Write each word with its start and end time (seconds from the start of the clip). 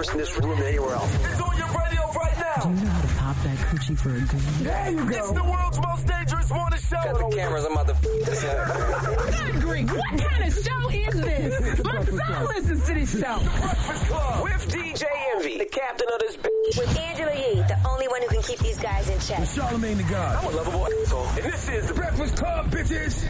nervous 0.00 0.12
in 0.12 0.18
this 0.18 0.38
room 0.38 0.58
than 0.58 0.68
anywhere 0.68 0.94
else. 0.94 1.14
It's 1.14 1.40
on 1.40 1.56
your 1.56 1.66
radio 1.68 2.00
right 2.12 2.38
now. 2.38 2.62
Do 2.62 2.68
you 2.70 2.74
know 2.76 2.90
how 2.90 3.00
to 3.00 3.08
pop 3.08 3.36
that 3.44 3.58
coochie 3.58 3.98
for 3.98 4.10
a 4.10 4.20
green? 4.20 4.64
There 4.64 4.90
you 4.90 5.10
go. 5.10 5.16
It's 5.18 5.32
the 5.32 5.44
world's 5.44 5.80
most 5.80 6.06
dangerous 6.06 6.50
morning 6.50 6.78
show. 6.80 6.96
Got 6.96 7.18
the 7.18 7.36
cameras. 7.36 7.64
I'm 7.66 7.72
about 7.72 7.88
to 7.88 7.94
f 7.94 8.02
this 8.02 8.44
up. 8.44 9.52
Good 9.52 9.60
grief, 9.60 9.92
what 9.92 10.18
kind 10.18 10.44
of 10.44 10.54
show 10.54 10.90
is 10.90 11.14
this? 11.20 11.84
My 11.84 12.04
son 12.04 12.46
listens 12.46 12.86
to 12.86 12.94
this 12.94 13.10
show. 13.20 13.38
Breakfast 13.40 14.06
Club. 14.06 14.42
With 14.44 14.68
DJ 14.72 15.04
Envy, 15.34 15.58
the 15.58 15.66
captain 15.66 16.08
of 16.12 16.20
this 16.20 16.36
bitch. 16.36 16.78
With 16.78 16.98
Angela 16.98 17.34
Yee, 17.34 17.62
the 17.62 17.78
only 17.86 18.08
one 18.08 18.22
who 18.22 18.28
can 18.28 18.42
keep 18.42 18.58
these 18.60 18.78
guys 18.78 19.08
in 19.08 19.18
check. 19.20 19.40
Charlamagne 19.40 19.98
the 19.98 20.04
God. 20.04 20.36
I'm 20.44 20.52
a 20.52 20.56
lovable 20.56 20.86
asshole. 20.86 21.26
And 21.26 21.44
this 21.44 21.68
is 21.68 21.88
the 21.88 21.94
Breakfast 21.94 22.36
Club, 22.36 22.70
bitches. 22.70 23.26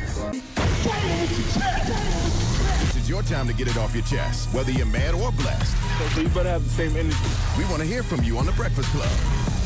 This 3.10 3.18
is 3.18 3.28
your 3.28 3.38
time 3.38 3.48
to 3.48 3.54
get 3.54 3.66
it 3.66 3.76
off 3.76 3.92
your 3.92 4.04
chest, 4.04 4.54
whether 4.54 4.70
you're 4.70 4.86
mad 4.86 5.14
or 5.14 5.32
blessed. 5.32 5.76
So 6.14 6.20
you 6.20 6.28
better 6.28 6.48
have 6.48 6.62
the 6.62 6.70
same 6.70 6.96
energy. 6.96 7.16
We 7.58 7.64
want 7.64 7.78
to 7.78 7.84
hear 7.84 8.04
from 8.04 8.22
you 8.22 8.38
on 8.38 8.46
the 8.46 8.52
Breakfast 8.52 8.88
Club. 8.90 9.08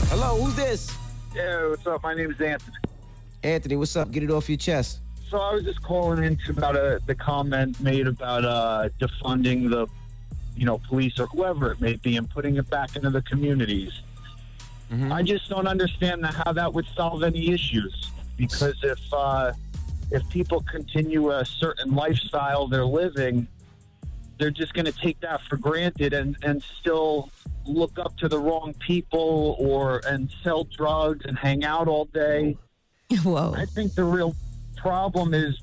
Hello, 0.09 0.43
who's 0.43 0.55
this? 0.55 0.97
Yeah, 1.35 1.69
what's 1.69 1.87
up? 1.87 2.03
My 2.03 2.15
name 2.15 2.31
is 2.31 2.41
Anthony. 2.41 2.75
Anthony, 3.43 3.77
what's 3.77 3.97
up? 3.97 4.11
Get 4.11 4.23
it 4.23 4.31
off 4.31 4.49
your 4.49 4.57
chest. 4.57 5.01
So 5.29 5.37
I 5.37 5.53
was 5.53 5.65
just 5.65 5.83
calling 5.83 6.25
into 6.25 6.53
about 6.53 6.75
uh, 6.75 7.01
the 7.07 7.15
comment 7.15 7.79
made 7.83 8.07
about 8.07 8.47
uh, 8.47 8.89
defunding 8.99 9.69
the, 9.69 9.89
you 10.57 10.65
know, 10.65 10.79
police 10.79 11.21
or 11.21 11.27
whoever 11.27 11.71
it 11.71 11.83
may 11.83 11.97
be 11.97 12.17
and 12.17 12.31
putting 12.31 12.57
it 12.57 12.71
back 12.71 12.97
into 12.97 13.11
the 13.11 13.21
communities. 13.21 13.93
I 15.13 15.23
just 15.23 15.51
don't 15.51 15.67
understand 15.67 16.25
how 16.25 16.55
that 16.55 16.73
would 16.73 16.87
solve 16.97 17.23
any 17.23 17.51
issues 17.51 18.11
because 18.39 18.83
if 18.83 19.01
uh, 19.13 19.53
if 20.15 20.29
people 20.29 20.61
continue 20.61 21.33
a 21.33 21.45
certain 21.45 21.93
lifestyle 21.93 22.69
they're 22.69 22.87
living, 22.87 23.49
they're 24.39 24.53
just 24.53 24.73
going 24.73 24.85
to 24.85 24.93
take 24.93 25.19
that 25.21 25.43
for 25.43 25.57
granted 25.57 26.13
and, 26.13 26.37
and 26.45 26.63
still 26.79 27.31
look 27.67 27.99
up 27.99 28.17
to 28.19 28.29
the 28.29 28.39
wrong 28.39 28.75
people 28.79 29.57
or 29.59 30.01
and 30.07 30.33
sell 30.45 30.65
drugs 30.65 31.25
and 31.27 31.37
hang 31.37 31.65
out 31.65 31.89
all 31.89 32.05
day. 32.07 32.57
Whoa. 33.25 33.55
I 33.57 33.65
think 33.65 33.95
the 33.95 34.05
real 34.05 34.37
problem 34.77 35.35
is 35.35 35.59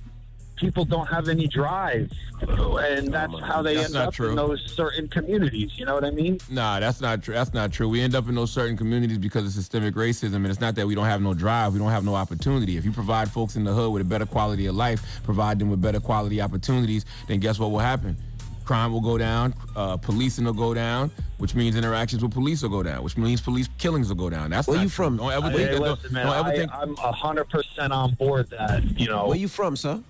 people 0.61 0.85
don't 0.85 1.07
have 1.07 1.27
any 1.27 1.47
drive, 1.47 2.09
and 2.39 3.11
that's 3.11 3.37
how 3.41 3.61
they 3.63 3.73
That's 3.75 3.85
end 3.87 3.93
not 3.95 4.07
up 4.09 4.13
true. 4.13 4.29
in 4.29 4.35
those 4.35 4.61
certain 4.71 5.07
communities. 5.07 5.71
You 5.77 5.85
know 5.85 5.95
what 5.95 6.05
I 6.05 6.11
mean? 6.11 6.39
Nah, 6.49 6.79
that's 6.79 7.01
not 7.01 7.23
true. 7.23 7.33
That's 7.33 7.53
not 7.53 7.71
true. 7.71 7.89
We 7.89 7.99
end 7.99 8.13
up 8.15 8.29
in 8.29 8.35
those 8.35 8.51
certain 8.51 8.77
communities 8.77 9.17
because 9.17 9.43
of 9.45 9.51
systemic 9.51 9.95
racism, 9.95 10.35
and 10.35 10.47
it's 10.47 10.61
not 10.61 10.75
that 10.75 10.85
we 10.87 10.93
don't 10.93 11.05
have 11.07 11.21
no 11.21 11.33
drive. 11.33 11.73
We 11.73 11.79
don't 11.79 11.89
have 11.89 12.05
no 12.05 12.13
opportunity. 12.15 12.77
If 12.77 12.85
you 12.85 12.91
provide 12.91 13.29
folks 13.31 13.55
in 13.55 13.63
the 13.63 13.73
hood 13.73 13.91
with 13.91 14.03
a 14.03 14.05
better 14.05 14.27
quality 14.27 14.67
of 14.67 14.75
life, 14.75 15.01
provide 15.23 15.57
them 15.57 15.71
with 15.71 15.81
better 15.81 15.99
quality 15.99 16.39
opportunities, 16.41 17.05
then 17.27 17.39
guess 17.39 17.57
what 17.57 17.71
will 17.71 17.79
happen? 17.79 18.15
Crime 18.63 18.93
will 18.93 19.01
go 19.01 19.17
down, 19.17 19.53
uh, 19.75 19.97
policing 19.97 20.45
will 20.45 20.53
go 20.53 20.73
down, 20.75 21.09
which 21.39 21.55
means 21.55 21.75
interactions 21.75 22.21
with 22.21 22.31
police 22.31 22.61
will 22.61 22.69
go 22.69 22.83
down, 22.83 23.03
which 23.03 23.17
means 23.17 23.41
police 23.41 23.67
killings 23.79 24.07
will 24.07 24.15
go 24.15 24.29
down. 24.29 24.51
That's 24.51 24.67
Where 24.67 24.77
not 24.77 24.83
you 24.83 24.89
true. 24.89 25.05
from? 25.05 25.17
Don't 25.17 25.31
ever 25.31 25.49
think 25.49 25.71
that. 25.71 25.81
listen, 25.81 26.03
Don't, 26.03 26.11
man, 26.13 26.25
don't 26.27 26.35
ever 26.37 26.49
I, 26.49 26.55
think. 26.55 26.71
I'm 26.71 26.95
hundred 26.95 27.49
percent 27.49 27.91
on 27.91 28.13
board 28.13 28.49
that. 28.51 28.83
You 28.99 29.07
know, 29.07 29.27
Where 29.27 29.35
you 29.37 29.47
from, 29.47 29.75
sir? 29.75 30.01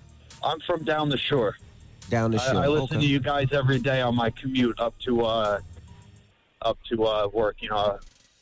I'm 0.44 0.60
from 0.60 0.84
down 0.84 1.08
the 1.08 1.18
shore. 1.18 1.56
Down 2.10 2.30
the 2.30 2.38
shore. 2.38 2.56
I 2.56 2.66
listen 2.66 2.96
okay. 2.96 3.06
to 3.06 3.12
you 3.12 3.20
guys 3.20 3.52
every 3.52 3.78
day 3.78 4.00
on 4.00 4.14
my 4.14 4.30
commute 4.30 4.78
up 4.80 4.98
to 5.00 5.24
uh, 5.24 5.60
up 6.62 6.78
to 6.88 7.04
uh, 7.04 7.28
work. 7.32 7.56
You 7.60 7.70
know, 7.70 7.98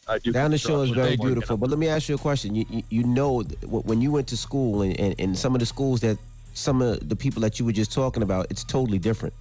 I 0.08 0.18
do 0.18 0.32
Down 0.32 0.50
the 0.50 0.58
shore 0.58 0.84
is 0.84 0.90
very 0.90 1.16
beautiful. 1.16 1.56
But 1.56 1.70
let 1.70 1.78
me 1.78 1.88
ask 1.88 2.08
you 2.08 2.14
a 2.16 2.18
question. 2.18 2.54
You, 2.54 2.64
you, 2.68 2.82
you 2.90 3.02
know, 3.04 3.42
when 3.42 4.00
you 4.00 4.10
went 4.10 4.26
to 4.28 4.36
school 4.36 4.82
and, 4.82 4.98
and, 4.98 5.14
and 5.18 5.38
some 5.38 5.54
of 5.54 5.60
the 5.60 5.66
schools 5.66 6.00
that 6.00 6.18
some 6.54 6.82
of 6.82 7.08
the 7.08 7.16
people 7.16 7.40
that 7.42 7.58
you 7.58 7.64
were 7.64 7.72
just 7.72 7.92
talking 7.92 8.22
about, 8.22 8.46
it's 8.50 8.64
totally 8.64 8.98
different. 8.98 9.34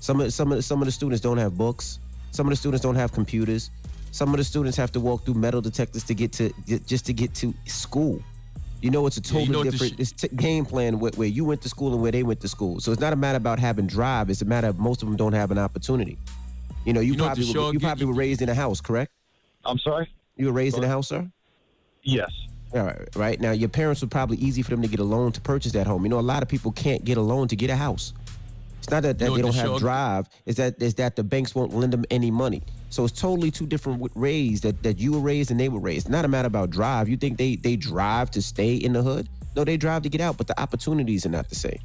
Some 0.00 0.20
of 0.20 0.32
some 0.32 0.52
of 0.52 0.64
some 0.64 0.82
of 0.82 0.86
the 0.86 0.92
students 0.92 1.20
don't 1.20 1.38
have 1.38 1.56
books. 1.56 2.00
Some 2.32 2.46
of 2.46 2.50
the 2.50 2.56
students 2.56 2.82
don't 2.82 2.96
have 2.96 3.12
computers. 3.12 3.70
Some 4.12 4.30
of 4.30 4.38
the 4.38 4.44
students 4.44 4.76
have 4.76 4.92
to 4.92 5.00
walk 5.00 5.24
through 5.24 5.34
metal 5.34 5.60
detectors 5.60 6.04
to 6.04 6.14
get 6.14 6.32
to 6.32 6.52
just 6.86 7.06
to 7.06 7.12
get 7.12 7.34
to 7.36 7.54
school. 7.66 8.22
You 8.82 8.90
know, 8.90 9.06
it's 9.06 9.16
a 9.18 9.20
Yeah, 9.20 9.40
you 9.40 9.46
totally 9.46 9.64
know 9.64 9.70
different 9.70 9.92
sh- 9.94 10.00
it's 10.00 10.12
t- 10.12 10.28
game 10.36 10.64
plan 10.64 10.98
where, 10.98 11.12
where 11.16 11.28
you 11.28 11.44
went 11.44 11.60
to 11.62 11.68
school 11.68 11.92
and 11.92 12.00
where 12.02 12.12
they 12.12 12.22
went 12.22 12.40
to 12.40 12.48
school. 12.48 12.80
So 12.80 12.92
it's 12.92 13.00
not 13.00 13.12
a 13.12 13.16
matter 13.16 13.36
about 13.36 13.58
having 13.58 13.86
drive. 13.86 14.30
It's 14.30 14.40
a 14.42 14.46
matter 14.46 14.68
of 14.68 14.78
most 14.78 15.02
of 15.02 15.08
them 15.08 15.16
don't 15.16 15.34
have 15.34 15.50
an 15.50 15.58
opportunity. 15.58 16.16
You 16.86 16.92
know, 16.94 17.00
you, 17.00 17.12
You 17.12 17.18
know 17.18 17.24
probably 17.26 17.44
show 17.44 17.66
were, 17.66 17.72
you 17.74 17.78
get- 17.78 17.86
probably 17.86 18.06
were 18.06 18.14
raised 18.14 18.40
in 18.42 18.48
a 18.48 18.54
house, 18.54 18.80
correct? 18.80 19.12
I'm 19.64 19.78
sorry. 19.78 20.08
You 20.36 20.46
were 20.46 20.52
raised 20.52 20.78
in 20.78 20.84
a 20.84 20.88
house, 20.88 21.08
sir. 21.08 21.30
Yes. 22.02 22.30
All 22.72 22.84
right, 22.84 23.08
right. 23.16 23.40
Now, 23.40 23.50
your 23.50 23.68
parents 23.68 24.00
were 24.00 24.08
probably 24.08 24.36
easy 24.38 24.62
for 24.62 24.70
them 24.70 24.80
to 24.82 24.88
get 24.88 25.00
a 25.00 25.04
loan 25.04 25.32
to 25.32 25.40
purchase 25.40 25.72
that 25.72 25.86
home. 25.86 26.04
You 26.04 26.08
know, 26.08 26.20
a 26.20 26.22
lot 26.22 26.42
of 26.42 26.48
people 26.48 26.70
can't 26.72 27.04
get 27.04 27.18
a 27.18 27.20
loan 27.20 27.48
to 27.48 27.56
get 27.56 27.68
a 27.68 27.76
house. 27.76 28.14
It's 28.90 28.92
not 28.92 29.02
that, 29.04 29.18
that 29.20 29.24
they 29.36 29.40
don't 29.42 29.52
the 29.52 29.58
have 29.58 29.66
show- 29.66 29.78
drive. 29.78 30.28
It's 30.46 30.56
that 30.56 30.82
is 30.82 30.94
that 30.94 31.14
the 31.14 31.22
banks 31.22 31.54
won't 31.54 31.72
lend 31.72 31.92
them 31.92 32.04
any 32.10 32.30
money. 32.32 32.62
So 32.90 33.04
it's 33.04 33.18
totally 33.20 33.52
two 33.52 33.66
different 33.66 34.00
w- 34.00 34.20
ways 34.20 34.62
that, 34.62 34.82
that 34.82 34.98
you 34.98 35.12
were 35.12 35.20
raised 35.20 35.52
and 35.52 35.60
they 35.60 35.68
were 35.68 35.78
raised. 35.78 36.08
Not 36.08 36.24
a 36.24 36.28
matter 36.28 36.46
about 36.48 36.70
drive. 36.70 37.08
You 37.08 37.16
think 37.16 37.38
they 37.38 37.54
they 37.54 37.76
drive 37.76 38.32
to 38.32 38.42
stay 38.42 38.74
in 38.74 38.92
the 38.92 39.02
hood? 39.02 39.28
No, 39.54 39.62
they 39.64 39.76
drive 39.76 40.02
to 40.02 40.08
get 40.08 40.20
out, 40.20 40.36
but 40.36 40.48
the 40.48 40.60
opportunities 40.60 41.24
are 41.24 41.28
not 41.28 41.48
the 41.48 41.54
same. 41.54 41.78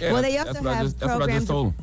Yeah, 0.00 0.12
Well, 0.12 0.22
they 0.22 0.38
also 0.38 0.52
that's 0.54 0.64
what 0.64 0.72
I 0.72 0.76
have 0.76 0.86
just- 0.86 1.00
That's 1.00 1.08
what 1.12 1.14
I 1.14 1.18
programs 1.18 1.40
just 1.42 1.50
told 1.50 1.66
'em. 1.66 1.74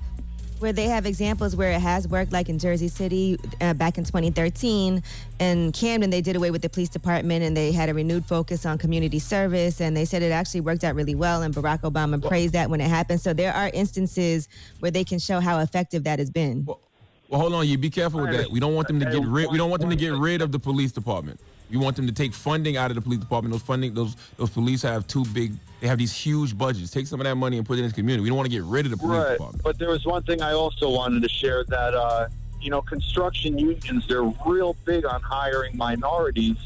Where 0.64 0.74
they 0.74 0.86
have 0.86 1.06
examples 1.06 1.58
where 1.58 1.74
it 1.74 1.82
has 1.82 2.08
worked, 2.08 2.32
like 2.32 2.48
in 2.48 2.58
Jersey 2.58 2.88
City 2.88 3.38
uh, 3.60 3.74
back 3.74 3.98
in 3.98 4.06
2013. 4.06 5.04
In 5.40 5.72
Camden, 5.74 6.10
they 6.10 6.22
did 6.22 6.38
away 6.38 6.52
with 6.52 6.62
the 6.62 6.70
police 6.70 6.88
department 6.88 7.44
and 7.44 7.56
they 7.56 7.74
had 7.74 7.90
a 7.90 7.94
renewed 7.94 8.26
focus 8.26 8.66
on 8.66 8.78
community 8.78 9.20
service. 9.20 9.82
And 9.82 9.96
they 9.96 10.06
said 10.06 10.24
it 10.24 10.32
actually 10.32 10.62
worked 10.62 10.86
out 10.86 10.96
really 10.96 11.16
well. 11.16 11.42
And 11.42 11.54
Barack 11.54 11.82
Obama 11.82 12.26
praised 12.26 12.54
that 12.54 12.70
when 12.70 12.80
it 12.80 12.88
happened. 12.88 13.20
So 13.20 13.34
there 13.34 13.54
are 13.54 13.70
instances 13.74 14.48
where 14.80 14.90
they 14.90 15.04
can 15.04 15.20
show 15.20 15.42
how 15.42 15.60
effective 15.60 16.06
that 16.06 16.20
has 16.20 16.32
been. 16.32 16.64
Well, 16.64 16.80
well, 17.28 17.42
hold 17.42 17.54
on. 17.54 17.68
You 17.68 17.78
be 17.78 17.90
careful 17.90 18.22
with 18.22 18.32
that. 18.32 18.50
We 18.50 18.62
don't 18.62 18.74
want 18.74 18.88
them 18.88 19.02
to 19.02 19.06
get 19.06 19.22
rid. 19.22 19.52
We 19.52 19.58
don't 19.58 19.70
want 19.70 19.82
them 19.82 19.90
to 19.90 19.98
get 19.98 20.14
rid 20.14 20.42
of 20.42 20.54
the 20.54 20.60
police 20.60 20.94
department. 20.94 21.42
We 21.70 21.78
want 21.78 21.96
them 21.96 22.06
to 22.08 22.14
take 22.14 22.34
funding 22.34 22.78
out 22.78 22.92
of 22.92 22.96
the 22.96 23.02
police 23.02 23.20
department. 23.20 23.52
Those 23.52 23.62
funding, 23.64 23.94
those 23.94 24.16
those 24.38 24.50
police 24.52 24.82
have 24.84 25.08
too 25.08 25.26
big. 25.34 25.54
They 25.82 25.88
have 25.88 25.98
these 25.98 26.14
huge 26.14 26.58
budgets. 26.58 26.92
Take 26.92 27.08
some 27.08 27.20
of 27.20 27.24
that 27.26 27.36
money 27.36 27.58
and 27.58 27.66
put 27.66 27.78
it 27.80 27.82
in 27.82 27.88
the 27.90 27.94
community. 27.94 28.22
We 28.22 28.30
don't 28.30 28.38
want 28.38 28.50
to 28.50 28.56
get 28.56 28.64
rid 28.64 28.86
of 28.86 28.92
the 28.92 28.98
police 28.98 29.18
Right. 29.18 29.32
department. 29.34 29.64
But 29.64 29.80
there 29.80 29.90
was 29.90 30.06
one 30.06 30.24
thing 30.24 30.42
I 30.42 30.54
also 30.54 30.90
wanted 30.90 31.24
to 31.24 31.30
share 31.30 31.64
that, 31.66 31.94
uh, 31.94 32.28
you 32.62 32.70
know, 32.70 32.82
construction 32.82 33.58
unions, 33.58 34.08
they're 34.08 34.24
real 34.46 34.76
big 34.86 35.06
on 35.06 35.22
hiring 35.22 35.76
minorities. 35.76 36.58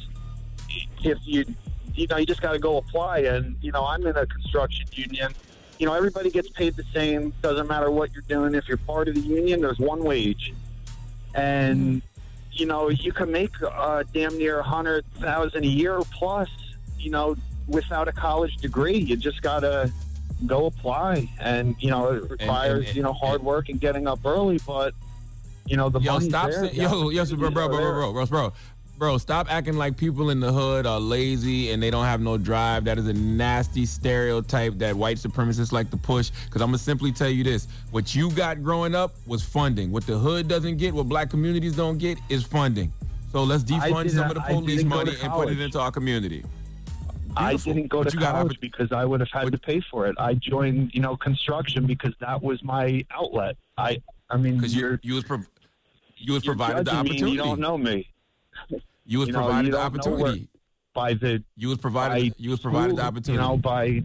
If 1.03 1.17
you, 1.23 1.45
you 1.95 2.05
know, 2.07 2.17
you 2.17 2.25
just 2.25 2.41
got 2.41 2.51
to 2.51 2.59
go 2.59 2.77
apply. 2.77 3.19
And, 3.19 3.55
you 3.61 3.71
know, 3.71 3.85
I'm 3.85 4.05
in 4.05 4.15
a 4.15 4.25
construction 4.27 4.85
union. 4.91 5.31
You 5.79 5.85
know, 5.85 5.93
everybody 5.93 6.29
gets 6.29 6.49
paid 6.49 6.75
the 6.75 6.83
same. 6.93 7.33
Doesn't 7.41 7.67
matter 7.67 7.89
what 7.89 8.11
you're 8.13 8.23
doing. 8.27 8.53
If 8.55 8.67
you're 8.67 8.77
part 8.77 9.07
of 9.07 9.15
the 9.15 9.21
union, 9.21 9.61
there's 9.61 9.79
one 9.79 10.03
wage. 10.03 10.53
And, 11.33 12.01
you 12.57 12.65
know, 12.65 12.89
you 12.89 13.11
can 13.11 13.31
make 13.31 13.51
uh, 13.63 14.03
damn 14.13 14.37
near 14.37 14.59
a 14.59 14.63
hundred 14.63 15.05
thousand 15.19 15.63
a 15.63 15.67
year 15.67 15.99
plus, 16.11 16.49
you 16.99 17.11
know, 17.11 17.35
without 17.67 18.07
a 18.07 18.11
college 18.11 18.55
degree. 18.57 18.97
You 18.97 19.15
just 19.15 19.41
got 19.41 19.59
to 19.61 19.91
go 20.45 20.65
apply. 20.65 21.29
And, 21.39 21.75
you 21.79 21.89
know, 21.89 22.13
it 22.13 22.29
requires, 22.29 22.87
and- 22.87 22.95
you 22.95 23.03
know, 23.03 23.13
hard 23.13 23.43
work 23.43 23.69
and 23.69 23.79
getting 23.79 24.07
up 24.07 24.19
early, 24.25 24.59
but, 24.65 24.93
you 25.65 25.77
know, 25.77 25.89
the 25.89 25.99
Yo, 25.99 26.13
money's 26.13 26.29
stop. 26.29 26.49
there. 26.49 26.65
yo, 26.65 27.09
bro, 27.11 27.49
bro, 27.49 27.49
bro, 27.51 27.67
bro, 27.67 27.77
bro, 27.79 28.13
bro, 28.13 28.25
bro, 28.25 28.53
bro. 28.97 29.17
Stop 29.17 29.51
acting 29.51 29.77
like 29.77 29.95
people 29.95 30.29
in 30.29 30.39
the 30.39 30.51
hood 30.51 30.85
are 30.85 30.99
lazy 30.99 31.71
and 31.71 31.81
they 31.81 31.91
don't 31.91 32.05
have 32.05 32.21
no 32.21 32.37
drive. 32.37 32.85
That 32.85 32.97
is 32.97 33.07
a 33.07 33.13
nasty 33.13 33.85
stereotype 33.85 34.77
that 34.79 34.95
white 34.95 35.17
supremacists 35.17 35.71
like 35.71 35.89
to 35.91 35.97
push. 35.97 36.31
Because 36.45 36.61
I'm 36.61 36.69
gonna 36.69 36.77
simply 36.77 37.11
tell 37.11 37.29
you 37.29 37.43
this: 37.43 37.67
what 37.91 38.15
you 38.15 38.31
got 38.31 38.63
growing 38.63 38.95
up 38.95 39.13
was 39.25 39.43
funding. 39.43 39.91
What 39.91 40.05
the 40.05 40.17
hood 40.17 40.47
doesn't 40.47 40.77
get, 40.77 40.93
what 40.93 41.07
black 41.07 41.29
communities 41.29 41.75
don't 41.75 41.97
get, 41.97 42.17
is 42.29 42.43
funding. 42.43 42.91
So 43.31 43.43
let's 43.43 43.63
defund 43.63 44.09
some 44.11 44.29
of 44.29 44.35
the 44.35 44.41
police 44.41 44.83
money 44.83 45.13
and 45.21 45.31
put 45.31 45.49
it 45.49 45.59
into 45.59 45.79
our 45.79 45.91
community. 45.91 46.43
I 47.35 47.55
didn't 47.55 47.87
go 47.87 48.03
But 48.03 48.13
to 48.13 48.17
college 48.17 48.59
because 48.59 48.91
I 48.91 49.05
would 49.05 49.19
have 49.19 49.29
had 49.31 49.51
to 49.51 49.59
pay 49.59 49.79
for 49.91 50.07
it. 50.07 50.15
I 50.17 50.33
joined, 50.33 50.91
you 50.93 51.01
know, 51.01 51.15
construction 51.15 51.85
because 51.85 52.15
that 52.19 52.41
was 52.41 52.63
my 52.63 53.05
outlet. 53.11 53.57
I, 53.77 54.01
I 54.31 54.37
mean, 54.37 54.55
Because 54.55 54.75
you're, 54.75 54.93
you 54.93 54.99
you 55.03 55.15
was 55.15 55.23
prov- 55.23 55.47
you 56.17 56.33
was 56.33 56.43
provided 56.43 56.85
the 56.85 56.91
judging 56.91 57.03
me 57.03 57.09
opportunity. 57.11 57.31
You 57.33 57.37
don't 57.37 57.59
know 57.59 57.77
me. 57.77 58.09
You 59.07 59.19
was 59.19 59.27
you 59.29 59.33
know, 59.33 59.39
provided 59.43 59.65
you 59.67 59.71
the 59.71 59.77
don't 59.77 59.93
know 60.05 60.11
where- 60.11 60.21
opportunity. 60.27 60.49
by 60.93 61.13
the 61.13 61.43
You 61.55 61.69
was 61.69 61.77
provided. 61.77 62.31
by 62.33 62.35
You 62.37 62.49
was 62.51 62.59
provided 62.59 62.95
the 62.97 63.01
opportunity. 63.03 63.33
You 63.33 63.39
know, 63.39 63.57
by 63.57 64.03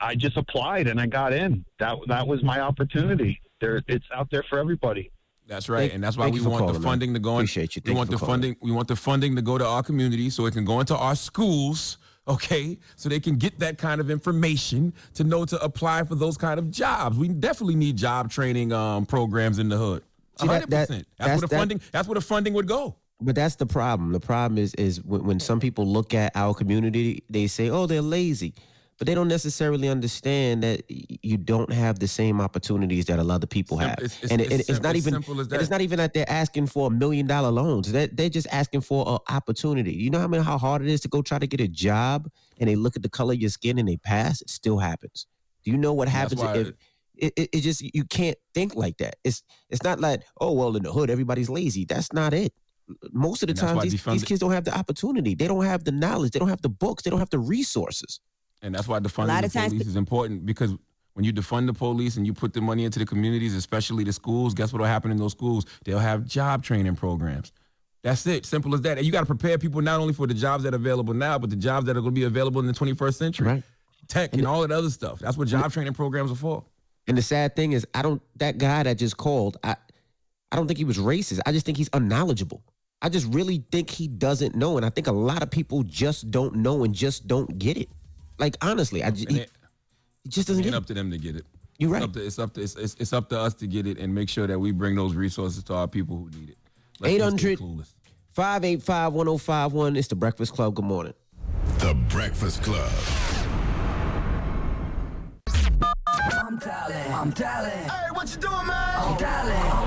I 0.00 0.14
just 0.14 0.36
applied 0.36 0.88
and 0.88 1.00
I 1.00 1.06
got 1.06 1.32
in. 1.32 1.64
That 1.78 1.96
that 2.08 2.26
was 2.26 2.42
my 2.42 2.60
opportunity. 2.60 3.40
There, 3.60 3.80
it's 3.88 4.04
out 4.14 4.30
there 4.30 4.42
for 4.50 4.58
everybody. 4.58 5.10
That's 5.46 5.68
right, 5.68 5.82
Thank- 5.82 5.94
and 5.94 6.04
that's 6.04 6.16
why 6.16 6.28
we 6.28 6.38
you 6.38 6.42
for 6.42 6.50
want 6.50 6.60
the 6.62 6.66
calling, 6.72 6.82
man. 6.82 6.90
funding 6.90 7.14
to 7.14 7.20
go 7.20 7.30
in. 7.30 7.36
Appreciate 7.36 7.76
you. 7.76 7.82
We 7.86 7.92
want 7.94 8.10
you 8.10 8.16
the 8.16 8.20
calling. 8.26 8.32
funding. 8.42 8.56
We 8.60 8.72
want 8.72 8.88
the 8.88 8.96
funding 8.96 9.36
to 9.36 9.42
go 9.42 9.56
to 9.58 9.64
our 9.64 9.82
community 9.82 10.28
so 10.28 10.44
it 10.46 10.52
can 10.54 10.64
go 10.64 10.80
into 10.80 10.96
our 10.96 11.14
schools. 11.14 11.98
Okay, 12.28 12.76
so 12.96 13.08
they 13.08 13.20
can 13.20 13.36
get 13.36 13.56
that 13.60 13.78
kind 13.78 14.00
of 14.00 14.10
information 14.10 14.92
to 15.14 15.22
know 15.22 15.44
to 15.44 15.62
apply 15.62 16.02
for 16.02 16.16
those 16.16 16.36
kind 16.36 16.58
of 16.58 16.72
jobs. 16.72 17.16
We 17.16 17.28
definitely 17.28 17.76
need 17.76 17.96
job 17.96 18.28
training 18.32 18.72
um, 18.72 19.06
programs 19.06 19.60
in 19.60 19.68
the 19.68 19.76
hood. 19.76 20.02
See, 20.40 20.46
that- 20.48 20.52
hundred 20.52 20.70
that- 20.70 20.88
percent. 20.88 21.06
That's 21.18 21.28
that's- 21.28 21.28
where 21.28 21.40
the 21.42 21.46
that- 21.54 21.58
funding. 21.58 21.80
That's 21.92 22.08
where 22.08 22.14
the 22.16 22.20
funding 22.20 22.52
would 22.54 22.66
go. 22.66 22.96
But 23.20 23.34
that's 23.34 23.56
the 23.56 23.66
problem. 23.66 24.12
The 24.12 24.20
problem 24.20 24.58
is 24.58 24.74
is 24.74 25.02
when, 25.02 25.24
when 25.24 25.40
some 25.40 25.58
people 25.60 25.86
look 25.86 26.12
at 26.14 26.32
our 26.34 26.52
community, 26.54 27.24
they 27.30 27.46
say, 27.46 27.70
"Oh, 27.70 27.86
they're 27.86 28.02
lazy." 28.02 28.54
but 28.98 29.06
they 29.06 29.14
don't 29.14 29.28
necessarily 29.28 29.90
understand 29.90 30.62
that 30.62 30.82
you 30.88 31.36
don't 31.36 31.70
have 31.70 31.98
the 31.98 32.08
same 32.08 32.40
opportunities 32.40 33.04
that 33.04 33.18
a 33.18 33.22
lot 33.22 33.42
of 33.44 33.50
people 33.50 33.76
have. 33.76 33.90
it's- 33.98 34.16
it's- 34.16 34.30
and 34.30 34.40
it's 34.40 34.50
it- 34.54 34.58
it's 34.60 34.66
sim- 34.68 34.80
not 34.82 34.96
even 34.96 35.12
simple 35.12 35.38
as 35.38 35.48
and 35.48 35.60
it's 35.60 35.68
that. 35.68 35.74
not 35.74 35.80
even 35.82 35.98
that 35.98 36.14
they're 36.14 36.30
asking 36.30 36.66
for 36.66 36.86
a 36.86 36.90
million 36.90 37.26
dollar 37.26 37.50
loans. 37.50 37.92
They 37.92 38.06
they're 38.06 38.30
just 38.30 38.46
asking 38.50 38.80
for 38.80 39.06
an 39.06 39.18
opportunity. 39.28 39.92
You 39.92 40.08
know 40.08 40.18
how 40.18 40.28
many 40.28 40.42
how 40.42 40.56
hard 40.56 40.80
it 40.80 40.88
is 40.88 41.02
to 41.02 41.08
go 41.08 41.20
try 41.20 41.38
to 41.38 41.46
get 41.46 41.60
a 41.60 41.68
job 41.68 42.30
and 42.58 42.70
they 42.70 42.74
look 42.74 42.96
at 42.96 43.02
the 43.02 43.10
color 43.10 43.34
of 43.34 43.38
your 43.38 43.50
skin 43.50 43.76
and 43.78 43.86
they 43.86 43.98
pass. 43.98 44.40
It 44.40 44.48
still 44.48 44.78
happens. 44.78 45.26
Do 45.62 45.70
you 45.72 45.76
know 45.76 45.92
what 45.92 46.08
happens 46.08 46.40
if 46.40 46.68
it, 47.18 47.32
it, 47.36 47.48
it 47.52 47.60
just 47.60 47.82
you 47.82 48.04
can't 48.04 48.38
think 48.54 48.74
like 48.76 48.96
that. 48.96 49.16
It's 49.24 49.42
it's 49.68 49.82
not 49.82 50.00
like 50.00 50.22
oh 50.40 50.52
well 50.52 50.74
in 50.74 50.84
the 50.84 50.92
hood 50.92 51.10
everybody's 51.10 51.50
lazy. 51.50 51.84
That's 51.84 52.14
not 52.14 52.32
it. 52.32 52.54
Most 53.12 53.42
of 53.42 53.48
the 53.48 53.52
And 53.52 53.58
that's 53.58 53.72
time 53.72 53.88
these, 53.88 54.02
these 54.04 54.24
kids 54.24 54.40
don't 54.40 54.52
have 54.52 54.64
the 54.64 54.76
opportunity. 54.76 55.34
They 55.34 55.48
don't 55.48 55.64
have 55.64 55.84
the 55.84 55.92
knowledge. 55.92 56.32
They 56.32 56.38
don't 56.38 56.48
have 56.48 56.62
the 56.62 56.68
books. 56.68 57.02
They 57.02 57.10
don't 57.10 57.18
have 57.18 57.30
the 57.30 57.38
resources. 57.38 58.20
And 58.62 58.74
that's 58.74 58.88
why 58.88 59.00
defunding 59.00 59.28
lot 59.28 59.40
the 59.40 59.46
of 59.46 59.52
times 59.52 59.72
police 59.72 59.84
pe- 59.84 59.90
is 59.90 59.96
important 59.96 60.46
because 60.46 60.74
when 61.14 61.24
you 61.24 61.32
defund 61.32 61.66
the 61.66 61.72
police 61.72 62.16
and 62.16 62.26
you 62.26 62.32
put 62.32 62.52
the 62.52 62.60
money 62.60 62.84
into 62.84 62.98
the 62.98 63.06
communities, 63.06 63.54
especially 63.54 64.04
the 64.04 64.12
schools, 64.12 64.54
guess 64.54 64.72
what 64.72 64.80
will 64.80 64.86
happen 64.86 65.10
in 65.10 65.16
those 65.16 65.32
schools? 65.32 65.66
They'll 65.84 65.98
have 65.98 66.26
job 66.26 66.62
training 66.62 66.96
programs. 66.96 67.52
That's 68.02 68.26
it. 68.26 68.46
Simple 68.46 68.74
as 68.74 68.82
that. 68.82 68.98
And 68.98 69.06
you 69.06 69.10
got 69.10 69.20
to 69.20 69.26
prepare 69.26 69.58
people 69.58 69.80
not 69.80 69.98
only 69.98 70.12
for 70.12 70.26
the 70.26 70.34
jobs 70.34 70.62
that 70.64 70.74
are 70.74 70.76
available 70.76 71.14
now, 71.14 71.38
but 71.38 71.50
the 71.50 71.56
jobs 71.56 71.86
that 71.86 71.96
are 71.96 72.00
going 72.00 72.14
to 72.14 72.20
be 72.20 72.24
available 72.24 72.60
in 72.60 72.66
the 72.66 72.72
21st 72.72 73.14
century. 73.14 73.46
Right. 73.46 73.62
Tech 74.08 74.34
and 74.34 74.46
all 74.46 74.60
that 74.60 74.70
other 74.70 74.90
stuff. 74.90 75.18
That's 75.18 75.36
what 75.36 75.48
job 75.48 75.72
training 75.72 75.94
programs 75.94 76.30
are 76.30 76.36
for. 76.36 76.64
And 77.08 77.18
the 77.18 77.22
sad 77.22 77.56
thing 77.56 77.72
is, 77.72 77.86
I 77.94 78.02
don't. 78.02 78.22
That 78.36 78.58
guy 78.58 78.82
that 78.82 78.98
just 78.98 79.16
called, 79.16 79.56
I, 79.64 79.76
I 80.52 80.56
don't 80.56 80.66
think 80.68 80.78
he 80.78 80.84
was 80.84 80.98
racist. 80.98 81.40
I 81.46 81.52
just 81.52 81.66
think 81.66 81.78
he's 81.78 81.90
unknowledgeable. 81.92 82.62
I 83.02 83.08
just 83.08 83.32
really 83.32 83.62
think 83.70 83.90
he 83.90 84.08
doesn't 84.08 84.54
know, 84.54 84.76
and 84.76 84.86
I 84.86 84.90
think 84.90 85.06
a 85.06 85.12
lot 85.12 85.42
of 85.42 85.50
people 85.50 85.82
just 85.82 86.30
don't 86.30 86.56
know 86.56 86.82
and 86.82 86.94
just 86.94 87.26
don't 87.26 87.58
get 87.58 87.76
it. 87.76 87.88
Like 88.38 88.56
honestly, 88.62 89.04
I 89.04 89.10
just, 89.10 89.30
he, 89.30 89.40
it 89.40 89.50
he 90.24 90.30
just 90.30 90.48
doesn't 90.48 90.64
ain't 90.64 90.72
get 90.72 90.76
up 90.76 90.84
it. 90.84 90.88
to 90.88 90.94
them 90.94 91.10
to 91.10 91.18
get 91.18 91.36
it. 91.36 91.44
You're 91.78 91.90
right. 91.90 92.02
It's 92.02 92.08
up 92.08 92.14
to, 92.14 92.24
it's 92.26 92.38
up 92.38 92.54
to, 92.54 92.62
it's, 92.62 92.76
it's, 92.76 92.94
it's 92.98 93.12
up 93.12 93.28
to 93.28 93.38
us 93.38 93.52
to 93.54 93.66
get 93.66 93.86
it 93.86 93.98
and 93.98 94.14
make 94.14 94.30
sure 94.30 94.46
that 94.46 94.58
we 94.58 94.72
bring 94.72 94.94
those 94.96 95.14
resources 95.14 95.62
to 95.64 95.74
our 95.74 95.86
people 95.86 96.16
who 96.16 96.30
need 96.30 96.50
it. 96.50 96.56
Let's 96.98 97.18
not 97.18 97.38
stay 97.38 97.52
800 97.52 97.58
clueless. 97.58 97.92
585 98.32 99.12
1051. 99.12 99.96
It's 99.96 100.08
the 100.08 100.14
Breakfast 100.14 100.54
Club. 100.54 100.74
Good 100.74 100.84
morning. 100.86 101.14
The 101.78 101.94
Breakfast 102.08 102.62
Club. 102.62 102.90
I'm 105.48 106.58
dialing. 106.58 107.12
I'm 107.12 107.30
dialing. 107.30 107.70
Hey, 107.70 108.10
what 108.12 108.34
you 108.34 108.40
doing, 108.40 108.66
man? 108.66 108.96
I'm 108.96 109.16
dialing. 109.18 109.85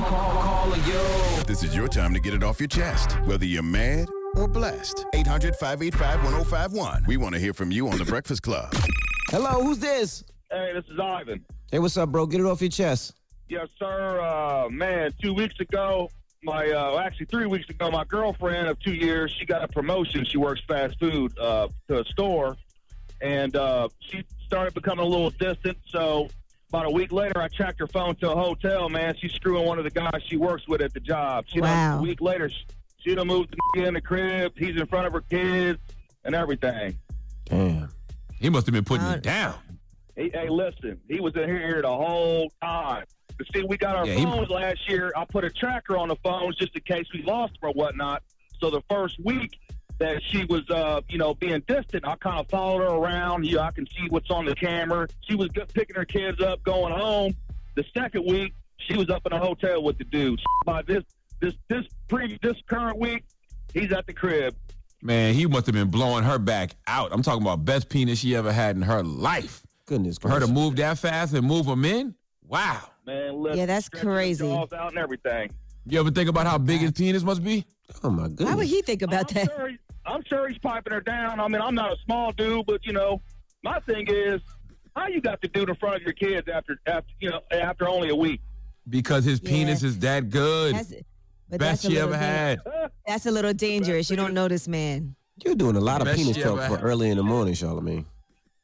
This 0.69 1.63
is 1.63 1.75
your 1.75 1.87
time 1.87 2.13
to 2.13 2.19
get 2.19 2.35
it 2.35 2.43
off 2.43 2.59
your 2.59 2.67
chest, 2.67 3.13
whether 3.21 3.43
you're 3.43 3.63
mad 3.63 4.07
or 4.35 4.47
blessed. 4.47 5.03
800 5.15 5.55
585 5.55 6.23
1051. 6.23 7.05
We 7.07 7.17
want 7.17 7.33
to 7.33 7.41
hear 7.41 7.55
from 7.55 7.71
you 7.71 7.87
on 7.87 7.97
The 7.97 8.05
Breakfast 8.05 8.43
Club. 8.43 8.71
Hello, 9.29 9.63
who's 9.63 9.79
this? 9.79 10.23
Hey, 10.51 10.71
this 10.75 10.85
is 10.85 10.99
Ivan. 10.99 11.43
Hey, 11.71 11.79
what's 11.79 11.97
up, 11.97 12.11
bro? 12.11 12.27
Get 12.27 12.41
it 12.41 12.45
off 12.45 12.61
your 12.61 12.69
chest. 12.69 13.15
Yes, 13.47 13.67
sir. 13.79 14.21
Uh, 14.21 14.69
man, 14.69 15.11
two 15.19 15.33
weeks 15.33 15.59
ago, 15.59 16.11
my 16.43 16.67
uh, 16.67 16.91
well, 16.91 16.99
actually 16.99 17.25
three 17.25 17.47
weeks 17.47 17.67
ago, 17.69 17.89
my 17.89 18.03
girlfriend 18.03 18.67
of 18.67 18.79
two 18.79 18.93
years, 18.93 19.35
she 19.39 19.47
got 19.47 19.63
a 19.63 19.67
promotion. 19.67 20.23
She 20.23 20.37
works 20.37 20.61
fast 20.67 20.99
food 20.99 21.35
uh, 21.39 21.69
to 21.87 22.01
a 22.01 22.05
store, 22.05 22.57
and 23.21 23.55
uh, 23.55 23.89
she 24.01 24.23
started 24.45 24.75
becoming 24.75 25.03
a 25.03 25.07
little 25.07 25.31
distant. 25.31 25.79
So 25.87 26.29
about 26.69 26.85
a 26.85 26.89
week 26.89 27.11
later, 27.11 27.41
I 27.41 27.47
tracked 27.47 27.79
her 27.79 27.87
phone 27.87 28.15
to 28.17 28.31
a 28.31 28.35
hotel. 28.35 28.89
Man, 28.89 29.15
she's 29.19 29.31
screwing 29.33 29.65
one 29.65 29.79
of 29.79 29.83
the 29.83 29.89
guys 29.89 30.21
she 30.27 30.37
works 30.37 30.67
with 30.67 30.81
at 30.81 30.93
the 30.93 30.99
job. 30.99 31.45
She 31.47 31.59
done- 31.59 31.69
Wow. 31.69 31.99
a 31.99 32.01
week 32.01 32.21
later, 32.21 32.49
she 32.99 33.15
done 33.15 33.27
moved 33.27 33.55
the 33.73 33.83
in 33.85 33.95
the 33.95 34.01
crib. 34.01 34.53
He's 34.55 34.77
in 34.79 34.85
front 34.85 35.07
of 35.07 35.13
her 35.13 35.21
kids 35.21 35.79
and 36.23 36.35
everything. 36.35 36.99
Damn. 37.45 37.89
He 38.39 38.49
must 38.49 38.67
have 38.67 38.73
been 38.73 38.85
putting 38.85 39.07
it 39.07 39.17
oh. 39.17 39.19
down. 39.19 39.55
Hey, 40.15 40.29
hey, 40.31 40.49
listen, 40.49 40.99
he 41.07 41.19
was 41.19 41.35
in 41.35 41.49
here 41.49 41.81
the 41.81 41.87
whole 41.87 42.51
time. 42.61 43.05
But 43.37 43.47
see, 43.53 43.63
we 43.63 43.77
got 43.77 43.95
our 43.95 44.05
Yeah, 44.05 44.13
he- 44.15 44.23
phones 44.25 44.49
last 44.49 44.87
year. 44.87 45.11
I 45.15 45.25
put 45.25 45.43
a 45.43 45.49
tracker 45.49 45.97
on 45.97 46.09
the 46.09 46.17
phones 46.17 46.55
just 46.57 46.75
in 46.75 46.81
case 46.81 47.07
we 47.13 47.23
lost 47.23 47.53
them 47.59 47.69
or 47.69 47.73
whatnot. 47.73 48.21
So 48.59 48.69
the 48.69 48.81
first 48.89 49.17
week 49.23 49.57
that 49.99 50.21
she 50.23 50.45
was, 50.45 50.67
uh, 50.69 51.01
you 51.09 51.17
know, 51.17 51.33
being 51.35 51.61
distant, 51.67 52.07
I 52.07 52.15
kind 52.15 52.39
of 52.39 52.47
followed 52.49 52.79
her 52.79 52.87
around. 52.87 53.45
You 53.45 53.57
know, 53.57 53.61
I 53.61 53.71
can 53.71 53.85
see 53.87 54.07
what's 54.09 54.29
on 54.31 54.45
the 54.45 54.55
camera. 54.55 55.07
She 55.27 55.35
was 55.35 55.49
good, 55.49 55.71
picking 55.73 55.95
her 55.95 56.05
kids 56.05 56.41
up, 56.41 56.63
going 56.63 56.93
home. 56.93 57.35
The 57.75 57.83
second 57.93 58.25
week, 58.25 58.53
she 58.77 58.95
was 58.97 59.09
up 59.09 59.25
in 59.25 59.33
a 59.33 59.39
hotel 59.39 59.83
with 59.83 59.97
the 59.97 60.05
dude. 60.05 60.39
By 60.65 60.81
this, 60.83 61.03
this, 61.41 61.53
this 61.67 61.85
pre, 62.07 62.39
this 62.41 62.55
current 62.67 62.97
week, 62.97 63.23
he's 63.73 63.91
at 63.91 64.07
the 64.07 64.13
crib. 64.13 64.55
Man, 65.01 65.33
he 65.33 65.45
must 65.45 65.65
have 65.65 65.75
been 65.75 65.89
blowing 65.89 66.23
her 66.23 66.39
back 66.39 66.71
out. 66.87 67.09
I'm 67.13 67.21
talking 67.21 67.41
about 67.41 67.63
best 67.63 67.87
penis 67.89 68.19
she 68.19 68.35
ever 68.35 68.51
had 68.51 68.75
in 68.75 68.81
her 68.81 69.03
life. 69.03 69.65
Goodness 69.85 70.17
For 70.17 70.29
her 70.29 70.39
to 70.39 70.47
move 70.47 70.75
that 70.77 70.97
fast 70.97 71.33
and 71.33 71.45
move 71.47 71.65
him 71.65 71.83
in? 71.85 72.15
Wow. 72.45 72.81
Man, 73.05 73.33
listen, 73.41 73.59
Yeah, 73.59 73.65
that's 73.65 73.89
crazy. 73.89 74.45
jaws 74.47 74.71
out 74.73 74.89
and 74.89 74.97
everything. 74.97 75.51
You 75.85 75.99
ever 75.99 76.11
think 76.11 76.29
about 76.29 76.47
how 76.47 76.57
big 76.57 76.81
his 76.81 76.91
penis 76.91 77.23
must 77.23 77.43
be? 77.43 77.65
Oh 78.03 78.09
my 78.09 78.27
goodness. 78.27 78.49
Why 78.49 78.55
would 78.55 78.67
he 78.67 78.81
think 78.81 79.01
about 79.01 79.31
I'm 79.31 79.35
that? 79.45 79.55
Sure 79.55 79.69
he- 79.69 79.77
I'm 80.05 80.23
sure 80.25 80.47
he's 80.47 80.57
piping 80.57 80.93
her 80.93 81.01
down. 81.01 81.39
I 81.39 81.47
mean, 81.47 81.61
I'm 81.61 81.75
not 81.75 81.91
a 81.93 81.97
small 82.05 82.31
dude, 82.31 82.65
but 82.65 82.85
you 82.85 82.93
know, 82.93 83.21
my 83.63 83.79
thing 83.81 84.07
is, 84.09 84.41
how 84.95 85.07
you 85.07 85.21
got 85.21 85.41
to 85.41 85.47
do 85.47 85.63
it 85.63 85.69
in 85.69 85.75
front 85.75 85.97
of 85.97 86.01
your 86.01 86.13
kids 86.13 86.47
after, 86.47 86.79
after 86.85 87.11
you 87.19 87.29
know, 87.29 87.41
after 87.51 87.87
only 87.87 88.09
a 88.09 88.15
week? 88.15 88.41
Because 88.89 89.23
his 89.23 89.39
Yeah. 89.43 89.49
penis 89.49 89.83
is 89.83 89.99
that 89.99 90.29
good. 90.29 90.75
That's, 90.75 90.93
but 91.49 91.59
Best 91.59 91.83
that's 91.83 91.85
a 91.85 91.87
she 91.87 91.93
little 91.95 92.13
ever 92.13 92.23
dan- 92.23 92.57
had. 92.65 92.91
That's 93.07 93.25
a 93.25 93.31
little 93.31 93.53
dangerous. 93.53 94.09
You 94.09 94.15
don't 94.17 94.33
know 94.33 94.47
this 94.47 94.67
man. 94.67 95.15
You're 95.45 95.55
doing 95.55 95.75
a 95.75 95.79
lot 95.79 96.01
of 96.01 96.05
Best 96.05 96.17
penis 96.19 96.37
talk 96.37 96.57
for 96.57 96.77
had. 96.77 96.83
early 96.83 97.09
in 97.09 97.17
the 97.17 97.23
morning, 97.23 97.53
Charlamagne. 97.53 98.05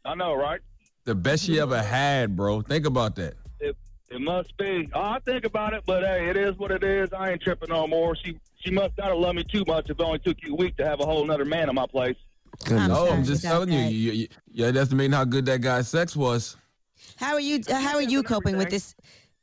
I 0.04 0.16
know, 0.16 0.34
right? 0.36 0.60
The 1.06 1.16
best 1.16 1.46
she 1.46 1.60
ever 1.60 1.82
had, 1.82 2.36
bro. 2.36 2.62
Think 2.62 2.86
about 2.86 3.16
that. 3.16 3.36
It, 3.60 3.76
it 4.10 4.20
must 4.22 4.56
be. 4.58 4.90
Oh, 4.94 5.02
I 5.02 5.20
think 5.26 5.46
about 5.46 5.74
it, 5.74 5.84
but 5.86 6.04
hey, 6.04 6.28
it 6.30 6.38
is 6.38 6.56
what 6.58 6.72
it 6.72 6.84
is. 6.84 7.14
I 7.14 7.32
ain't 7.32 7.42
tripping 7.42 7.70
no 7.70 7.88
more. 7.88 8.16
She 8.16 8.40
she 8.66 8.72
must 8.72 8.96
gotta 8.96 9.16
love 9.16 9.36
me 9.36 9.44
too 9.44 9.64
much 9.68 9.90
if 9.90 10.00
it 10.00 10.04
only 10.04 10.20
took 10.20 10.38
you 10.42 10.54
a 10.54 10.56
week 10.56 10.76
to 10.78 10.86
have 10.86 11.00
a 11.00 11.06
whole 11.06 11.26
nother 11.26 11.46
man 11.46 11.70
in 11.70 11.76
my 11.76 11.86
place. 11.86 12.16
Goodness. 12.64 12.88
No, 12.88 13.10
I'm 13.10 13.24
just 13.24 13.44
about 13.44 13.52
telling 13.52 13.72
you, 13.72 13.80
that. 13.80 13.92
you, 13.92 14.12
you, 14.12 14.28
you're 14.52 14.78
estimating 14.78 15.12
how 15.12 15.26
good 15.26 15.46
that 15.46 15.62
guy's 15.62 15.88
sex 15.88 16.16
was. 16.16 16.56
How 17.18 17.34
are 17.34 17.40
you? 17.40 17.62
uh, 17.70 17.76
How 17.76 17.96
are 17.96 18.02
you 18.02 18.24
coping 18.24 18.58
with 18.58 18.70
this? 18.70 18.96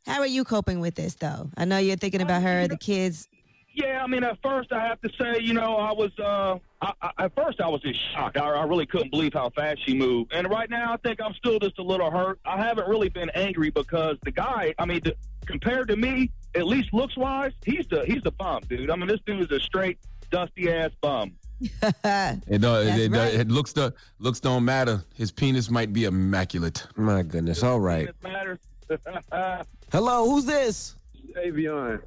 How 0.07 0.21
are 0.21 0.27
you 0.27 0.45
coping 0.45 0.81
with 0.81 0.95
this, 0.97 1.15
though? 1.15 1.51
I 1.57 1.65
know 1.65 1.79
you're 1.79 1.97
thinking 1.97 2.23
about 2.23 2.43
her, 2.43 2.67
the 2.67 2.77
kids. 2.77 3.29
Yeah, 3.75 4.03
I 4.03 4.07
mean, 4.07 4.25
at 4.25 4.39
first 4.43 4.73
I 4.73 4.87
have 4.87 5.01
to 5.03 5.11
say, 5.19 5.41
you 5.41 5.55
know, 5.55 5.77
I 5.77 5.93
was, 5.93 6.11
uh, 6.19 6.59
I, 6.83 6.93
I, 7.01 7.25
at 7.25 7.35
first 7.35 7.61
I 7.61 7.69
was 7.69 7.81
just 7.81 7.99
shocked. 8.13 8.37
I, 8.37 8.47
I 8.47 8.65
really 8.65 8.85
couldn't 8.85 9.11
believe 9.11 9.33
how 9.33 9.51
fast 9.51 9.87
she 9.87 9.95
moved. 9.95 10.33
And 10.35 10.51
right 10.51 10.69
now, 10.69 10.93
I 10.93 10.97
think 10.99 11.21
I'm 11.23 11.33
still 11.35 11.59
just 11.59 11.79
a 11.79 11.83
little 11.83 12.11
hurt. 12.11 12.39
I 12.45 12.59
haven't 12.59 12.89
really 12.89 13.09
been 13.09 13.31
angry 13.31 13.71
because 13.71 14.17
the 14.25 14.31
guy, 14.31 14.75
I 14.79 14.85
mean, 14.85 15.01
the, 15.05 15.15
compared 15.47 15.89
to 15.89 15.97
me, 15.97 16.31
at 16.55 16.67
least 16.67 16.93
looks 16.93 17.17
wise, 17.17 17.53
he's 17.65 17.87
the 17.89 18.05
he's 18.07 18.23
the 18.23 18.31
bum, 18.33 18.63
dude. 18.69 18.91
I 18.91 18.97
mean, 18.97 19.09
this 19.09 19.21
dude 19.27 19.41
is 19.41 19.51
a 19.51 19.61
straight 19.61 19.99
dusty 20.31 20.71
ass 20.71 20.91
bum. 21.01 21.33
It, 21.83 21.85
uh, 22.05 22.37
it, 22.47 22.61
That's 22.61 22.99
it, 22.99 23.13
right. 23.13 23.35
it 23.35 23.49
looks 23.49 23.73
the 23.73 23.95
looks 24.19 24.41
don't 24.41 24.65
matter. 24.65 25.05
His 25.15 25.31
penis 25.31 25.71
might 25.71 25.93
be 25.93 26.05
immaculate. 26.05 26.87
My 26.97 27.23
goodness. 27.23 27.63
All 27.63 27.79
right. 27.79 28.09
Hello, 29.93 30.29
who's 30.29 30.45
this? 30.45 30.97
Avion, 31.37 32.03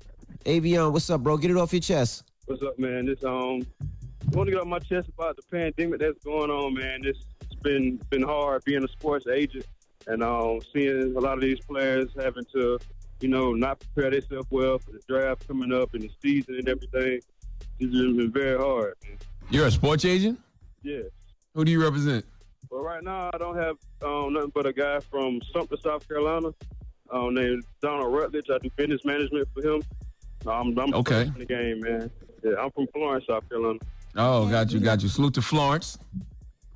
Avion, 0.46 0.92
what's 0.92 1.10
up, 1.10 1.24
bro? 1.24 1.38
Get 1.38 1.52
it 1.52 1.58
off 1.58 1.72
your 1.72 1.80
chest. 1.80 2.24
what's 2.46 2.62
up, 2.64 2.78
man? 2.78 3.06
This 3.06 3.24
um, 3.24 3.66
I 3.82 4.36
want 4.36 4.48
to 4.48 4.52
get 4.52 4.60
off 4.60 4.68
my 4.68 4.80
chest 4.80 5.08
about 5.10 5.38
the 5.38 5.44
pandemic 5.50 6.00
that's 6.00 6.22
going 6.24 6.52
on, 6.52 6.74
man. 6.74 7.02
This 7.02 7.18
it's 7.42 7.56
been 7.56 7.96
been 8.10 8.24
hard 8.24 8.64
being 8.66 8.84
a 8.84 8.88
sports 8.90 9.26
agent 9.28 9.66
and 10.08 10.22
um, 10.24 10.60
seeing 10.74 11.16
a 11.16 11.20
lot 11.20 11.34
of 11.34 11.42
these 11.42 11.60
players 11.62 12.10
having 12.18 12.46
to, 12.54 12.78
you 13.22 13.30
know, 13.30 13.54
not 13.54 13.80
prepare 13.80 14.12
themselves 14.12 14.48
well 14.50 14.78
for 14.80 14.92
the 14.92 15.00
draft 15.08 15.48
coming 15.48 15.72
up 15.74 15.94
and 15.94 16.04
the 16.04 16.12
season 16.22 16.56
and 16.56 16.68
everything. 16.68 17.20
It's 17.80 17.92
just 17.94 18.18
been 18.18 18.32
very 18.32 18.58
hard. 18.58 18.96
Man. 19.08 19.18
You're 19.50 19.68
a 19.68 19.72
sports 19.72 20.06
agent. 20.06 20.40
Yeah. 20.84 21.02
Who 21.54 21.66
do 21.66 21.72
you 21.72 21.82
represent? 21.82 22.26
But 22.70 22.80
right 22.82 23.04
now, 23.04 23.30
I 23.34 23.38
don't 23.38 23.58
have 23.58 23.78
um, 24.04 24.34
nothing 24.34 24.52
but 24.54 24.66
a 24.66 24.74
guy 24.74 25.00
from 25.00 25.40
Sumter, 25.54 25.78
South 25.78 26.08
Carolina, 26.08 26.54
um, 27.12 27.34
named 27.34 27.64
Donald 27.82 28.14
Rutledge. 28.14 28.46
I 28.50 28.58
do 28.58 28.70
business 28.76 29.06
management 29.06 29.48
for 29.54 29.62
him. 29.66 29.82
Um, 30.48 30.78
I'm 30.78 30.94
Okay. 30.94 31.22
in 31.24 31.34
the 31.36 31.46
game, 31.46 31.80
man. 31.82 32.12
Yeah, 32.44 32.54
I'm 32.60 32.72
from 32.72 32.88
Florence, 32.94 33.26
South 33.28 33.48
Carolina. 33.50 33.80
Oh, 34.16 34.48
got 34.50 34.72
you, 34.72 34.80
got 34.80 35.02
you. 35.02 35.10
Salute 35.10 35.34
to 35.36 35.42
Florence. 35.42 35.98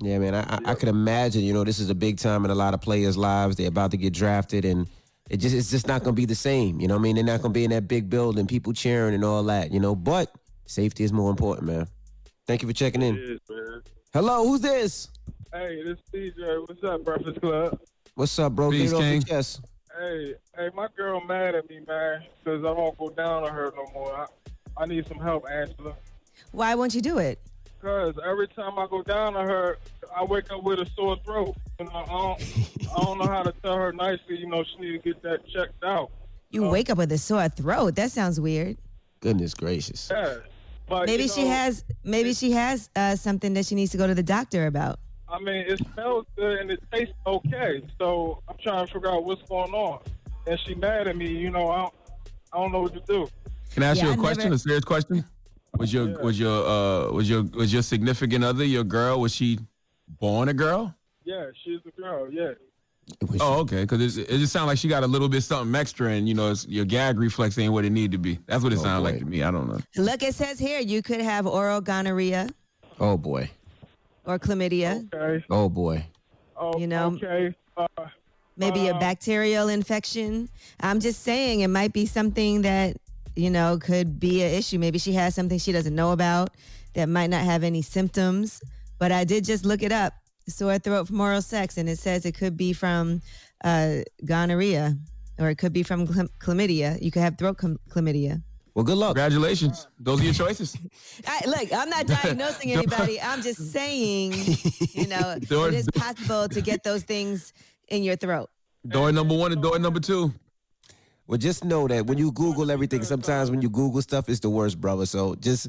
Yeah, 0.00 0.18
man. 0.18 0.34
I, 0.34 0.40
I, 0.40 0.58
I 0.66 0.74
could 0.74 0.88
imagine. 0.88 1.42
You 1.42 1.52
know, 1.52 1.64
this 1.64 1.78
is 1.78 1.90
a 1.90 1.94
big 1.94 2.18
time 2.18 2.44
in 2.44 2.50
a 2.50 2.54
lot 2.54 2.74
of 2.74 2.80
players' 2.80 3.16
lives. 3.16 3.56
They're 3.56 3.68
about 3.68 3.90
to 3.92 3.96
get 3.96 4.12
drafted, 4.12 4.64
and 4.64 4.88
it 5.30 5.36
just 5.38 5.54
it's 5.54 5.70
just 5.70 5.86
not 5.86 6.02
going 6.02 6.14
to 6.14 6.20
be 6.20 6.26
the 6.26 6.34
same. 6.34 6.80
You 6.80 6.88
know, 6.88 6.94
what 6.94 7.00
I 7.00 7.02
mean, 7.04 7.14
they're 7.14 7.24
not 7.24 7.40
going 7.40 7.52
to 7.52 7.58
be 7.58 7.64
in 7.64 7.70
that 7.70 7.86
big 7.88 8.10
building, 8.10 8.46
people 8.46 8.72
cheering 8.72 9.14
and 9.14 9.24
all 9.24 9.42
that. 9.44 9.70
You 9.70 9.78
know, 9.78 9.94
but 9.94 10.34
safety 10.66 11.04
is 11.04 11.12
more 11.12 11.30
important, 11.30 11.68
man. 11.68 11.86
Thank 12.46 12.62
you 12.62 12.68
for 12.68 12.74
checking 12.74 13.00
in. 13.00 13.16
It 13.16 13.20
is, 13.22 13.40
man. 13.48 13.82
Hello, 14.12 14.46
who's 14.46 14.60
this? 14.60 15.08
Hey, 15.52 15.82
this 15.84 15.98
is 16.12 16.34
DJ. 16.34 16.68
What's 16.68 16.82
up, 16.82 17.04
Breakfast 17.04 17.40
Club? 17.40 17.78
What's 18.16 18.36
up, 18.40 18.54
bro? 18.54 18.70
Peace, 18.72 18.92
Get 18.92 19.00
it 19.00 19.02
King. 19.02 19.22
chest. 19.22 19.60
Hey, 19.98 20.34
hey, 20.56 20.70
my 20.74 20.88
girl 20.96 21.20
mad 21.24 21.54
at 21.54 21.68
me, 21.70 21.80
man, 21.86 22.22
because 22.42 22.64
I 22.64 22.70
won't 22.72 22.98
go 22.98 23.10
down 23.10 23.44
on 23.44 23.52
her 23.52 23.72
no 23.76 23.86
more. 23.94 24.12
I, 24.16 24.26
I 24.82 24.86
need 24.86 25.06
some 25.06 25.18
help, 25.18 25.44
Angela. 25.50 25.94
Why 26.50 26.74
won't 26.74 26.94
you 26.94 27.00
do 27.02 27.18
it? 27.18 27.38
Because 27.80 28.14
every 28.26 28.46
time 28.48 28.78
I 28.78 28.86
go 28.90 29.02
down 29.02 29.36
on 29.36 29.48
her, 29.48 29.78
I 30.14 30.22
wake 30.24 30.52
up 30.52 30.62
with 30.62 30.80
a 30.80 30.86
sore 30.94 31.16
throat. 31.24 31.56
You 31.78 31.86
know, 31.86 31.92
I 31.92 32.04
don't, 32.06 32.90
I 32.94 33.04
don't 33.04 33.18
know 33.18 33.26
how 33.26 33.42
to 33.42 33.52
tell 33.62 33.76
her 33.76 33.92
nicely. 33.92 34.36
You 34.38 34.48
know, 34.48 34.62
she 34.64 34.80
need 34.80 34.92
to 34.92 34.98
get 34.98 35.22
that 35.22 35.46
checked 35.48 35.82
out. 35.82 36.10
You 36.50 36.68
wake 36.68 36.90
up 36.90 36.98
with 36.98 37.10
a 37.12 37.18
sore 37.18 37.48
throat. 37.48 37.94
That 37.94 38.10
sounds 38.10 38.38
weird. 38.40 38.76
Goodness 39.20 39.54
gracious. 39.54 40.10
Yeah, 40.12 40.36
but 40.88 41.06
Maybe 41.06 41.22
you 41.24 41.28
she 41.28 41.46
has 41.46 41.84
maybe 42.04 42.34
she 42.34 42.50
has 42.52 42.90
uh, 42.96 43.14
something 43.16 43.54
that 43.54 43.64
she 43.66 43.74
needs 43.74 43.92
to 43.92 43.98
go 43.98 44.06
to 44.06 44.14
the 44.14 44.22
doctor 44.22 44.66
about. 44.66 44.98
I 45.28 45.38
mean, 45.38 45.64
it 45.68 45.78
smells 45.94 46.26
good 46.36 46.58
and 46.58 46.70
it 46.70 46.82
tastes 46.92 47.14
okay. 47.26 47.82
So 47.98 48.42
I'm 48.48 48.56
trying 48.62 48.86
to 48.86 48.92
figure 48.92 49.10
out 49.10 49.24
what's 49.24 49.42
going 49.48 49.72
on. 49.72 50.00
And 50.46 50.58
she 50.66 50.74
mad 50.74 51.06
at 51.06 51.16
me. 51.16 51.28
You 51.28 51.50
know, 51.50 51.70
I 51.70 51.82
don't, 51.82 51.94
I 52.52 52.58
don't 52.58 52.72
know 52.72 52.80
what 52.80 52.94
to 52.94 53.00
do. 53.06 53.28
Can 53.72 53.84
I 53.84 53.88
ask 53.88 53.98
Yeah, 53.98 54.06
you 54.06 54.10
a 54.10 54.14
I 54.14 54.16
question? 54.16 54.44
never- 54.44 54.54
A 54.56 54.58
serious 54.58 54.84
question? 54.84 55.24
Was 55.78 55.92
your 55.92 56.18
was 56.22 56.38
your 56.38 56.66
uh 56.66 57.10
was 57.12 57.28
your 57.28 57.42
was 57.54 57.72
your 57.72 57.82
significant 57.82 58.44
other 58.44 58.64
your 58.64 58.84
girl? 58.84 59.20
Was 59.20 59.34
she 59.34 59.58
born 60.08 60.48
a 60.48 60.54
girl? 60.54 60.94
Yeah, 61.24 61.46
she's 61.64 61.78
a 61.86 62.00
girl. 62.00 62.28
Yeah. 62.30 62.52
Oh, 63.40 63.60
okay. 63.60 63.82
Because 63.82 64.16
it, 64.18 64.28
it 64.30 64.38
just 64.38 64.52
sounds 64.52 64.66
like 64.68 64.78
she 64.78 64.86
got 64.88 65.02
a 65.02 65.06
little 65.06 65.28
bit 65.28 65.42
something 65.42 65.74
extra, 65.74 66.10
and 66.10 66.28
you 66.28 66.34
know, 66.34 66.50
it's, 66.50 66.66
your 66.68 66.84
gag 66.84 67.18
reflex 67.18 67.58
ain't 67.58 67.72
what 67.72 67.84
it 67.84 67.90
need 67.90 68.12
to 68.12 68.18
be. 68.18 68.38
That's 68.46 68.62
what 68.62 68.72
it 68.72 68.78
Oh, 68.78 68.82
sounds 68.82 69.02
like 69.04 69.18
to 69.18 69.24
me. 69.24 69.42
I 69.42 69.50
don't 69.50 69.68
know. 69.68 69.78
Look, 69.96 70.22
it 70.22 70.34
says 70.34 70.58
here 70.58 70.80
you 70.80 71.02
could 71.02 71.20
have 71.20 71.46
oral 71.46 71.80
gonorrhea 71.80 72.48
Oh 72.98 73.16
boy. 73.16 73.50
or 74.26 74.38
chlamydia. 74.38 75.08
Okay. 75.14 75.44
Oh 75.50 75.68
boy. 75.68 76.04
Oh, 76.56 76.78
You 76.78 76.86
know, 76.86 77.12
Okay. 77.14 77.54
Uh, 77.76 77.86
maybe 78.56 78.88
a 78.88 78.94
Uh, 78.94 79.00
bacterial 79.00 79.68
infection. 79.68 80.48
I'm 80.80 81.00
just 81.00 81.22
saying 81.22 81.60
it 81.60 81.68
might 81.68 81.92
be 81.92 82.06
something 82.06 82.62
that, 82.62 82.96
you 83.40 83.50
know, 83.50 83.78
could 83.78 84.20
be 84.20 84.42
an 84.42 84.52
issue. 84.54 84.78
Maybe 84.78 84.98
she 84.98 85.12
has 85.14 85.34
something 85.34 85.58
she 85.58 85.72
doesn't 85.72 85.94
know 85.94 86.12
about 86.12 86.50
that 86.94 87.08
might 87.08 87.30
not 87.30 87.42
have 87.44 87.64
any 87.64 87.82
symptoms. 87.82 88.60
But 88.98 89.12
I 89.12 89.24
did 89.24 89.44
just 89.44 89.64
look 89.64 89.82
it 89.82 89.92
up 89.92 90.12
sore 90.48 90.78
throat 90.78 91.06
from 91.06 91.20
oral 91.20 91.42
sex, 91.42 91.78
and 91.78 91.88
it 91.88 91.98
says 91.98 92.26
it 92.26 92.34
could 92.34 92.56
be 92.56 92.72
from 92.72 93.22
uh, 93.64 93.98
gonorrhea 94.24 94.96
or 95.38 95.48
it 95.48 95.56
could 95.56 95.72
be 95.72 95.82
from 95.82 96.06
chlam- 96.06 96.28
chlamydia. 96.38 97.00
You 97.02 97.10
could 97.10 97.22
have 97.22 97.38
throat 97.38 97.56
chlam- 97.56 97.78
chlamydia. 97.88 98.42
Well, 98.74 98.84
good 98.84 98.98
luck. 98.98 99.16
Congratulations. 99.16 99.88
Those 99.98 100.20
are 100.20 100.24
your 100.24 100.34
choices. 100.34 100.76
I, 101.26 101.40
look, 101.46 101.72
I'm 101.72 101.88
not 101.90 102.06
diagnosing 102.06 102.72
anybody. 102.76 103.20
I'm 103.20 103.42
just 103.42 103.72
saying, 103.72 104.32
you 104.92 105.08
know, 105.08 105.38
Door- 105.48 105.68
it 105.68 105.74
is 105.74 105.88
possible 105.94 106.48
to 106.48 106.60
get 106.60 106.84
those 106.84 107.02
things 107.02 107.52
in 107.88 108.02
your 108.02 108.16
throat. 108.16 108.48
Door 108.86 109.12
number 109.12 109.34
one 109.36 109.52
and 109.52 109.62
door 109.62 109.78
number 109.78 110.00
two. 110.00 110.32
Well, 111.30 111.38
just 111.38 111.64
know 111.64 111.86
that 111.86 112.06
when 112.06 112.18
you 112.18 112.32
Google 112.32 112.72
everything, 112.72 113.04
sometimes 113.04 113.52
when 113.52 113.62
you 113.62 113.70
Google 113.70 114.02
stuff, 114.02 114.28
it's 114.28 114.40
the 114.40 114.50
worst, 114.50 114.80
brother. 114.80 115.06
So 115.06 115.36
just 115.36 115.68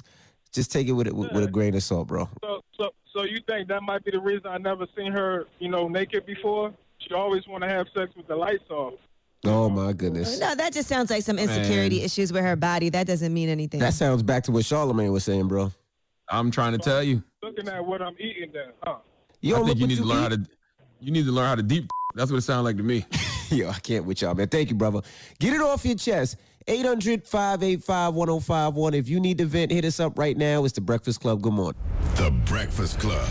just 0.51 0.71
take 0.71 0.87
it 0.87 0.93
with 0.93 1.05
it 1.05 1.15
with, 1.15 1.31
with 1.33 1.43
a 1.43 1.47
grain 1.47 1.75
of 1.75 1.83
salt, 1.83 2.07
bro. 2.07 2.27
so, 2.43 2.61
so, 2.75 2.89
so 3.13 3.23
you 3.25 3.41
think 3.47 3.67
that 3.67 3.83
might 3.83 4.03
be 4.03 4.09
the 4.09 4.19
reason 4.19 4.47
I 4.47 4.57
never 4.57 4.87
seen 4.97 5.11
her, 5.11 5.45
you 5.59 5.69
know, 5.69 5.87
naked 5.87 6.25
before? 6.25 6.73
She 6.97 7.13
always 7.13 7.47
want 7.47 7.61
to 7.61 7.69
have 7.69 7.85
sex 7.95 8.11
with 8.17 8.27
the 8.27 8.35
lights 8.35 8.67
off. 8.71 8.95
Oh 9.45 9.69
my 9.69 9.93
goodness. 9.93 10.39
No, 10.39 10.55
that 10.55 10.73
just 10.73 10.89
sounds 10.89 11.11
like 11.11 11.21
some 11.21 11.37
insecurity 11.37 11.97
Man. 11.97 12.05
issues 12.05 12.33
with 12.33 12.41
her 12.41 12.55
body. 12.55 12.89
That 12.89 13.05
doesn't 13.05 13.31
mean 13.31 13.47
anything. 13.47 13.81
That 13.81 13.93
sounds 13.93 14.23
back 14.23 14.41
to 14.45 14.51
what 14.51 14.63
Charlamagne 14.63 15.13
was 15.13 15.23
saying, 15.25 15.47
bro. 15.47 15.71
I'm 16.27 16.49
trying 16.49 16.71
to 16.71 16.79
oh, 16.79 16.83
tell 16.83 17.03
you. 17.03 17.23
Looking 17.43 17.67
at 17.67 17.85
what 17.85 18.01
I'm 18.01 18.15
eating, 18.17 18.49
then, 18.51 18.71
huh? 18.83 18.95
You 19.41 19.53
I 19.53 19.59
don't 19.59 19.67
think 19.67 19.79
look 19.79 19.89
you 19.89 19.95
need 19.95 20.01
to 20.01 20.05
learn 20.05 20.23
how 20.23 20.29
to. 20.29 20.43
You 21.01 21.11
need 21.11 21.25
to 21.25 21.31
learn 21.31 21.45
how 21.45 21.55
to 21.55 21.61
deep. 21.61 21.87
That's 22.15 22.31
what 22.31 22.37
it 22.37 22.41
sounds 22.41 22.63
like 22.63 22.77
to 22.77 22.83
me. 22.83 23.05
Yo, 23.55 23.69
I 23.69 23.79
can't 23.79 24.05
with 24.05 24.21
y'all, 24.21 24.33
man. 24.33 24.47
Thank 24.47 24.69
you, 24.69 24.75
brother. 24.75 25.01
Get 25.39 25.53
it 25.53 25.59
off 25.59 25.83
your 25.83 25.95
chest. 25.95 26.37
800 26.67 27.27
585 27.27 28.13
1051. 28.13 28.93
If 28.93 29.09
you 29.09 29.19
need 29.19 29.37
to 29.39 29.45
vent, 29.45 29.71
hit 29.71 29.83
us 29.83 29.99
up 29.99 30.17
right 30.17 30.37
now. 30.37 30.63
It's 30.63 30.73
the 30.73 30.81
Breakfast 30.81 31.19
Club. 31.19 31.41
Good 31.41 31.51
morning. 31.51 31.79
The 32.15 32.31
Breakfast 32.45 32.99
Club. 32.99 33.27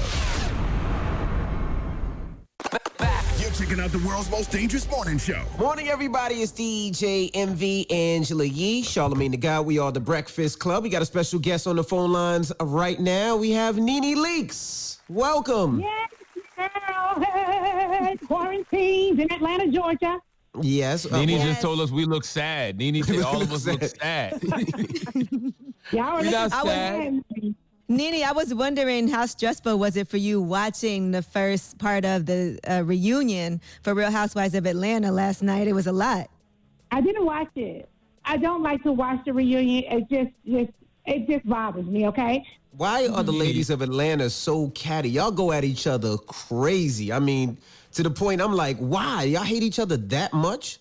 You're 3.38 3.50
checking 3.52 3.80
out 3.80 3.92
the 3.92 4.02
world's 4.06 4.30
most 4.30 4.50
dangerous 4.50 4.90
morning 4.90 5.16
show. 5.16 5.42
Morning, 5.58 5.88
everybody. 5.88 6.42
It's 6.42 6.52
DJ 6.52 7.30
Envy 7.32 7.90
Angela 7.90 8.44
Yee, 8.44 8.82
Charlamagne 8.82 9.30
the 9.30 9.38
Guy. 9.38 9.60
We 9.60 9.78
are 9.78 9.90
the 9.90 10.00
Breakfast 10.00 10.58
Club. 10.58 10.82
We 10.82 10.90
got 10.90 11.00
a 11.00 11.06
special 11.06 11.38
guest 11.38 11.66
on 11.66 11.76
the 11.76 11.84
phone 11.84 12.12
lines 12.12 12.52
right 12.60 13.00
now. 13.00 13.36
We 13.36 13.52
have 13.52 13.78
Nene 13.78 14.18
Leakes. 14.18 14.98
Welcome. 15.08 15.80
Yes, 15.80 16.10
girl. 16.68 17.20
Hey, 17.20 18.16
quarantines 18.26 19.18
in 19.18 19.32
Atlanta, 19.32 19.68
Georgia. 19.68 20.20
Yes. 20.60 21.06
uh, 21.06 21.18
Nene 21.18 21.38
well, 21.38 21.46
just 21.46 21.62
told 21.62 21.80
us 21.80 21.90
we 21.90 22.04
look 22.04 22.24
sad. 22.24 22.78
Nene 22.78 23.02
said 23.02 23.20
all 23.24 23.40
of 23.40 23.52
us 23.52 23.66
look 23.66 23.82
sad. 23.82 24.42
Y'all 25.92 26.02
are 26.02 26.22
We 26.22 26.30
not 26.30 26.50
looking 26.64 27.24
sad. 27.34 27.54
Nene, 27.88 28.24
I 28.24 28.30
was 28.32 28.54
wondering 28.54 29.08
how 29.08 29.26
stressful 29.26 29.76
was 29.78 29.96
it 29.96 30.06
for 30.06 30.16
you 30.16 30.40
watching 30.40 31.10
the 31.10 31.22
first 31.22 31.76
part 31.78 32.04
of 32.04 32.24
the 32.24 32.58
uh, 32.68 32.84
reunion 32.84 33.60
for 33.82 33.94
Real 33.94 34.12
Housewives 34.12 34.54
of 34.54 34.64
Atlanta 34.66 35.10
last 35.10 35.42
night? 35.42 35.66
It 35.66 35.72
was 35.72 35.88
a 35.88 35.92
lot. 35.92 36.30
I 36.92 37.00
didn't 37.00 37.24
watch 37.24 37.50
it. 37.56 37.88
I 38.24 38.36
don't 38.36 38.62
like 38.62 38.82
to 38.84 38.92
watch 38.92 39.18
the 39.24 39.32
reunion. 39.32 39.84
It 39.90 40.08
just, 40.08 40.30
just, 40.46 40.70
it 41.06 41.28
just 41.28 41.48
bothers 41.48 41.86
me. 41.86 42.06
Okay. 42.06 42.44
Why 42.76 43.08
are 43.08 43.22
the 43.22 43.32
ladies 43.32 43.70
of 43.70 43.82
Atlanta 43.82 44.30
so 44.30 44.68
catty? 44.70 45.10
Y'all 45.10 45.30
go 45.30 45.52
at 45.52 45.64
each 45.64 45.86
other 45.86 46.16
crazy. 46.18 47.12
I 47.12 47.18
mean, 47.18 47.58
to 47.92 48.02
the 48.02 48.10
point 48.10 48.40
I'm 48.40 48.54
like, 48.54 48.76
why? 48.78 49.24
Y'all 49.24 49.42
hate 49.42 49.62
each 49.62 49.78
other 49.78 49.96
that 49.96 50.32
much? 50.32 50.78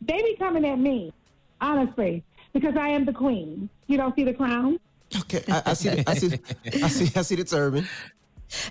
They 0.00 0.16
be 0.22 0.36
coming 0.36 0.64
at 0.64 0.78
me, 0.78 1.12
honestly, 1.60 2.24
because 2.52 2.76
I 2.76 2.88
am 2.88 3.04
the 3.04 3.12
queen. 3.12 3.68
You 3.86 3.96
don't 3.96 4.14
see 4.14 4.24
the 4.24 4.34
crown. 4.34 4.78
Okay, 5.16 5.42
I, 5.48 5.62
I 5.66 5.74
see. 5.74 6.02
I 6.06 6.14
see. 6.14 6.40
I 6.66 6.88
see. 6.88 7.18
I 7.18 7.22
see 7.22 7.34
the 7.36 7.44
turban. 7.44 7.88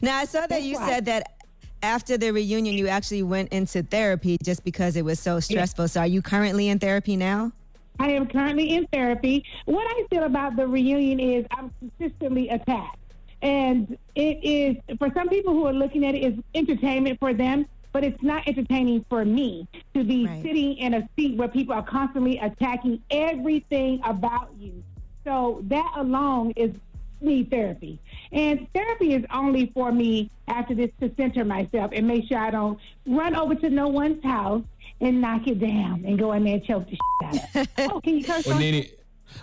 Now, 0.01 0.17
I 0.17 0.25
saw 0.25 0.45
that 0.47 0.63
you 0.63 0.75
why. 0.75 0.87
said 0.87 1.05
that 1.05 1.37
after 1.81 2.17
the 2.17 2.31
reunion, 2.31 2.75
you 2.75 2.87
actually 2.87 3.23
went 3.23 3.49
into 3.51 3.83
therapy 3.83 4.37
just 4.43 4.63
because 4.63 4.95
it 4.95 5.05
was 5.05 5.19
so 5.19 5.39
stressful. 5.39 5.87
So, 5.87 6.01
are 6.01 6.07
you 6.07 6.21
currently 6.21 6.69
in 6.69 6.79
therapy 6.79 7.15
now? 7.15 7.51
I 7.99 8.11
am 8.11 8.27
currently 8.27 8.73
in 8.75 8.87
therapy. 8.87 9.43
What 9.65 9.85
I 9.87 10.05
feel 10.09 10.23
about 10.23 10.55
the 10.55 10.67
reunion 10.67 11.19
is 11.19 11.45
I'm 11.51 11.71
consistently 11.79 12.49
attacked. 12.49 12.97
And 13.41 13.97
it 14.15 14.43
is, 14.43 14.77
for 14.97 15.11
some 15.13 15.29
people 15.29 15.53
who 15.53 15.65
are 15.67 15.73
looking 15.73 16.05
at 16.05 16.15
it, 16.15 16.23
is 16.23 16.33
entertainment 16.55 17.19
for 17.19 17.33
them, 17.33 17.65
but 17.91 18.03
it's 18.03 18.21
not 18.23 18.47
entertaining 18.47 19.05
for 19.09 19.23
me 19.25 19.67
to 19.93 20.03
be 20.03 20.25
Right. 20.25 20.41
sitting 20.43 20.73
in 20.77 20.93
a 20.95 21.09
seat 21.15 21.37
where 21.37 21.47
people 21.47 21.73
are 21.75 21.83
constantly 21.83 22.37
attacking 22.39 23.01
everything 23.11 23.99
about 24.03 24.49
you. 24.59 24.83
So 25.23 25.61
that 25.67 25.93
alone 25.95 26.53
is 26.55 26.75
me 27.21 27.43
therapy. 27.43 27.99
And 28.31 28.67
therapy 28.73 29.13
is 29.13 29.25
only 29.33 29.67
for 29.73 29.91
me 29.91 30.29
after 30.47 30.73
this 30.75 30.91
to 31.01 31.11
center 31.15 31.43
myself 31.43 31.91
and 31.93 32.07
make 32.07 32.27
sure 32.27 32.37
I 32.37 32.51
don't 32.51 32.79
run 33.07 33.35
over 33.35 33.55
to 33.55 33.69
no 33.69 33.87
one's 33.87 34.23
house 34.23 34.63
and 35.01 35.21
knock 35.21 35.47
it 35.47 35.59
down 35.59 36.03
and 36.05 36.17
go 36.17 36.33
in 36.33 36.43
there 36.43 36.55
and 36.55 36.63
choke 36.63 36.85
the 36.85 36.91
shit 36.91 36.99
out 37.23 37.35
of 37.35 37.55
it. 37.55 37.69
Oh, 37.93 38.01
can 38.01 38.17
you 38.17 38.23
curse 38.23 38.45
Well, 38.45 38.55
on- 38.55 38.61
Nene, 38.61 38.85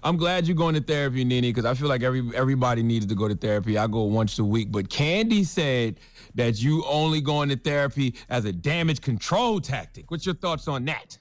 I'm 0.03 0.17
glad 0.17 0.47
you're 0.47 0.57
going 0.57 0.75
to 0.75 0.81
therapy, 0.81 1.25
Nene, 1.25 1.43
because 1.43 1.65
I 1.65 1.75
feel 1.75 1.89
like 1.89 2.03
every 2.03 2.23
everybody 2.35 2.83
needs 2.83 3.07
to 3.07 3.15
go 3.15 3.29
to 3.29 3.35
therapy. 3.35 3.77
I 3.79 3.87
go 3.87 4.03
once 4.05 4.39
a 4.39 4.45
week, 4.45 4.73
but 4.73 4.89
Candy 4.89 5.45
said 5.45 6.01
that 6.35 6.61
you 6.63 6.85
only 6.87 7.21
going 7.21 7.49
to 7.51 7.57
therapy 7.57 8.15
as 8.29 8.45
a 8.45 8.53
damage 8.53 9.01
control 9.01 9.61
tactic. 9.61 10.11
What's 10.11 10.27
your 10.27 10.35
thoughts 10.35 10.67
on 10.69 10.85
that? 10.87 11.19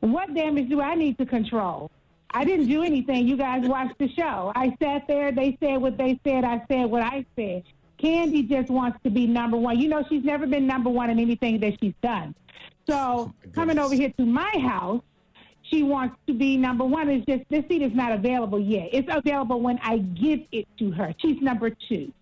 What 0.00 0.34
damage 0.34 0.68
do 0.68 0.80
I 0.80 0.94
need 0.94 1.16
to 1.18 1.26
control? 1.26 1.90
I 2.34 2.44
didn't 2.44 2.68
do 2.68 2.82
anything. 2.82 3.26
You 3.26 3.36
guys 3.36 3.66
watched 3.68 3.98
the 3.98 4.08
show. 4.08 4.52
I 4.54 4.74
sat 4.82 5.06
there. 5.06 5.32
They 5.32 5.56
said 5.60 5.76
what 5.78 5.96
they 5.98 6.18
said. 6.24 6.44
I 6.44 6.62
said 6.68 6.84
what 6.86 7.02
I 7.02 7.24
said. 7.36 7.62
Candy 7.98 8.42
just 8.42 8.68
wants 8.70 8.98
to 9.04 9.10
be 9.10 9.26
number 9.26 9.56
one. 9.56 9.78
You 9.78 9.88
know, 9.88 10.04
she's 10.08 10.24
never 10.24 10.46
been 10.46 10.66
number 10.66 10.90
one 10.90 11.08
in 11.10 11.18
anything 11.18 11.60
that 11.60 11.78
she's 11.80 11.94
done. 12.02 12.34
So 12.92 13.32
coming 13.54 13.78
over 13.78 13.94
here 13.94 14.12
to 14.18 14.26
my 14.26 14.52
house, 14.60 15.00
she 15.62 15.82
wants 15.82 16.14
to 16.26 16.34
be 16.34 16.58
number 16.58 16.84
one. 16.84 17.08
It's 17.08 17.24
just 17.24 17.42
this 17.48 17.64
seat 17.68 17.80
is 17.80 17.94
not 17.94 18.12
available 18.12 18.60
yet. 18.60 18.90
It's 18.92 19.08
available 19.10 19.60
when 19.62 19.78
I 19.82 19.98
give 19.98 20.40
it 20.52 20.68
to 20.78 20.90
her. 20.90 21.14
She's 21.18 21.40
number 21.40 21.70
two. 21.88 22.12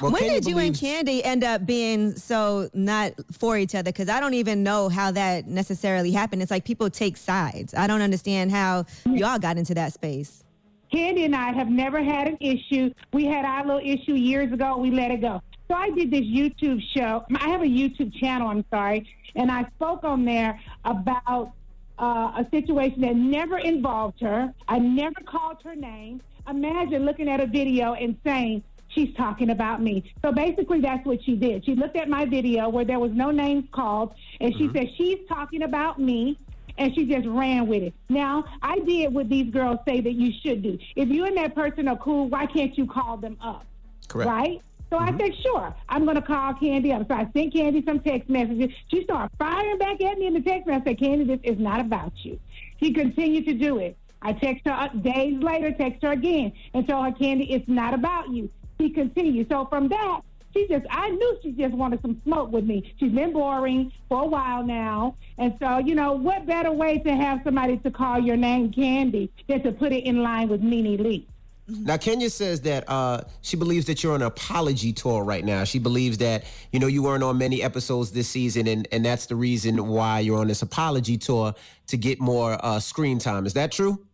Well, 0.00 0.12
when 0.12 0.22
did 0.22 0.46
you 0.46 0.56
and 0.56 0.74
Candy 0.74 1.22
end 1.22 1.44
up 1.44 1.66
being 1.66 2.16
so 2.16 2.70
not 2.72 3.12
for 3.32 3.58
each 3.58 3.74
other? 3.74 3.92
Because 3.92 4.08
I 4.08 4.18
don't 4.18 4.32
even 4.32 4.62
know 4.62 4.88
how 4.88 5.10
that 5.10 5.46
necessarily 5.46 6.10
happened. 6.10 6.40
It's 6.40 6.50
like 6.50 6.64
people 6.64 6.88
take 6.88 7.18
sides. 7.18 7.74
I 7.74 7.86
don't 7.86 8.00
understand 8.00 8.50
how 8.50 8.86
y'all 9.04 9.38
got 9.38 9.58
into 9.58 9.74
that 9.74 9.92
space. 9.92 10.42
Candy 10.90 11.24
and 11.24 11.36
I 11.36 11.52
have 11.52 11.68
never 11.68 12.02
had 12.02 12.28
an 12.28 12.38
issue. 12.40 12.94
We 13.12 13.26
had 13.26 13.44
our 13.44 13.66
little 13.66 13.82
issue 13.84 14.14
years 14.14 14.50
ago. 14.50 14.78
We 14.78 14.90
let 14.90 15.10
it 15.10 15.20
go. 15.20 15.42
So 15.74 15.80
I 15.80 15.90
did 15.90 16.12
this 16.12 16.20
YouTube 16.20 16.80
show. 16.96 17.24
I 17.34 17.48
have 17.48 17.60
a 17.62 17.66
YouTube 17.66 18.14
channel, 18.14 18.46
I'm 18.46 18.64
sorry, 18.70 19.08
and 19.34 19.50
I 19.50 19.64
spoke 19.74 20.04
on 20.04 20.24
there 20.24 20.60
about 20.84 21.50
uh, 21.98 22.30
a 22.36 22.46
situation 22.52 23.00
that 23.00 23.16
never 23.16 23.58
involved 23.58 24.20
her. 24.20 24.54
I 24.68 24.78
never 24.78 25.20
called 25.26 25.56
her 25.64 25.74
name. 25.74 26.22
Imagine 26.48 27.04
looking 27.04 27.28
at 27.28 27.40
a 27.40 27.46
video 27.48 27.94
and 27.94 28.16
saying, 28.22 28.62
she's 28.86 29.12
talking 29.16 29.50
about 29.50 29.82
me. 29.82 30.14
So 30.22 30.30
basically, 30.30 30.80
that's 30.80 31.04
what 31.04 31.24
she 31.24 31.34
did. 31.34 31.64
She 31.64 31.74
looked 31.74 31.96
at 31.96 32.08
my 32.08 32.24
video 32.24 32.68
where 32.68 32.84
there 32.84 33.00
was 33.00 33.10
no 33.10 33.32
names 33.32 33.64
called, 33.72 34.14
and 34.40 34.54
she 34.56 34.70
said, 34.72 34.90
she's 34.96 35.26
talking 35.26 35.62
about 35.62 35.98
me 35.98 36.38
and 36.78 36.94
she 36.94 37.04
just 37.04 37.26
ran 37.26 37.66
with 37.66 37.82
it. 37.82 37.94
Now, 38.08 38.44
I 38.62 38.78
did 38.78 39.12
what 39.12 39.28
these 39.28 39.52
girls 39.52 39.80
say 39.84 40.00
that 40.00 40.12
you 40.12 40.32
should 40.40 40.62
do. 40.62 40.78
If 40.94 41.08
you 41.08 41.24
and 41.24 41.36
that 41.36 41.56
person 41.56 41.88
are 41.88 41.96
cool, 41.96 42.28
why 42.28 42.46
can't 42.46 42.78
you 42.78 42.86
call 42.86 43.16
them 43.16 43.36
up? 43.42 43.66
Correct. 44.06 44.30
Right? 44.30 44.60
So 44.90 44.98
I 44.98 45.10
mm-hmm. 45.10 45.20
said, 45.20 45.34
sure, 45.42 45.74
I'm 45.88 46.04
going 46.04 46.16
to 46.16 46.22
call 46.22 46.54
Candy 46.54 46.92
up. 46.92 47.08
So 47.08 47.14
I 47.14 47.28
sent 47.32 47.52
Candy 47.52 47.82
some 47.84 48.00
text 48.00 48.28
messages. 48.28 48.70
She 48.88 49.04
started 49.04 49.30
firing 49.38 49.78
back 49.78 50.00
at 50.00 50.18
me 50.18 50.26
in 50.26 50.34
the 50.34 50.40
text 50.40 50.66
message. 50.66 50.82
I 50.82 50.90
said, 50.90 50.98
Candy, 50.98 51.24
this 51.24 51.40
is 51.42 51.58
not 51.58 51.80
about 51.80 52.12
you. 52.24 52.38
She 52.80 52.92
continued 52.92 53.46
to 53.46 53.54
do 53.54 53.78
it. 53.78 53.96
I 54.22 54.32
text 54.32 54.64
her 54.66 54.72
up 54.72 55.02
days 55.02 55.42
later, 55.42 55.70
text 55.72 56.02
her 56.02 56.12
again, 56.12 56.52
and 56.72 56.88
told 56.88 57.04
her, 57.04 57.12
Candy, 57.12 57.52
it's 57.52 57.68
not 57.68 57.92
about 57.92 58.30
you. 58.30 58.48
She 58.80 58.90
continued. 58.90 59.48
So 59.50 59.66
from 59.66 59.88
that, 59.88 60.20
she 60.54 60.66
just, 60.68 60.86
I 60.90 61.10
knew 61.10 61.38
she 61.42 61.52
just 61.52 61.74
wanted 61.74 62.00
some 62.00 62.20
smoke 62.24 62.50
with 62.50 62.64
me. 62.64 62.94
She's 62.98 63.12
been 63.12 63.32
boring 63.32 63.92
for 64.08 64.22
a 64.22 64.26
while 64.26 64.62
now. 64.62 65.16
And 65.36 65.54
so, 65.58 65.78
you 65.78 65.94
know, 65.94 66.12
what 66.12 66.46
better 66.46 66.72
way 66.72 66.98
to 66.98 67.14
have 67.14 67.40
somebody 67.44 67.76
to 67.78 67.90
call 67.90 68.20
your 68.20 68.36
name 68.36 68.72
Candy 68.72 69.30
than 69.48 69.62
to 69.64 69.72
put 69.72 69.92
it 69.92 70.04
in 70.04 70.22
line 70.22 70.48
with 70.48 70.62
Nene 70.62 71.02
Lee? 71.02 71.26
Now, 71.66 71.96
Kenya 71.96 72.28
says 72.28 72.60
that 72.62 72.84
uh, 72.88 73.22
she 73.40 73.56
believes 73.56 73.86
that 73.86 74.02
you're 74.02 74.12
on 74.12 74.20
an 74.20 74.26
apology 74.26 74.92
tour 74.92 75.24
right 75.24 75.44
now. 75.44 75.64
She 75.64 75.78
believes 75.78 76.18
that 76.18 76.44
you 76.72 76.78
know 76.78 76.86
you 76.86 77.02
weren't 77.02 77.22
on 77.22 77.38
many 77.38 77.62
episodes 77.62 78.10
this 78.10 78.28
season, 78.28 78.66
and 78.66 78.86
and 78.92 79.04
that's 79.04 79.26
the 79.26 79.36
reason 79.36 79.88
why 79.88 80.20
you're 80.20 80.38
on 80.38 80.48
this 80.48 80.60
apology 80.60 81.16
tour 81.16 81.54
to 81.86 81.96
get 81.96 82.20
more 82.20 82.58
uh, 82.64 82.78
screen 82.80 83.18
time. 83.18 83.46
Is 83.46 83.54
that 83.54 83.72
true? 83.72 84.04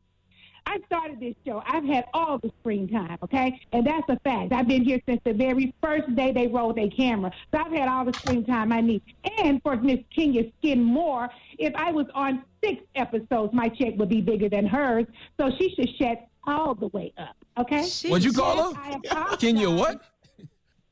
I 0.66 0.78
started 0.86 1.18
this 1.18 1.34
show. 1.44 1.62
I've 1.66 1.84
had 1.84 2.04
all 2.14 2.38
the 2.38 2.52
screen 2.60 2.86
time, 2.86 3.18
okay? 3.24 3.60
And 3.72 3.84
that's 3.84 4.08
a 4.08 4.18
fact. 4.20 4.52
I've 4.52 4.68
been 4.68 4.84
here 4.84 5.00
since 5.06 5.20
the 5.24 5.32
very 5.32 5.74
first 5.82 6.14
day 6.14 6.30
they 6.30 6.46
rolled 6.46 6.78
a 6.78 6.88
camera. 6.90 7.32
So 7.50 7.58
I've 7.58 7.72
had 7.72 7.88
all 7.88 8.04
the 8.04 8.12
screen 8.12 8.44
time 8.44 8.70
I 8.70 8.80
need. 8.80 9.02
And 9.38 9.60
for 9.62 9.76
Miss 9.76 9.98
Kenya 10.14 10.44
Skin 10.58 10.80
Moore, 10.80 11.28
if 11.58 11.74
I 11.74 11.90
was 11.90 12.06
on 12.14 12.44
six 12.62 12.82
episodes, 12.94 13.52
my 13.52 13.68
check 13.68 13.94
would 13.96 14.10
be 14.10 14.20
bigger 14.20 14.48
than 14.48 14.66
hers. 14.66 15.06
So 15.40 15.50
she 15.58 15.74
should 15.74 15.88
shut 15.98 16.28
all 16.44 16.74
the 16.74 16.88
way 16.88 17.12
up, 17.18 17.36
okay? 17.58 17.88
What'd 18.08 18.24
you 18.24 18.32
call 18.32 18.74
her? 18.74 19.36
Kenya 19.36 19.70
what? 19.70 20.00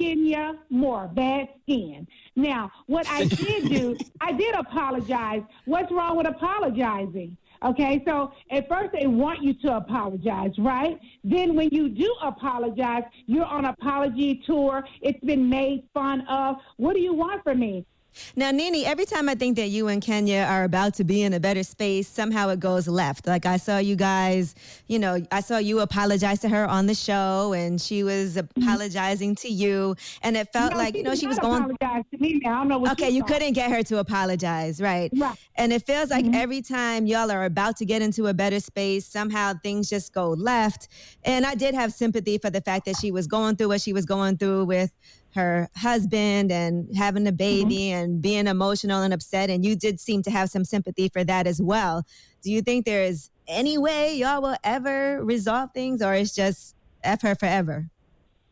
Kenya 0.01 0.55
Moore, 0.71 1.11
bad 1.13 1.49
skin. 1.63 2.07
Now, 2.37 2.71
what 2.87 3.07
I 3.09 3.25
did 3.25 3.69
do, 3.69 3.97
I 4.21 4.33
did 4.33 4.55
apologize. 4.55 5.43
What's 5.65 5.91
wrong 5.91 6.17
with 6.17 6.29
apologizing? 6.29 7.37
Okay, 7.65 8.03
so 8.07 8.33
at 8.53 8.69
first 8.69 8.93
they 8.93 9.09
want 9.09 9.43
you 9.43 9.53
to 9.55 9.77
apologize, 9.77 10.53
right? 10.59 11.01
Then 11.25 11.57
when 11.57 11.71
you 11.71 11.89
do 11.89 12.15
apologize, 12.23 13.03
you're 13.27 13.45
on 13.45 13.65
apology 13.65 14.43
tour. 14.47 14.85
It's 15.03 15.19
been 15.25 15.49
made 15.49 15.83
fun 15.93 16.21
of. 16.29 16.57
What 16.77 16.95
do 16.95 17.01
you 17.01 17.13
want 17.15 17.43
from 17.43 17.59
me? 17.59 17.85
Now, 18.37 18.51
Nene, 18.51 18.85
every 18.85 19.05
time 19.05 19.29
I 19.29 19.35
think 19.35 19.57
that 19.57 19.69
you 19.69 19.89
and 19.89 20.03
Kenya 20.03 20.41
are 20.49 20.65
about 20.65 20.95
to 20.95 21.05
be 21.05 21.23
in 21.23 21.33
a 21.35 21.41
better 21.41 21.63
space, 21.63 22.09
somehow 22.09 22.49
it 22.49 22.61
goes 22.61 22.89
left. 22.89 23.27
Like 23.27 23.47
I 23.47 23.57
saw 23.59 23.79
you 23.79 23.97
guys, 23.97 24.55
you 24.89 24.99
know, 24.99 25.21
I 25.31 25.41
saw 25.41 25.59
you 25.59 25.81
apologize 25.81 26.41
to 26.41 26.49
her 26.49 26.67
on 26.67 26.87
the 26.87 26.95
show, 26.95 27.53
and 27.53 27.81
she 27.81 28.03
was 28.03 28.37
apologizing 28.37 29.35
to 29.37 29.49
you, 29.49 29.95
and 30.23 30.37
it 30.37 30.53
felt 30.53 30.73
No, 30.73 30.79
like 30.79 30.97
you 30.97 31.03
know 31.05 31.15
she 31.15 31.27
was 31.27 31.39
going. 31.39 31.63
apologize 31.63 32.05
to 32.13 32.19
me 32.19 32.41
now. 32.43 32.55
I 32.55 32.59
don't 32.59 32.69
know 32.69 32.79
what 32.79 32.93
Okay, 32.93 33.11
you 33.11 33.21
thought. 33.21 33.29
couldn't 33.29 33.53
get 33.53 33.71
her 33.71 33.83
to 33.85 33.99
apologize, 33.99 34.81
right? 34.81 35.11
Right. 35.15 35.37
And 35.57 35.73
it 35.73 35.87
feels 35.87 36.09
Mm-hmm. 36.11 36.27
like 36.33 36.37
every 36.37 36.63
time 36.63 37.07
y'all 37.07 37.31
are 37.31 37.45
about 37.45 37.77
to 37.79 37.85
get 37.85 38.03
into 38.03 38.27
a 38.27 38.35
better 38.35 38.61
space, 38.61 39.07
somehow 39.07 39.55
things 39.63 39.89
just 39.89 40.13
go 40.13 40.31
left. 40.31 40.89
And 41.25 41.45
I 41.45 41.55
did 41.55 41.75
have 41.75 41.93
sympathy 41.93 42.39
for 42.39 42.51
the 42.51 42.61
fact 42.61 42.87
that 42.87 42.97
she 42.97 43.11
was 43.11 43.27
going 43.27 43.57
through 43.57 43.69
what 43.69 43.81
she 43.81 43.93
was 43.93 44.07
going 44.07 44.39
through 44.39 44.65
with 44.67 44.95
her 45.35 45.69
husband 45.77 46.51
and 46.51 46.89
having 46.97 47.27
a 47.27 47.33
baby 47.33 47.77
Mm-hmm. 47.77 47.95
and 47.95 48.23
being 48.23 48.47
emotional 48.47 49.03
and 49.03 49.13
upset. 49.13 49.51
And 49.51 49.65
you 49.65 49.77
did 49.77 50.01
seem 50.01 50.23
to 50.23 50.31
have 50.31 50.49
some 50.51 50.65
sympathy 50.65 51.09
for 51.09 51.25
that 51.25 51.47
as 51.47 51.61
well. 51.61 52.05
Do 52.43 52.51
you 52.51 52.63
think 52.63 52.85
there 52.85 53.03
is 53.03 53.31
any 53.47 53.79
way 53.79 54.15
y'all 54.15 54.43
will 54.43 54.57
ever 54.65 55.25
resolve 55.25 55.71
things, 55.73 56.03
or 56.03 56.15
it's 56.15 56.35
just 56.35 56.75
F 57.05 57.23
her 57.23 57.35
forever? 57.35 57.89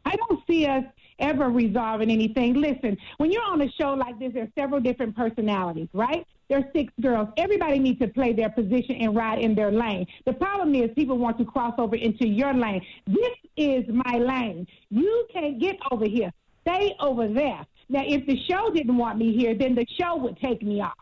I 0.04 0.16
don't 0.16 0.40
see 0.46 0.66
us 0.66 0.84
ever 1.18 1.48
resolving 1.48 2.10
anything. 2.10 2.54
Listen, 2.54 2.96
when 3.16 3.32
you're 3.32 3.42
on 3.42 3.60
a 3.62 3.70
show 3.72 3.94
like 3.94 4.18
this, 4.18 4.32
there's 4.34 4.50
several 4.56 4.80
different 4.80 5.16
personalities, 5.16 5.88
right? 5.92 6.26
There's 6.48 6.64
six 6.74 6.92
girls. 7.00 7.28
Everybody 7.38 7.78
needs 7.78 7.98
to 8.00 8.08
play 8.08 8.32
their 8.32 8.50
position 8.50 8.96
and 9.00 9.16
ride 9.16 9.40
in 9.40 9.54
their 9.54 9.72
lane. 9.72 10.06
The 10.26 10.32
problem 10.34 10.74
is 10.74 10.90
people 10.94 11.18
want 11.18 11.38
to 11.38 11.44
cross 11.44 11.74
over 11.78 11.96
into 11.96 12.26
your 12.26 12.54
lane. 12.54 12.82
This 13.06 13.34
is 13.56 13.84
my 13.88 14.18
lane. 14.18 14.66
You 14.90 15.26
can't 15.32 15.58
get 15.58 15.76
over 15.90 16.06
here. 16.06 16.32
Stay 16.66 16.94
over 17.00 17.28
there. 17.28 17.64
Now, 17.88 18.02
if 18.04 18.26
the 18.26 18.36
show 18.48 18.70
didn't 18.70 18.96
want 18.96 19.18
me 19.18 19.36
here, 19.36 19.54
then 19.54 19.74
the 19.74 19.86
show 19.98 20.16
would 20.16 20.36
take 20.38 20.62
me 20.62 20.80
off. 20.80 20.94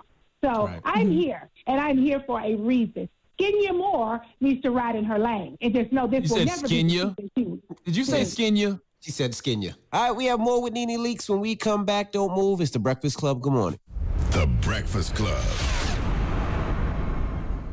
So 0.45 0.69
I'm 0.85 1.07
mm-hmm. 1.07 1.13
here, 1.13 1.49
and 1.67 1.81
I'm 1.81 1.97
here 1.97 2.23
for 2.27 2.41
a 2.41 2.55
reason. 2.57 3.09
Kenya 3.39 3.73
Moore 3.73 4.21
needs 4.41 4.61
to 4.63 4.71
ride 4.71 4.95
in 4.95 5.05
her 5.05 5.19
lane, 5.19 5.57
and 5.63 5.75
just 5.75 5.91
know 5.91 6.07
this 6.07 6.29
You 6.29 6.35
will 6.35 6.47
said 6.47 6.47
never 6.47 6.69
Skenya? 6.69 7.17
be. 7.17 7.31
She- 7.37 7.61
Did 7.85 7.97
you 7.97 8.05
say 8.05 8.23
Skenya? 8.23 8.81
She 9.01 9.11
said 9.11 9.33
Skinya. 9.33 9.75
All 9.93 10.09
right, 10.09 10.17
we 10.17 10.27
have 10.27 10.41
more 10.41 10.63
with 10.63 10.73
Nene 10.73 10.99
Leakes 10.99 11.29
when 11.29 11.41
we 11.41 11.57
come 11.57 11.85
back. 11.85 12.13
Don't 12.13 12.35
move. 12.35 12.61
It's 12.61 12.71
the 12.71 12.79
Breakfast 12.79 13.17
Club. 13.19 13.41
Good 13.43 13.53
morning. 13.53 13.79
The 14.31 14.47
Breakfast 14.61 15.15
Club. 15.15 15.45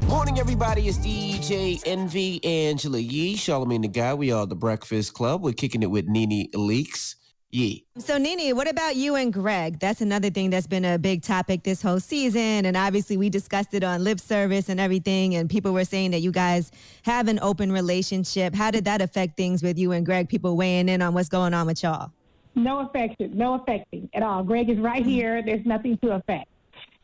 Morning, 0.07 0.39
everybody. 0.39 0.87
It's 0.87 0.97
DJ 0.97 1.81
Envy, 1.85 2.43
Angela 2.43 2.99
Yee, 2.99 3.35
Charlamagne 3.35 3.83
the 3.83 3.87
Guy. 3.87 4.13
We 4.13 4.31
are 4.31 4.45
the 4.45 4.55
Breakfast 4.55 5.13
Club. 5.13 5.41
We're 5.41 5.53
kicking 5.53 5.83
it 5.83 5.91
with 5.91 6.07
Nene 6.07 6.49
Leakes. 6.53 7.15
Yee. 7.51 7.85
So, 7.97 8.17
Nene, 8.17 8.55
what 8.55 8.69
about 8.69 8.95
you 8.95 9.15
and 9.15 9.33
Greg? 9.33 9.79
That's 9.79 9.99
another 9.99 10.29
thing 10.29 10.49
that's 10.49 10.67
been 10.67 10.85
a 10.85 10.97
big 10.97 11.21
topic 11.21 11.63
this 11.63 11.81
whole 11.81 11.99
season. 11.99 12.65
And 12.65 12.77
obviously, 12.77 13.17
we 13.17 13.29
discussed 13.29 13.73
it 13.73 13.83
on 13.83 14.03
lip 14.03 14.21
service 14.21 14.69
and 14.69 14.79
everything. 14.79 15.35
And 15.35 15.49
people 15.49 15.73
were 15.73 15.83
saying 15.83 16.11
that 16.11 16.19
you 16.19 16.31
guys 16.31 16.71
have 17.03 17.27
an 17.27 17.39
open 17.41 17.71
relationship. 17.71 18.55
How 18.55 18.71
did 18.71 18.85
that 18.85 19.01
affect 19.01 19.35
things 19.35 19.61
with 19.61 19.77
you 19.77 19.91
and 19.91 20.05
Greg? 20.05 20.29
People 20.29 20.55
weighing 20.55 20.87
in 20.87 21.01
on 21.01 21.13
what's 21.13 21.29
going 21.29 21.53
on 21.53 21.67
with 21.67 21.83
y'all. 21.83 22.11
No 22.55 22.79
affection, 22.79 23.37
no 23.37 23.55
affecting 23.55 24.09
at 24.13 24.23
all. 24.23 24.43
Greg 24.43 24.69
is 24.69 24.77
right 24.77 25.01
mm-hmm. 25.01 25.09
here. 25.09 25.41
There's 25.41 25.65
nothing 25.65 25.97
to 25.99 26.11
affect. 26.11 26.50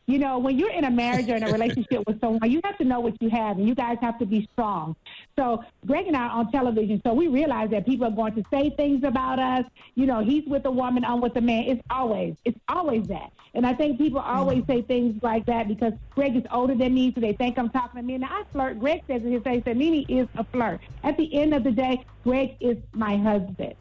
You 0.08 0.18
know, 0.18 0.38
when 0.38 0.58
you're 0.58 0.70
in 0.70 0.84
a 0.84 0.90
marriage 0.90 1.28
or 1.28 1.36
in 1.36 1.42
a 1.42 1.52
relationship 1.52 2.06
with 2.06 2.18
someone, 2.18 2.50
you 2.50 2.62
have 2.64 2.78
to 2.78 2.84
know 2.84 2.98
what 2.98 3.20
you 3.20 3.28
have, 3.28 3.58
and 3.58 3.68
you 3.68 3.74
guys 3.74 3.98
have 4.00 4.18
to 4.20 4.24
be 4.24 4.48
strong. 4.54 4.96
So, 5.36 5.62
Greg 5.84 6.06
and 6.06 6.16
I 6.16 6.28
are 6.28 6.30
on 6.30 6.50
television, 6.50 7.02
so 7.04 7.12
we 7.12 7.28
realize 7.28 7.68
that 7.72 7.84
people 7.84 8.06
are 8.06 8.10
going 8.10 8.34
to 8.36 8.42
say 8.50 8.70
things 8.70 9.04
about 9.04 9.38
us. 9.38 9.66
You 9.96 10.06
know, 10.06 10.20
he's 10.20 10.46
with 10.46 10.64
a 10.64 10.70
woman, 10.70 11.04
I'm 11.04 11.20
with 11.20 11.36
a 11.36 11.42
man. 11.42 11.64
It's 11.64 11.82
always, 11.90 12.36
it's 12.46 12.58
always 12.70 13.06
that. 13.08 13.32
And 13.52 13.66
I 13.66 13.74
think 13.74 13.98
people 13.98 14.20
always 14.20 14.62
mm-hmm. 14.62 14.72
say 14.72 14.82
things 14.82 15.22
like 15.22 15.44
that 15.44 15.68
because 15.68 15.92
Greg 16.08 16.36
is 16.36 16.44
older 16.50 16.74
than 16.74 16.94
me, 16.94 17.12
so 17.14 17.20
they 17.20 17.34
think 17.34 17.58
I'm 17.58 17.68
talking 17.68 18.00
to 18.00 18.06
me. 18.06 18.14
And 18.14 18.24
I 18.24 18.44
flirt. 18.50 18.80
Greg 18.80 19.02
says 19.08 19.22
in 19.22 19.32
his 19.32 19.42
face 19.42 19.62
that 19.66 19.76
Nene 19.76 20.06
is 20.08 20.26
a 20.36 20.44
flirt. 20.44 20.80
At 21.04 21.18
the 21.18 21.38
end 21.38 21.52
of 21.52 21.64
the 21.64 21.72
day, 21.72 22.06
Greg 22.24 22.56
is 22.60 22.78
my 22.94 23.18
husband 23.18 23.74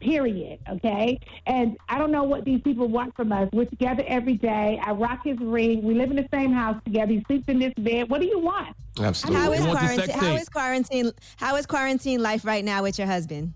period. 0.00 0.58
Okay. 0.68 1.18
And 1.46 1.76
I 1.88 1.98
don't 1.98 2.10
know 2.10 2.24
what 2.24 2.44
these 2.44 2.60
people 2.62 2.88
want 2.88 3.14
from 3.14 3.32
us. 3.32 3.48
We're 3.52 3.66
together 3.66 4.04
every 4.06 4.36
day. 4.36 4.80
I 4.84 4.92
rock 4.92 5.20
his 5.24 5.38
ring. 5.38 5.82
We 5.82 5.94
live 5.94 6.10
in 6.10 6.16
the 6.16 6.28
same 6.32 6.52
house 6.52 6.76
together. 6.84 7.12
He 7.12 7.24
sleeps 7.26 7.44
in 7.48 7.58
this 7.58 7.74
bed. 7.78 8.10
What 8.10 8.20
do 8.20 8.26
you 8.26 8.38
want? 8.38 8.74
Absolutely. 8.98 9.40
How 9.40 9.52
is, 9.52 9.60
quarantine, 9.60 9.98
sex 9.98 10.12
how 10.12 10.20
tape. 10.20 10.40
is 10.40 10.48
quarantine? 10.48 11.12
How 11.36 11.56
is 11.56 11.66
quarantine 11.66 12.22
life 12.22 12.44
right 12.44 12.64
now 12.64 12.82
with 12.82 12.98
your 12.98 13.06
husband? 13.06 13.54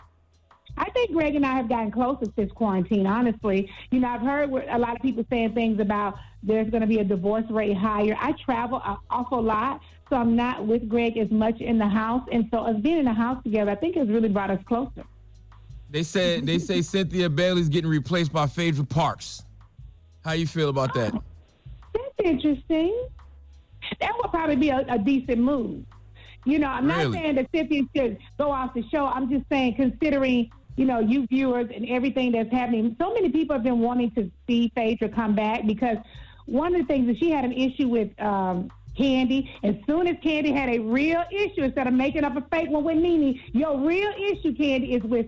I 0.77 0.91
think 0.91 1.13
Greg 1.13 1.37
and 1.37 1.47
I 1.47 1.55
have 1.55 1.69
gotten 1.69 1.93
closer 1.93 2.27
since 2.37 2.51
quarantine, 2.53 3.07
honestly. 3.07 3.71
You 3.91 4.01
know, 4.01 4.09
I've 4.09 4.23
heard 4.23 4.51
a 4.51 4.79
lot 4.79 4.97
of 4.97 5.03
people 5.03 5.25
saying 5.31 5.55
things 5.55 5.79
about 5.81 6.15
there's 6.43 6.69
going 6.71 6.81
to 6.81 6.87
be 6.87 6.99
a 6.99 7.05
divorce 7.05 7.45
rate 7.49 7.77
higher. 7.77 8.17
I 8.21 8.33
travel 8.45 8.83
an 8.85 8.97
awful 9.09 9.41
lot, 9.41 9.81
so 10.11 10.17
I'm 10.17 10.35
not 10.35 10.67
with 10.67 10.89
Greg 10.89 11.17
as 11.17 11.31
much 11.31 11.61
in 11.61 11.79
the 11.79 11.87
house. 11.87 12.27
And 12.33 12.49
so 12.51 12.59
us 12.59 12.77
being 12.81 12.99
in 12.99 13.05
the 13.05 13.13
house 13.13 13.43
together, 13.45 13.71
I 13.71 13.77
think 13.77 13.97
has 13.97 14.09
really 14.09 14.29
brought 14.29 14.51
us 14.51 14.59
closer. 14.67 15.05
They 15.95 16.03
said 16.03 16.45
they 16.45 16.59
say 16.59 16.83
Cynthia 16.83 17.31
Bailey's 17.31 17.69
getting 17.69 17.89
replaced 17.89 18.33
by 18.33 18.49
Phaedra 18.49 18.85
Parks. 18.85 19.45
How 20.25 20.33
you 20.33 20.45
feel 20.45 20.69
about 20.69 20.93
that? 20.95 21.13
That's 21.93 22.05
interesting. 22.19 23.07
That 24.01 24.11
would 24.17 24.33
probably 24.33 24.57
be 24.57 24.71
a, 24.71 24.85
a 24.89 24.99
decent 24.99 25.39
move. 25.39 25.85
You 26.47 26.59
know, 26.59 26.67
I'm 26.67 26.89
not 26.89 27.13
saying 27.13 27.37
that 27.37 27.47
Cynthia 27.55 27.83
should 27.95 28.19
go 28.39 28.51
off 28.51 28.75
the 28.75 28.83
show. 28.89 29.07
I'm 29.07 29.31
just 29.31 29.49
saying, 29.49 29.77
considering, 29.77 30.51
you 30.75 30.85
know, 30.85 30.99
you 30.99 31.29
viewers 31.29 31.71
and 31.73 31.89
everything 31.89 32.33
that's 32.33 32.51
happening, 32.51 32.97
so 33.01 33.15
many 33.15 33.29
people 33.29 33.55
have 33.55 33.63
been 33.63 33.79
wanting 33.79 34.11
to 34.17 34.29
see 34.49 34.73
Phaedra 34.75 35.11
come 35.11 35.37
back 35.37 35.65
because 35.65 35.99
one 36.47 36.75
of 36.75 36.81
the 36.81 36.87
things 36.89 37.07
that 37.07 37.19
she 37.19 37.31
had 37.31 37.45
an 37.45 37.53
issue 37.53 37.87
with 37.87 38.21
um, 38.21 38.69
Candy. 38.97 39.49
As 39.63 39.77
soon 39.87 40.09
as 40.09 40.17
Candy 40.25 40.51
had 40.51 40.71
a 40.71 40.79
real 40.81 41.23
issue, 41.31 41.63
instead 41.63 41.87
of 41.87 41.95
making 41.95 42.25
up 42.25 42.37
a 42.37 42.43
fake 42.51 42.71
one 42.71 42.83
with 42.83 42.97
Nene, 42.97 43.41
your 43.53 43.79
real 43.79 44.13
issue, 44.19 44.55
Candy, 44.55 44.95
is 44.95 45.03
with 45.03 45.27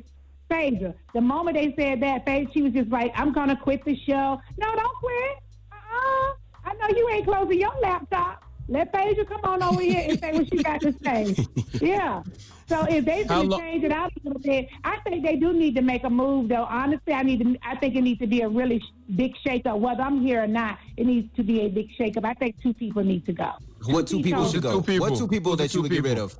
Phaedra. 0.49 0.95
The 1.15 1.21
moment 1.21 1.57
they 1.57 1.75
said 1.79 2.01
that, 2.03 2.25
Phaedra, 2.25 2.53
she 2.53 2.63
was 2.63 2.73
just 2.73 2.91
like, 2.91 3.13
I'm 3.15 3.33
going 3.33 3.49
to 3.49 3.57
quit 3.57 3.85
the 3.85 3.97
show. 3.97 4.41
No, 4.59 4.75
don't 4.75 4.97
quit. 4.97 5.37
Uh-uh. 5.73 6.33
I 6.65 6.75
know 6.75 6.97
you 6.97 7.09
ain't 7.11 7.25
closing 7.27 7.61
your 7.61 7.73
laptop. 7.81 8.45
Let 8.69 8.91
Phaedra 8.93 9.25
come 9.27 9.41
on 9.45 9.63
over 9.63 9.81
here 9.81 10.05
and 10.09 10.19
say 10.19 10.33
what 10.33 10.49
she 10.49 10.63
got 10.63 10.81
to 10.81 10.95
say. 11.05 11.35
Yeah. 11.81 12.23
So 12.69 12.85
if 12.89 13.05
they 13.05 13.23
How 13.25 13.37
going 13.37 13.49
lo- 13.51 13.59
change 13.61 13.85
it 13.85 13.93
out 13.93 14.11
a 14.11 14.21
little 14.27 14.41
bit, 14.41 14.67
I 14.83 14.97
think 15.05 15.25
they 15.25 15.37
do 15.37 15.53
need 15.53 15.77
to 15.77 15.83
make 15.83 16.03
a 16.05 16.11
move. 16.11 16.49
Though 16.49 16.65
honestly, 16.65 17.13
I 17.13 17.23
need 17.23 17.41
to. 17.45 17.57
I 17.63 17.77
think 17.77 17.95
it 17.95 18.01
needs 18.01 18.19
to 18.21 18.27
be 18.27 18.41
a 18.41 18.49
really 18.49 18.81
sh- 18.81 19.15
big 19.15 19.35
shakeup. 19.47 19.79
Whether 19.79 20.03
I'm 20.03 20.21
here 20.21 20.43
or 20.43 20.47
not, 20.49 20.79
it 20.97 21.07
needs 21.07 21.29
to 21.37 21.45
be 21.45 21.61
a 21.61 21.69
big 21.69 21.91
shakeup. 22.01 22.25
I 22.25 22.35
think 22.35 22.61
two 22.63 22.75
people 22.75 23.05
need 23.05 23.25
to 23.27 23.33
go. 23.33 23.53
What 23.85 24.09
two 24.09 24.21
people 24.21 24.47
Two 24.47 24.51
should 24.53 24.63
go? 24.63 24.73
Two 24.81 24.83
people. 24.83 25.07
What 25.11 25.17
two 25.19 25.29
people 25.29 25.53
Who's 25.53 25.59
the 25.59 25.65
that 25.65 25.75
you 25.75 25.79
two 25.79 25.83
would 25.83 25.93
get 25.93 26.03
rid 26.03 26.19
of? 26.19 26.37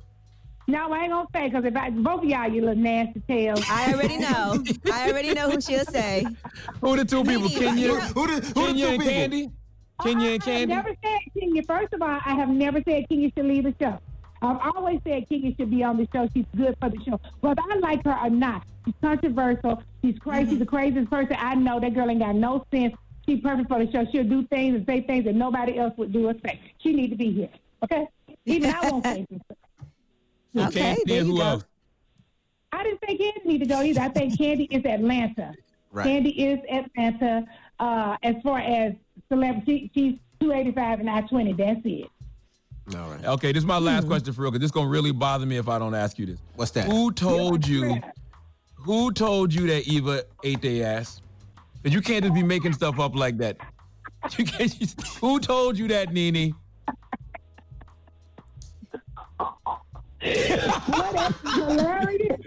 No, 0.69 0.91
I 0.91 1.03
ain't 1.03 1.11
gonna 1.11 1.27
say 1.33 1.47
because 1.47 1.63
if 1.63 1.75
I 1.77 1.89
both 1.89 2.23
of 2.23 2.29
y'all, 2.29 2.47
you 2.49 2.61
little 2.61 2.75
nasty 2.75 3.21
tails. 3.21 3.63
I 3.69 3.93
already 3.93 4.17
know. 4.17 4.63
I 4.91 5.09
already 5.09 5.33
know 5.33 5.49
who 5.49 5.61
she'll 5.61 5.85
say. 5.85 6.25
Who 6.81 6.97
the 6.97 7.05
two 7.05 7.23
people? 7.23 7.47
Nene, 7.47 7.59
Kenya, 7.59 7.87
you're- 7.87 8.01
Who 8.01 8.27
the, 8.27 8.33
who 8.33 8.39
the 8.39 8.53
Kenya 8.53 8.85
two 8.85 8.91
and 8.91 9.01
people? 9.01 9.13
Candy. 9.13 9.51
Kenya 10.03 10.29
and 10.29 10.43
I 10.43 10.51
have 10.51 10.67
never 10.69 10.95
said 11.03 11.19
Kenya. 11.39 11.63
First 11.63 11.93
of 11.93 12.01
all, 12.01 12.19
I 12.23 12.35
have 12.35 12.49
never 12.49 12.81
said 12.87 13.09
Kenya 13.09 13.31
should 13.35 13.45
leave 13.45 13.63
the 13.63 13.73
show. 13.81 13.97
I've 14.41 14.75
always 14.75 14.99
said 15.03 15.27
Kenya 15.27 15.55
should 15.55 15.71
be 15.71 15.83
on 15.83 15.97
the 15.97 16.07
show. 16.13 16.29
She's 16.33 16.45
good 16.55 16.75
for 16.79 16.89
the 16.89 16.97
show. 17.03 17.19
Whether 17.39 17.61
I 17.71 17.77
like 17.77 18.03
her 18.05 18.15
or 18.23 18.29
not, 18.29 18.63
she's 18.85 18.93
controversial. 19.01 19.81
She's 20.03 20.19
crazy. 20.19 20.41
She's 20.43 20.49
mm-hmm. 20.51 20.59
the 20.59 20.65
craziest 20.65 21.09
person 21.09 21.37
I 21.39 21.55
know. 21.55 21.79
That 21.79 21.95
girl 21.95 22.09
ain't 22.09 22.19
got 22.19 22.35
no 22.35 22.65
sense. 22.71 22.93
She's 23.25 23.41
perfect 23.41 23.69
for 23.69 23.83
the 23.83 23.91
show. 23.91 24.05
She'll 24.11 24.23
do 24.23 24.45
things 24.47 24.75
and 24.75 24.85
say 24.85 25.01
things 25.01 25.25
that 25.25 25.35
nobody 25.35 25.79
else 25.79 25.93
would 25.97 26.13
do 26.13 26.27
or 26.27 26.35
say. 26.45 26.59
She 26.77 26.93
need 26.93 27.09
to 27.09 27.15
be 27.15 27.31
here. 27.31 27.49
Okay? 27.83 28.07
Even 28.45 28.73
I 28.73 28.89
won't 28.89 29.03
say 29.03 29.25
this. 29.29 29.41
So 30.55 30.63
Okay, 30.67 30.79
Candy 30.79 31.01
there 31.05 31.17
you 31.23 31.31
who 31.31 31.37
go. 31.37 31.43
else? 31.43 31.65
I 32.71 32.83
didn't 32.83 32.99
say 33.07 33.17
Candy 33.17 33.41
need 33.45 33.59
to 33.59 33.65
go 33.65 33.81
either. 33.81 34.01
I 34.01 34.09
think 34.09 34.37
Candy 34.37 34.65
is 34.65 34.85
Atlanta. 34.85 35.53
Right. 35.91 36.05
Candy 36.05 36.29
is 36.31 36.59
Atlanta. 36.69 37.45
Uh, 37.79 38.17
as 38.23 38.35
far 38.43 38.59
as 38.59 38.93
celebrity, 39.29 39.89
she's 39.93 40.15
285 40.39 40.99
and 41.01 41.09
I 41.09 41.21
20. 41.21 41.53
That's 41.53 41.79
it. 41.85 42.09
All 42.95 43.09
right. 43.09 43.25
Okay, 43.25 43.51
this 43.51 43.61
is 43.61 43.67
my 43.67 43.77
last 43.77 44.03
Hmm. 44.03 44.09
question 44.09 44.33
for 44.33 44.41
real, 44.43 44.51
because 44.51 44.61
this 44.61 44.67
is 44.69 44.71
gonna 44.71 44.89
really 44.89 45.11
bother 45.11 45.45
me 45.45 45.57
if 45.57 45.67
I 45.67 45.77
don't 45.79 45.95
ask 45.95 46.17
you 46.19 46.25
this. 46.25 46.39
What's 46.55 46.71
that? 46.71 46.85
Who 46.85 47.11
told 47.11 47.67
you? 47.67 48.01
Who 48.75 49.11
told 49.11 49.53
you 49.53 49.67
that 49.67 49.87
Eva 49.87 50.23
ate 50.43 50.61
their 50.61 50.87
ass? 50.97 51.21
Because 51.81 51.93
you 51.93 52.01
can't 52.01 52.23
just 52.23 52.33
be 52.33 52.43
making 52.43 52.73
stuff 52.73 52.99
up 52.99 53.15
like 53.15 53.37
that. 53.39 53.57
You 54.37 54.43
can't. 54.45 54.73
Who 55.21 55.39
told 55.39 55.77
you 55.77 55.87
that, 55.89 56.11
Nene? 56.11 56.53
Well, 60.23 61.13
that's 61.13 61.55
hilarious. 61.55 62.39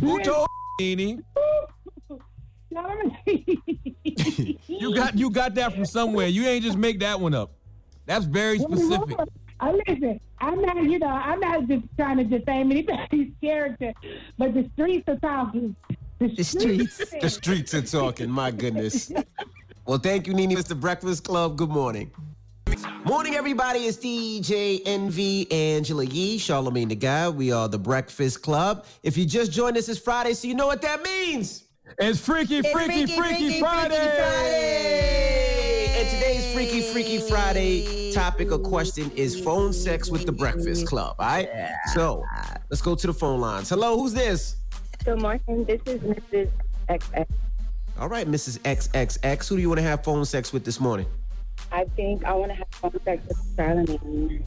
Who 0.00 0.20
told 0.22 0.46
you, 0.78 0.96
Nene? 0.96 1.24
You 4.66 4.94
got 4.94 5.18
you 5.18 5.30
got 5.30 5.54
that 5.54 5.74
from 5.74 5.84
somewhere. 5.84 6.28
You 6.28 6.46
ain't 6.46 6.64
just 6.64 6.78
make 6.78 7.00
that 7.00 7.20
one 7.20 7.34
up. 7.34 7.52
That's 8.06 8.24
very 8.24 8.58
specific. 8.58 9.18
I 9.60 9.72
listen. 9.72 10.20
I'm 10.40 10.60
not, 10.62 10.82
you 10.82 10.98
know, 10.98 11.06
I'm 11.06 11.38
not 11.38 11.68
just 11.68 11.84
trying 11.96 12.16
to 12.16 12.24
defame 12.24 12.70
anybody's 12.70 13.32
character, 13.42 13.92
but 14.38 14.54
the 14.54 14.68
streets 14.72 15.06
are 15.08 15.16
talking. 15.16 15.76
The, 16.18 16.42
streets. 16.42 16.98
The 17.20 17.28
streets 17.28 17.74
are 17.74 17.82
talking. 17.82 18.30
My 18.30 18.50
goodness. 18.50 19.12
Well, 19.86 19.98
thank 19.98 20.28
you, 20.28 20.34
Nene. 20.34 20.50
Mr. 20.50 20.78
Breakfast 20.78 21.24
Club. 21.24 21.56
Good 21.56 21.70
morning. 21.70 22.12
Morning, 23.04 23.34
everybody. 23.34 23.80
It's 23.80 23.98
DJ 23.98 24.80
Envy 24.86 25.50
Angela 25.50 26.04
Yee, 26.04 26.38
Charlamagne 26.38 26.88
the 26.88 26.94
Guy. 26.94 27.28
We 27.28 27.52
are 27.52 27.68
the 27.68 27.78
Breakfast 27.78 28.42
Club. 28.42 28.86
If 29.02 29.16
you 29.16 29.26
just 29.26 29.52
joined 29.52 29.76
us, 29.76 29.88
it's 29.88 29.98
Friday, 29.98 30.32
so 30.32 30.48
you 30.48 30.54
know 30.54 30.66
what 30.66 30.80
that 30.82 31.02
means. 31.02 31.64
It's 31.98 32.20
Freaky, 32.20 32.58
It's 32.58 32.70
Freaky, 32.70 33.06
Freaky, 33.06 33.16
Freaky, 33.16 33.38
Freaky, 33.38 33.60
Friday. 33.60 33.96
Freaky 33.96 34.16
Friday. 34.16 35.86
And 35.98 36.08
today's 36.08 36.54
Freaky 36.54 36.80
Freaky 36.92 37.18
Friday 37.18 38.12
topic 38.12 38.52
or 38.52 38.58
question 38.58 39.10
is 39.12 39.38
phone 39.40 39.72
sex 39.72 40.10
with 40.10 40.24
the 40.24 40.32
Breakfast 40.32 40.86
Club. 40.86 41.16
All 41.18 41.26
right. 41.26 41.48
So 41.94 42.24
let's 42.70 42.80
go 42.80 42.94
to 42.94 43.06
the 43.06 43.14
phone 43.14 43.40
lines. 43.40 43.68
Hello, 43.68 43.98
who's 43.98 44.14
this? 44.14 44.56
Good 45.04 45.20
morning. 45.20 45.64
This 45.64 45.80
is 45.86 46.00
Mrs. 46.00 46.50
XX. 46.88 47.26
All 47.98 48.08
right, 48.08 48.26
Mrs. 48.26 48.58
XXX. 48.60 49.48
Who 49.48 49.56
do 49.56 49.62
you 49.62 49.68
want 49.68 49.80
to 49.80 49.84
have 49.84 50.02
phone 50.04 50.24
sex 50.24 50.52
with 50.52 50.64
this 50.64 50.80
morning? 50.80 51.06
I 51.72 51.84
think 51.96 52.24
I 52.24 52.32
want 52.34 52.50
to 52.50 52.56
have 52.56 52.66
phone 52.72 52.98
sex 53.04 53.22
with 53.28 53.56
Charlamagne. 53.56 54.42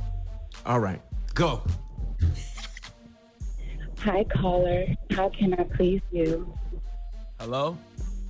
All 0.65 0.79
right, 0.79 1.01
go. 1.33 1.61
Hi, 3.99 4.23
caller. 4.25 4.85
How 5.11 5.29
can 5.29 5.53
I 5.53 5.63
please 5.63 6.01
you? 6.11 6.53
Hello. 7.39 7.77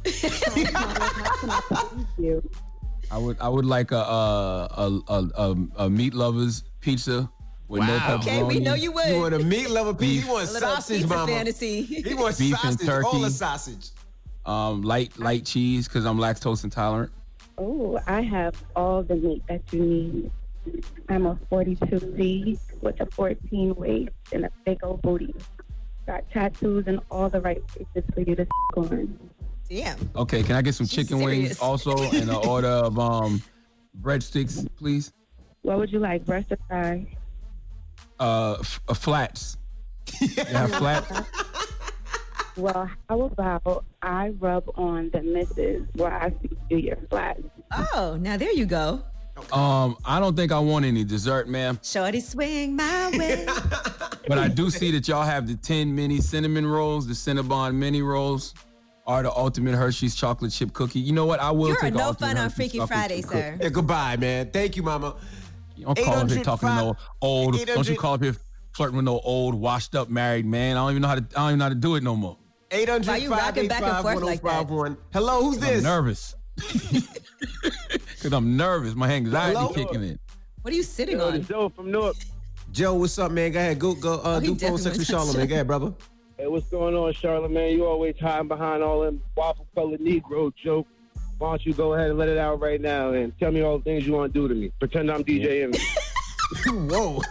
How 0.05 0.11
can 0.11 0.75
I 0.75 1.61
please 1.89 2.05
you? 2.17 2.49
I 3.11 3.17
would 3.17 3.37
I 3.39 3.49
would 3.49 3.65
like 3.65 3.91
a 3.91 3.95
a 3.97 4.69
a, 4.77 5.01
a, 5.13 5.29
a, 5.35 5.55
a 5.85 5.89
meat 5.89 6.13
lovers 6.13 6.63
pizza 6.79 7.29
with 7.67 7.81
no 7.81 7.87
Wow. 7.87 7.99
pepperoni. 7.99 8.21
Okay, 8.21 8.43
we 8.43 8.59
know 8.59 8.73
you 8.75 8.91
would. 8.91 9.07
You 9.07 9.19
want 9.21 9.33
a 9.35 9.39
meat 9.39 9.69
lover 9.69 9.93
pizza? 9.93 10.21
Beef. 10.21 10.25
You 10.25 10.31
want 10.31 10.43
A 10.43 10.47
sausage, 10.47 11.01
pizza 11.01 11.15
mama? 11.15 11.31
fantasy. 11.31 11.81
He 11.83 12.13
wants 12.13 12.37
Beef 12.39 12.55
and 12.63 12.79
sausage, 12.79 12.89
all 13.03 13.11
the 13.13 13.19
turkey. 13.27 13.29
sausage. 13.33 13.89
um 14.45 14.81
light 14.83 15.17
light 15.19 15.45
cheese 15.45 15.87
because 15.87 16.05
I'm 16.05 16.17
lactose 16.17 16.63
intolerant. 16.63 17.11
Oh, 17.57 17.99
I 18.07 18.21
have 18.21 18.55
all 18.75 19.03
the 19.03 19.15
meat 19.15 19.43
that 19.47 19.61
you 19.71 19.81
need. 19.83 20.31
I'm 21.09 21.25
a 21.25 21.35
42C 21.51 22.57
with 22.81 22.99
a 23.01 23.05
14 23.07 23.75
waist 23.75 24.11
and 24.31 24.45
a 24.45 24.49
big 24.65 24.79
old 24.83 25.01
booty. 25.01 25.35
Got 26.07 26.29
tattoos 26.31 26.87
in 26.87 26.99
all 27.11 27.29
the 27.29 27.41
right 27.41 27.65
places 27.67 28.09
for 28.13 28.21
you 28.21 28.35
to 28.35 28.47
on. 28.75 29.19
Damn. 29.69 29.97
Okay, 30.15 30.43
can 30.43 30.55
I 30.55 30.61
get 30.61 30.75
some 30.75 30.87
She's 30.87 31.07
chicken 31.07 31.23
wings 31.23 31.59
also 31.59 31.95
and 32.13 32.29
an 32.29 32.35
order 32.47 32.67
of 32.67 32.97
um 32.99 33.41
breadsticks, 34.01 34.67
please? 34.75 35.11
What 35.61 35.77
would 35.77 35.91
you 35.91 35.99
like, 35.99 36.25
breast 36.25 36.51
or 36.51 36.57
thigh? 36.69 37.05
Uh, 38.19 38.57
f- 38.59 38.81
uh 38.87 38.93
flats. 38.93 39.57
You 40.21 40.43
have 40.45 40.73
flats? 40.75 41.11
Well, 42.55 42.89
how 43.09 43.21
about 43.21 43.85
I 44.01 44.29
rub 44.39 44.69
on 44.75 45.09
the 45.11 45.21
misses 45.21 45.87
while 45.95 46.11
I 46.11 46.29
see 46.41 46.55
you 46.69 46.77
your 46.77 46.97
flat? 47.09 47.39
Oh, 47.71 48.17
now 48.19 48.37
there 48.37 48.51
you 48.51 48.65
go. 48.65 49.03
Um, 49.51 49.97
I 50.05 50.19
don't 50.19 50.35
think 50.35 50.51
I 50.51 50.59
want 50.59 50.85
any 50.85 51.03
dessert, 51.03 51.49
ma'am. 51.49 51.79
Shorty 51.81 52.19
swing 52.19 52.75
my 52.75 53.09
way. 53.17 53.45
But 54.27 54.37
I 54.37 54.47
do 54.47 54.69
see 54.69 54.91
that 54.91 55.07
y'all 55.07 55.23
have 55.23 55.47
the 55.47 55.55
10 55.55 55.93
mini 55.93 56.21
cinnamon 56.21 56.65
rolls, 56.67 57.07
the 57.07 57.13
Cinnabon 57.13 57.73
mini 57.73 58.03
rolls, 58.03 58.53
or 59.05 59.23
the 59.23 59.31
ultimate 59.31 59.75
Hershey's 59.75 60.15
chocolate 60.15 60.51
chip 60.51 60.73
cookie. 60.73 60.99
You 60.99 61.13
know 61.13 61.25
what? 61.25 61.39
I 61.39 61.49
will 61.49 61.69
You're 61.69 61.77
take 61.77 61.95
a 61.95 61.97
no 61.97 62.05
ultimate 62.05 62.27
fun 62.27 62.37
on 62.37 62.43
Hershey's 62.43 62.55
Freaky 62.55 62.85
Friday, 62.85 63.21
sir. 63.23 63.57
Yeah, 63.59 63.69
goodbye, 63.69 64.17
man. 64.17 64.51
Thank 64.51 64.75
you, 64.77 64.83
mama. 64.83 65.15
You 65.75 65.85
don't 65.85 65.97
call 65.97 66.13
up 66.13 66.29
here 66.29 66.39
800 66.39 66.43
talking 66.43 66.69
to 66.69 66.75
no 66.75 66.97
old. 67.21 67.65
Don't 67.65 67.89
you 67.89 67.97
call 67.97 68.13
up 68.13 68.23
here 68.23 68.35
flirting 68.73 68.97
with 68.97 69.05
no 69.05 69.19
old, 69.19 69.55
washed 69.55 69.95
up 69.95 70.09
married 70.09 70.45
man? 70.45 70.77
I 70.77 70.81
don't 70.81 70.91
even 70.91 71.01
know 71.01 71.07
how 71.07 71.15
to. 71.15 71.21
I 71.21 71.39
don't 71.39 71.49
even 71.49 71.59
know 71.59 71.65
how 71.65 71.69
to 71.69 71.75
do 71.75 71.95
it 71.95 72.03
no 72.03 72.15
more. 72.15 72.37
800 72.73 73.07
Why 73.07 73.17
you 73.17 73.29
rocking 73.29 73.67
back 73.67 73.83
and 73.83 74.01
forth 74.01 74.23
like 74.23 74.41
that? 74.41 74.97
Hello, 75.13 75.43
who's 75.43 75.57
I'm 75.57 75.62
this? 75.62 75.83
nervous. 75.83 76.36
Cause 78.21 78.33
I'm 78.33 78.57
nervous. 78.57 78.95
My 78.95 79.12
anxiety 79.12 79.57
Hello? 79.59 79.73
kicking 79.73 80.01
in. 80.03 80.19
What 80.63 80.73
are 80.73 80.77
you 80.77 80.83
sitting 80.83 81.19
Yo, 81.19 81.27
on? 81.27 81.43
Joe 81.43 81.69
from 81.69 81.91
Newark. 81.91 82.15
Joe, 82.71 82.95
what's 82.95 83.19
up, 83.19 83.31
man? 83.31 83.51
Go 83.51 83.59
ahead. 83.59 83.77
Go, 83.79 83.93
go. 83.93 84.13
Uh, 84.15 84.21
Oh, 84.23 84.39
he 84.39 84.47
do 84.47 84.55
phone 84.55 84.77
sex 84.79 84.97
with 84.97 85.09
wants 85.12 85.31
Charlamagne. 85.36 85.47
Go 85.49 85.53
ahead, 85.55 85.67
brother. 85.67 85.93
Hey, 86.38 86.47
what's 86.47 86.67
going 86.69 86.95
on, 86.95 87.13
Charlamagne? 87.13 87.73
You 87.73 87.86
always 87.86 88.15
hiding 88.19 88.47
behind 88.47 88.81
all 88.81 89.01
them 89.01 89.21
waffle 89.38 89.67
colored 89.75 89.99
Negro 89.99 90.51
joke. 90.55 90.88
Why 91.38 91.49
don't 91.49 91.65
you 91.65 91.73
go 91.73 91.93
ahead 91.93 92.09
and 92.09 92.17
let 92.17 92.29
it 92.29 92.38
out 92.38 92.59
right 92.59 92.81
now 92.81 93.12
and 93.12 93.38
tell 93.38 93.51
me 93.51 93.62
all 93.62 93.77
the 93.77 93.83
things 93.83 94.07
you 94.07 94.13
want 94.13 94.33
to 94.33 94.39
do 94.39 94.47
to 94.47 94.55
me? 94.55 94.71
Pretend 94.79 95.12
I'm 95.12 95.23
DJing. 95.23 95.63
Envy. 95.63 95.79
Whoa. 96.95 97.21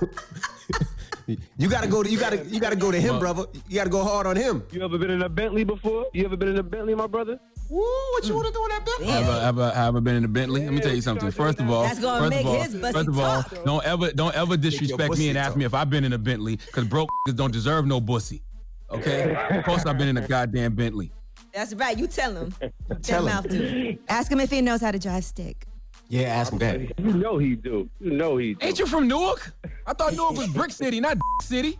You 1.26 1.68
gotta 1.68 1.88
go 1.88 2.02
to 2.02 2.11
you 2.11 2.18
gotta 2.18 2.44
you 2.46 2.61
gotta 2.61 2.76
go 2.76 2.90
to 2.90 3.00
him, 3.00 3.11
Well- 3.12 3.20
brother. 3.20 3.44
You 3.68 3.74
gotta 3.76 3.90
go 3.90 4.02
hard 4.04 4.26
on 4.26 4.37
him. 4.37 4.62
You 4.72 4.82
ever 4.85 4.98
been 4.98 5.11
in 5.11 5.22
a 5.22 5.28
Bentley 5.28 5.64
before? 5.64 6.06
You 6.12 6.24
ever 6.24 6.37
been 6.37 6.48
in 6.48 6.58
a 6.58 6.62
Bentley, 6.62 6.94
my 6.94 7.06
brother? 7.06 7.38
Woo, 7.68 7.80
what 8.12 8.26
you 8.26 8.35
wanna 8.35 8.50
do 8.50 8.62
in 8.64 8.68
that 8.70 8.85
Bentley? 8.85 9.06
Have 9.06 9.28
I, 9.28 9.40
have, 9.44 9.58
I, 9.58 9.74
have 9.74 9.96
I 9.96 10.00
been 10.00 10.16
in 10.16 10.24
a 10.24 10.28
Bentley? 10.28 10.64
Let 10.64 10.72
me 10.74 10.80
tell 10.80 10.94
you 10.94 11.00
something. 11.00 11.30
First 11.30 11.58
of 11.61 11.70
all, 11.70 11.82
That's 11.85 11.98
gonna 12.00 12.20
first 12.20 12.30
make 12.30 12.40
of 12.44 12.46
all, 12.48 12.62
his 12.62 12.74
pussy 12.74 12.92
first 12.92 13.08
of 13.08 13.18
all, 13.18 13.42
talk. 13.42 13.64
don't 13.64 13.85
ever 13.85 14.12
don't 14.12 14.35
ever 14.35 14.56
disrespect 14.56 15.16
me 15.16 15.28
and 15.30 15.38
ask 15.38 15.50
talk. 15.50 15.56
me 15.58 15.64
if 15.64 15.72
I've 15.74 15.88
been 15.90 16.04
in 16.04 16.12
a 16.12 16.18
Bentley, 16.18 16.56
because 16.56 16.87
broke 16.87 17.08
don't 17.35 17.52
deserve 17.52 17.87
no 17.87 18.00
bussy. 18.00 18.42
Okay? 18.90 19.35
Of 19.50 19.64
course 19.64 19.87
I've 19.87 19.96
been 19.96 20.08
in 20.08 20.16
a 20.18 20.26
goddamn 20.28 20.74
Bentley. 20.74 21.12
That's 21.54 21.74
right. 21.74 21.96
You 21.98 22.06
tell 22.06 22.35
him. 22.35 22.52
Tell 22.61 22.70
Tell 23.02 23.20
him. 23.20 23.35
mouth 23.35 23.48
to. 23.48 23.96
Ask 24.08 24.30
him 24.30 24.40
if 24.40 24.50
he 24.50 24.61
knows 24.61 24.80
how 24.80 24.90
to 24.90 24.98
drive 24.98 25.24
stick. 25.24 25.66
Yeah, 26.08 26.22
ask 26.24 26.52
him 26.52 26.58
that. 26.58 26.98
You 26.98 27.12
know 27.14 27.38
he 27.38 27.54
do. 27.54 27.88
You 28.00 28.10
know 28.10 28.36
he 28.36 28.54
do. 28.54 28.66
Ain't 28.66 28.78
you 28.78 28.86
from 28.86 29.08
Newark? 29.08 29.52
I 29.86 29.94
thought 29.94 30.12
Newark 30.14 30.36
was 30.36 30.48
Brick 30.48 30.70
City, 30.70 31.00
not 31.00 31.16
City. 31.42 31.78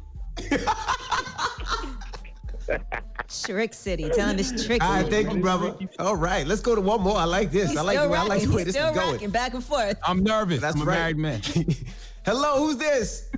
Trick 3.45 3.75
City. 3.75 4.09
Tell 4.11 4.29
him 4.29 4.39
it's 4.39 4.65
Trick 4.67 4.83
All 4.83 4.93
right, 4.95 5.07
thank 5.09 5.33
you, 5.33 5.41
brother. 5.41 5.75
All 5.99 6.17
right, 6.17 6.47
let's 6.47 6.61
go 6.61 6.75
to 6.75 6.81
one 6.81 7.01
more. 7.01 7.17
I 7.17 7.25
like 7.25 7.51
this. 7.51 7.71
He's 7.71 7.79
I 7.79 7.83
like 7.83 7.99
the 8.01 8.09
way 8.09 8.17
I 8.19 8.23
like 8.23 8.31
rocking. 8.31 8.49
the 8.51 8.57
way 8.57 8.65
He's 8.65 8.75
this 8.75 8.83
is 8.85 8.95
going. 8.97 9.13
rocking 9.13 9.31
back 9.31 9.55
and 9.55 9.65
forth. 9.65 9.99
I'm 10.05 10.23
nervous. 10.23 10.61
That's 10.61 10.77
I'm 10.77 10.83
a 10.83 10.85
right. 10.85 11.17
married 11.17 11.17
man. 11.19 11.43
Hello, 12.25 12.59
who's 12.59 12.77
this? 12.77 13.31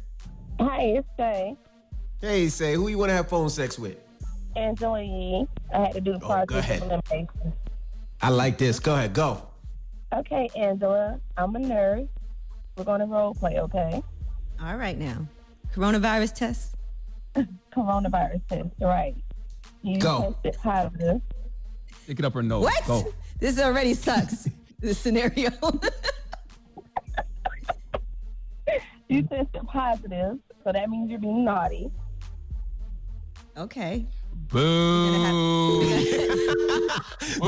Hi, 0.60 0.80
it's 0.82 1.08
Shay. 1.18 1.56
Hey, 2.20 2.48
say 2.48 2.74
who 2.74 2.88
you 2.88 2.98
want 2.98 3.10
to 3.10 3.14
have 3.14 3.28
phone 3.28 3.48
sex 3.50 3.78
with? 3.78 3.96
Angela 4.56 5.02
Yee. 5.02 5.46
I 5.74 5.78
had 5.80 5.92
to 5.94 6.00
do 6.00 6.12
the 6.12 6.18
Oh, 6.18 6.44
project 6.44 6.50
go 6.50 6.58
ahead. 6.58 7.28
I 8.22 8.28
like 8.30 8.58
this. 8.58 8.78
Go 8.78 8.94
ahead, 8.94 9.12
go. 9.12 9.46
Okay, 10.14 10.48
Angela, 10.54 11.20
I'm 11.36 11.56
a 11.56 11.58
nurse. 11.58 12.08
We're 12.76 12.84
going 12.84 13.00
to 13.00 13.06
role 13.06 13.34
play, 13.34 13.58
okay? 13.58 14.02
All 14.62 14.76
right 14.76 14.96
now. 14.96 15.26
Coronavirus 15.74 16.34
test. 16.34 16.76
Coronavirus 17.74 18.40
test, 18.48 18.68
right? 18.80 19.14
You 19.82 19.98
Go. 19.98 20.36
tested 20.42 20.62
positive. 20.62 21.20
Pick 22.06 22.18
it 22.18 22.24
up 22.24 22.34
her 22.34 22.42
nose. 22.42 22.62
What? 22.62 22.86
Go. 22.86 23.12
This 23.40 23.58
already 23.58 23.94
sucks. 23.94 24.48
this 24.78 24.98
scenario. 24.98 25.50
You 29.06 29.22
tested 29.22 29.62
positive 29.68 30.38
so 30.64 30.72
that 30.72 30.88
means 30.88 31.10
you're 31.10 31.20
being 31.20 31.44
naughty. 31.44 31.90
Okay. 33.56 34.06
Boo. 34.48 35.80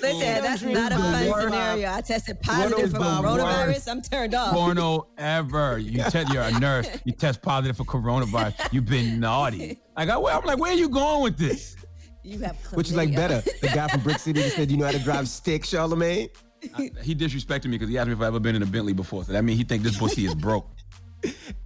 Listen, 0.00 0.42
that's 0.42 0.62
not 0.62 0.92
a 0.92 0.96
fun 0.96 1.40
scenario. 1.40 1.90
I 1.90 2.00
tested 2.00 2.40
positive 2.40 2.76
for 2.76 2.76
What 2.76 2.84
is 2.84 2.92
the 2.92 2.98
coronavirus. 2.98 3.90
I'm 3.90 4.02
turned 4.02 4.34
off. 4.34 4.52
Porno 4.52 5.08
ever. 5.18 5.78
You 5.78 6.02
te- 6.04 6.24
you're 6.32 6.42
a 6.42 6.58
nurse. 6.58 6.88
You 7.04 7.12
test 7.12 7.42
positive 7.42 7.76
for 7.76 7.84
coronavirus. 7.84 8.72
You've 8.72 8.86
been 8.86 9.20
naughty. 9.20 9.80
Like, 9.96 10.08
I, 10.08 10.16
I'm 10.16 10.44
like, 10.44 10.58
where 10.58 10.72
are 10.72 10.76
you 10.76 10.88
going 10.88 11.22
with 11.22 11.38
this? 11.38 11.76
You 12.26 12.40
have 12.40 12.56
Which 12.74 12.88
is 12.88 12.96
like 12.96 13.14
better? 13.14 13.40
The 13.60 13.68
guy 13.68 13.86
from 13.86 14.00
Brick 14.00 14.18
City 14.18 14.42
that 14.42 14.50
said, 14.50 14.68
you 14.68 14.76
know 14.76 14.86
how 14.86 14.90
to 14.90 14.98
drive 14.98 15.28
stick, 15.28 15.62
Charlamagne? 15.62 16.28
He 16.60 17.14
disrespected 17.14 17.66
me 17.66 17.72
because 17.78 17.88
he 17.88 17.96
asked 17.98 18.08
me 18.08 18.14
if 18.14 18.18
I've 18.20 18.26
ever 18.26 18.40
been 18.40 18.56
in 18.56 18.62
a 18.64 18.66
Bentley 18.66 18.94
before. 18.94 19.22
So 19.22 19.30
that 19.30 19.44
means 19.44 19.58
he 19.60 19.64
think 19.64 19.84
this 19.84 19.96
pussy 19.96 20.26
is 20.26 20.34
broke. 20.34 20.68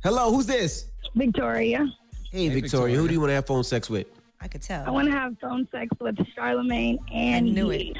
Hello, 0.03 0.31
who's 0.31 0.44
this? 0.44 0.90
Victoria. 1.14 1.87
Hey, 2.30 2.48
Victoria. 2.48 2.96
Who 2.96 3.08
do 3.08 3.14
you 3.14 3.20
want 3.20 3.30
to 3.30 3.34
have 3.34 3.46
phone 3.46 3.64
sex 3.64 3.90
with? 3.90 4.06
I 4.40 4.48
could 4.48 4.62
tell. 4.62 4.86
I 4.86 4.90
want 4.90 5.06
to 5.08 5.12
have 5.12 5.36
phone 5.40 5.66
sex 5.70 5.90
with 6.00 6.16
Charlamagne 6.36 6.98
and 7.12 7.46
I 7.46 7.50
knew 7.50 7.72
Yee. 7.72 7.94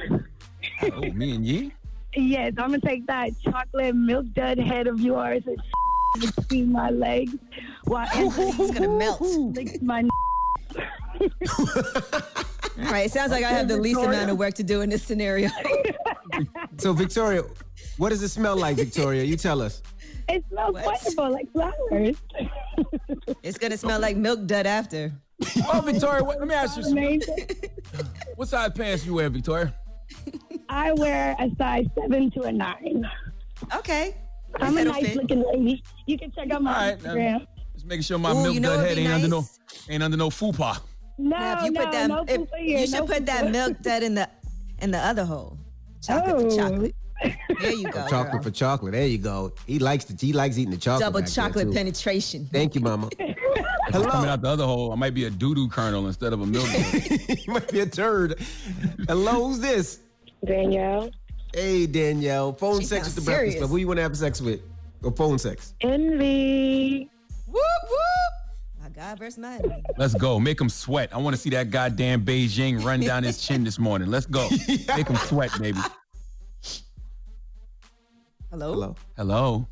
Oh, 0.83 1.01
me 1.01 1.35
and 1.35 1.45
Yee? 1.45 1.73
Yes, 2.15 2.55
I'm 2.59 2.71
gonna 2.71 2.81
take 2.81 3.07
that 3.07 3.31
chocolate 3.43 3.95
milk 3.95 4.27
dud 4.35 4.59
head 4.59 4.87
of 4.87 5.01
yours 5.01 5.43
and 5.47 5.59
between 6.37 6.73
my 6.73 6.91
legs 6.91 7.35
while 7.85 8.09
It's 8.13 8.71
gonna 8.73 8.89
melt. 8.89 9.21
licks 9.55 9.81
my. 9.83 10.09
All 10.79 10.79
right, 12.79 13.07
it 13.07 13.13
sounds 13.13 13.33
like 13.33 13.45
I 13.45 13.51
have 13.51 13.69
the 13.69 13.77
least 13.77 14.01
amount 14.01 14.31
of 14.31 14.39
work 14.39 14.55
to 14.55 14.63
do 14.63 14.81
in 14.81 14.91
this 14.91 15.03
scenario. 15.03 15.51
So, 16.79 16.93
Victoria, 16.93 17.43
what 17.99 18.09
does 18.09 18.23
it 18.23 18.29
smell 18.31 18.57
like, 18.57 18.77
Victoria? 18.77 19.23
You 19.25 19.37
tell 19.37 19.61
us. 19.61 19.83
It 20.31 20.45
smells 20.49 20.75
What? 20.75 20.85
wonderful, 20.87 21.31
like 21.31 21.51
flowers. 21.53 22.17
it's 23.43 23.59
gonna 23.59 23.77
smell 23.77 24.01
like 24.01 24.17
milk 24.17 24.47
dud 24.47 24.67
after. 24.67 25.13
Oh, 25.73 25.81
Victoria, 25.85 26.23
what, 26.23 26.39
let 26.39 26.47
me 26.49 26.55
ask 26.55 26.77
you 26.77 26.83
something. 26.83 26.99
Amazing. 27.05 27.47
What 28.37 28.49
size 28.49 28.71
pants 28.73 29.05
you 29.07 29.15
wear, 29.15 29.29
Victoria? 29.29 29.75
I 30.69 30.93
wear 30.93 31.35
a 31.39 31.49
size 31.59 31.87
seven 31.99 32.31
to 32.33 32.43
a 32.43 32.53
nine. 32.53 33.09
Okay. 33.75 34.15
I'm 34.61 34.77
a 34.77 34.85
nice 34.85 35.05
fit. 35.07 35.17
looking 35.17 35.43
lady. 35.53 35.83
You 36.07 36.19
can 36.19 36.31
check 36.33 36.51
out 36.53 36.63
my 36.63 36.73
All 36.75 36.91
right, 36.91 36.99
Instagram. 36.99 37.47
Just 37.75 37.87
making 37.87 38.03
sure 38.03 38.19
my 38.19 38.33
Ooh, 38.33 38.43
milk 38.43 38.55
you 38.55 38.61
know 38.61 38.77
dud 38.77 38.87
head 38.87 38.97
be 38.97 39.03
ain't 39.03 39.13
under 39.13 39.29
no 39.29 39.41
nice? 39.41 39.59
ain't 39.89 40.03
under 40.03 40.17
no 40.17 40.29
fupa. 40.29 40.81
No, 41.19 41.37
Now, 41.39 41.59
if 41.59 41.65
you 41.65 41.71
no, 41.73 41.83
put 41.85 41.93
that, 41.93 42.09
no 42.09 42.25
if- 42.29 42.41
fupa 42.41 42.57
here, 42.59 42.79
you 42.81 42.87
should 42.87 42.95
no 43.01 43.07
put 43.07 43.27
that 43.27 43.45
fupa. 43.47 43.51
milk 43.53 43.81
dud 43.83 44.03
in 44.03 44.15
the 44.15 44.29
in 44.81 44.91
the 44.91 44.99
other 44.99 45.25
hole. 45.25 45.59
Chocolate 46.03 46.37
Oh. 46.37 46.51
for 46.51 46.57
chocolate. 46.57 46.95
There 47.61 47.73
you 47.73 47.91
go. 47.91 48.07
Chocolate 48.09 48.33
girl. 48.33 48.43
for 48.43 48.51
chocolate. 48.51 48.93
There 48.93 49.07
you 49.07 49.19
go. 49.19 49.53
He 49.67 49.79
likes 49.79 50.05
to. 50.07 50.15
He 50.15 50.33
likes 50.33 50.57
eating 50.59 50.71
the 50.71 50.77
chocolate. 50.77 51.07
Double 51.07 51.21
back 51.21 51.31
chocolate 51.31 51.73
penetration. 51.73 52.49
Thank 52.51 52.75
you, 52.75 52.81
Mama. 52.81 53.11
Hello. 53.19 54.05
I'm 54.05 54.11
Coming 54.11 54.31
out 54.31 54.43
the 54.43 54.49
other 54.49 54.65
hole, 54.65 54.93
I 54.93 54.95
might 54.95 55.15
be 55.15 55.25
a 55.25 55.31
doo 55.31 55.55
doo 55.55 55.69
kernel 55.69 56.07
instead 56.07 56.33
of 56.33 56.41
a 56.41 56.47
milk 56.47 56.69
you 56.73 57.53
might 57.53 57.71
be 57.71 57.81
a 57.81 57.87
turd. 57.87 58.41
Hello, 59.09 59.49
who's 59.49 59.59
this? 59.59 60.01
Danielle. 60.45 61.11
Hey, 61.53 61.87
Danielle. 61.87 62.53
Phone 62.53 62.81
She 62.81 62.87
sex 62.87 63.07
sounds 63.07 63.17
with 63.17 63.25
the 63.25 63.29
Breakfast 63.31 63.53
serious. 63.53 63.59
Club. 63.61 63.71
Who 63.71 63.77
you 63.79 63.87
want 63.89 63.99
to 63.99 64.03
have 64.03 64.17
sex 64.17 64.41
with? 64.41 64.61
Or 65.03 65.11
phone 65.13 65.39
sex? 65.39 65.75
Envy. 65.81 67.11
Whoop 67.47 67.57
whoop. 67.57 68.81
My 68.83 68.89
God 68.91 69.19
versus 69.19 69.39
my 69.39 69.57
enemy. 69.57 69.83
Let's 69.99 70.15
go. 70.15 70.39
Make 70.39 70.61
him 70.61 70.69
sweat. 70.69 71.11
I 71.13 71.19
want 71.19 71.35
to 71.35 71.41
see 71.43 71.51
that 71.51 71.71
goddamn 71.71 72.25
Beijing 72.25 72.83
run 72.85 73.01
down 73.01 73.25
his 73.25 73.43
chin 73.45 73.65
this 73.65 73.79
morning. 73.79 74.09
Let's 74.11 74.27
go. 74.27 74.49
Make 74.69 75.09
him 75.09 75.17
sweat, 75.17 75.51
baby. 75.61 75.81
Hello? 78.51 78.73
Hello. 78.73 78.97
Hello. 79.17 79.67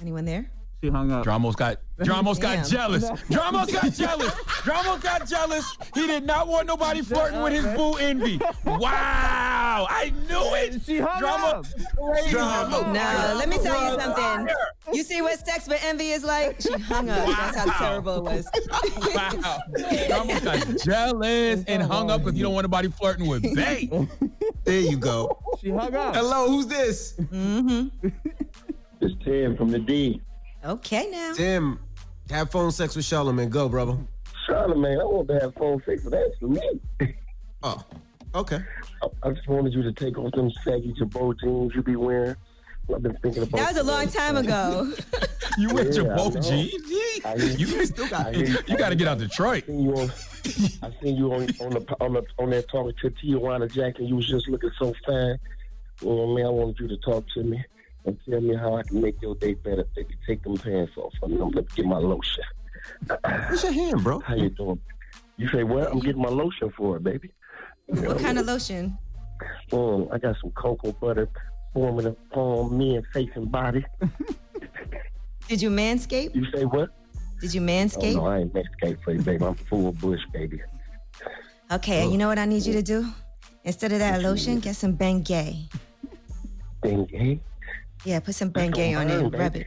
Anyone 0.00 0.24
there? 0.24 0.50
She 0.82 0.88
hung 0.88 1.12
up. 1.12 1.26
Dramos 1.26 1.54
got 1.54 1.76
Dramos 2.00 2.40
got 2.40 2.66
jealous. 2.66 3.04
Dramos 3.30 3.72
got 3.72 3.92
jealous. 3.92 4.32
Dramos 4.64 5.02
got 5.02 5.28
jealous. 5.28 5.76
He 5.94 6.06
did 6.06 6.24
not 6.24 6.48
want 6.48 6.66
nobody 6.66 7.02
flirting 7.02 7.40
with 7.42 7.52
his 7.52 7.64
boo 7.76 7.94
envy. 7.94 8.40
Wow. 8.64 9.86
I 9.88 10.12
knew 10.28 10.54
it. 10.54 10.82
She 10.82 10.98
hung 10.98 11.18
Drama. 11.18 11.46
up. 11.46 11.66
Drama. 12.30 12.92
No, 12.92 13.34
let 13.38 13.48
me 13.48 13.58
tell 13.58 13.92
you 13.92 14.00
something. 14.00 14.54
You 14.92 15.02
see 15.02 15.22
what 15.22 15.38
sex 15.46 15.68
with 15.68 15.82
envy 15.84 16.10
is 16.10 16.24
like? 16.24 16.60
She 16.60 16.72
hung 16.72 17.08
up. 17.10 17.26
That's 17.26 17.56
how 17.56 17.78
terrible 17.78 18.16
it 18.16 18.22
was. 18.22 18.48
Wow. 19.14 19.58
Dramos 19.76 20.42
got 20.44 20.78
jealous 20.84 21.64
and 21.66 21.82
hung 21.82 22.10
up 22.10 22.24
because 22.24 22.36
you 22.36 22.42
don't 22.44 22.54
want 22.54 22.64
nobody 22.64 22.88
flirting 22.88 23.26
with 23.26 23.42
Bay. 23.54 23.88
There 24.64 24.78
you 24.78 24.98
go. 24.98 25.38
She 25.60 25.70
hung 25.70 25.94
up. 25.94 26.14
Hello, 26.14 26.48
who's 26.48 26.66
this? 26.66 27.14
Mm-hmm. 27.18 28.08
It's 29.00 29.24
Tim 29.24 29.56
from 29.56 29.70
the 29.70 29.78
D. 29.78 30.20
Okay 30.64 31.08
now. 31.10 31.32
Tim. 31.34 31.80
Have 32.30 32.50
phone 32.50 32.70
sex 32.70 32.94
with 32.96 33.04
Charlamagne. 33.04 33.50
Go, 33.50 33.68
brother. 33.68 33.96
Charlamagne, 34.48 35.00
I 35.00 35.04
want 35.04 35.28
to 35.28 35.40
have 35.40 35.54
phone 35.54 35.82
sex 35.84 36.04
with 36.04 36.12
that 36.12 36.32
for 36.38 36.46
me. 36.48 36.80
Oh, 37.62 37.84
okay. 38.34 38.58
I, 39.02 39.08
I 39.28 39.32
just 39.32 39.46
wanted 39.46 39.74
you 39.74 39.82
to 39.82 39.92
take 39.92 40.16
off 40.16 40.32
them 40.32 40.50
saggy 40.64 40.94
Girbaud 40.98 41.38
jeans 41.40 41.74
you 41.74 41.82
be 41.82 41.94
wearing. 41.94 42.34
I've 42.90 43.02
been 43.02 43.14
thinking 43.18 43.42
about 43.42 43.58
That 43.58 43.74
was 43.74 43.76
a 43.76 43.82
long 43.82 44.08
time 44.08 44.38
ago. 44.38 44.90
You 45.58 45.68
with 45.74 45.88
Yeah, 45.94 46.02
your 46.04 46.12
I 46.14 46.16
both 46.16 46.34
know. 46.36 46.40
G? 46.40 47.20
I 47.22 47.36
hear- 47.36 47.58
You 47.58 47.84
still 47.84 48.08
got 48.08 48.28
I 48.28 48.32
hear- 48.32 48.56
you 48.66 48.78
got 48.78 48.88
to 48.90 48.94
get 48.94 49.08
out 49.08 49.18
Detroit. 49.18 49.66
seen 49.66 49.80
you 49.82 49.94
on, 49.94 50.10
I 50.82 50.90
seen 51.02 51.16
you 51.16 51.34
on 51.34 51.42
on 51.60 51.70
the 51.70 51.96
on 52.00 52.12
the 52.14 52.22
on 52.38 52.48
there 52.50 52.62
talking 52.62 52.94
to 53.02 53.10
Tijuana 53.10 53.70
Jack, 53.70 53.98
and 53.98 54.08
you 54.08 54.16
was 54.16 54.26
just 54.26 54.48
looking 54.48 54.70
so 54.78 54.94
fine. 55.04 55.38
You 56.00 56.08
know, 56.08 56.26
man, 56.34 56.46
I 56.46 56.48
wanted 56.48 56.78
you 56.80 56.88
to 56.88 56.96
talk 56.98 57.26
to 57.34 57.42
me 57.42 57.62
and 58.04 58.18
tell 58.28 58.40
me 58.40 58.54
how 58.56 58.76
I 58.76 58.82
can 58.82 59.00
make 59.00 59.20
your 59.20 59.34
day 59.36 59.54
better, 59.54 59.84
baby. 59.94 60.16
Take 60.26 60.42
them 60.42 60.56
pants 60.56 60.92
off. 60.96 61.12
I'm 61.22 61.36
gonna 61.36 61.62
get 61.62 61.86
my 61.86 61.98
lotion. 61.98 62.44
What's 63.08 63.62
your 63.62 63.72
hand, 63.72 64.02
bro? 64.02 64.20
How 64.20 64.34
you 64.34 64.50
doing? 64.50 64.80
You 65.36 65.48
say 65.48 65.64
what? 65.64 65.90
I'm 65.90 66.00
getting 66.00 66.22
my 66.22 66.28
lotion 66.28 66.70
for 66.76 66.96
it, 66.96 67.04
baby. 67.04 67.30
What 67.86 68.18
kind 68.18 68.38
of 68.38 68.46
lotion? 68.46 68.96
Um, 69.72 70.08
I 70.12 70.18
got 70.18 70.36
some 70.40 70.50
cocoa 70.52 70.92
butter 70.92 71.28
forming 71.72 72.06
a 72.06 72.12
palm, 72.32 72.76
me 72.76 72.96
and 72.96 73.06
face 73.08 73.30
and 73.34 73.50
body. 73.50 73.84
Did 75.48 75.62
you 75.62 75.70
manscape? 75.70 76.34
You 76.34 76.46
say 76.54 76.64
what? 76.64 76.90
Did 77.40 77.54
you 77.54 77.60
manscape? 77.60 77.96
Oh, 77.96 78.00
manscape? 78.00 78.14
no, 78.16 78.26
I 78.26 78.38
ain't 78.40 78.54
Mexican 78.54 78.98
for 79.02 79.12
you, 79.12 79.22
baby. 79.22 79.44
I'm 79.44 79.54
full 79.54 79.92
bush, 79.92 80.20
baby. 80.32 80.60
Okay, 81.72 82.06
you 82.06 82.18
know 82.18 82.28
what 82.28 82.38
I 82.38 82.44
need 82.44 82.64
you 82.66 82.72
to 82.74 82.82
do? 82.82 83.06
Instead 83.64 83.92
of 83.92 83.98
that 83.98 84.22
lotion, 84.22 84.58
get 84.58 84.76
some 84.76 84.96
Bengay. 84.96 85.68
Bengay? 86.82 87.40
Yeah, 88.04 88.20
put 88.20 88.34
some 88.34 88.50
Bengay 88.50 88.96
on 88.98 89.10
it 89.10 89.38
rub 89.38 89.56
it. 89.56 89.66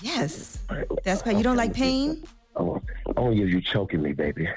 Yes. 0.00 0.58
That's 1.04 1.24
why 1.24 1.32
you 1.32 1.42
don't 1.42 1.56
like 1.56 1.74
pain? 1.74 2.24
Oh, 2.56 2.64
want, 2.64 2.84
I 3.16 3.20
want 3.20 3.32
to 3.34 3.36
hear 3.36 3.46
you 3.46 3.60
choking 3.60 4.02
me, 4.02 4.12
baby. 4.12 4.48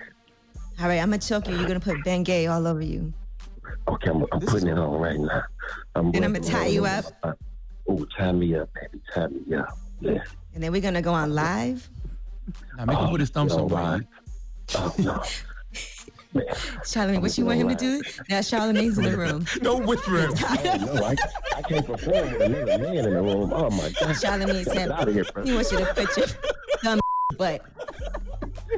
All 0.79 0.87
right, 0.87 0.99
I'm 0.99 1.09
gonna 1.09 1.19
choke 1.19 1.47
you. 1.47 1.55
You're 1.55 1.67
gonna 1.67 1.79
put 1.79 1.97
Bengay 1.97 2.51
all 2.51 2.65
over 2.65 2.81
you. 2.81 3.13
Okay, 3.87 4.09
I'm, 4.09 4.25
I'm 4.31 4.39
putting 4.41 4.67
it 4.67 4.77
on 4.77 4.99
right 4.99 5.19
now. 5.19 5.43
I'm 5.95 6.11
Then 6.11 6.23
I'ma 6.23 6.39
tie 6.39 6.67
you 6.67 6.85
up. 6.85 7.05
Uh, 7.23 7.33
oh, 7.87 8.05
tie 8.17 8.31
me 8.31 8.55
up, 8.55 8.69
baby. 8.73 9.01
Tie 9.13 9.27
me 9.27 9.55
up. 9.55 9.77
Yeah. 9.99 10.23
And 10.53 10.63
then 10.63 10.71
we're 10.71 10.81
gonna 10.81 11.01
go 11.01 11.13
on 11.13 11.33
live. 11.33 11.87
Now 12.77 12.85
make 12.85 12.97
him 12.97 13.09
put 13.09 13.19
his 13.19 13.29
thumb 13.29 13.47
no, 13.47 13.55
somewhere. 13.55 13.83
right. 13.83 14.07
Oh, 14.75 14.95
no. 14.97 15.23
Charlamagne, 16.33 17.21
what 17.21 17.37
you 17.37 17.45
want 17.45 17.59
him 17.59 17.69
to 17.69 17.75
do? 17.75 18.01
Now 18.29 18.39
Charlamagne's 18.39 18.97
in 18.97 19.05
the 19.05 19.17
room. 19.17 19.45
Don't 19.61 19.85
whisper 19.85 20.19
it. 20.19 20.29
Oh, 20.31 20.93
no, 20.93 21.03
I, 21.03 21.15
I 21.57 21.61
can't 21.61 21.85
perform 21.85 22.31
with 22.31 22.41
another 22.41 22.77
man 22.77 22.95
in 22.95 23.13
the 23.13 23.21
room. 23.21 23.51
Oh, 23.53 23.69
my 23.69 23.89
God. 23.99 24.15
Charlamagne 24.15 24.65
Get 24.65 24.73
said 24.73 24.91
out 24.91 25.07
here, 25.07 25.25
he 25.43 25.53
wants 25.53 25.71
you 25.71 25.79
to 25.79 25.85
put 25.93 26.17
your 26.17 26.27
thumb 26.83 26.99
in 27.31 27.37
butt. 27.37 27.65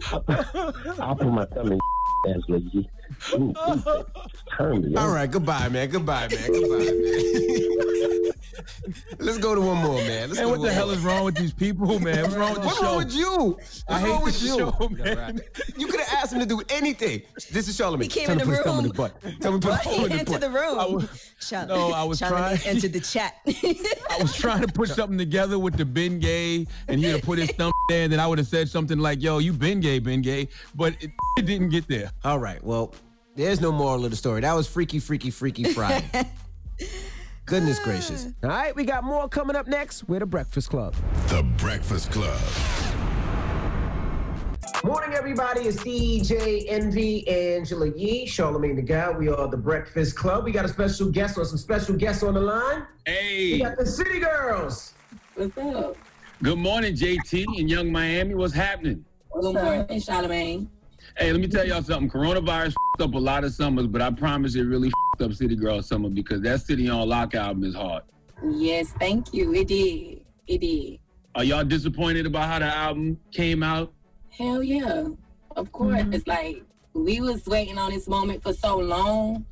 I'll 0.99 1.15
put 1.15 1.27
my 1.27 1.45
thumb 1.45 1.71
in 1.71 1.79
Angela 2.27 2.59
Yee. 2.59 2.89
Ooh, 3.33 3.35
ooh, 3.37 3.53
baby. 3.53 4.03
Just 4.31 4.43
turn 4.57 4.81
me. 4.81 4.95
All 4.95 5.07
on. 5.09 5.13
right, 5.15 5.29
goodbye, 5.31 5.69
man. 5.69 5.89
Goodbye, 5.89 6.27
man. 6.29 6.51
Goodbye, 6.51 6.77
man. 6.77 8.31
Let's 9.19 9.37
go 9.37 9.55
to 9.55 9.61
one 9.61 9.77
more, 9.77 9.95
man. 9.95 10.29
Let's 10.29 10.35
Man, 10.39 10.43
go 10.45 10.49
what 10.51 10.55
the 10.57 10.61
one 10.67 10.73
hell 10.73 10.85
more. 10.87 10.95
is 10.95 11.01
wrong 11.01 11.23
with 11.25 11.35
these 11.35 11.53
people, 11.53 11.99
man? 12.01 12.23
What's 12.23 12.35
wrong 12.35 12.53
with 12.53 12.61
the 12.61 12.67
What's 12.67 12.79
show? 12.79 12.85
wrong 12.85 12.97
with 12.97 13.13
you? 13.13 13.37
What's 13.57 13.83
I 13.87 13.99
hate 13.99 14.09
wrong 14.09 14.23
with 14.23 14.33
this 14.33 14.43
you? 14.43 14.57
show, 14.57 14.89
Yeah, 14.97 15.15
man. 15.15 15.41
You 15.77 15.87
could 15.87 15.99
have 16.01 16.23
asked 16.23 16.33
him 16.33 16.39
to 16.39 16.45
do 16.45 16.61
anything. 16.69 17.21
This 17.51 17.67
is 17.67 17.77
Charlamagne. 17.77 18.03
He 18.03 18.07
came 18.09 18.25
Tell 18.27 18.33
in 18.33 18.37
the 18.39 18.43
to 18.45 18.49
put 18.49 18.55
his 18.57 18.65
thumb 18.65 18.77
in 18.79 18.83
room. 18.83 18.87
the 18.89 18.93
butt. 18.93 19.21
Tell 19.41 19.53
him 19.53 19.61
to 19.61 19.67
put 19.67 19.71
What? 19.73 19.81
his 19.83 19.85
thumb 19.85 19.93
He 19.93 20.03
in 20.03 20.09
the 20.09 20.19
entered 20.19 20.31
butt. 20.31 20.41
the 20.41 20.49
room. 20.49 20.79
I 20.79 20.85
was- 20.85 21.31
Char- 21.39 21.65
No, 21.65 21.91
I 21.91 22.03
was 22.03 22.19
Charlamagne 22.19 22.29
trying- 22.61 22.75
entered 22.75 22.93
the 22.93 22.99
chat. 22.99 23.35
I 23.47 24.17
was 24.21 24.35
trying 24.35 24.61
to 24.61 24.67
put 24.71 24.89
something 24.89 25.17
together 25.17 25.57
with 25.59 25.75
the 25.77 25.85
Ben 25.85 26.19
Gay, 26.19 26.67
and 26.87 26.99
he 26.99 27.05
would 27.07 27.15
have 27.15 27.21
put 27.23 27.39
his 27.39 27.51
thumb 27.51 27.71
there, 27.89 28.03
and 28.03 28.13
then 28.13 28.19
I 28.19 28.27
would 28.27 28.37
have 28.37 28.47
said 28.47 28.69
something 28.69 28.97
like, 28.99 29.21
"Yo, 29.21 29.39
you 29.39 29.51
been 29.53 29.79
gay, 29.79 29.99
Ben 29.99 30.21
Gay," 30.21 30.47
but 30.75 30.93
it, 31.01 31.11
it 31.37 31.45
didn't 31.45 31.69
get 31.69 31.87
there. 31.87 32.11
All 32.23 32.39
right. 32.39 32.63
Well, 32.63 32.93
there's 33.35 33.61
no 33.61 33.71
moral 33.71 34.05
of 34.05 34.11
the 34.11 34.17
story. 34.17 34.41
That 34.41 34.53
was 34.53 34.67
Freaky, 34.67 34.99
Freaky, 34.99 35.29
Freaky 35.29 35.63
Friday. 35.65 36.03
Goodness 37.45 37.79
gracious. 37.79 38.27
All 38.43 38.49
right, 38.49 38.75
we 38.75 38.85
got 38.85 39.03
more 39.03 39.27
coming 39.27 39.55
up 39.55 39.67
next. 39.67 40.07
We're 40.07 40.19
the 40.19 40.25
Breakfast 40.25 40.69
Club. 40.69 40.95
The 41.27 41.43
Breakfast 41.57 42.11
Club. 42.11 42.39
Morning, 44.83 45.13
everybody. 45.13 45.61
It's 45.61 45.77
DJ 45.77 46.65
Envy, 46.67 47.27
Angela 47.27 47.87
Yee, 47.87 48.25
Charlamagne 48.25 48.75
the 48.75 48.81
Guy. 48.81 49.09
We 49.11 49.29
are 49.29 49.47
the 49.47 49.57
Breakfast 49.57 50.15
Club. 50.15 50.45
We 50.45 50.51
got 50.51 50.65
a 50.65 50.69
special 50.69 51.09
guest 51.09 51.37
or 51.37 51.45
some 51.45 51.57
special 51.57 51.95
guests 51.95 52.23
on 52.23 52.33
the 52.33 52.41
line. 52.41 52.85
Hey. 53.05 53.53
We 53.53 53.59
got 53.59 53.77
the 53.77 53.85
City 53.85 54.19
Girls. 54.19 54.93
What's 55.35 55.57
up? 55.57 55.95
Good 56.41 56.57
morning, 56.57 56.95
JT 56.95 57.45
and 57.59 57.69
Yung 57.69 57.91
Miami. 57.91 58.35
What's 58.35 58.53
happening? 58.53 59.05
Good 59.33 59.53
morning, 59.53 59.85
Charlamagne. 60.01 60.67
Hey, 61.15 61.31
let 61.31 61.41
me 61.41 61.47
tell 61.47 61.65
y'all 61.65 61.83
something. 61.83 62.09
Coronavirus 62.09 62.69
f***ed 62.69 63.03
up 63.03 63.13
a 63.13 63.19
lot 63.19 63.43
of 63.43 63.53
summers, 63.53 63.85
but 63.85 64.01
I 64.01 64.09
promise 64.09 64.55
it 64.55 64.63
really 64.63 64.87
f***ed 64.87 65.25
up 65.25 65.33
City 65.33 65.55
Girl 65.55 65.79
Summer 65.83 66.09
because 66.09 66.41
that 66.41 66.61
City 66.61 66.89
on 66.89 67.07
Lock 67.07 67.35
album 67.35 67.63
is 67.65 67.75
hard. 67.75 68.01
Yes, 68.43 68.93
thank 68.99 69.31
you. 69.31 69.53
It 69.53 69.67
did. 69.67 70.21
It 70.47 70.61
did. 70.61 70.99
Are 71.35 71.43
y'all 71.43 71.63
disappointed 71.63 72.25
about 72.25 72.49
how 72.49 72.59
the 72.59 72.65
album 72.65 73.19
came 73.31 73.61
out? 73.61 73.93
Hell 74.31 74.63
yeah. 74.63 75.09
Of 75.55 75.71
course. 75.71 76.01
Mm-hmm. 76.01 76.13
It's 76.13 76.25
like 76.25 76.63
we 76.93 77.21
was 77.21 77.45
waiting 77.45 77.77
on 77.77 77.91
this 77.91 78.07
moment 78.07 78.41
for 78.41 78.53
so 78.53 78.77
long. 78.77 79.45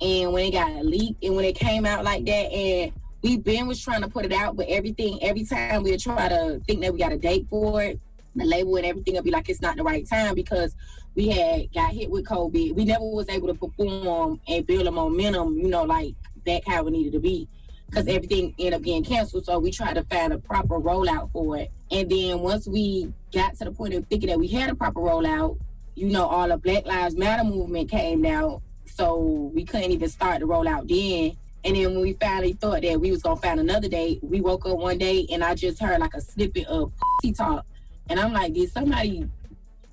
And 0.00 0.32
when 0.32 0.46
it 0.46 0.52
got 0.52 0.86
leaked 0.86 1.24
and 1.24 1.34
when 1.34 1.44
it 1.44 1.56
came 1.56 1.86
out 1.86 2.04
like 2.04 2.24
that, 2.26 2.52
and 2.52 2.92
we 3.22 3.36
been 3.36 3.66
was 3.66 3.82
trying 3.82 4.02
to 4.02 4.08
put 4.08 4.24
it 4.24 4.32
out, 4.32 4.56
but 4.56 4.66
everything, 4.68 5.18
every 5.22 5.44
time 5.44 5.82
we 5.82 5.96
try 5.96 6.28
to 6.28 6.60
think 6.68 6.80
that 6.82 6.92
we 6.92 7.00
got 7.00 7.12
a 7.12 7.18
date 7.18 7.48
for 7.50 7.82
it, 7.82 8.00
the 8.36 8.44
label 8.44 8.76
and 8.76 8.86
everything 8.86 9.14
will 9.14 9.22
be 9.22 9.30
like 9.30 9.48
it's 9.48 9.60
not 9.60 9.76
the 9.76 9.82
right 9.82 10.08
time 10.08 10.34
because 10.34 10.74
we 11.14 11.28
had 11.28 11.72
got 11.72 11.92
hit 11.92 12.10
with 12.10 12.24
COVID. 12.26 12.74
We 12.74 12.84
never 12.84 13.04
was 13.04 13.28
able 13.28 13.48
to 13.48 13.54
perform 13.54 14.40
and 14.48 14.66
build 14.66 14.86
a 14.86 14.90
momentum, 14.90 15.58
you 15.58 15.68
know, 15.68 15.84
like 15.84 16.14
that 16.46 16.66
how 16.66 16.86
it 16.86 16.90
needed 16.90 17.12
to 17.12 17.20
be. 17.20 17.48
Because 17.86 18.06
everything 18.06 18.54
ended 18.58 18.74
up 18.74 18.82
getting 18.82 19.04
canceled. 19.04 19.44
So 19.44 19.58
we 19.58 19.72
tried 19.72 19.94
to 19.94 20.04
find 20.04 20.32
a 20.32 20.38
proper 20.38 20.78
rollout 20.78 21.32
for 21.32 21.58
it. 21.58 21.72
And 21.90 22.08
then 22.08 22.38
once 22.38 22.68
we 22.68 23.12
got 23.32 23.56
to 23.58 23.64
the 23.64 23.72
point 23.72 23.94
of 23.94 24.06
thinking 24.06 24.28
that 24.28 24.38
we 24.38 24.46
had 24.46 24.70
a 24.70 24.74
proper 24.76 25.00
rollout, 25.00 25.58
you 25.96 26.08
know, 26.08 26.26
all 26.26 26.48
the 26.48 26.56
Black 26.56 26.86
Lives 26.86 27.16
Matter 27.16 27.42
movement 27.44 27.90
came 27.90 28.24
out. 28.24 28.62
So 28.86 29.50
we 29.54 29.64
couldn't 29.64 29.90
even 29.90 30.08
start 30.08 30.40
the 30.40 30.46
rollout 30.46 30.88
then. 30.88 31.36
And 31.64 31.76
then 31.76 31.90
when 31.92 32.00
we 32.00 32.12
finally 32.14 32.54
thought 32.54 32.82
that 32.82 33.00
we 33.00 33.10
was 33.10 33.22
gonna 33.22 33.36
find 33.36 33.60
another 33.60 33.88
date, 33.88 34.20
we 34.22 34.40
woke 34.40 34.66
up 34.66 34.78
one 34.78 34.98
day 34.98 35.26
and 35.30 35.44
I 35.44 35.54
just 35.54 35.80
heard 35.80 36.00
like 36.00 36.14
a 36.14 36.20
snippet 36.20 36.66
of 36.68 36.92
talk. 37.36 37.66
And 38.08 38.18
I'm 38.18 38.32
like, 38.32 38.54
did 38.54 38.72
somebody, 38.72 39.28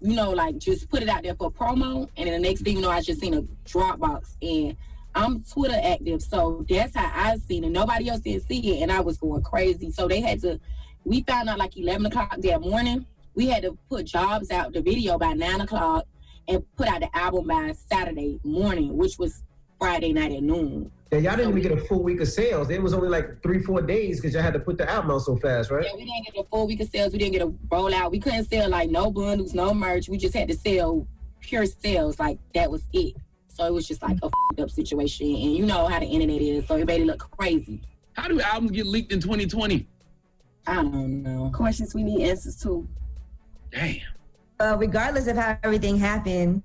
you 0.02 0.16
know, 0.16 0.32
like 0.32 0.58
just 0.58 0.90
put 0.90 1.02
it 1.02 1.10
out 1.10 1.24
there 1.24 1.36
for 1.36 1.52
promo? 1.52 2.10
And 2.18 2.28
then 2.28 2.42
the 2.42 2.48
next 2.48 2.62
thing 2.62 2.76
you 2.76 2.82
know, 2.82 2.90
I 2.90 3.02
just 3.02 3.20
seen 3.20 3.34
a 3.34 3.42
Dropbox 3.68 4.36
and 4.42 4.76
I'm 5.16 5.44
Twitter 5.44 5.80
active, 5.84 6.22
so 6.22 6.64
that's 6.70 6.96
how 6.96 7.12
I 7.14 7.38
seen 7.38 7.64
it. 7.64 7.72
Nobody 7.72 8.08
else 8.08 8.20
didn't 8.20 8.48
see 8.48 8.78
it, 8.78 8.84
and 8.84 8.92
I 8.92 9.00
was 9.00 9.18
going 9.18 9.42
crazy. 9.42 9.90
So 9.92 10.08
they 10.08 10.22
had 10.22 10.42
to. 10.42 10.60
We 11.06 11.24
found 11.24 11.50
out 11.50 11.58
like 11.58 11.76
11 11.76 12.06
o'clock 12.06 12.36
that 12.38 12.62
morning. 12.62 13.06
We 13.34 13.48
had 13.48 13.64
to 13.64 13.76
put 13.90 14.06
jobs 14.06 14.52
out 14.52 14.74
the 14.74 14.82
video 14.82 15.18
by 15.18 15.34
nine 15.34 15.62
o'clock 15.62 16.06
and 16.48 16.64
put 16.76 16.88
out 16.88 17.02
the 17.02 17.18
album 17.18 17.48
by 17.48 17.74
Saturday 17.90 18.40
morning, 18.44 18.96
which 18.96 19.18
was 19.18 19.42
Friday 19.80 20.14
night 20.14 20.32
at 20.34 20.44
noon. 20.44 20.92
Yeah, 21.12 21.20
y'all 21.20 21.38
didn't 21.38 21.58
even 21.58 21.62
get 21.62 21.72
a 21.72 21.82
full 21.86 22.04
week 22.04 22.20
of 22.20 22.28
sales. 22.28 22.70
It 22.70 22.82
was 22.82 22.94
only 22.94 23.08
like 23.08 23.42
three, 23.42 23.60
four 23.60 23.82
days 23.82 24.20
because 24.20 24.34
y'all 24.34 24.44
had 24.44 24.54
to 24.54 24.60
put 24.60 24.78
the 24.78 24.90
album 24.90 25.12
out 25.12 25.20
so 25.20 25.38
fast, 25.38 25.72
right? 25.72 25.86
Yeah, 25.86 25.96
we 25.96 26.04
didn't 26.04 26.26
get 26.26 26.46
a 26.46 26.50
full 26.50 26.68
week 26.68 26.82
of 26.82 26.90
sales. 26.90 27.14
We 27.14 27.20
didn't 27.20 27.34
get 27.34 27.42
a 27.44 27.48
rollout. 27.48 28.12
We 28.12 28.20
couldn't 28.20 28.46
sell 28.46 28.70
like 28.70 28.90
no 28.90 29.10
bundles, 29.10 29.54
no 29.54 29.74
merch. 29.74 30.10
We 30.10 30.18
just 30.18 30.36
had 30.36 30.50
to 30.50 30.56
sell 30.56 31.08
pure 31.40 31.66
sales. 31.66 32.20
Like 32.20 32.40
that 32.54 32.70
was 32.70 32.84
it. 32.92 33.16
So 33.48 33.66
it 33.66 33.74
was 33.74 33.88
just 33.88 34.02
like 34.04 34.18
a 34.22 34.26
f***ed 34.26 34.64
up 34.64 34.70
situation. 34.70 35.28
And 35.28 35.56
you 35.56 35.66
know 35.66 35.88
how 35.88 36.00
the 36.00 36.06
internet 36.06 36.42
is, 36.42 36.68
so 36.68 36.76
it 36.76 36.86
made 36.86 37.02
it 37.02 37.08
look 37.08 37.30
crazy. 37.38 37.82
How 38.14 38.28
do 38.28 38.42
albums 38.42 38.72
get 38.72 38.86
leaked 38.86 39.14
in 39.14 39.22
2020? 39.22 39.88
I 40.68 40.76
don't 40.76 41.24
know. 41.24 41.50
Questions 41.54 41.96
we 41.96 42.04
need 42.04 42.28
answers 42.28 42.62
to. 42.64 42.88
Damn. 43.72 44.02
Uh, 44.60 44.76
regardless 44.78 45.28
of 45.28 45.38
how 45.38 45.58
everything 45.64 45.98
happened, 45.98 46.64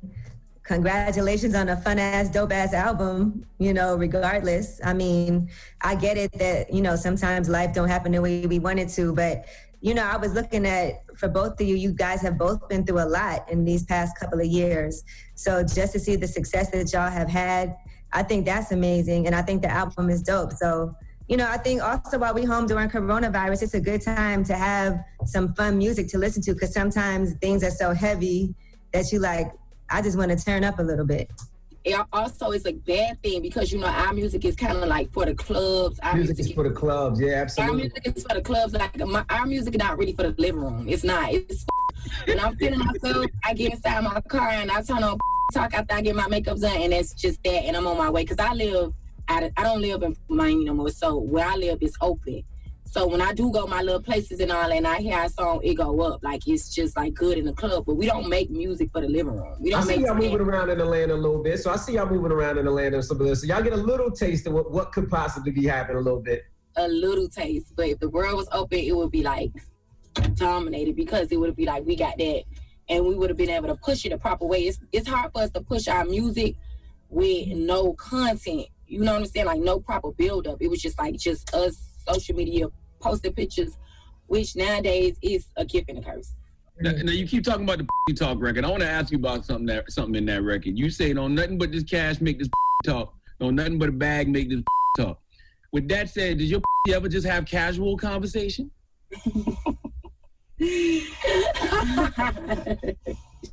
congratulations 0.64 1.55
on 1.55 1.68
a 1.68 1.77
fun 1.77 1.98
ass, 1.98 2.29
dope 2.29 2.53
ass 2.53 2.72
album. 2.72 3.46
You 3.59 3.72
know, 3.72 3.96
regardless. 3.96 4.81
I 4.85 4.94
mean, 4.94 5.51
I 5.81 5.94
get 5.94 6.16
it 6.16 6.33
that 6.38 6.72
you 6.72 6.83
know 6.83 6.96
sometimes 6.96 7.48
life 7.48 7.75
don't 7.75 7.88
happen 7.88 8.12
the 8.12 8.20
way 8.20 8.46
we 8.46 8.59
want 8.59 8.79
it 8.79 8.88
to, 8.90 9.12
but 9.14 9.46
you 9.81 9.94
know, 9.94 10.05
I 10.05 10.16
was 10.16 10.33
looking 10.33 10.64
at 10.64 11.03
for 11.16 11.29
both 11.29 11.61
of 11.61 11.66
you. 11.66 11.75
You 11.75 11.92
guys 11.92 12.22
have 12.22 12.38
both 12.38 12.68
been 12.68 12.87
through 12.87 13.01
a 13.01 13.09
lot 13.09 13.51
in 13.51 13.64
these 13.64 13.85
past 13.85 14.16
couple 14.18 14.40
of 14.40 14.46
years. 14.46 15.03
So 15.35 15.62
just 15.64 15.92
to 15.94 15.98
see 15.98 16.16
the 16.16 16.29
success 16.29 16.70
that 16.70 16.92
y'all 16.92 17.11
have 17.11 17.29
had, 17.29 17.77
I 18.12 18.22
think 18.22 18.46
that's 18.46 18.70
amazing, 18.72 19.27
and 19.27 19.35
I 19.35 19.42
think 19.42 19.62
the 19.62 19.70
album 19.70 20.11
is 20.11 20.22
dope. 20.22 20.53
So 20.53 20.94
you 21.29 21.37
know, 21.37 21.48
I 21.48 21.57
think 21.57 21.83
also 21.83 22.18
while 22.18 22.35
we 22.35 22.44
home 22.44 22.66
during 22.66 22.88
coronavirus, 22.88 23.62
it's 23.62 23.75
a 23.75 23.81
good 23.81 24.03
time 24.03 24.44
to 24.44 24.55
have 24.55 25.03
some 25.25 25.55
fun 25.55 25.79
music 25.79 26.09
to 26.09 26.18
listen 26.18 26.42
to 26.42 26.53
because 26.53 26.75
sometimes 26.75 27.35
things 27.35 27.64
are 27.64 27.70
so 27.70 27.92
heavy 27.92 28.55
that 28.92 29.11
you 29.12 29.18
like, 29.18 29.51
I 29.92 30.00
just 30.00 30.16
want 30.16 30.37
to 30.37 30.42
turn 30.42 30.64
up 30.64 30.78
a 30.78 30.83
little 30.83 31.05
bit. 31.05 31.31
It 31.85 32.00
also 32.12 32.52
is 32.52 32.64
a 32.64 32.72
bad 32.72 33.22
thing 33.22 33.42
because 33.42 33.72
you 33.72 33.78
know 33.78 33.88
our 33.88 34.12
music 34.12 34.44
is 34.44 34.57
kind 34.57 34.78
of 34.78 34.88
like 34.88 35.12
for 35.12 35.26
the 35.26 35.35
clubs. 35.35 35.98
Our 36.00 36.14
music, 36.14 36.38
music 36.38 36.50
is 36.50 36.55
for 36.55 36.68
the 36.68 36.74
clubs, 36.74 37.20
yeah, 37.20 37.42
absolutely. 37.42 37.72
Our 37.72 37.76
music 37.76 38.16
is 38.16 38.22
for 38.22 38.35
the 38.35 38.40
clubs. 38.40 38.72
Like 38.72 38.96
my, 38.98 39.24
our 39.28 39.46
music 39.46 39.74
is 39.74 39.78
not 39.78 39.98
really 39.98 40.12
for 40.12 40.22
the 40.22 40.35
living 40.38 40.61
room. 40.61 40.88
It's 40.88 41.05
not. 41.05 41.33
It's 41.33 41.66
when 42.26 42.40
I'm 42.40 42.57
feeling 42.57 42.78
myself, 42.78 43.26
I 43.44 43.55
get 43.55 43.72
inside 43.72 44.02
my 44.05 44.20
car 44.22 44.48
and 44.48 44.70
I 44.70 44.81
turn 44.83 45.02
on 45.02 45.18
talk 45.52 45.74
after 45.74 45.94
I 45.94 46.00
get 46.00 46.16
my 46.16 46.28
makeup 46.28 46.59
done, 46.59 46.81
and 46.81 46.92
it's 46.92 47.12
just 47.14 47.42
that, 47.42 47.64
and 47.64 47.76
I'm 47.76 47.87
on 47.87 47.98
my 47.98 48.11
way 48.11 48.22
because 48.22 48.38
I 48.38 48.55
live 48.55 48.94
I, 49.28 49.50
I 49.57 49.62
don't 49.62 49.81
live 49.81 50.02
in 50.02 50.16
Miami 50.28 50.64
no 50.64 50.74
more. 50.74 50.90
So 50.90 51.16
where 51.18 51.46
I 51.46 51.57
live 51.57 51.78
is 51.81 51.94
open. 52.00 52.42
So 52.92 53.07
when 53.07 53.22
I 53.22 53.33
do 53.33 53.50
go 53.50 53.66
my 53.66 53.81
little 53.81 54.02
places 54.02 54.38
and 54.40 54.52
all, 54.52 54.70
and 54.70 54.87
I 54.87 54.98
hear 54.98 55.18
a 55.18 55.26
song, 55.31 55.61
it 55.64 55.76
go 55.76 55.98
up 56.02 56.22
like 56.22 56.46
it's 56.46 56.68
just 56.68 56.94
like 56.94 57.14
good 57.14 57.38
in 57.38 57.46
the 57.46 57.55
club. 57.55 57.85
But 57.87 57.94
we 57.94 58.05
don't 58.05 58.28
make 58.28 58.50
music 58.50 58.90
for 58.92 59.00
the 59.00 59.09
living 59.09 59.35
room. 59.35 59.57
We 59.61 59.70
don't 59.70 59.81
I 59.81 59.94
see 59.94 60.02
y'all 60.02 60.14
moving 60.14 60.42
around 60.42 60.68
in 60.68 60.78
Atlanta 60.78 61.14
a 61.14 61.16
little 61.16 61.42
bit. 61.42 61.59
So 61.61 61.70
I 61.70 61.76
see 61.76 61.94
y'all 61.94 62.05
moving 62.05 62.31
around 62.31 62.59
in 62.59 62.66
Atlanta 62.66 62.96
and 62.96 63.05
some 63.05 63.18
of 63.18 63.26
this. 63.26 63.40
So 63.40 63.46
y'all 63.46 63.62
get 63.62 63.72
a 63.72 63.78
little 63.78 64.11
taste 64.11 64.46
of 64.46 64.52
what, 64.52 64.70
what 64.70 64.92
could 64.92 65.09
possibly 65.09 65.52
be 65.52 65.64
happening 65.64 65.96
a 65.96 66.00
little 66.02 66.20
bit. 66.20 66.44
A 66.76 66.87
little 66.87 67.28
taste, 67.28 67.74
but 67.74 67.88
if 67.88 67.98
the 67.98 68.11
world 68.11 68.37
was 68.37 68.48
open, 68.52 68.81
it 68.81 68.94
would 68.94 69.11
be 69.11 69.22
like 69.22 69.52
dominated 70.35 70.94
because 70.94 71.33
it 71.33 71.38
would 71.40 71.57
be 71.57 71.64
like 71.64 71.87
we 71.87 71.96
got 71.96 72.18
that, 72.18 72.42
and 72.90 73.07
we 73.07 73.14
would 73.14 73.31
have 73.31 73.38
been 73.38 73.48
able 73.48 73.68
to 73.68 73.76
push 73.76 74.05
it 74.05 74.11
the 74.11 74.18
proper 74.18 74.44
way. 74.44 74.66
It's 74.66 74.78
it's 74.92 75.09
hard 75.09 75.33
for 75.33 75.40
us 75.40 75.50
to 75.52 75.62
push 75.62 75.88
our 75.88 76.05
music 76.05 76.57
with 77.09 77.48
no 77.48 77.94
content 77.94 78.66
you 78.87 79.00
know 79.00 79.12
what 79.12 79.22
I'm 79.22 79.26
saying? 79.26 79.46
Like 79.46 79.61
no 79.61 79.81
proper 79.81 80.12
build 80.12 80.46
up. 80.46 80.59
It 80.61 80.68
was 80.68 80.83
just 80.83 80.98
like 80.98 81.16
just 81.16 81.55
us 81.55 81.92
social 82.07 82.37
media 82.37 82.66
posting 83.03 83.33
pictures, 83.33 83.77
which 84.27 84.57
nowadays 84.57 85.17
is 85.23 85.47
a 85.57 85.65
gift 85.65 85.91
and 85.91 85.99
a 85.99 86.03
curse. 86.03 86.35
Now, 86.81 86.93
now 86.93 87.12
you 87.12 87.27
keep 87.27 87.45
talking 87.45 87.65
about 87.65 87.79
the 87.79 88.15
talk 88.15 88.41
record. 88.41 88.65
I 88.65 88.71
want 88.71 88.83
to 88.83 88.88
ask 88.88 89.12
you 89.12 89.19
about 89.19 89.45
something 89.45 89.67
that 89.67 89.91
something 89.91 90.15
in 90.15 90.25
that 90.27 90.43
record. 90.43 90.79
You 90.79 90.88
say 90.91 91.12
don't 91.12 91.35
nothing 91.35 91.59
but 91.59 91.73
this 91.73 91.85
cash 91.85 92.21
make 92.21 92.38
this 92.38 92.49
talk. 92.85 93.15
Don't 93.38 93.57
nothing 93.57 93.79
but 93.79 93.91
a 93.91 93.93
bag 93.93 94.29
make 94.29 94.49
this 94.49 94.62
talk. 94.97 95.21
With 95.73 95.88
that 95.88 96.11
said, 96.11 96.38
did 96.38 96.49
your 96.49 96.61
ever 96.91 97.09
just 97.09 97.27
have 97.27 97.47
casual 97.47 97.97
conversation? 97.97 98.71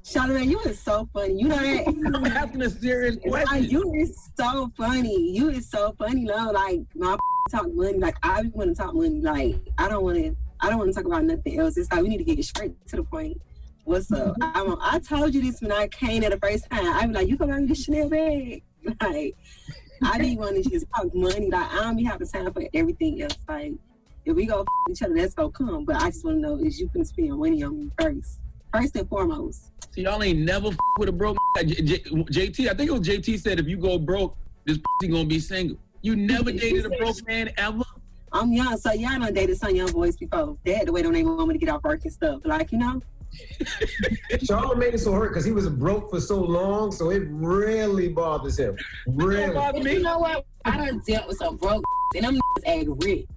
Charlamagne, 0.04 0.50
you 0.50 0.60
is 0.62 0.80
so 0.80 1.10
funny. 1.14 1.40
You 1.40 1.48
know 1.48 1.58
that? 1.58 1.88
I'm 2.16 2.26
asking 2.26 2.62
a 2.62 2.70
serious 2.70 3.16
question. 3.28 3.62
Like, 3.62 3.72
you 3.72 3.94
is 3.96 4.30
so 4.38 4.72
funny. 4.78 5.32
You 5.32 5.50
is 5.50 5.70
so 5.70 5.96
funny, 5.98 6.26
love. 6.26 6.54
Like 6.54 6.82
my 6.96 7.18
talk 7.52 7.74
money. 7.74 7.98
Like 7.98 8.16
I 8.24 8.44
want 8.54 8.76
to 8.76 8.82
talk 8.82 8.94
money. 8.94 9.22
Like 9.22 9.56
I 9.78 9.90
don't 9.90 10.04
want 10.04 10.18
to. 10.18 10.36
I 10.62 10.70
don't 10.70 10.78
want 10.78 10.90
to 10.90 10.96
talk 10.96 11.06
about 11.06 11.24
nothing 11.24 11.60
else. 11.60 11.78
It's 11.78 11.92
like 11.92 12.02
we 12.02 12.10
need 12.10 12.18
to 12.18 12.24
get 12.24 12.44
straight 12.44 12.74
to 12.88 12.98
the 12.98 13.04
point. 13.04 13.40
What's 13.86 14.12
up? 14.12 14.36
Mm-hmm. 14.38 14.74
I, 14.82 14.96
I 14.96 15.00
told 15.00 15.34
you 15.34 15.42
this 15.42 15.62
when 15.62 15.72
I 15.72 15.88
came 15.88 16.22
there 16.22 16.30
the 16.30 16.38
first 16.38 16.70
time. 16.70 16.86
I 16.86 17.06
be 17.08 17.14
like, 17.14 17.28
you 17.28 17.38
come 17.38 17.50
out 17.50 17.62
with 17.62 17.70
this 17.70 17.86
Chanel 17.86 18.10
bag. 18.10 18.64
Like 19.02 19.36
I 20.04 20.18
need 20.18 20.38
one 20.38 20.54
to 20.56 20.70
just 20.70 20.86
talk 20.96 21.14
money. 21.14 21.50
Like 21.50 21.72
I 21.72 21.84
don't 21.84 21.96
be 21.98 22.04
having 22.04 22.28
time 22.28 22.52
for 22.54 22.64
everything 22.74 23.22
else. 23.22 23.38
Like 23.48 23.74
if 24.26 24.36
we 24.36 24.46
go 24.46 24.62
f- 24.62 24.68
each 24.92 25.02
other, 25.02 25.16
that's 25.16 25.34
gonna 25.34 25.52
come. 25.52 25.86
But 25.86 25.98
I 25.98 26.10
just 26.10 26.24
want 26.24 26.38
to 26.38 26.42
know 26.42 26.58
is 26.58 26.80
you 26.80 26.90
gonna 26.94 27.06
spend 27.06 27.38
money 27.38 27.64
on 27.64 27.80
me 27.80 27.92
first, 28.00 28.40
first 28.74 28.96
and 28.96 29.08
foremost. 29.10 29.72
So 29.92 30.02
y'all 30.02 30.22
ain't 30.24 30.40
never 30.40 30.68
f- 30.68 30.78
with 30.98 31.10
a 31.10 31.12
broke 31.12 31.38
J- 31.58 31.82
J- 31.82 32.00
JT. 32.04 32.70
I 32.70 32.74
think 32.74 32.90
it 32.90 32.94
was 32.94 33.02
JT 33.02 33.40
said 33.40 33.60
if 33.60 33.68
you 33.68 33.78
go 33.78 33.98
broke, 33.98 34.36
this 34.66 34.78
pussy 34.78 35.12
gonna 35.12 35.26
be 35.26 35.40
single. 35.40 35.78
You 36.02 36.16
never 36.16 36.52
dated 36.52 36.86
a 36.86 36.90
broke 36.90 37.26
man 37.28 37.52
ever. 37.58 37.84
I'm 38.32 38.54
young, 38.54 38.78
so 38.78 38.92
y'all 38.94 39.20
done 39.20 39.34
dated 39.34 39.58
some 39.58 39.76
young 39.76 39.92
boys 39.92 40.16
before. 40.16 40.56
They 40.64 40.74
had 40.74 40.86
to 40.86 40.92
wait 40.94 41.06
on 41.06 41.14
their 41.14 41.26
mama 41.26 41.52
to 41.54 41.60
get 41.60 41.70
off 41.70 41.84
work 41.84 42.04
and 42.04 42.14
stuff. 42.14 42.42
Like 42.46 42.72
you 42.72 42.78
know. 42.78 43.02
Charlotte 44.44 44.78
made 44.78 44.94
it 44.94 45.00
so 45.00 45.12
hurt 45.12 45.30
because 45.30 45.46
he 45.46 45.52
was 45.52 45.70
broke 45.70 46.10
for 46.10 46.20
so 46.20 46.42
long, 46.42 46.92
so 46.92 47.10
it 47.12 47.24
really 47.30 48.10
bothers 48.10 48.58
him. 48.58 48.76
Really. 49.08 49.54
But 49.54 49.84
you 49.84 50.02
know 50.02 50.20
what? 50.20 50.46
I 50.66 50.78
done 50.78 51.02
dealt 51.06 51.28
with 51.28 51.38
some 51.38 51.58
broke 51.58 51.84
and 52.16 52.26
them 52.26 52.40
act 52.66 52.88
rich. 53.04 53.28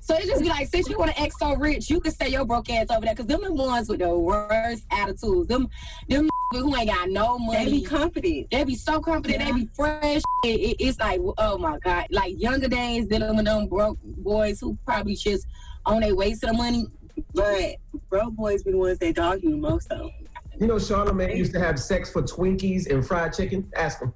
So 0.00 0.14
it 0.14 0.26
just 0.26 0.42
be 0.42 0.48
like, 0.48 0.68
since 0.68 0.88
you 0.88 0.98
want 0.98 1.10
to 1.10 1.20
act 1.20 1.34
so 1.38 1.54
rich, 1.56 1.90
you 1.90 2.00
can 2.00 2.12
stay 2.12 2.28
your 2.28 2.44
broke 2.44 2.70
ass 2.70 2.86
over 2.90 3.04
there. 3.04 3.14
Cause 3.14 3.26
them 3.26 3.42
the 3.42 3.52
ones 3.52 3.88
with 3.88 4.00
the 4.00 4.16
worst 4.16 4.84
attitudes. 4.90 5.48
Them 5.48 5.68
them 6.08 6.28
who 6.52 6.76
ain't 6.76 6.88
got 6.88 7.08
no 7.10 7.38
money. 7.38 7.64
They 7.64 7.70
be 7.70 7.82
confident. 7.82 8.50
They 8.50 8.64
be 8.64 8.74
so 8.74 9.00
confident. 9.00 9.40
Yeah. 9.40 9.52
They 9.52 9.60
be 9.60 9.68
fresh. 9.74 10.22
It, 10.44 10.48
it, 10.60 10.76
it's 10.80 10.98
like, 10.98 11.20
oh 11.38 11.58
my 11.58 11.78
God. 11.78 12.06
Like 12.10 12.40
younger 12.40 12.68
days, 12.68 13.06
dealing 13.06 13.36
with 13.36 13.44
them 13.44 13.66
broke 13.66 13.98
boys 14.02 14.60
who 14.60 14.76
probably 14.84 15.14
just 15.14 15.46
on 15.86 16.00
their 16.00 16.14
way 16.14 16.32
to 16.32 16.40
the 16.40 16.52
money. 16.52 16.86
But 17.34 17.76
broke 18.08 18.34
boys 18.34 18.62
be 18.62 18.72
the 18.72 18.76
ones 18.78 18.98
that 18.98 19.14
dog 19.14 19.42
you 19.42 19.56
most 19.56 19.88
though. 19.88 20.10
You 20.58 20.66
know, 20.66 20.74
Charlamagne 20.76 21.36
used 21.36 21.52
to 21.54 21.60
have 21.60 21.78
sex 21.78 22.10
for 22.12 22.22
Twinkies 22.22 22.90
and 22.92 23.06
fried 23.06 23.32
chicken. 23.32 23.70
Ask 23.76 24.00
him. 24.02 24.12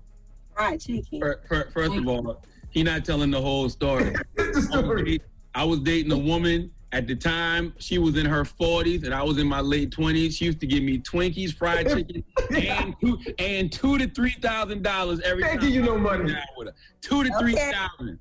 Fried 0.54 0.80
chicken. 0.80 1.20
Fir- 1.20 1.40
fir- 1.48 1.70
First 1.72 1.94
of 1.96 2.06
all, 2.06 2.42
he 2.70 2.82
not 2.82 3.04
telling 3.04 3.30
the 3.30 3.40
whole 3.40 3.68
story. 3.68 4.14
I 4.38 4.80
was, 4.82 5.02
date- 5.04 5.22
I 5.54 5.64
was 5.64 5.80
dating 5.80 6.12
a 6.12 6.18
woman 6.18 6.70
At 6.92 7.06
the 7.08 7.16
time, 7.16 7.72
she 7.78 7.98
was 7.98 8.16
in 8.16 8.26
her 8.26 8.44
40s 8.44 9.04
and 9.04 9.12
I 9.14 9.22
was 9.22 9.38
in 9.38 9.48
my 9.48 9.60
late 9.60 9.90
20s. 9.90 10.32
She 10.36 10.44
used 10.44 10.60
to 10.60 10.66
give 10.66 10.82
me 10.84 10.98
Twinkies, 10.98 11.52
fried 11.54 11.88
chicken, 11.88 12.22
and 12.54 12.94
two 13.00 13.18
and 13.38 13.72
two 13.72 13.98
to 13.98 14.06
three 14.08 14.36
thousand 14.40 14.82
dollars 14.84 15.20
every 15.24 15.42
Can't 15.42 15.60
time. 15.60 15.68
give 15.68 15.74
you 15.74 15.82
no 15.82 15.98
money. 15.98 16.34
with 16.56 16.68
her. 16.68 16.74
Two 17.00 17.24
to 17.24 17.30
Okay. 17.30 17.38
three 17.40 17.54
thousand. 17.54 18.18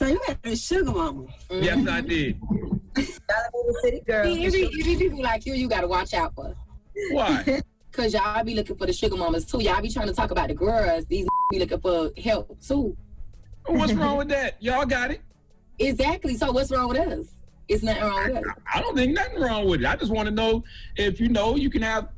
So 0.00 0.06
you 0.08 0.20
had 0.26 0.38
a 0.44 0.56
sugar 0.56 0.90
mama. 0.92 1.26
Yes, 1.50 1.86
I 1.88 2.00
did. 2.00 2.40
City 2.96 4.00
girl. 4.06 4.24
See, 4.24 4.46
every, 4.46 4.64
every 4.64 4.96
people 4.96 5.22
like 5.22 5.46
you, 5.46 5.54
you 5.54 5.68
gotta 5.68 5.86
watch 5.86 6.14
out 6.14 6.34
for. 6.34 6.54
Why? 7.12 7.62
Cause 7.92 8.14
y'all 8.14 8.44
be 8.44 8.54
looking 8.54 8.76
for 8.76 8.86
the 8.86 8.92
sugar 8.92 9.16
mamas 9.16 9.44
too. 9.44 9.62
Y'all 9.62 9.82
be 9.82 9.88
trying 9.90 10.06
to 10.06 10.14
talk 10.14 10.30
about 10.30 10.48
the 10.48 10.54
girls. 10.54 11.04
These 11.06 11.26
be 11.50 11.58
looking 11.58 11.80
for 11.80 12.10
help 12.22 12.56
too. 12.60 12.96
What's 13.66 13.92
wrong 13.92 14.18
with 14.18 14.28
that? 14.28 14.56
Y'all 14.62 14.86
got 14.86 15.10
it. 15.10 15.20
Exactly. 15.78 16.36
So 16.36 16.52
what's 16.52 16.70
wrong 16.70 16.88
with 16.88 16.98
us? 16.98 17.26
It's 17.68 17.82
nothing 17.82 18.02
wrong 18.02 18.32
with 18.32 18.46
us. 18.46 18.54
I 18.72 18.80
don't 18.80 18.96
think 18.96 19.12
nothing 19.12 19.40
wrong 19.40 19.68
with 19.68 19.80
it. 19.80 19.86
I 19.86 19.96
just 19.96 20.12
want 20.12 20.28
to 20.28 20.34
know 20.34 20.64
if 20.96 21.20
you 21.20 21.28
know 21.28 21.56
you 21.56 21.70
can 21.70 21.82
have 21.82 22.08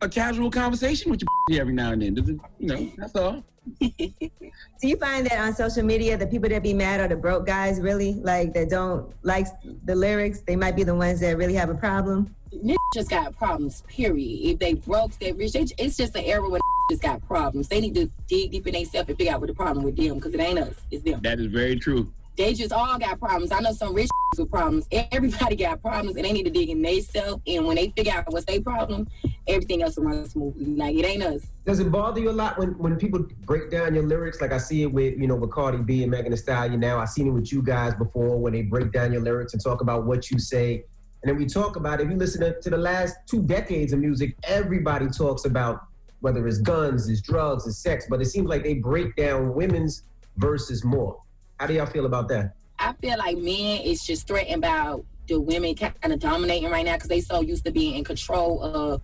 a 0.00 0.08
casual 0.08 0.50
conversation 0.50 1.10
with 1.10 1.22
your 1.50 1.60
every 1.60 1.72
now 1.74 1.92
and 1.92 2.02
then. 2.02 2.14
Does 2.14 2.28
it- 2.28 2.38
You 2.58 2.66
know, 2.68 2.92
that's 2.96 3.14
all. 3.16 3.44
Do 3.80 4.88
you 4.88 4.96
find 4.96 5.26
that 5.26 5.38
on 5.38 5.54
social 5.54 5.84
media, 5.84 6.16
the 6.16 6.26
people 6.26 6.48
that 6.48 6.62
be 6.62 6.74
mad 6.74 7.00
are 7.00 7.08
the 7.08 7.16
broke 7.16 7.46
guys, 7.46 7.80
really? 7.80 8.14
Like, 8.14 8.52
that 8.54 8.70
don't 8.70 9.12
like 9.22 9.46
the 9.84 9.94
lyrics? 9.94 10.40
They 10.40 10.56
might 10.56 10.74
be 10.74 10.82
the 10.82 10.94
ones 10.94 11.20
that 11.20 11.36
really 11.36 11.54
have 11.54 11.70
a 11.70 11.74
problem? 11.74 12.34
Niggas 12.52 12.76
just 12.94 13.10
got 13.10 13.36
problems, 13.36 13.82
period. 13.88 14.40
If 14.42 14.58
they 14.58 14.74
broke, 14.74 15.18
they 15.18 15.32
rich. 15.32 15.54
It's 15.54 15.96
just 15.96 16.16
an 16.16 16.24
era 16.24 16.48
when 16.48 16.60
just 16.90 17.02
got 17.02 17.26
problems. 17.26 17.68
They 17.68 17.80
need 17.80 17.94
to 17.94 18.10
dig 18.26 18.50
deep 18.50 18.66
in 18.66 18.74
themselves 18.74 19.08
and 19.08 19.16
figure 19.16 19.32
out 19.32 19.40
what 19.40 19.46
the 19.46 19.54
problem 19.54 19.84
with 19.84 19.96
them, 19.96 20.16
because 20.16 20.34
it 20.34 20.40
ain't 20.40 20.58
us, 20.58 20.74
it's 20.90 21.02
them. 21.04 21.20
That 21.22 21.38
is 21.40 21.46
very 21.46 21.76
true. 21.76 22.12
They 22.36 22.54
just 22.54 22.72
all 22.72 22.98
got 22.98 23.20
problems. 23.20 23.52
I 23.52 23.60
know 23.60 23.72
some 23.72 23.94
rich 23.94 24.08
with 24.38 24.50
problems. 24.50 24.86
Everybody 24.90 25.56
got 25.56 25.82
problems, 25.82 26.16
and 26.16 26.24
they 26.24 26.32
need 26.32 26.44
to 26.44 26.50
dig 26.50 26.70
in 26.70 26.80
themselves. 26.80 27.42
And 27.46 27.66
when 27.66 27.76
they 27.76 27.92
figure 27.94 28.12
out 28.12 28.32
what's 28.32 28.46
their 28.46 28.60
problem, 28.60 29.06
everything 29.46 29.82
else 29.82 29.98
will 29.98 30.24
smoothly. 30.24 30.76
Like 30.76 30.96
it 30.96 31.04
ain't 31.04 31.22
us. 31.22 31.42
Does 31.66 31.80
it 31.80 31.92
bother 31.92 32.20
you 32.20 32.30
a 32.30 32.32
lot 32.32 32.58
when, 32.58 32.70
when 32.78 32.96
people 32.96 33.26
break 33.44 33.70
down 33.70 33.94
your 33.94 34.04
lyrics? 34.04 34.40
Like 34.40 34.52
I 34.52 34.58
see 34.58 34.82
it 34.82 34.92
with 34.92 35.18
you 35.18 35.26
know 35.26 35.36
with 35.36 35.50
Cardi 35.50 35.78
B 35.78 36.02
and 36.02 36.10
Megan 36.10 36.30
Thee 36.30 36.36
Stallion 36.38 36.80
now. 36.80 36.98
I 36.98 37.04
seen 37.04 37.26
it 37.26 37.30
with 37.30 37.52
you 37.52 37.62
guys 37.62 37.94
before 37.94 38.38
when 38.38 38.52
they 38.54 38.62
break 38.62 38.92
down 38.92 39.12
your 39.12 39.22
lyrics 39.22 39.52
and 39.52 39.62
talk 39.62 39.82
about 39.82 40.04
what 40.06 40.30
you 40.30 40.38
say. 40.38 40.84
And 41.22 41.30
then 41.30 41.36
we 41.36 41.46
talk 41.46 41.76
about 41.76 42.00
if 42.00 42.10
you 42.10 42.16
listen 42.16 42.40
to, 42.40 42.60
to 42.60 42.70
the 42.70 42.76
last 42.76 43.14
two 43.26 43.42
decades 43.42 43.92
of 43.92 44.00
music, 44.00 44.36
everybody 44.42 45.08
talks 45.08 45.44
about 45.44 45.86
whether 46.20 46.46
it's 46.48 46.58
guns, 46.58 47.08
it's 47.08 47.20
drugs, 47.20 47.66
it's 47.66 47.78
sex. 47.78 48.06
But 48.08 48.20
it 48.20 48.26
seems 48.26 48.48
like 48.48 48.64
they 48.64 48.74
break 48.74 49.14
down 49.16 49.54
women's 49.54 50.02
verses 50.36 50.82
more. 50.84 51.21
How 51.62 51.68
do 51.68 51.74
y'all 51.74 51.86
feel 51.86 52.06
about 52.06 52.26
that? 52.30 52.54
I 52.80 52.92
feel 52.94 53.16
like 53.18 53.38
men 53.38 53.82
is 53.82 54.02
just 54.02 54.26
threatened 54.26 54.62
by 54.62 54.96
the 55.28 55.40
women 55.40 55.76
kind 55.76 56.12
of 56.12 56.18
dominating 56.18 56.68
right 56.68 56.84
now 56.84 56.94
because 56.94 57.08
they 57.08 57.20
so 57.20 57.40
used 57.40 57.64
to 57.66 57.70
being 57.70 57.94
in 57.94 58.02
control 58.02 58.60
of 58.64 59.00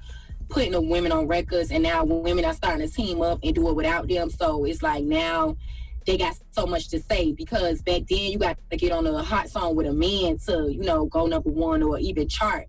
putting 0.49 0.73
the 0.73 0.81
women 0.81 1.13
on 1.13 1.29
records, 1.29 1.71
and 1.71 1.85
now 1.85 2.03
women 2.03 2.45
are 2.45 2.53
starting 2.53 2.85
to 2.85 2.93
team 2.93 3.23
up 3.23 3.39
and 3.45 3.55
do 3.55 3.69
it 3.69 3.77
without 3.77 4.09
them. 4.09 4.29
So 4.29 4.65
it's 4.65 4.83
like 4.83 5.05
now 5.05 5.57
they 6.05 6.17
got 6.19 6.35
so 6.51 6.67
much 6.67 6.89
to 6.89 7.01
say 7.01 7.31
because 7.31 7.81
back 7.83 8.03
then 8.09 8.33
you 8.33 8.41
got 8.41 8.59
to 8.73 8.77
get 8.77 8.91
on 8.91 9.07
a 9.07 9.23
hot 9.23 9.49
song 9.49 9.77
with 9.77 9.87
a 9.87 9.93
man 9.93 10.39
to 10.49 10.69
you 10.69 10.83
know 10.83 11.07
go 11.07 11.27
number 11.27 11.51
one 11.51 11.81
or 11.85 12.01
even 12.01 12.27
chart, 12.27 12.67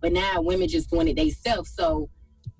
but 0.00 0.12
now 0.12 0.40
women 0.40 0.66
just 0.66 0.90
doing 0.90 1.06
it 1.06 1.14
themselves. 1.14 1.70
So 1.70 2.10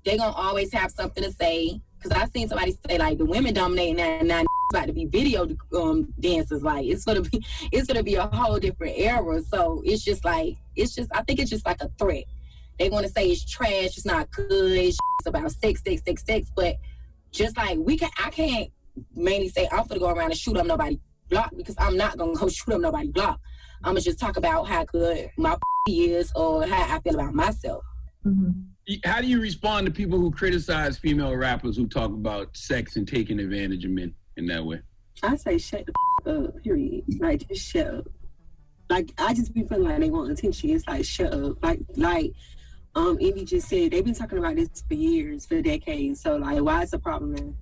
they 0.04 0.16
gonna 0.16 0.30
always 0.30 0.72
have 0.72 0.92
something 0.92 1.24
to 1.24 1.32
say. 1.32 1.80
Cause 2.08 2.22
I 2.22 2.26
seen 2.28 2.48
somebody 2.48 2.76
say 2.88 2.96
like 2.96 3.18
the 3.18 3.26
women 3.26 3.52
dominating 3.52 3.96
now, 3.96 4.20
now 4.22 4.44
about 4.70 4.86
to 4.86 4.92
be 4.92 5.04
video 5.04 5.48
um, 5.74 6.14
dancers. 6.18 6.62
Like 6.62 6.86
it's 6.86 7.04
gonna 7.04 7.20
be, 7.20 7.44
it's 7.72 7.86
gonna 7.86 8.02
be 8.02 8.14
a 8.14 8.26
whole 8.26 8.58
different 8.58 8.96
era. 8.96 9.42
So 9.42 9.82
it's 9.84 10.02
just 10.04 10.24
like, 10.24 10.56
it's 10.74 10.94
just, 10.94 11.10
I 11.14 11.22
think 11.22 11.38
it's 11.38 11.50
just 11.50 11.66
like 11.66 11.82
a 11.82 11.90
threat. 11.98 12.24
They 12.78 12.88
want 12.88 13.06
to 13.06 13.12
say 13.12 13.28
it's 13.28 13.44
trash, 13.44 13.96
it's 13.96 14.06
not 14.06 14.30
good, 14.30 14.72
it's 14.72 14.98
about 15.26 15.50
sex, 15.52 15.82
sex, 15.82 16.02
sex, 16.04 16.24
sex. 16.24 16.50
But 16.54 16.76
just 17.30 17.56
like 17.56 17.76
we 17.78 17.98
can, 17.98 18.10
I 18.18 18.30
can't 18.30 18.70
mainly 19.14 19.48
say 19.48 19.68
I'm 19.70 19.86
gonna 19.86 20.00
go 20.00 20.08
around 20.08 20.30
and 20.30 20.38
shoot 20.38 20.56
up 20.56 20.66
nobody 20.66 20.98
block 21.28 21.50
because 21.56 21.74
I'm 21.78 21.96
not 21.96 22.16
gonna 22.16 22.34
go 22.34 22.48
shoot 22.48 22.74
up 22.74 22.80
nobody 22.80 23.08
block. 23.08 23.40
I'm 23.84 23.90
gonna 23.92 24.00
just 24.00 24.18
talk 24.18 24.38
about 24.38 24.66
how 24.66 24.84
good 24.84 25.30
my 25.36 25.56
is 25.86 26.32
or 26.34 26.66
how 26.66 26.96
I 26.96 27.00
feel 27.00 27.14
about 27.14 27.34
myself. 27.34 27.84
How 29.04 29.20
do 29.20 29.26
you 29.26 29.40
respond 29.40 29.86
to 29.86 29.92
people 29.92 30.18
who 30.18 30.30
criticize 30.30 30.96
female 30.96 31.36
rappers 31.36 31.76
who 31.76 31.86
talk 31.86 32.10
about 32.10 32.56
sex 32.56 32.96
and 32.96 33.06
taking 33.06 33.38
advantage 33.38 33.84
of 33.84 33.90
men 33.90 34.14
in 34.36 34.46
that 34.46 34.64
way? 34.64 34.80
I 35.22 35.36
say 35.36 35.58
shut 35.58 35.84
the 35.86 35.92
f- 36.26 36.44
up, 36.46 36.62
period. 36.62 37.04
Like 37.20 37.46
just 37.48 37.68
shut 37.68 37.86
up. 37.86 38.08
Like 38.88 39.12
I 39.18 39.34
just 39.34 39.52
be 39.52 39.64
feeling 39.64 39.84
like 39.84 40.00
they 40.00 40.08
want 40.08 40.30
attention. 40.30 40.70
It's 40.70 40.86
like 40.86 41.04
shut 41.04 41.34
up. 41.34 41.62
Like 41.62 41.80
like 41.96 42.32
um 42.94 43.18
Indy 43.20 43.44
just 43.44 43.68
said, 43.68 43.90
they've 43.90 44.04
been 44.04 44.14
talking 44.14 44.38
about 44.38 44.56
this 44.56 44.82
for 44.88 44.94
years, 44.94 45.44
for 45.44 45.60
decades. 45.60 46.22
So 46.22 46.36
like 46.36 46.62
why 46.62 46.82
is 46.82 46.92
the 46.92 46.98
problem 46.98 47.34
then? 47.34 47.54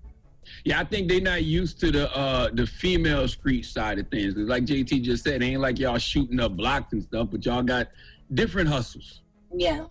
Yeah, 0.64 0.78
I 0.78 0.84
think 0.84 1.08
they're 1.08 1.20
not 1.20 1.42
used 1.42 1.80
to 1.80 1.90
the 1.90 2.16
uh 2.16 2.50
the 2.52 2.66
female 2.68 3.26
street 3.26 3.64
side 3.64 3.98
of 3.98 4.08
things. 4.10 4.36
like 4.36 4.64
JT 4.64 5.02
just 5.02 5.24
said, 5.24 5.42
it 5.42 5.46
ain't 5.46 5.60
like 5.60 5.80
y'all 5.80 5.98
shooting 5.98 6.38
up 6.38 6.56
blocks 6.56 6.92
and 6.92 7.02
stuff, 7.02 7.28
but 7.32 7.44
y'all 7.44 7.64
got 7.64 7.88
different 8.32 8.68
hustles. 8.68 9.22
Yeah. 9.52 9.86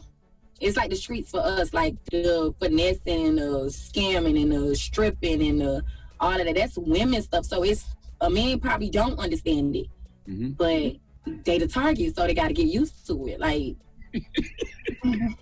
It's 0.62 0.78
like 0.78 0.90
the 0.90 0.96
streets 0.96 1.32
for 1.32 1.42
us, 1.42 1.74
like 1.74 1.96
the 2.06 2.54
finessing 2.60 3.28
and 3.28 3.38
the 3.38 3.66
scamming 3.68 4.42
and 4.42 4.52
the 4.52 4.76
stripping 4.76 5.42
and 5.42 5.62
the 5.62 5.84
all 6.20 6.40
of 6.40 6.46
that. 6.46 6.56
That's 6.56 6.78
women 6.78 7.22
stuff. 7.22 7.46
So 7.46 7.64
it's 7.64 7.86
uh, 8.22 8.28
a 8.28 8.30
man 8.30 8.60
probably 8.60 8.90
don't 8.90 9.20
understand 9.20 9.76
it, 9.76 9.88
mm-hmm. 10.28 10.52
but 10.52 10.96
they 11.44 11.58
the 11.58 11.68
target, 11.68 12.16
so 12.16 12.26
they 12.26 12.34
got 12.34 12.48
to 12.48 12.54
get 12.54 12.68
used 12.68 13.06
to 13.08 13.28
it. 13.28 13.40
Like 13.40 13.76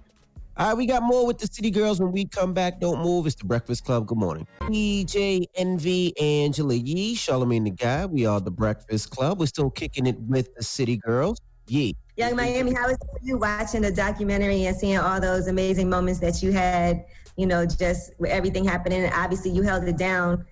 All 0.55 0.68
right, 0.68 0.78
we 0.78 0.86
got 0.86 1.01
more 1.01 1.26
with 1.26 1.39
the 1.39 1.47
City 1.47 1.72
Girls 1.72 1.99
when 1.99 2.11
we 2.11 2.26
come 2.26 2.53
back. 2.53 2.80
Don't 2.80 3.01
move. 3.01 3.26
It's 3.26 3.36
the 3.36 3.45
Breakfast 3.45 3.86
Club. 3.86 4.05
Good 4.05 4.20
morning. 4.20 4.45
DJ, 4.61 5.45
Envy, 5.55 6.16
Angela 6.20 6.76
Yee, 6.76 7.16
Charlamagne 7.16 7.64
the 7.64 7.72
Guy. 7.72 8.05
We 8.05 8.28
are 8.28 8.39
the 8.39 8.51
Breakfast 8.51 9.09
Club. 9.09 9.39
We're 9.39 9.47
still 9.47 9.72
kicking 9.72 10.05
it 10.05 10.20
with 10.20 10.53
the 10.53 10.64
City 10.64 10.97
Girls. 10.97 11.39
Yee. 11.68 11.95
Yung 12.16 12.36
Miami, 12.36 12.74
how 12.74 12.86
was 12.86 12.93
it 12.93 13.07
for 13.11 13.20
you 13.24 13.38
watching 13.38 13.82
the 13.82 13.91
documentary 13.91 14.66
and 14.66 14.78
seeing 14.78 14.99
all 14.99 15.20
those 15.20 15.47
amazing 15.47 15.89
moments 15.89 16.20
that 16.20 16.43
you 16.43 16.51
had, 16.51 17.05
you 17.38 17.47
know, 17.47 17.66
just 17.66 18.11
with 18.20 18.30
everything 18.30 18.64
happening? 18.64 19.03
And 19.03 19.14
obviously, 19.16 19.49
you 19.49 19.64
held 19.64 19.84
it 19.86 19.97
down 19.97 20.45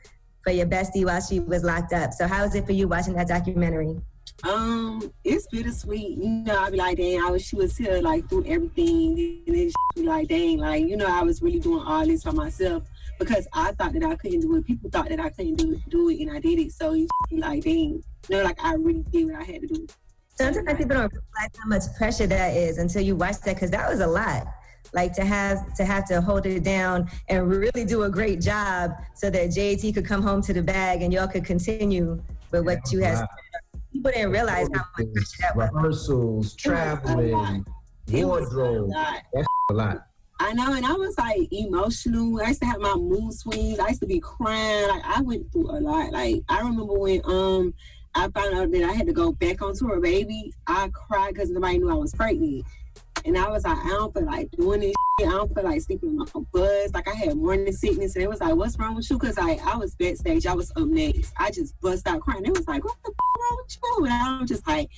for 0.43 0.51
your 0.51 0.65
bestie 0.65 1.05
while 1.05 1.21
she 1.21 1.39
was 1.39 1.63
locked 1.63 1.93
up. 1.93 2.13
So, 2.13 2.27
how 2.27 2.43
was 2.43 2.55
it 2.55 2.65
for 2.65 2.71
you 2.71 2.87
watching 2.87 3.13
that 3.13 3.27
documentary? 3.27 3.95
Um, 4.43 5.13
it's 5.23 5.45
bittersweet. 5.47 6.17
You 6.17 6.29
know, 6.29 6.57
I'd 6.57 6.71
be 6.71 6.77
like, 6.77 6.97
dang, 6.97 7.21
I 7.21 7.29
wish 7.29 7.45
she 7.45 7.55
was 7.55 7.77
here, 7.77 8.01
like, 8.01 8.27
through 8.27 8.45
everything. 8.47 9.43
And 9.45 9.55
then 9.55 9.69
she 9.69 10.01
be 10.01 10.07
like, 10.07 10.29
dang, 10.29 10.57
like, 10.57 10.85
you 10.87 10.97
know, 10.97 11.05
I 11.05 11.21
was 11.21 11.43
really 11.43 11.59
doing 11.59 11.85
all 11.85 12.03
this 12.07 12.23
for 12.23 12.31
myself 12.31 12.83
because 13.19 13.47
I 13.53 13.71
thought 13.73 13.93
that 13.93 14.03
I 14.03 14.15
couldn't 14.15 14.39
do 14.39 14.55
it. 14.55 14.65
People 14.65 14.89
thought 14.89 15.09
that 15.09 15.19
I 15.19 15.29
couldn't 15.29 15.57
do 15.57 15.73
it, 15.73 15.89
do 15.89 16.09
it 16.09 16.21
and 16.21 16.31
I 16.31 16.39
did 16.39 16.57
it. 16.57 16.71
So 16.71 16.93
you 16.93 17.07
be 17.29 17.37
like, 17.37 17.63
dang, 17.63 18.03
you 18.29 18.37
know, 18.37 18.43
like, 18.43 18.63
I 18.63 18.73
really 18.73 19.05
did 19.11 19.27
what 19.27 19.35
I 19.35 19.43
had 19.43 19.61
to 19.61 19.67
do. 19.67 19.87
Sometimes 20.41 20.77
people 20.77 20.95
don't 20.97 21.11
realize 21.11 21.51
how 21.61 21.67
much 21.67 21.83
pressure 21.97 22.27
that 22.27 22.55
is 22.55 22.77
until 22.77 23.01
you 23.01 23.15
watch 23.15 23.39
that 23.41 23.55
because 23.55 23.71
that 23.71 23.89
was 23.89 23.99
a 23.99 24.07
lot. 24.07 24.47
Like 24.93 25.13
to 25.13 25.23
have 25.23 25.73
to 25.75 25.85
have 25.85 26.07
to 26.07 26.19
hold 26.19 26.45
it 26.45 26.63
down 26.63 27.09
and 27.29 27.47
really 27.47 27.85
do 27.85 28.03
a 28.03 28.09
great 28.09 28.41
job 28.41 28.91
so 29.15 29.29
that 29.29 29.49
JT 29.49 29.93
could 29.93 30.05
come 30.05 30.21
home 30.21 30.41
to 30.41 30.53
the 30.53 30.61
bag 30.61 31.01
and 31.01 31.13
y'all 31.13 31.27
could 31.27 31.45
continue 31.45 32.21
with 32.51 32.65
what 32.65 32.79
you 32.91 33.01
had. 33.01 33.25
People 33.93 34.11
didn't 34.11 34.31
realize 34.31 34.67
how 34.73 34.83
much 34.97 35.13
pressure 35.13 35.37
that 35.41 35.55
was. 35.55 35.69
Rehearsals, 35.73 36.55
traveling, 36.55 37.65
It 38.07 38.25
was 38.25 38.51
a 38.51 38.55
wardrobe. 38.55 38.89
lot. 38.89 39.21
That's 39.33 39.47
a 39.69 39.73
lot. 39.73 40.07
I 40.39 40.53
know, 40.53 40.73
and 40.73 40.83
I 40.83 40.93
was 40.93 41.15
like 41.19 41.47
emotional. 41.51 42.41
I 42.41 42.47
used 42.47 42.61
to 42.61 42.65
have 42.65 42.79
my 42.79 42.95
mood 42.95 43.31
swings. 43.31 43.77
I 43.77 43.89
used 43.89 44.01
to 44.01 44.07
be 44.07 44.19
crying. 44.19 44.87
Like 44.89 45.03
I 45.05 45.21
went 45.21 45.51
through 45.51 45.69
a 45.69 45.79
lot. 45.79 46.11
Like 46.11 46.41
I 46.49 46.57
remember 46.61 46.85
when 46.85 47.21
um 47.25 47.73
I 48.13 48.29
found 48.29 48.55
out 48.55 48.71
that 48.71 48.83
I 48.83 48.93
had 48.93 49.07
to 49.07 49.13
go 49.13 49.31
back 49.31 49.61
on 49.61 49.75
tour, 49.75 49.99
baby. 49.99 50.53
I 50.67 50.89
cried 50.89 51.33
because 51.33 51.49
nobody 51.49 51.77
knew 51.77 51.89
I 51.89 51.95
was 51.95 52.13
pregnant. 52.13 52.65
And 53.23 53.37
I 53.37 53.49
was 53.49 53.63
like, 53.63 53.77
I 53.77 53.89
don't 53.89 54.13
feel 54.13 54.25
like 54.25 54.49
doing 54.51 54.81
this. 54.81 54.93
Shit. 55.19 55.27
I 55.27 55.31
don't 55.31 55.53
feel 55.53 55.63
like 55.63 55.81
sleeping 55.81 56.09
on 56.09 56.27
my 56.33 56.41
bus. 56.51 56.91
Like 56.93 57.07
I 57.07 57.13
had 57.13 57.35
morning 57.35 57.71
sickness, 57.71 58.15
and 58.15 58.23
it 58.23 58.29
was 58.29 58.41
like, 58.41 58.55
"What's 58.55 58.77
wrong 58.79 58.95
with 58.95 59.09
you?" 59.09 59.19
Because 59.19 59.37
I, 59.37 59.59
I 59.63 59.77
was 59.77 59.93
backstage. 59.95 60.47
I 60.47 60.53
was 60.53 60.71
up 60.75 60.87
next. 60.87 61.33
I 61.37 61.51
just 61.51 61.79
bust 61.81 62.07
out 62.07 62.21
crying. 62.21 62.45
It 62.45 62.57
was 62.57 62.67
like, 62.67 62.83
"What 62.83 62.97
the 63.03 63.11
f- 63.11 63.41
wrong 63.41 63.57
with 63.61 63.77
you?" 63.83 64.05
And 64.05 64.13
I 64.13 64.39
was 64.39 64.49
just 64.49 64.67
like, 64.67 64.89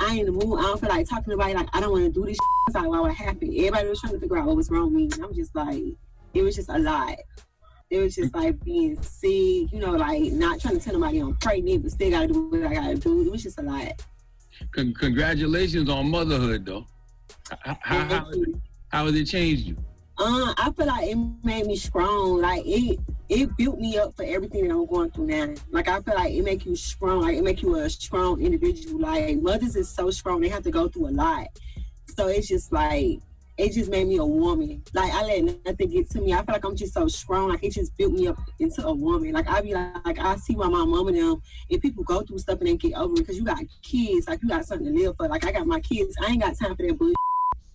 I 0.00 0.10
ain't 0.14 0.26
in 0.26 0.26
the 0.26 0.44
mood. 0.44 0.58
I 0.58 0.62
don't 0.62 0.80
feel 0.80 0.88
like 0.88 1.08
talking 1.08 1.24
to 1.24 1.30
nobody. 1.30 1.54
Like 1.54 1.68
I 1.72 1.80
don't 1.80 1.92
want 1.92 2.04
to 2.04 2.10
do 2.10 2.24
this. 2.24 2.34
Shit. 2.34 2.38
It's 2.68 2.74
like, 2.74 2.88
why 2.88 3.00
what 3.00 3.14
happened? 3.14 3.54
Everybody 3.54 3.88
was 3.88 4.00
trying 4.00 4.14
to 4.14 4.20
figure 4.20 4.38
out 4.38 4.46
what 4.46 4.56
was 4.56 4.70
wrong 4.70 4.84
with 4.84 4.94
me. 4.94 5.10
And 5.12 5.24
I'm 5.24 5.34
just 5.34 5.54
like, 5.54 5.84
it 6.34 6.42
was 6.42 6.56
just 6.56 6.70
a 6.70 6.78
lot. 6.78 7.16
It 7.90 8.00
was 8.00 8.16
just 8.16 8.34
like 8.34 8.62
being 8.64 9.00
sick, 9.00 9.72
you 9.72 9.78
know, 9.78 9.92
like 9.92 10.32
not 10.32 10.60
trying 10.60 10.78
to 10.78 10.84
tell 10.84 10.98
nobody 10.98 11.20
I'm 11.20 11.34
pregnant, 11.36 11.84
but 11.84 11.92
still 11.92 12.10
gotta 12.10 12.26
do 12.26 12.48
what 12.48 12.62
I 12.64 12.74
gotta 12.74 12.94
do. 12.96 13.22
It 13.22 13.32
was 13.32 13.42
just 13.42 13.58
a 13.58 13.62
lot. 13.62 14.02
Con- 14.72 14.92
congratulations 14.92 15.88
on 15.88 16.10
motherhood, 16.10 16.66
though. 16.66 16.86
How, 17.60 17.78
how, 17.80 18.04
how, 18.04 18.30
how 18.88 19.06
has 19.06 19.14
it 19.14 19.24
changed 19.24 19.68
you? 19.68 19.76
Uh, 20.18 20.52
I 20.58 20.70
feel 20.76 20.86
like 20.86 21.08
it 21.08 21.16
made 21.42 21.66
me 21.66 21.76
strong. 21.76 22.42
Like 22.42 22.62
it, 22.66 22.98
it 23.30 23.56
built 23.56 23.78
me 23.78 23.96
up 23.96 24.14
for 24.16 24.24
everything 24.24 24.68
that 24.68 24.74
I'm 24.74 24.84
going 24.84 25.10
through 25.10 25.26
now. 25.26 25.54
Like 25.70 25.88
I 25.88 26.02
feel 26.02 26.14
like 26.14 26.34
it 26.34 26.44
make 26.44 26.66
you 26.66 26.76
strong. 26.76 27.22
Like 27.22 27.36
it 27.36 27.44
make 27.44 27.62
you 27.62 27.74
a 27.76 27.88
strong 27.88 28.42
individual. 28.42 29.00
Like 29.00 29.40
mothers 29.40 29.76
is 29.76 29.88
so 29.88 30.10
strong. 30.10 30.42
They 30.42 30.48
have 30.48 30.64
to 30.64 30.70
go 30.70 30.88
through 30.88 31.08
a 31.08 31.12
lot. 31.12 31.46
So 32.16 32.26
it's 32.26 32.48
just 32.48 32.70
like 32.70 33.20
it 33.58 33.72
just 33.72 33.90
made 33.90 34.06
me 34.06 34.16
a 34.16 34.24
woman. 34.24 34.82
Like 34.94 35.12
I 35.12 35.22
let 35.24 35.64
nothing 35.66 35.90
get 35.90 36.08
to 36.10 36.20
me. 36.20 36.32
I 36.32 36.36
feel 36.36 36.54
like 36.54 36.64
I'm 36.64 36.76
just 36.76 36.94
so 36.94 37.08
strong. 37.08 37.48
Like 37.48 37.64
it 37.64 37.72
just 37.72 37.96
built 37.96 38.12
me 38.12 38.28
up 38.28 38.38
into 38.60 38.86
a 38.86 38.94
woman. 38.94 39.32
Like 39.32 39.48
I 39.48 39.60
be 39.60 39.74
like, 39.74 40.06
like 40.06 40.18
I 40.20 40.36
see 40.36 40.54
my 40.54 40.68
mom, 40.68 41.08
and 41.08 41.18
them, 41.18 41.42
and 41.68 41.82
people 41.82 42.04
go 42.04 42.22
through 42.22 42.38
stuff 42.38 42.60
and 42.60 42.68
they 42.68 42.76
get 42.76 42.94
over 42.94 43.14
it 43.14 43.18
because 43.18 43.36
you 43.36 43.44
got 43.44 43.58
kids. 43.82 44.28
Like 44.28 44.40
you 44.42 44.48
got 44.48 44.64
something 44.64 44.86
to 44.86 45.02
live 45.02 45.16
for. 45.16 45.28
Like 45.28 45.44
I 45.44 45.50
got 45.50 45.66
my 45.66 45.80
kids. 45.80 46.14
I 46.22 46.30
ain't 46.30 46.40
got 46.40 46.56
time 46.56 46.76
for 46.76 46.86
that 46.86 46.96
bullshit. 46.96 47.16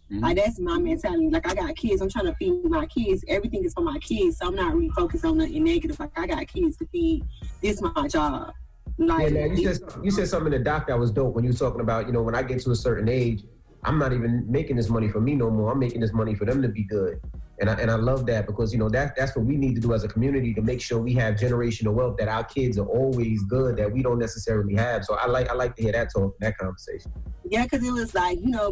Mm-hmm. 0.09 0.23
Like 0.23 0.37
that's 0.37 0.57
my 0.57 0.79
mentality. 0.79 1.29
Like 1.29 1.49
I 1.49 1.53
got 1.53 1.75
kids. 1.75 2.01
I'm 2.01 2.09
trying 2.09 2.25
to 2.25 2.35
feed 2.35 2.63
my 2.63 2.85
kids. 2.85 3.25
Everything 3.27 3.65
is 3.65 3.73
for 3.73 3.81
my 3.81 3.99
kids. 3.99 4.37
So 4.37 4.47
I'm 4.47 4.55
not 4.55 4.73
really 4.73 4.89
focused 4.89 5.25
on 5.25 5.37
nothing 5.37 5.63
negative. 5.65 5.99
Like 5.99 6.17
I 6.17 6.27
got 6.27 6.47
kids 6.47 6.77
to 6.77 6.87
feed. 6.87 7.25
This 7.61 7.81
my 7.81 8.07
job. 8.07 8.53
Like 8.97 9.33
yeah, 9.33 9.47
man, 9.47 9.57
you 9.57 9.73
said 9.73 9.81
you 10.01 10.11
said 10.11 10.27
something 10.29 10.53
in 10.53 10.59
the 10.59 10.63
doc 10.63 10.87
that 10.87 10.97
was 10.97 11.11
dope 11.11 11.33
when 11.33 11.43
you 11.43 11.49
were 11.49 11.57
talking 11.57 11.81
about 11.81 12.05
you 12.05 12.13
know 12.13 12.21
when 12.21 12.35
I 12.35 12.43
get 12.43 12.61
to 12.61 12.71
a 12.71 12.75
certain 12.75 13.09
age, 13.09 13.43
I'm 13.85 13.97
not 13.99 14.13
even 14.13 14.45
making 14.49 14.75
this 14.77 14.89
money 14.89 15.09
for 15.09 15.19
me 15.19 15.35
no 15.35 15.49
more. 15.49 15.71
I'm 15.71 15.79
making 15.79 16.01
this 16.01 16.13
money 16.13 16.35
for 16.35 16.45
them 16.45 16.61
to 16.61 16.67
be 16.67 16.83
good. 16.83 17.19
And 17.59 17.69
I, 17.69 17.73
and 17.73 17.91
I 17.91 17.95
love 17.95 18.25
that 18.25 18.47
because 18.47 18.73
you 18.73 18.79
know 18.79 18.89
that 18.89 19.15
that's 19.15 19.35
what 19.35 19.45
we 19.45 19.55
need 19.55 19.75
to 19.75 19.81
do 19.81 19.93
as 19.93 20.03
a 20.03 20.07
community 20.07 20.53
to 20.55 20.61
make 20.61 20.81
sure 20.81 20.99
we 20.99 21.13
have 21.13 21.35
generational 21.35 21.93
wealth 21.93 22.17
that 22.17 22.27
our 22.27 22.43
kids 22.43 22.79
are 22.79 22.85
always 22.85 23.43
good 23.43 23.77
that 23.77 23.91
we 23.91 24.01
don't 24.01 24.17
necessarily 24.17 24.75
have. 24.75 25.05
So 25.05 25.15
I 25.15 25.27
like 25.27 25.49
I 25.49 25.53
like 25.53 25.75
to 25.75 25.83
hear 25.83 25.91
that 25.91 26.09
talk 26.13 26.35
that 26.39 26.57
conversation. 26.57 27.11
Yeah, 27.45 27.63
because 27.63 27.85
it 27.87 27.91
was 27.91 28.15
like, 28.15 28.39
you 28.39 28.49
know, 28.49 28.71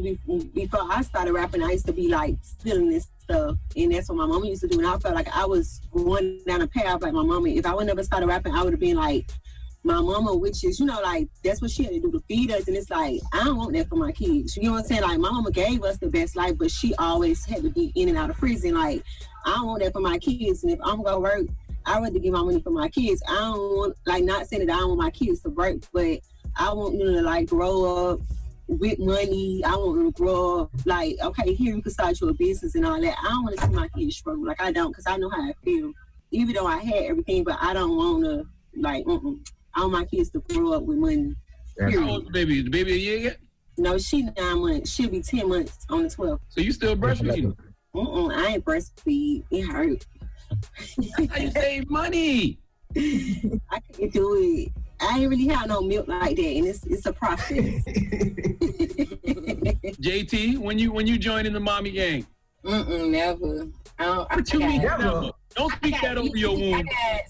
before 0.54 0.82
I 0.90 1.04
started 1.04 1.34
rapping, 1.34 1.64
I 1.64 1.72
used 1.72 1.86
to 1.86 1.94
be 1.94 2.08
like 2.08 2.38
stealing 2.42 2.90
this 2.90 3.08
stuff. 3.20 3.56
And 3.76 3.94
that's 3.94 4.10
what 4.10 4.18
my 4.18 4.26
mama 4.26 4.48
used 4.48 4.62
to 4.62 4.68
do. 4.68 4.80
And 4.80 4.88
I 4.88 4.98
felt 4.98 5.14
like 5.14 5.30
I 5.36 5.46
was 5.46 5.82
going 5.92 6.42
down 6.48 6.62
a 6.62 6.68
path 6.68 7.02
like 7.02 7.14
my 7.14 7.24
mama. 7.24 7.50
If 7.50 7.66
I 7.66 7.76
would 7.76 7.86
never 7.86 8.04
started 8.04 8.26
rapping, 8.28 8.56
I 8.56 8.64
would 8.64 8.74
have 8.74 8.80
been 8.80 8.98
like 8.98 9.30
my 9.84 10.00
mama, 10.00 10.36
which 10.36 10.64
is, 10.64 10.80
you 10.80 10.86
know, 10.86 11.00
like 11.02 11.28
that's 11.44 11.62
what 11.62 11.72
she 11.72 11.84
had 11.84 11.94
to 11.94 12.00
do 12.00 12.12
to 12.12 12.20
feed 12.28 12.52
us. 12.52 12.68
And 12.68 12.78
it's 12.78 12.90
like, 12.90 13.20
I 13.34 13.44
don't 13.44 13.58
want 13.58 13.74
that 13.74 13.90
for 13.90 13.96
my 13.96 14.12
kids. 14.12 14.56
You 14.56 14.64
know 14.64 14.72
what 14.74 14.80
I'm 14.80 14.86
saying? 14.86 15.02
Like 15.02 15.20
my 15.20 15.32
mama 15.32 15.52
gave 15.52 15.84
us 15.84 15.98
the 15.98 16.08
best 16.08 16.36
life, 16.36 16.58
but 16.58 16.70
she 16.70 16.94
always 16.96 17.46
had 17.46 17.64
to 17.64 17.70
be 17.70 17.92
in 17.96 18.10
and 18.10 18.18
out 18.18 18.30
of 18.30 18.38
prison. 18.38 18.76
Like, 18.76 19.04
I 19.46 19.56
don't 19.56 19.68
want 19.68 19.84
that 19.84 19.94
for 19.94 20.02
my 20.02 20.20
kids. 20.20 20.64
And 20.64 20.72
if 20.72 20.80
I'm 20.84 21.02
gonna 21.02 21.20
work, 21.20 21.48
I 21.86 22.00
rather 22.00 22.20
give 22.20 22.34
my 22.34 22.44
money 22.44 22.62
for 22.62 22.70
my 22.70 22.90
kids. 22.90 23.24
I 23.28 23.36
don't 23.36 23.78
want 23.78 23.98
like 24.06 24.24
not 24.24 24.48
saying 24.48 24.68
that 24.68 24.76
I 24.76 24.80
don't 24.80 24.90
want 24.90 25.02
my 25.02 25.10
kids 25.10 25.42
to 25.42 25.50
work, 25.50 25.78
but 25.92 26.20
I 26.56 26.74
want 26.74 27.00
them 27.00 27.14
to 27.14 27.22
like 27.22 27.48
grow 27.48 28.12
up 28.12 28.20
with 28.68 29.00
money. 29.00 29.64
I 29.66 29.76
want 29.76 29.98
them 29.98 30.14
to 30.14 30.18
grow 30.18 30.62
up 30.62 30.72
like, 30.86 31.18
okay, 31.24 31.56
here 31.56 31.76
you 31.76 31.82
can 31.82 31.92
start 31.92 32.22
your 32.22 32.34
business 32.34 32.76
and 32.76 32.86
all 32.86 33.02
that. 33.02 33.18
I 33.20 33.30
don't 33.30 33.44
want 33.44 33.58
to 33.58 33.66
see 33.66 33.74
my 33.74 33.88
kids 33.90 34.18
struggle. 34.18 34.46
Like 34.46 34.62
I 34.62 34.72
don't, 34.72 34.94
cause 34.94 35.06
I 35.08 35.18
know 35.18 35.30
how 35.30 35.42
I 35.42 35.54
feel. 35.64 35.92
Even 36.30 36.54
though 36.54 36.68
I 36.68 36.78
had 36.78 37.04
everything, 37.06 37.44
but 37.44 37.58
I 37.60 37.74
don't 37.74 37.98
want 37.98 38.24
to 38.26 38.46
like. 38.80 39.06
Mm-mm. 39.06 39.40
I 39.76 39.82
want 39.82 39.92
my 39.94 40.06
kids 40.06 40.30
to 40.32 40.40
grow 40.40 40.74
up 40.74 40.84
with 40.84 40.98
money. 40.98 41.36
How 41.80 41.88
Period. 41.90 42.10
old 42.10 42.26
the 42.28 42.32
baby? 42.32 42.62
The 42.62 42.70
baby 42.70 42.94
a 42.94 42.98
year 42.98 43.18
yet? 43.18 43.38
No, 43.78 43.98
she 43.98 44.24
nine 44.24 44.60
months. 44.60 44.92
She'll 44.92 45.10
be 45.10 45.22
ten 45.22 45.48
months 45.50 45.86
on 45.90 46.04
the 46.04 46.10
12th. 46.10 46.40
So 46.50 46.62
you 46.62 46.72
still 46.72 46.96
breastfeeding? 46.96 47.56
Mm-mm, 47.96 48.34
I 48.36 48.48
ain't 48.54 48.66
breastfeed. 48.66 49.44
It 49.52 49.62
hurt. 49.64 50.06
How 51.30 51.38
you 51.38 51.52
save 51.52 51.90
money? 51.90 52.60
I 52.98 53.80
can't 53.94 54.12
do 54.14 54.36
it. 54.36 54.72
I 55.00 55.20
ain't 55.20 55.30
really 55.30 55.48
have 55.48 55.68
no 55.68 55.82
milk 55.82 56.08
like 56.08 56.36
that, 56.36 56.46
and 56.46 56.68
it's 56.68 56.86
it's 56.86 57.06
a 57.06 57.14
process. 57.14 57.58
JT, 60.02 60.58
when 60.58 60.78
you 60.78 60.92
when 60.92 61.08
you 61.08 61.18
join 61.18 61.46
in 61.46 61.54
the 61.54 61.60
mommy 61.60 61.92
gang? 61.92 62.28
Mm-mm, 62.64 63.10
never. 63.10 63.68
I 63.98 64.06
don't, 64.06 64.30
What 64.36 64.54
you 64.54 64.60
mean 64.60 64.82
never? 64.82 65.32
Don't 65.56 65.72
speak 65.74 65.96
that 66.02 66.18
over 66.18 66.36
your 66.38 66.56
Mimi, 66.56 66.74
I 66.74 66.78
womb. 66.78 66.86
got 66.86 67.22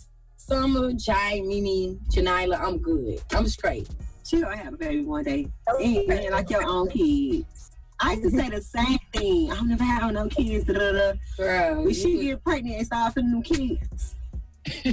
Summer, 0.55 0.91
Jai, 0.91 1.39
Mimi, 1.45 1.97
Janila. 2.09 2.59
I'm 2.59 2.77
good. 2.79 3.21
I'm 3.33 3.47
straight. 3.47 3.87
She 4.27 4.41
gonna 4.41 4.57
have 4.57 4.73
a 4.73 4.77
baby 4.77 5.01
one 5.01 5.23
day. 5.23 5.47
Ain't 5.79 6.09
man 6.09 6.31
like 6.31 6.49
your 6.49 6.67
own 6.67 6.89
kids. 6.89 7.71
I 8.01 8.13
used 8.15 8.23
to 8.23 8.29
say 8.31 8.49
the 8.49 8.61
same 8.61 8.97
thing. 9.13 9.49
I'll 9.49 9.63
never 9.63 9.83
have 9.85 10.11
no 10.11 10.27
kids. 10.27 10.65
Da, 10.65 10.73
da, 10.73 10.91
da. 10.91 11.13
Bro, 11.37 11.83
When 11.83 11.93
she 11.93 12.17
you- 12.17 12.23
get 12.31 12.43
pregnant 12.43 12.75
and 12.79 12.85
start 12.85 13.13
feeling 13.13 13.31
them 13.31 13.43
kids, 13.43 14.15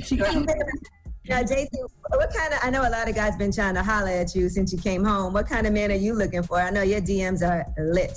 she 0.06 0.16
gonna 0.16 0.32
have 0.32 0.46
Now, 1.28 1.42
Jason, 1.42 1.86
what 2.08 2.32
kind 2.32 2.54
of? 2.54 2.60
I 2.62 2.70
know 2.70 2.82
a 2.82 2.90
lot 2.90 3.08
of 3.08 3.16
guys 3.16 3.36
been 3.36 3.50
trying 3.50 3.74
to 3.74 3.82
holler 3.82 4.10
at 4.10 4.36
you 4.36 4.48
since 4.48 4.72
you 4.72 4.78
came 4.78 5.02
home. 5.02 5.32
What 5.32 5.48
kind 5.48 5.66
of 5.66 5.72
man 5.72 5.90
are 5.90 5.96
you 5.96 6.14
looking 6.14 6.44
for? 6.44 6.60
I 6.60 6.70
know 6.70 6.82
your 6.82 7.00
DMs 7.00 7.42
are 7.46 7.66
lit. 7.78 8.16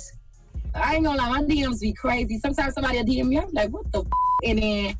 I 0.76 0.94
ain't 0.94 1.04
gonna 1.04 1.18
lie, 1.18 1.28
my 1.28 1.42
DMs 1.42 1.80
be 1.80 1.92
crazy. 1.92 2.38
Sometimes 2.38 2.74
somebody 2.74 2.98
will 2.98 3.04
DM 3.04 3.26
me, 3.26 3.38
I'm 3.38 3.50
like, 3.52 3.70
what 3.70 3.90
the 3.90 4.00
f-? 4.00 4.06
and 4.44 4.58
then 4.62 4.94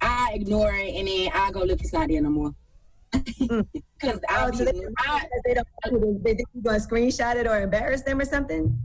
I 0.00 0.32
ignore 0.34 0.74
it, 0.74 0.94
and 0.94 1.08
then 1.08 1.30
I 1.34 1.50
go 1.50 1.60
look, 1.60 1.80
it's 1.80 1.92
not 1.92 2.08
there 2.08 2.20
no 2.20 2.30
more. 2.30 2.54
Cause 3.12 4.20
I, 4.28 4.46
Oh, 4.46 4.52
so 4.52 4.64
they, 4.64 4.72
be, 4.72 4.86
I 4.98 5.20
because 5.20 5.42
they 5.44 5.54
don't. 5.54 6.22
They 6.22 6.34
think 6.34 6.48
you're 6.54 6.62
gonna 6.62 6.78
screenshot 6.78 7.36
it 7.36 7.46
or 7.46 7.60
embarrass 7.60 8.02
them 8.02 8.20
or 8.20 8.24
something. 8.24 8.78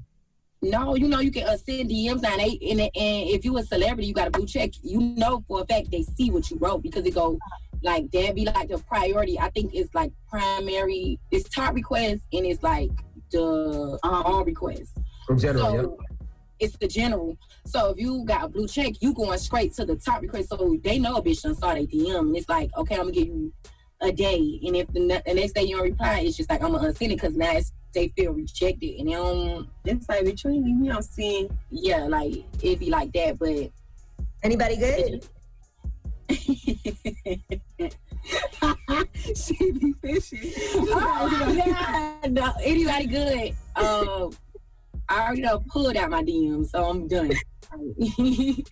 no, 0.61 0.95
you 0.95 1.07
know, 1.07 1.19
you 1.19 1.31
can 1.31 1.47
uh, 1.47 1.57
send 1.57 1.89
DMs 1.89 2.21
now, 2.21 2.31
and, 2.31 2.41
they, 2.41 2.59
and, 2.69 2.79
and 2.81 2.91
if 2.95 3.43
you 3.43 3.57
a 3.57 3.63
celebrity, 3.63 4.07
you 4.07 4.13
got 4.13 4.27
a 4.27 4.31
blue 4.31 4.45
check. 4.45 4.71
You 4.83 5.01
know 5.01 5.43
for 5.47 5.61
a 5.61 5.65
fact 5.65 5.91
they 5.91 6.03
see 6.03 6.29
what 6.31 6.49
you 6.49 6.57
wrote 6.57 6.83
because 6.83 7.05
it 7.05 7.15
go 7.15 7.37
like 7.83 8.11
that 8.11 8.35
be 8.35 8.45
like 8.45 8.69
the 8.69 8.77
priority. 8.77 9.39
I 9.39 9.49
think 9.49 9.73
it's 9.73 9.93
like 9.93 10.11
primary, 10.29 11.19
it's 11.31 11.49
top 11.49 11.73
request, 11.73 12.21
and 12.31 12.45
it's 12.45 12.63
like 12.63 12.91
the 13.31 13.99
uh, 14.03 14.21
all 14.23 14.45
requests. 14.45 14.93
In 15.29 15.37
general, 15.37 15.65
So 15.65 15.97
it's 16.61 16.77
the 16.77 16.87
general. 16.87 17.37
So 17.65 17.89
if 17.89 17.99
you 17.99 18.23
got 18.23 18.45
a 18.45 18.47
blue 18.47 18.67
check, 18.67 18.93
you 19.01 19.13
going 19.13 19.39
straight 19.39 19.73
to 19.73 19.85
the 19.85 19.95
top 19.95 20.21
request. 20.21 20.49
So 20.49 20.77
they 20.83 20.99
know 20.99 21.15
a 21.15 21.21
bitch 21.21 21.41
done 21.41 21.55
saw 21.55 21.73
they 21.73 21.87
DM, 21.87 22.19
and 22.19 22.37
it's 22.37 22.47
like, 22.47 22.69
okay, 22.77 22.95
I'm 22.95 23.01
gonna 23.01 23.11
give 23.11 23.27
you 23.27 23.51
a 23.99 24.11
day, 24.11 24.59
and 24.63 24.75
if 24.75 24.87
the, 24.93 24.99
ne- 24.99 25.21
the 25.25 25.33
next 25.33 25.53
day 25.53 25.63
you 25.63 25.75
don't 25.75 25.85
reply, 25.85 26.19
it's 26.21 26.37
just 26.37 26.49
like 26.49 26.63
I'm 26.63 26.71
gonna 26.71 26.87
unsend 26.89 27.11
it 27.11 27.21
because 27.21 27.35
now 27.35 27.51
it's, 27.51 27.71
they 27.93 28.07
feel 28.09 28.31
rejected, 28.31 28.99
and 28.99 29.07
they 29.09 29.13
don't. 29.13 29.67
It's 29.85 30.07
like 30.07 30.25
between 30.25 30.65
you, 30.65 30.85
you 30.85 30.91
don't 30.91 31.03
see. 31.03 31.49
Yeah, 31.69 32.05
like 32.05 32.45
it'd 32.61 32.79
be 32.79 32.89
like 32.89 33.11
that, 33.13 33.37
but 33.37 33.69
anybody 34.43 34.77
good? 34.77 35.25
she 39.35 39.71
be 39.71 39.93
fishing. 40.01 40.53
oh 40.75 41.53
my 41.55 42.21
god, 42.21 42.31
no, 42.31 42.53
anybody 42.63 43.05
good? 43.07 43.55
Um, 43.75 44.31
I 45.11 45.25
already 45.25 45.41
done 45.41 45.63
pulled 45.67 45.97
out 45.97 46.09
my 46.09 46.23
DMs, 46.23 46.69
so 46.69 46.85
I'm 46.85 47.07
done. 47.07 47.31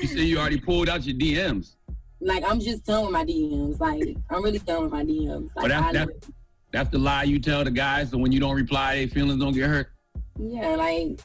You 0.00 0.08
say 0.08 0.22
you 0.22 0.38
already 0.38 0.58
pulled 0.58 0.88
out 0.88 1.04
your 1.06 1.16
DMs. 1.16 1.76
like 2.20 2.42
I'm 2.44 2.58
just 2.58 2.84
done 2.84 3.02
with 3.04 3.12
my 3.12 3.24
DMs. 3.24 3.78
Like 3.78 4.16
I'm 4.28 4.42
really 4.42 4.58
done 4.58 4.82
with 4.82 4.92
my 4.92 5.04
DMs. 5.04 5.50
But 5.54 5.70
Like 5.70 5.72
I, 5.72 5.92
that's, 5.92 6.10
that's, 6.12 6.30
that's 6.72 6.90
the 6.90 6.98
lie 6.98 7.22
you 7.22 7.38
tell 7.38 7.62
the 7.62 7.70
guys, 7.70 8.10
so 8.10 8.18
when 8.18 8.32
you 8.32 8.40
don't 8.40 8.56
reply, 8.56 8.96
their 8.96 9.06
feelings 9.08 9.40
don't 9.40 9.52
get 9.52 9.68
hurt. 9.68 9.88
yeah, 10.36 10.70
like 10.74 11.20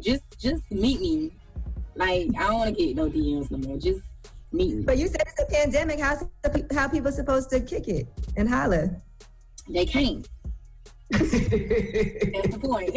just 0.00 0.22
just 0.38 0.62
meet 0.70 1.00
me. 1.00 1.32
Like 1.94 2.28
I 2.38 2.48
don't 2.48 2.58
want 2.58 2.76
to 2.76 2.84
get 2.84 2.94
no 2.94 3.08
DMs 3.08 3.50
no 3.50 3.56
more. 3.58 3.78
Just 3.78 4.00
meet 4.52 4.74
me. 4.74 4.82
But 4.82 4.98
you 4.98 5.08
said 5.08 5.22
it's 5.26 5.40
a 5.40 5.46
pandemic. 5.46 5.98
How's 5.98 6.24
how 6.74 6.88
people 6.88 7.10
supposed 7.10 7.48
to 7.50 7.60
kick 7.60 7.88
it 7.88 8.06
and 8.36 8.48
holler? 8.48 9.00
They 9.70 9.86
can't. 9.86 10.28
That's 11.10 11.30
the 11.30 12.58
point. 12.60 12.90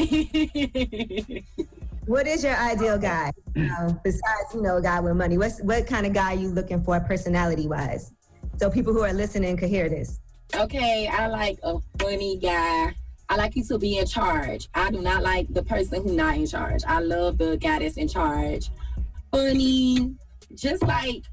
What 2.07 2.25
is 2.25 2.41
your 2.41 2.55
ideal 2.55 2.97
guy? 2.97 3.33
Um, 3.57 3.99
besides, 4.01 4.53
you 4.53 4.61
know, 4.61 4.77
a 4.77 4.81
guy 4.81 5.01
with 5.01 5.17
money. 5.17 5.37
What's 5.37 5.59
what 5.59 5.85
kind 5.85 6.05
of 6.05 6.13
guy 6.13 6.31
you 6.31 6.47
looking 6.47 6.81
for, 6.81 6.97
personality 7.01 7.67
wise? 7.67 8.13
So 8.55 8.69
people 8.71 8.93
who 8.93 9.01
are 9.01 9.11
listening 9.11 9.57
could 9.57 9.67
hear 9.67 9.89
this. 9.89 10.21
okay, 10.55 11.07
I 11.07 11.27
like 11.27 11.59
a 11.63 11.79
funny 11.99 12.37
guy. 12.37 12.95
I 13.27 13.35
like 13.35 13.57
you 13.57 13.63
to 13.65 13.77
be 13.77 13.97
in 13.97 14.05
charge. 14.05 14.69
I 14.73 14.89
do 14.89 15.01
not 15.01 15.21
like 15.21 15.53
the 15.53 15.63
person 15.63 16.01
who 16.01 16.13
not 16.15 16.37
in 16.37 16.47
charge. 16.47 16.85
I 16.87 17.01
love 17.01 17.39
the 17.39 17.57
guy 17.57 17.79
that's 17.79 17.97
in 17.97 18.07
charge. 18.07 18.69
Funny, 19.33 20.15
just 20.55 20.83
like 20.83 21.25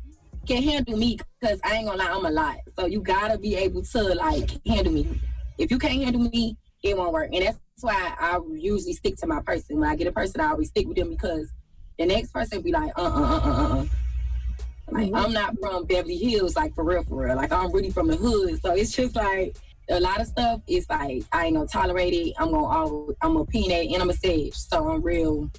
can 0.44 0.60
handle 0.60 0.98
me 0.98 1.18
because 1.40 1.60
I 1.62 1.74
ain't 1.74 1.86
gonna 1.86 1.98
lie, 1.98 2.10
I'm 2.10 2.26
a 2.26 2.30
lot. 2.32 2.56
So 2.76 2.86
you 2.86 3.00
gotta 3.00 3.38
be 3.38 3.54
able 3.54 3.82
to 3.82 4.02
like 4.02 4.50
handle 4.66 4.92
me. 4.92 5.20
If 5.56 5.70
you 5.70 5.78
can't 5.78 6.02
handle 6.02 6.22
me, 6.22 6.56
it 6.84 6.96
won't 6.96 7.12
work. 7.12 7.30
And 7.32 7.44
that's 7.44 7.58
why 7.80 8.14
I 8.18 8.38
usually 8.52 8.92
stick 8.92 9.16
to 9.16 9.26
my 9.26 9.40
person. 9.40 9.80
When 9.80 9.88
I 9.88 9.96
get 9.96 10.06
a 10.06 10.12
person, 10.12 10.40
I 10.40 10.50
always 10.50 10.68
stick 10.68 10.86
with 10.86 10.96
them 10.96 11.10
because 11.10 11.50
the 11.98 12.06
next 12.06 12.32
person 12.32 12.60
be 12.60 12.70
like, 12.70 12.92
uh 12.96 13.02
uh 13.02 13.06
uh 13.06 13.40
uh 13.44 13.50
uh. 13.50 13.80
uh. 13.80 13.84
Like 14.90 15.10
I'm 15.14 15.32
not 15.32 15.58
from 15.58 15.86
Beverly 15.86 16.18
Hills, 16.18 16.56
like 16.56 16.74
for 16.74 16.84
real, 16.84 17.02
for 17.04 17.24
real. 17.24 17.36
Like 17.36 17.50
I'm 17.52 17.72
really 17.72 17.90
from 17.90 18.06
the 18.06 18.16
hood, 18.16 18.60
so 18.60 18.74
it's 18.74 18.92
just 18.92 19.16
like 19.16 19.56
a 19.88 19.98
lot 19.98 20.20
of 20.20 20.26
stuff. 20.26 20.60
It's 20.66 20.88
like 20.90 21.24
I 21.32 21.46
ain't 21.46 21.56
gonna 21.56 21.66
tolerate 21.66 22.12
it. 22.12 22.34
I'm 22.38 22.50
gonna 22.50 22.66
always, 22.66 23.16
I'm 23.22 23.36
a 23.38 23.46
peanut 23.46 23.86
and 23.86 24.02
I'm 24.02 24.10
a 24.10 24.14
sage, 24.14 24.54
so 24.54 24.90
I'm 24.90 25.02
real 25.02 25.50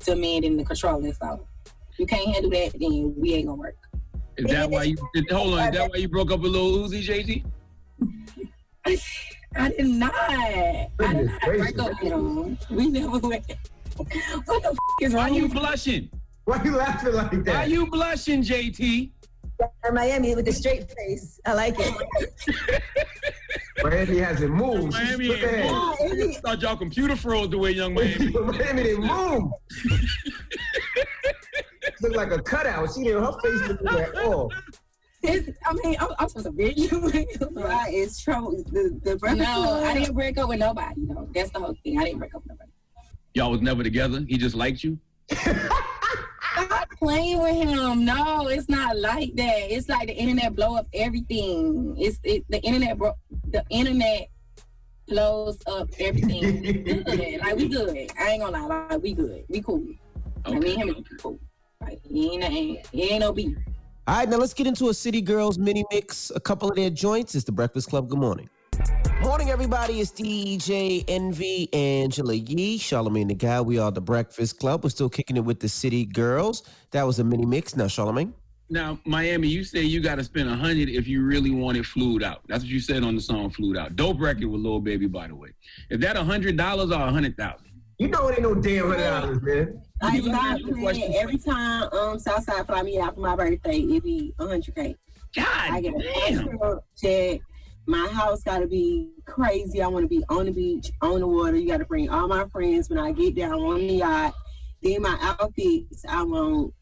demanding 0.00 0.52
and 0.52 0.60
the 0.60 0.64
controlling. 0.64 1.14
So 1.14 1.46
you 1.98 2.06
can't 2.06 2.28
handle 2.28 2.50
that, 2.50 2.72
then 2.78 3.14
we 3.16 3.34
ain't 3.34 3.46
gonna 3.46 3.58
work. 3.58 3.76
Is 4.36 4.44
that 4.50 4.70
why 4.70 4.82
you? 4.84 4.96
Hold 5.30 5.54
on. 5.54 5.68
Is 5.68 5.78
that 5.78 5.90
why 5.90 5.96
you 5.96 6.08
broke 6.08 6.30
up 6.30 6.40
with 6.40 6.52
Lil 6.52 6.86
Uzi, 6.86 7.02
JT? 7.02 7.44
I 9.58 9.68
did 9.70 9.86
not. 9.86 10.14
I 10.14 10.88
did 10.98 11.26
not 11.26 11.40
break 11.42 11.78
up 11.78 11.88
with 12.02 12.12
him. 12.12 12.58
We 12.70 12.88
never 12.88 13.18
went. 13.18 13.44
What 13.96 14.08
the 14.08 14.68
f- 14.68 14.76
is 15.02 15.12
Why 15.14 15.26
wrong? 15.26 15.34
you 15.34 15.48
blushing? 15.48 16.08
Why 16.44 16.62
you 16.62 16.76
laughing 16.76 17.12
like 17.14 17.44
that? 17.44 17.54
Why 17.54 17.64
you 17.64 17.86
blushing, 17.86 18.42
JT? 18.42 19.10
Or 19.82 19.92
Miami 19.92 20.34
with 20.36 20.46
a 20.46 20.52
straight 20.52 20.88
face. 20.92 21.40
I 21.44 21.54
like 21.54 21.74
it. 21.78 22.82
Miami 23.82 24.18
hasn't 24.18 24.52
moved. 24.52 24.92
Miami 24.92 25.24
She's 25.26 25.34
ain't 25.34 25.40
prepared. 25.42 25.72
moved. 25.72 26.36
I 26.36 26.40
thought 26.40 26.62
y'all 26.62 26.76
computer 26.76 27.16
froze 27.16 27.50
the 27.50 27.58
way 27.58 27.72
Yung 27.72 27.94
Miami. 27.94 28.30
Miami 28.32 28.82
didn't 28.84 29.04
move. 29.06 29.50
Look 32.00 32.14
like 32.14 32.30
a 32.30 32.40
cutout. 32.40 32.94
She 32.94 33.02
didn't. 33.02 33.24
Her 33.24 33.32
face 33.42 33.60
didn't 33.68 33.82
move 33.82 34.00
at 34.00 34.14
all. 34.24 34.52
It's, 35.22 35.58
I 35.66 35.72
mean, 35.74 35.96
I'm, 35.98 36.08
I'm 36.18 36.28
supposed 36.28 36.46
to 36.46 36.52
be 36.52 36.72
you. 36.76 36.88
right. 37.52 37.92
It's 37.92 38.22
trouble. 38.22 38.62
The 38.70 38.98
the 39.02 39.16
Breakfast 39.16 39.48
No, 39.48 39.62
Club- 39.62 39.84
I 39.84 39.94
didn't 39.94 40.14
break 40.14 40.38
up 40.38 40.48
with 40.48 40.58
nobody. 40.60 41.00
No, 41.00 41.28
that's 41.34 41.50
the 41.50 41.58
whole 41.58 41.74
thing. 41.82 41.98
I 41.98 42.04
didn't 42.04 42.18
break 42.20 42.34
up 42.34 42.42
with 42.42 42.50
nobody. 42.52 42.70
Y'all 43.34 43.50
was 43.50 43.60
never 43.60 43.82
together. 43.82 44.24
He 44.28 44.38
just 44.38 44.54
liked 44.54 44.84
you. 44.84 44.98
Stop 45.32 46.90
playing 46.98 47.40
with 47.40 47.54
him. 47.54 48.04
No, 48.04 48.48
it's 48.48 48.68
not 48.68 48.96
like 48.98 49.34
that. 49.36 49.70
It's 49.72 49.88
like 49.88 50.08
the 50.08 50.14
internet 50.14 50.54
blow 50.56 50.76
up 50.76 50.86
everything. 50.92 51.94
It's 51.98 52.18
it, 52.24 52.44
the 52.48 52.60
internet 52.62 52.98
bro- 52.98 53.14
the 53.48 53.64
internet 53.70 54.28
blows 55.06 55.58
up 55.66 55.88
everything. 55.98 56.62
We 56.62 56.72
good. 57.02 57.40
Like 57.40 57.56
we 57.56 57.68
good. 57.68 58.10
I 58.18 58.28
ain't 58.30 58.42
gonna 58.42 58.66
lie. 58.66 58.86
Like 58.90 59.02
we 59.02 59.12
good. 59.14 59.44
We 59.48 59.62
cool. 59.62 59.84
Like, 60.46 60.60
me 60.62 60.74
and 60.80 60.90
him 60.90 61.04
is 61.10 61.20
cool. 61.20 61.38
Like 61.80 62.00
he 62.02 62.32
ain't, 62.34 62.44
ain't, 62.44 62.86
he 62.92 63.10
ain't 63.10 63.20
no 63.20 63.32
beef. 63.32 63.56
All 64.08 64.14
right, 64.14 64.26
now 64.26 64.38
let's 64.38 64.54
get 64.54 64.66
into 64.66 64.88
a 64.88 64.94
City 64.94 65.20
Girls 65.20 65.58
mini 65.58 65.84
mix. 65.92 66.32
A 66.34 66.40
couple 66.40 66.70
of 66.70 66.76
their 66.76 66.88
joints. 66.88 67.34
It's 67.34 67.44
the 67.44 67.52
Breakfast 67.52 67.90
Club. 67.90 68.08
Good 68.08 68.18
morning. 68.18 68.48
Morning, 69.20 69.50
everybody. 69.50 70.00
It's 70.00 70.10
DJ 70.12 71.04
Envy, 71.06 71.68
Angela 71.74 72.32
Yee, 72.32 72.78
Charlamagne 72.78 73.28
the 73.28 73.34
Guy. 73.34 73.60
We 73.60 73.78
are 73.78 73.90
the 73.90 74.00
Breakfast 74.00 74.58
Club. 74.60 74.82
We're 74.82 74.88
still 74.88 75.10
kicking 75.10 75.36
it 75.36 75.44
with 75.44 75.60
the 75.60 75.68
City 75.68 76.06
Girls. 76.06 76.62
That 76.92 77.02
was 77.02 77.18
a 77.18 77.24
mini 77.24 77.44
mix. 77.44 77.76
Now, 77.76 77.84
Charlamagne. 77.84 78.32
Now, 78.70 78.98
Miami, 79.04 79.48
you 79.48 79.62
say 79.62 79.82
you 79.82 80.00
got 80.00 80.14
to 80.14 80.24
spend 80.24 80.48
a 80.48 80.56
hundred 80.56 80.88
if 80.88 81.06
you 81.06 81.22
really 81.22 81.50
want 81.50 81.76
it 81.76 81.84
flewed 81.84 82.22
out. 82.22 82.40
That's 82.48 82.64
what 82.64 82.70
you 82.70 82.80
said 82.80 83.02
on 83.02 83.14
the 83.14 83.20
song 83.20 83.50
"Flewed 83.50 83.76
Out." 83.76 83.94
Dope 83.94 84.20
record 84.20 84.46
with 84.46 84.62
Lil 84.62 84.80
Baby, 84.80 85.06
by 85.06 85.28
the 85.28 85.34
way. 85.34 85.50
Is 85.90 86.00
that 86.00 86.16
a 86.16 86.24
hundred 86.24 86.56
dollars 86.56 86.90
or 86.90 87.02
a 87.02 87.12
hundred 87.12 87.36
thousand? 87.36 87.67
You 87.98 88.08
know 88.08 88.28
it 88.28 88.34
ain't 88.34 88.42
no 88.42 88.54
damn 88.54 88.86
hundred 88.86 88.98
dollars, 89.10 89.42
man. 89.42 89.82
I 90.00 90.14
You 90.16 90.22
stop 90.22 90.34
asked 90.44 90.64
the 90.64 90.72
question. 90.72 90.80
playing 91.10 91.14
every 91.16 91.38
time 91.38 91.88
um 91.92 92.18
Southside 92.18 92.66
fly 92.66 92.82
me 92.82 92.98
out 93.00 93.14
for 93.16 93.20
my 93.20 93.34
birthday. 93.34 93.78
It 93.80 94.04
be 94.04 94.32
100k. 94.38 94.94
God 95.34 95.44
I 95.48 95.80
get 95.80 95.94
a 95.94 95.98
damn. 95.98 96.34
hospital 96.38 96.84
check. 96.96 97.40
My 97.86 98.06
house 98.08 98.42
got 98.44 98.58
to 98.60 98.66
be 98.66 99.08
crazy. 99.24 99.82
I 99.82 99.88
want 99.88 100.04
to 100.04 100.08
be 100.08 100.22
on 100.28 100.44
the 100.46 100.52
beach, 100.52 100.92
on 101.02 101.20
the 101.20 101.26
water. 101.26 101.56
You 101.56 101.66
got 101.66 101.78
to 101.78 101.86
bring 101.86 102.08
all 102.10 102.28
my 102.28 102.46
friends 102.48 102.88
when 102.88 102.98
I 102.98 103.12
get 103.12 103.34
down 103.34 103.54
on 103.54 103.78
the 103.78 103.94
yacht. 103.94 104.34
Then 104.82 105.02
my 105.02 105.16
outfits, 105.20 106.04
I 106.08 106.22
want 106.22 106.72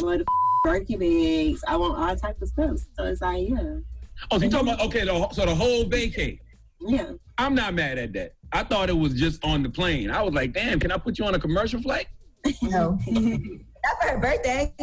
what 0.00 0.20
Birkin 0.64 0.98
bags. 0.98 1.62
I 1.66 1.76
want 1.76 1.96
all 1.98 2.16
type 2.16 2.42
of 2.42 2.48
stuff. 2.48 2.80
So 2.98 3.04
it's 3.04 3.22
like, 3.22 3.48
yeah, 3.48 3.76
Oh, 4.30 4.38
so 4.38 4.44
you 4.44 4.50
talking 4.50 4.68
about 4.68 4.84
okay? 4.86 5.04
The, 5.06 5.28
so 5.30 5.46
the 5.46 5.54
whole 5.54 5.84
vacay. 5.84 6.38
Yeah. 6.80 7.12
I'm 7.38 7.54
not 7.54 7.74
mad 7.74 7.98
at 7.98 8.12
that. 8.14 8.34
I 8.52 8.64
thought 8.64 8.90
it 8.90 8.96
was 8.96 9.14
just 9.14 9.44
on 9.44 9.62
the 9.62 9.70
plane. 9.70 10.10
I 10.10 10.22
was 10.22 10.34
like, 10.34 10.52
damn, 10.52 10.80
can 10.80 10.90
I 10.90 10.98
put 10.98 11.18
you 11.18 11.24
on 11.24 11.34
a 11.34 11.38
commercial 11.38 11.80
flight? 11.80 12.06
No. 12.62 12.98
Not 13.08 14.02
for 14.02 14.08
her 14.08 14.18
birthday. 14.18 14.74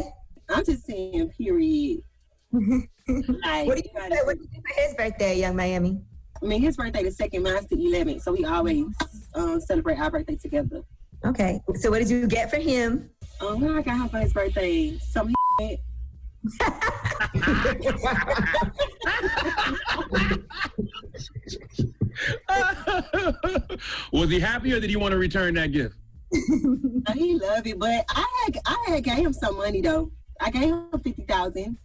I'm 0.50 0.64
just 0.64 0.86
saying, 0.86 1.30
period. 1.38 2.02
like, 2.52 2.90
What 3.68 3.78
do 3.78 3.84
you 3.84 3.92
say? 3.96 4.20
What 4.24 4.38
do 4.38 4.44
you 4.44 4.50
do 4.54 4.62
for 4.62 4.82
his 4.82 4.94
birthday, 4.96 5.40
Yung 5.40 5.56
Miami? 5.56 6.00
I 6.42 6.46
mean, 6.46 6.62
his 6.62 6.78
birthday 6.78 7.04
the 7.04 7.12
second, 7.12 7.44
mine's 7.44 7.68
the 7.68 7.76
11th, 7.76 8.22
so 8.22 8.32
we 8.32 8.46
always 8.46 8.86
um, 9.34 9.60
celebrate 9.60 9.98
our 9.98 10.12
birthday 10.12 10.36
together. 10.36 10.82
Okay. 11.26 11.60
So 11.76 11.90
what 11.90 12.00
did 12.00 12.10
you 12.10 12.28
get 12.28 12.50
for 12.50 12.58
him? 12.58 13.10
Um, 13.42 13.60
what 13.62 13.76
I 13.76 13.82
got 13.82 13.98
him 13.98 14.10
for 14.10 14.20
his 14.20 14.34
birthday? 14.34 14.98
Some 15.00 15.34
was 24.12 24.30
he 24.30 24.40
happy 24.40 24.74
or 24.74 24.80
did 24.80 24.90
he 24.90 24.96
want 24.96 25.12
to 25.12 25.18
return 25.18 25.54
that 25.56 25.72
gift? 25.72 25.96
he 27.14 27.36
loved 27.36 27.68
it, 27.68 27.80
but 27.80 28.06
I 28.10 28.46
had 28.46 28.58
I 28.66 28.86
had 28.88 29.04
gave 29.04 29.18
him 29.18 29.34
some 29.34 29.58
money 29.58 29.82
though. 29.82 30.12
I 30.42 30.52
gave 30.52 30.64
him 30.64 30.90
fifty 31.04 31.24
thousand. 31.24 31.78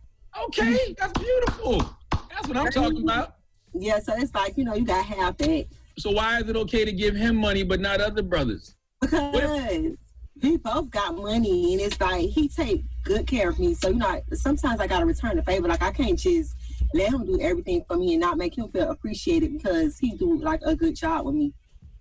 Okay, 0.44 0.94
that's 0.98 1.18
beautiful. 1.18 1.78
That's 2.10 2.48
what 2.48 2.56
I'm 2.56 2.70
talking 2.70 2.98
mhm. 2.98 3.04
about. 3.04 3.36
Yeah, 3.74 3.98
so 4.00 4.14
it's 4.16 4.34
like 4.34 4.56
you 4.56 4.64
know 4.64 4.74
you 4.74 4.84
got 4.84 5.04
half 5.04 5.36
that 5.38 5.66
So 5.98 6.10
why 6.10 6.40
is 6.40 6.48
it 6.48 6.56
okay 6.56 6.84
to 6.84 6.92
give 6.92 7.14
him 7.14 7.36
money 7.36 7.62
but 7.62 7.80
not 7.80 8.00
other 8.00 8.22
brothers? 8.22 8.74
because 9.00 9.96
we 10.42 10.56
both 10.56 10.90
got 10.90 11.16
money, 11.16 11.72
and 11.72 11.80
it's 11.80 12.00
like 12.00 12.28
he 12.30 12.48
take 12.48 12.84
good 13.02 13.26
care 13.26 13.50
of 13.50 13.58
me. 13.58 13.74
So 13.74 13.88
you 13.88 13.96
know, 13.96 14.22
sometimes 14.32 14.80
I 14.80 14.86
gotta 14.86 15.06
return 15.06 15.36
the 15.36 15.42
favor. 15.42 15.68
Like 15.68 15.82
I 15.82 15.90
can't 15.90 16.18
just 16.18 16.54
let 16.94 17.12
him 17.12 17.26
do 17.26 17.40
everything 17.40 17.84
for 17.86 17.96
me 17.96 18.14
and 18.14 18.20
not 18.20 18.38
make 18.38 18.56
him 18.56 18.68
feel 18.68 18.90
appreciated 18.90 19.52
because 19.52 19.98
he 19.98 20.12
do 20.12 20.38
like 20.38 20.60
a 20.64 20.74
good 20.74 20.94
job 20.94 21.26
with 21.26 21.34
me 21.34 21.52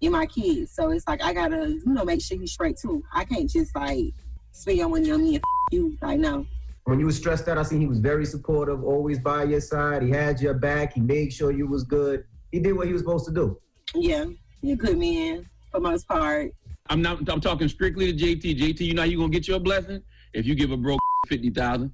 and 0.01 0.11
my 0.11 0.25
kids. 0.25 0.71
So 0.71 0.91
it's 0.91 1.07
like 1.07 1.23
I 1.23 1.33
gotta 1.33 1.69
you 1.69 1.93
know 1.93 2.05
make 2.05 2.21
sure 2.21 2.37
he's 2.37 2.51
straight 2.51 2.77
too. 2.77 3.03
I 3.13 3.25
can't 3.25 3.49
just 3.49 3.75
like 3.75 4.13
spend 4.51 4.77
your 4.77 4.89
money 4.89 5.11
on 5.11 5.21
me 5.21 5.35
and 5.35 5.37
f- 5.37 5.43
you. 5.71 5.97
Like 6.01 6.19
no. 6.19 6.45
When 6.85 6.99
you 6.99 7.05
was 7.05 7.15
stressed 7.15 7.47
out, 7.47 7.57
I 7.57 7.63
seen 7.63 7.79
he 7.79 7.87
was 7.87 7.99
very 7.99 8.25
supportive, 8.25 8.83
always 8.83 9.19
by 9.19 9.43
your 9.43 9.61
side. 9.61 10.01
He 10.01 10.09
had 10.09 10.41
your 10.41 10.55
back. 10.55 10.93
He 10.93 10.99
made 10.99 11.31
sure 11.31 11.51
you 11.51 11.67
was 11.67 11.83
good. 11.83 12.25
He 12.51 12.59
did 12.59 12.73
what 12.73 12.87
he 12.87 12.93
was 12.93 13.03
supposed 13.03 13.25
to 13.25 13.31
do. 13.31 13.59
Yeah, 13.93 14.25
you're 14.61 14.73
a 14.73 14.77
good 14.77 14.97
man 14.97 15.47
for 15.71 15.79
most 15.79 16.07
part. 16.07 16.51
I'm 16.89 17.01
not. 17.01 17.29
I'm 17.29 17.39
talking 17.39 17.69
strictly 17.69 18.11
to 18.11 18.25
JT. 18.25 18.59
JT, 18.59 18.79
you 18.81 18.93
know 18.93 19.03
how 19.03 19.07
you 19.07 19.17
gonna 19.17 19.29
get 19.29 19.47
your 19.47 19.59
blessing 19.59 20.01
if 20.33 20.45
you 20.45 20.55
give 20.55 20.71
a 20.71 20.77
broke 20.77 20.99
fifty 21.27 21.49
thousand. 21.49 21.91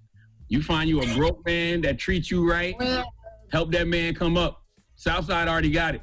You 0.49 0.63
find 0.63 0.89
you 0.89 1.01
a 1.01 1.15
broke 1.15 1.45
man 1.45 1.81
that 1.81 1.99
treats 1.99 2.31
you 2.31 2.49
right. 2.49 2.75
Help 3.51 3.71
that 3.71 3.87
man 3.87 4.15
come 4.15 4.37
up. 4.37 4.63
Southside 4.95 5.47
already 5.47 5.71
got 5.71 5.95
it. 5.95 6.01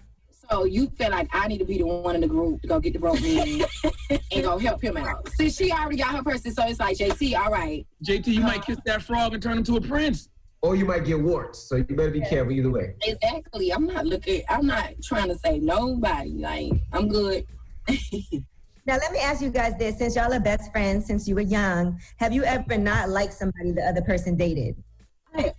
So 0.50 0.64
you 0.64 0.90
feel 0.98 1.10
like 1.10 1.28
I 1.32 1.48
need 1.48 1.58
to 1.58 1.64
be 1.64 1.78
the 1.78 1.86
one 1.86 2.14
in 2.14 2.20
the 2.20 2.26
group 2.26 2.60
to 2.62 2.68
go 2.68 2.78
get 2.78 2.92
the 2.92 2.98
broke 2.98 3.20
man 3.22 3.62
and 4.10 4.42
go 4.42 4.58
help 4.58 4.82
him 4.82 4.96
out. 4.96 5.28
Since 5.36 5.56
she 5.56 5.72
already 5.72 5.96
got 5.96 6.14
her 6.14 6.22
person, 6.22 6.52
so 6.52 6.66
it's 6.66 6.78
like 6.78 6.98
JC, 6.98 7.38
all 7.38 7.50
right. 7.50 7.86
JT, 8.06 8.26
you 8.26 8.42
might 8.42 8.60
uh, 8.60 8.62
kiss 8.62 8.78
that 8.84 9.02
frog 9.02 9.32
and 9.32 9.42
turn 9.42 9.58
him 9.58 9.64
to 9.64 9.76
a 9.76 9.80
prince. 9.80 10.28
Or 10.60 10.76
you 10.76 10.84
might 10.84 11.04
get 11.04 11.20
warts, 11.20 11.68
so 11.68 11.76
you 11.76 11.84
better 11.84 12.10
be 12.10 12.20
careful 12.22 12.52
either 12.52 12.70
way. 12.70 12.94
Exactly. 13.02 13.70
I'm 13.70 13.86
not 13.86 14.06
looking. 14.06 14.42
I'm 14.48 14.66
not 14.66 14.94
trying 15.02 15.28
to 15.28 15.38
say 15.38 15.58
nobody. 15.58 16.30
Like 16.38 16.72
I'm 16.92 17.08
good. 17.08 17.46
Now 18.86 18.96
let 18.98 19.12
me 19.12 19.18
ask 19.18 19.40
you 19.40 19.50
guys 19.50 19.76
this: 19.78 19.98
since 19.98 20.16
y'all 20.16 20.32
are 20.32 20.40
best 20.40 20.70
friends 20.70 21.06
since 21.06 21.26
you 21.26 21.34
were 21.34 21.40
young, 21.40 21.98
have 22.18 22.32
you 22.32 22.44
ever 22.44 22.76
not 22.76 23.08
liked 23.08 23.32
somebody 23.32 23.72
the 23.72 23.82
other 23.82 24.02
person 24.02 24.36
dated? 24.36 24.76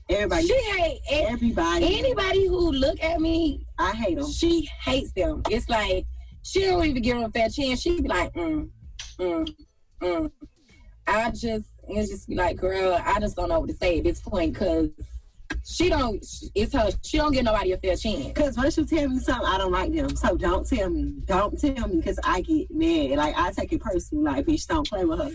Everybody. 0.10 0.48
She 0.48 0.62
hate 0.62 1.02
everybody. 1.10 1.98
Anybody 1.98 2.48
who 2.48 2.72
look 2.72 3.02
at 3.04 3.20
me, 3.20 3.66
I 3.78 3.92
hate 3.92 4.18
them. 4.18 4.32
She 4.32 4.70
hates 4.84 5.12
them. 5.14 5.42
It's 5.50 5.68
like 5.68 6.06
she 6.44 6.62
don't 6.62 6.86
even 6.86 7.02
give 7.02 7.18
them 7.18 7.26
a 7.26 7.32
fair 7.32 7.50
chance. 7.50 7.82
She 7.82 8.00
be 8.00 8.08
like, 8.08 8.32
mm, 8.34 8.70
mm, 9.20 9.56
mm. 10.02 10.32
I 11.08 11.32
just, 11.32 11.68
it's 11.90 12.10
just 12.10 12.30
be 12.30 12.36
like, 12.36 12.58
girl, 12.58 13.00
I 13.04 13.20
just 13.20 13.36
don't 13.36 13.50
know 13.50 13.60
what 13.60 13.70
to 13.70 13.76
say 13.76 13.98
at 13.98 14.04
this 14.04 14.22
point 14.22 14.54
because 14.54 14.90
she 15.66 15.90
don't. 15.90 16.24
It's 16.54 16.74
her. 16.74 16.90
She 17.02 17.18
don't 17.18 17.32
give 17.32 17.44
nobody 17.44 17.72
a 17.72 17.78
fair 17.78 17.96
chance. 17.96 18.28
Because 18.28 18.56
once 18.56 18.78
you 18.78 18.86
tell 18.86 19.08
me 19.10 19.20
something, 19.20 19.48
I 19.48 19.58
don't 19.58 19.72
like 19.72 19.92
them. 19.94 20.16
So 20.16 20.38
don't 20.38 20.66
tell 20.68 20.90
me. 20.90 21.14
Don't 21.26 21.60
tell 21.60 21.88
me 21.88 21.98
because 21.98 22.20
I 22.24 22.42
get 22.42 22.68
mad. 22.70 23.18
Like, 23.18 23.36
I 23.36 23.52
take 23.52 23.74
it 23.74 23.82
personal. 23.82 24.24
Like, 24.26 24.46
bitch, 24.46 24.68
don't 24.68 24.88
play 24.88 25.06
with 25.06 25.20
her. 25.20 25.32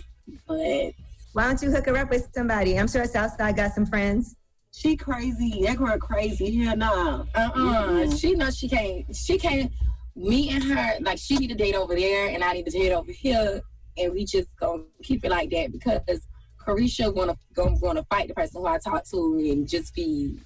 But 0.47 0.93
Why 1.33 1.47
don't 1.49 1.61
you 1.63 1.71
hook 1.73 1.87
her 1.87 1.97
up 1.97 2.11
with 2.11 2.29
somebody? 2.33 2.79
I'm 2.79 2.87
sure 2.89 3.05
Southside 3.07 3.57
got 3.57 3.73
some 3.75 3.87
friends. 3.87 4.37
she 4.73 4.97
crazy. 4.97 5.63
That 5.65 5.77
girl 5.79 5.99
crazy. 5.99 6.57
Hell 6.65 6.77
nah. 6.77 7.25
Uh-uh. 7.35 8.11
She 8.17 8.35
knows 8.35 8.57
she 8.57 8.69
can't. 8.69 9.15
She 9.15 9.37
can't. 9.37 9.73
Me 10.15 10.51
and 10.51 10.63
her, 10.63 10.95
like, 11.01 11.19
she 11.19 11.37
need 11.37 11.49
to 11.49 11.55
date 11.55 11.75
over 11.75 11.95
there, 11.95 12.29
and 12.29 12.45
I 12.45 12.53
need 12.53 12.67
to 12.67 12.71
date 12.71 12.93
over 12.93 13.11
here, 13.11 13.61
and 13.97 14.13
we 14.13 14.25
just 14.25 14.49
gonna 14.61 14.83
keep 15.03 15.25
it 15.25 15.31
like 15.31 15.51
that 15.51 15.73
because 15.73 16.21
Caresha 16.67 17.15
gonna 17.15 17.37
gonna, 17.55 17.79
gonna 17.79 18.05
fight 18.05 18.29
the 18.29 18.35
person 18.35 18.61
who 18.61 18.67
I 18.67 18.79
talk 18.79 19.05
to 19.07 19.39
and 19.51 19.69
just 19.69 19.95
be. 19.95 20.39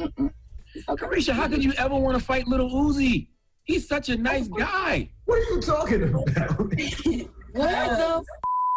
Mm-mm. 0.00 0.32
Okay. 0.88 1.06
Caresha, 1.06 1.32
how 1.32 1.48
could 1.48 1.64
you 1.64 1.72
ever 1.76 1.96
want 1.96 2.18
to 2.18 2.24
fight 2.24 2.46
Lil 2.46 2.68
Uzi? 2.68 3.28
He's 3.64 3.88
such 3.88 4.08
a 4.08 4.16
nice 4.16 4.48
oh 4.52 4.56
guy. 4.56 5.10
What 5.24 5.38
are 5.38 5.54
you 5.54 5.60
talking 5.60 6.02
about? 6.02 6.28
What 7.52 7.70
the 7.70 8.16
f- 8.18 8.24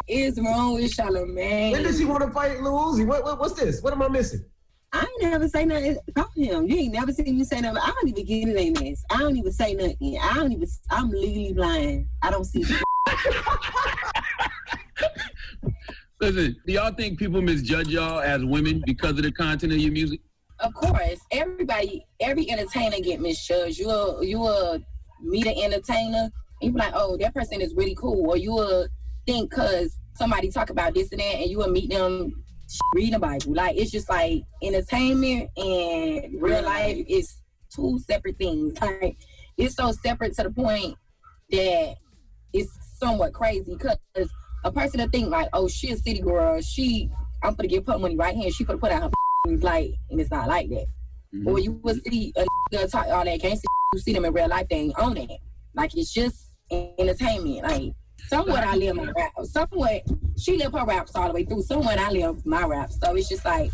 is 0.07 0.39
wrong 0.39 0.75
with 0.75 0.95
Charlamagne? 0.95 1.73
when 1.73 1.83
did 1.83 1.95
she 1.97 2.05
want 2.05 2.23
to 2.23 2.31
fight 2.31 2.61
Lil 2.61 2.73
Uzi? 2.73 3.05
What, 3.05 3.23
what, 3.23 3.37
what's 3.37 3.53
this? 3.53 3.81
What 3.81 3.93
am 3.93 4.01
I 4.01 4.07
missing? 4.07 4.43
I 4.93 4.99
ain't 4.99 5.21
never 5.21 5.47
say 5.47 5.65
nothing 5.65 5.97
about 6.07 6.31
him. 6.35 6.67
You 6.67 6.77
ain't 6.77 6.93
never 6.93 7.13
seen 7.13 7.37
me 7.37 7.43
say 7.43 7.61
nothing. 7.61 7.81
I 7.81 7.91
don't 7.91 8.07
even 8.09 8.25
get 8.25 8.47
in 8.49 8.57
a 8.57 8.71
mess. 8.81 9.03
I 9.09 9.19
don't 9.19 9.37
even 9.37 9.51
say 9.51 9.73
nothing. 9.73 10.19
I 10.21 10.33
don't 10.35 10.51
even. 10.51 10.67
I'm 10.89 11.09
legally 11.11 11.53
blind. 11.53 12.07
I 12.21 12.31
don't 12.31 12.45
see. 12.45 12.63
Listen, 16.21 16.55
do 16.67 16.73
y'all 16.73 16.93
think 16.93 17.17
people 17.17 17.41
misjudge 17.41 17.87
y'all 17.87 18.19
as 18.19 18.45
women 18.45 18.83
because 18.85 19.13
of 19.13 19.23
the 19.23 19.31
content 19.31 19.73
of 19.73 19.79
your 19.79 19.91
music? 19.91 20.19
Of 20.59 20.71
course, 20.75 21.19
everybody, 21.31 22.05
every 22.19 22.47
entertainer 22.47 22.97
get 22.99 23.19
misjudged. 23.19 23.79
You 23.79 23.89
a 23.89 24.23
you 24.23 24.43
a 24.45 24.79
meet 25.19 25.47
an 25.47 25.55
entertainer, 25.57 26.29
you 26.61 26.73
be 26.73 26.77
like, 26.77 26.93
oh, 26.93 27.17
that 27.17 27.33
person 27.33 27.59
is 27.59 27.73
really 27.73 27.95
cool, 27.95 28.29
or 28.29 28.37
you 28.37 28.53
will 28.53 28.87
think 29.25 29.51
cause 29.51 29.97
somebody 30.13 30.51
talk 30.51 30.69
about 30.69 30.93
this 30.93 31.11
and 31.11 31.21
that, 31.21 31.37
and 31.37 31.49
you 31.49 31.57
will 31.57 31.71
meet 31.71 31.89
them 31.89 32.31
reading 32.93 33.13
the 33.13 33.19
Bible. 33.19 33.55
Like 33.55 33.77
it's 33.77 33.89
just 33.89 34.07
like 34.07 34.43
entertainment 34.61 35.49
and 35.57 36.39
real 36.39 36.63
life 36.63 37.03
is 37.09 37.33
two 37.75 37.97
separate 37.97 38.37
things. 38.37 38.79
Like 38.79 39.17
it's 39.57 39.73
so 39.73 39.91
separate 39.91 40.35
to 40.35 40.43
the 40.43 40.51
point 40.51 40.95
that 41.49 41.95
it's 42.53 42.69
somewhat 42.99 43.33
crazy 43.33 43.75
because 43.75 43.97
a 44.63 44.71
person 44.71 44.99
to 44.99 45.07
think 45.09 45.29
like, 45.29 45.49
oh, 45.53 45.67
she 45.67 45.91
a 45.91 45.97
city 45.97 46.21
girl, 46.21 46.61
she 46.61 47.09
I'm 47.43 47.55
gonna 47.55 47.67
give 47.67 47.85
her 47.87 47.97
money 47.97 48.15
right 48.15 48.35
here, 48.35 48.51
she 48.51 48.63
gonna 48.63 48.79
put 48.79 48.91
out 48.91 49.03
her 49.03 49.57
like, 49.57 49.91
and 50.09 50.19
it's 50.19 50.31
not 50.31 50.47
like 50.47 50.69
that. 50.69 50.85
Mm-hmm. 51.33 51.47
Or 51.47 51.59
you 51.59 51.73
would 51.83 52.01
see 52.05 52.33
a 52.35 52.45
nigga 52.71 52.91
talk 52.91 53.07
all 53.07 53.25
that 53.25 53.41
gangster, 53.41 53.67
you 53.93 53.99
see 53.99 54.13
them 54.13 54.25
in 54.25 54.33
real 54.33 54.47
life, 54.47 54.67
they 54.69 54.77
ain't 54.77 54.99
on 54.99 55.17
it. 55.17 55.29
Like 55.73 55.95
it's 55.97 56.13
just 56.13 56.51
entertainment. 56.71 57.63
Like 57.63 57.93
somewhat 58.27 58.63
I 58.63 58.75
live 58.75 58.95
my 58.95 59.11
rap, 59.15 59.31
somewhat 59.43 60.03
she 60.37 60.57
live 60.57 60.73
her 60.73 60.85
raps 60.85 61.15
all 61.15 61.27
the 61.27 61.33
way 61.33 61.43
through. 61.43 61.63
Somewhat 61.63 61.97
I 61.97 62.09
live 62.11 62.45
my 62.45 62.65
raps. 62.65 62.99
So 63.01 63.15
it's 63.15 63.29
just 63.29 63.45
like 63.45 63.71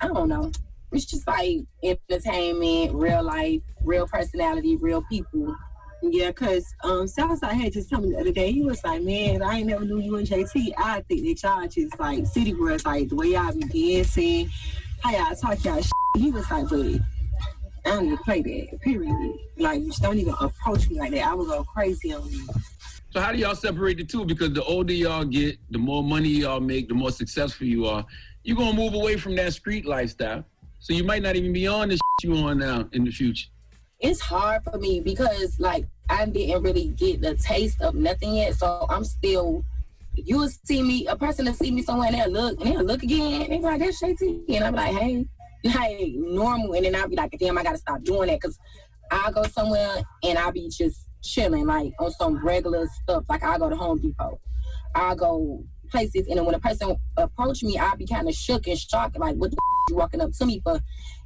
I 0.00 0.08
don't 0.08 0.28
know. 0.28 0.50
It's 0.92 1.06
just 1.06 1.26
like 1.26 1.60
entertainment, 1.82 2.94
real 2.94 3.22
life, 3.22 3.60
real 3.82 4.06
personality, 4.06 4.76
real 4.76 5.02
people. 5.10 5.54
Yeah, 6.02 6.32
cause 6.32 6.74
um 6.82 7.06
Southside 7.06 7.54
had 7.54 7.72
just 7.72 7.88
told 7.88 8.04
me 8.04 8.10
the 8.10 8.20
other 8.20 8.32
day, 8.32 8.50
he 8.50 8.62
was 8.62 8.82
like, 8.82 9.02
Man, 9.02 9.40
I 9.40 9.58
ain't 9.58 9.68
never 9.68 9.84
knew 9.84 10.00
you 10.00 10.16
and 10.16 10.26
JT. 10.26 10.72
I 10.76 11.00
think 11.02 11.22
that 11.22 11.42
y'all 11.42 11.68
just 11.68 11.98
like 12.00 12.26
city 12.26 12.52
girls, 12.52 12.84
like 12.84 13.08
the 13.08 13.14
way 13.14 13.28
y'all 13.28 13.52
be 13.52 13.94
dancing, 13.94 14.50
how 15.00 15.12
y'all 15.12 15.36
talk 15.36 15.64
y'all 15.64 15.80
shit. 15.80 15.92
He 16.16 16.30
was 16.30 16.50
like, 16.50 16.68
but 16.68 17.00
I 17.84 17.90
don't 17.90 18.06
even 18.06 18.18
play 18.18 18.42
that, 18.42 18.80
period. 18.80 19.38
Like 19.56 19.84
just 19.84 20.02
don't 20.02 20.18
even 20.18 20.34
approach 20.40 20.90
me 20.90 20.98
like 20.98 21.12
that. 21.12 21.26
I 21.26 21.34
would 21.34 21.46
go 21.46 21.62
crazy 21.64 22.12
on 22.12 22.28
you. 22.28 22.48
So 23.10 23.20
how 23.20 23.30
do 23.30 23.38
y'all 23.38 23.54
separate 23.54 23.98
the 23.98 24.04
two? 24.04 24.24
Because 24.24 24.52
the 24.52 24.64
older 24.64 24.92
y'all 24.92 25.24
get, 25.24 25.58
the 25.70 25.78
more 25.78 26.02
money 26.02 26.30
y'all 26.30 26.60
make, 26.60 26.88
the 26.88 26.94
more 26.94 27.12
successful 27.12 27.66
you 27.66 27.86
are. 27.86 28.04
You're 28.42 28.56
gonna 28.56 28.76
move 28.76 28.94
away 28.94 29.16
from 29.18 29.36
that 29.36 29.52
street 29.52 29.86
lifestyle. 29.86 30.44
So 30.80 30.94
you 30.94 31.04
might 31.04 31.22
not 31.22 31.36
even 31.36 31.52
be 31.52 31.68
on 31.68 31.90
the 31.90 32.00
you 32.22 32.34
on 32.36 32.58
now 32.58 32.88
in 32.92 33.04
the 33.04 33.10
future. 33.10 33.48
It's 34.02 34.20
hard 34.20 34.64
for 34.64 34.76
me 34.78 35.00
because 35.00 35.58
like 35.58 35.86
I 36.10 36.26
didn't 36.26 36.62
really 36.62 36.88
get 36.88 37.22
the 37.22 37.34
taste 37.36 37.80
of 37.80 37.94
nothing 37.94 38.34
yet. 38.34 38.54
So 38.54 38.86
I'm 38.90 39.04
still 39.04 39.64
you 40.14 40.38
will 40.38 40.50
see 40.64 40.82
me 40.82 41.06
a 41.06 41.16
person 41.16 41.46
to 41.46 41.54
see 41.54 41.70
me 41.70 41.82
somewhere 41.82 42.08
and 42.08 42.16
they'll 42.16 42.28
look 42.30 42.60
and 42.60 42.74
they'll 42.74 42.84
look 42.84 43.02
again 43.02 43.42
and 43.42 43.52
they 43.52 43.56
be 43.56 43.62
like, 43.62 43.80
that's 43.80 43.98
Shay-T. 43.98 44.44
And 44.48 44.64
I'm 44.64 44.74
like, 44.74 44.94
hey, 44.94 45.24
like 45.64 46.12
normal. 46.14 46.74
And 46.74 46.84
then 46.84 46.96
I'll 46.96 47.08
be 47.08 47.16
like, 47.16 47.34
damn, 47.38 47.56
I 47.56 47.62
gotta 47.62 47.78
stop 47.78 48.02
doing 48.02 48.28
that 48.28 48.40
because 48.40 48.58
I'll 49.10 49.32
go 49.32 49.44
somewhere 49.44 50.02
and 50.22 50.38
I'll 50.38 50.52
be 50.52 50.68
just 50.68 51.06
chilling, 51.22 51.66
like 51.66 51.94
on 51.98 52.10
some 52.12 52.44
regular 52.44 52.86
stuff. 53.02 53.24
Like 53.28 53.42
I'll 53.42 53.58
go 53.58 53.70
to 53.70 53.76
Home 53.76 53.98
Depot. 53.98 54.38
I'll 54.94 55.16
go 55.16 55.64
places 55.90 56.26
and 56.26 56.38
then 56.38 56.44
when 56.44 56.54
a 56.54 56.60
person 56.60 56.96
approach 57.16 57.62
me, 57.62 57.78
I'll 57.78 57.96
be 57.96 58.06
kind 58.06 58.28
of 58.28 58.34
shook 58.34 58.66
and 58.66 58.78
shocked, 58.78 59.18
like, 59.18 59.36
what 59.36 59.50
the 59.50 59.56
you 59.90 59.96
walking 59.96 60.20
up 60.20 60.32
to 60.32 60.46
me 60.46 60.60
for? 60.60 60.80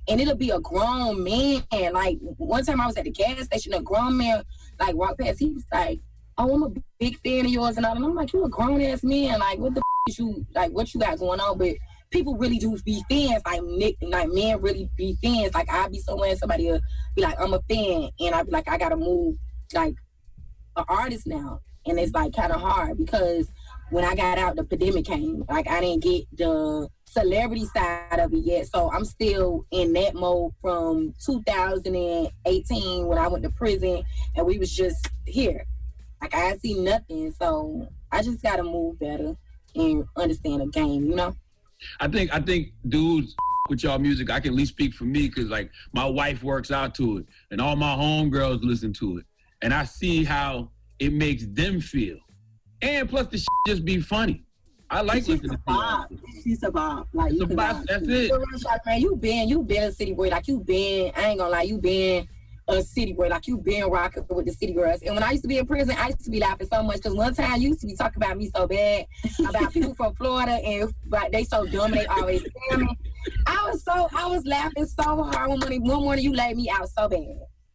And 0.08 0.20
it'll 0.20 0.36
be 0.36 0.50
a 0.50 0.60
grown 0.60 1.22
man. 1.22 1.62
Like 1.92 2.18
one 2.20 2.64
time 2.64 2.80
I 2.80 2.86
was 2.86 2.96
at 2.96 3.04
the 3.04 3.10
gas 3.10 3.44
station, 3.44 3.74
a 3.74 3.82
grown 3.82 4.16
man 4.16 4.44
like 4.78 4.94
walked 4.94 5.20
past. 5.20 5.38
He 5.38 5.50
was 5.50 5.64
like, 5.72 6.00
"Oh, 6.38 6.54
I'm 6.54 6.62
a 6.62 6.72
big 6.98 7.18
fan 7.18 7.46
of 7.46 7.50
yours," 7.50 7.76
and 7.76 7.86
all. 7.86 7.96
And 7.96 8.04
I'm 8.04 8.14
like, 8.14 8.32
"You 8.32 8.44
a 8.44 8.48
grown 8.48 8.80
ass 8.82 9.02
man? 9.02 9.40
Like 9.40 9.58
what 9.58 9.74
the 9.74 9.80
f- 9.80 10.10
is 10.10 10.18
you 10.18 10.46
like? 10.54 10.72
What 10.72 10.92
you 10.94 11.00
got 11.00 11.18
going 11.18 11.40
on?" 11.40 11.58
But 11.58 11.76
people 12.10 12.36
really 12.36 12.58
do 12.58 12.76
be 12.84 13.02
fans. 13.10 13.42
Like 13.44 13.62
Nick, 13.62 13.96
like 14.02 14.28
men 14.28 14.60
really 14.60 14.88
be 14.96 15.16
fans. 15.22 15.54
Like 15.54 15.70
I 15.70 15.88
be 15.88 15.98
somewhere 15.98 16.30
and 16.30 16.38
somebody 16.38 16.70
will 16.70 16.80
be 17.14 17.22
like, 17.22 17.40
"I'm 17.40 17.54
a 17.54 17.60
fan," 17.68 18.10
and 18.20 18.34
I 18.34 18.42
be 18.42 18.50
like, 18.50 18.68
"I 18.68 18.78
gotta 18.78 18.96
move 18.96 19.36
like 19.74 19.94
an 20.76 20.84
artist 20.88 21.26
now," 21.26 21.60
and 21.86 21.98
it's 21.98 22.12
like 22.12 22.34
kind 22.34 22.52
of 22.52 22.60
hard 22.60 22.98
because 22.98 23.50
when 23.90 24.04
I 24.04 24.14
got 24.14 24.38
out, 24.38 24.56
the 24.56 24.64
pandemic 24.64 25.06
came. 25.06 25.44
Like 25.48 25.68
I 25.68 25.80
didn't 25.80 26.02
get 26.02 26.24
the 26.36 26.88
celebrity 27.08 27.64
side 27.66 28.18
of 28.18 28.32
it 28.32 28.38
yet, 28.38 28.66
so 28.66 28.90
I'm 28.92 29.04
still 29.04 29.64
in 29.70 29.92
that 29.94 30.14
mode 30.14 30.52
from 30.60 31.14
2018 31.24 33.06
when 33.06 33.18
I 33.18 33.28
went 33.28 33.44
to 33.44 33.50
prison 33.50 34.02
and 34.34 34.46
we 34.46 34.58
was 34.58 34.74
just 34.74 35.08
here. 35.26 35.64
Like 36.20 36.34
I 36.34 36.56
see 36.58 36.74
nothing, 36.74 37.32
so 37.32 37.88
I 38.10 38.22
just 38.22 38.42
gotta 38.42 38.62
move 38.62 38.98
better 38.98 39.36
and 39.74 40.04
understand 40.16 40.60
the 40.60 40.66
game. 40.66 41.06
You 41.06 41.14
know. 41.14 41.34
I 42.00 42.08
think 42.08 42.34
I 42.34 42.40
think 42.40 42.72
dudes 42.88 43.34
with 43.68 43.82
y'all 43.82 43.98
music, 43.98 44.30
I 44.30 44.40
can 44.40 44.52
at 44.52 44.56
least 44.56 44.72
speak 44.72 44.94
for 44.94 45.04
me 45.04 45.28
because 45.28 45.48
like 45.48 45.70
my 45.92 46.06
wife 46.06 46.42
works 46.42 46.70
out 46.70 46.94
to 46.96 47.18
it, 47.18 47.26
and 47.50 47.60
all 47.60 47.76
my 47.76 47.94
homegirls 47.94 48.62
listen 48.62 48.92
to 48.94 49.18
it, 49.18 49.26
and 49.62 49.72
I 49.72 49.84
see 49.84 50.24
how 50.24 50.70
it 50.98 51.12
makes 51.12 51.46
them 51.46 51.80
feel, 51.80 52.18
and 52.82 53.08
plus 53.08 53.26
the 53.28 53.38
shit 53.38 53.48
just 53.66 53.84
be 53.84 54.00
funny. 54.00 54.45
I 54.90 55.00
like 55.02 55.18
She's 55.24 55.28
listening 55.28 55.52
a 55.52 55.56
to 55.56 55.62
y'all. 55.66 55.76
bob. 55.76 56.12
She's 56.44 56.62
a 56.62 56.70
bob. 56.70 57.08
Like 57.12 57.32
you 57.32 57.46
can 57.46 57.56
vibe. 57.56 57.84
that's 57.86 58.06
it. 58.06 58.30
Like, 58.64 58.86
man, 58.86 59.00
you 59.00 59.16
been 59.16 59.48
you 59.48 59.62
been 59.62 59.82
a 59.84 59.92
city 59.92 60.12
boy. 60.14 60.28
Like 60.28 60.46
you 60.48 60.60
been, 60.60 61.12
I 61.16 61.22
ain't 61.30 61.38
gonna 61.38 61.50
lie, 61.50 61.62
you 61.62 61.78
been 61.78 62.28
a 62.68 62.82
city 62.82 63.12
boy. 63.12 63.28
Like 63.28 63.46
you 63.48 63.58
been 63.58 63.84
rocking 63.90 64.24
with 64.28 64.46
the 64.46 64.52
city 64.52 64.72
girls. 64.72 65.02
And 65.02 65.14
when 65.14 65.24
I 65.24 65.32
used 65.32 65.42
to 65.42 65.48
be 65.48 65.58
in 65.58 65.66
prison, 65.66 65.96
I 65.98 66.08
used 66.08 66.24
to 66.24 66.30
be 66.30 66.38
laughing 66.40 66.68
so 66.72 66.82
much 66.82 66.96
because 66.96 67.14
one 67.14 67.34
time 67.34 67.60
you 67.60 67.68
used 67.70 67.80
to 67.80 67.86
be 67.88 67.96
talking 67.96 68.22
about 68.22 68.36
me 68.36 68.50
so 68.54 68.66
bad 68.68 69.06
about 69.48 69.72
people 69.72 69.94
from 69.94 70.14
Florida 70.14 70.52
and 70.52 70.92
like 71.08 71.32
they 71.32 71.44
so 71.44 71.64
dumb 71.66 71.90
they 71.90 72.06
always 72.06 72.42
scare 72.42 72.78
me. 72.78 72.96
I 73.46 73.68
was 73.70 73.82
so 73.82 74.08
I 74.16 74.26
was 74.26 74.44
laughing 74.46 74.86
so 74.86 75.22
hard 75.24 75.48
one 75.50 75.58
morning. 75.58 75.82
One 75.82 76.02
morning 76.02 76.24
you 76.24 76.32
laid 76.32 76.56
me 76.56 76.70
out 76.70 76.88
so 76.88 77.08
bad. 77.08 77.26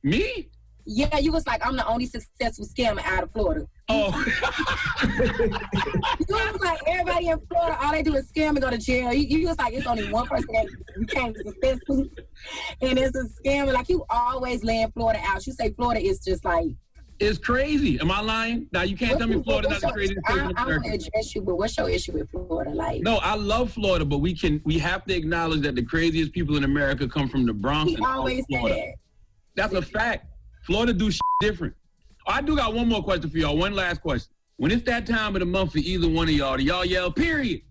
Me? 0.03 0.49
Yeah, 0.85 1.17
you 1.17 1.31
was 1.31 1.45
like 1.45 1.65
I'm 1.65 1.75
the 1.75 1.85
only 1.87 2.05
successful 2.05 2.65
scammer 2.65 3.03
out 3.05 3.23
of 3.23 3.31
Florida. 3.31 3.67
Oh. 3.89 4.25
you 5.39 6.35
was 6.35 6.61
like 6.61 6.79
everybody 6.87 7.27
in 7.27 7.39
Florida, 7.47 7.77
all 7.81 7.91
they 7.91 8.03
do 8.03 8.15
is 8.15 8.31
scam 8.31 8.49
and 8.49 8.61
go 8.61 8.69
to 8.69 8.77
jail. 8.77 9.13
You, 9.13 9.39
you 9.39 9.47
was 9.47 9.57
like 9.57 9.73
it's 9.73 9.85
only 9.87 10.11
one 10.11 10.27
person 10.27 10.47
that 10.53 10.67
became 10.99 11.33
successful, 11.35 12.05
and 12.81 12.97
it's 12.99 13.15
a 13.15 13.23
scammer. 13.41 13.73
Like 13.73 13.89
you 13.89 14.05
always 14.09 14.63
laying 14.63 14.91
Florida 14.91 15.19
out. 15.25 15.45
You 15.45 15.53
say 15.53 15.71
Florida 15.73 16.01
is 16.05 16.19
just 16.19 16.45
like. 16.45 16.67
It's 17.19 17.37
crazy. 17.37 17.99
Am 17.99 18.09
I 18.09 18.19
lying? 18.19 18.67
Now 18.71 18.81
you 18.81 18.97
can't 18.97 19.19
tell 19.19 19.27
me 19.27 19.43
Florida 19.43 19.69
not 19.69 19.79
the 19.81 19.87
your- 19.87 19.93
craziest 19.93 20.25
place 20.25 20.39
I, 20.41 20.51
I 20.57 20.65
to 20.65 20.89
address 20.91 21.35
you, 21.35 21.41
but 21.43 21.55
what's 21.55 21.77
your 21.77 21.87
issue 21.87 22.13
with 22.13 22.31
Florida? 22.31 22.71
Like, 22.71 23.03
No, 23.03 23.17
I 23.17 23.35
love 23.35 23.71
Florida, 23.73 24.03
but 24.05 24.17
we 24.19 24.33
can 24.33 24.59
we 24.65 24.79
have 24.79 25.05
to 25.05 25.15
acknowledge 25.15 25.61
that 25.61 25.75
the 25.75 25.83
craziest 25.83 26.31
people 26.31 26.57
in 26.57 26.63
America 26.63 27.07
come 27.07 27.29
from 27.29 27.45
the 27.45 27.53
Bronx 27.53 27.91
he 27.91 27.95
and 27.97 28.05
always 28.05 28.43
Florida. 28.47 28.75
that. 28.75 28.95
That's 29.55 29.73
a 29.75 29.83
fact. 29.83 30.25
Florida 30.61 30.93
do 30.93 31.11
shit 31.11 31.21
different. 31.39 31.73
I 32.27 32.41
do 32.41 32.55
got 32.55 32.73
one 32.73 32.87
more 32.87 33.03
question 33.03 33.29
for 33.29 33.37
y'all. 33.37 33.57
One 33.57 33.73
last 33.73 34.01
question. 34.01 34.31
When 34.57 34.71
it's 34.71 34.83
that 34.83 35.07
time 35.07 35.35
of 35.35 35.39
the 35.39 35.45
month 35.45 35.71
for 35.71 35.79
either 35.79 36.07
one 36.07 36.27
of 36.29 36.35
y'all, 36.35 36.57
do 36.57 36.63
y'all 36.63 36.85
yell 36.85 37.11
period? 37.11 37.61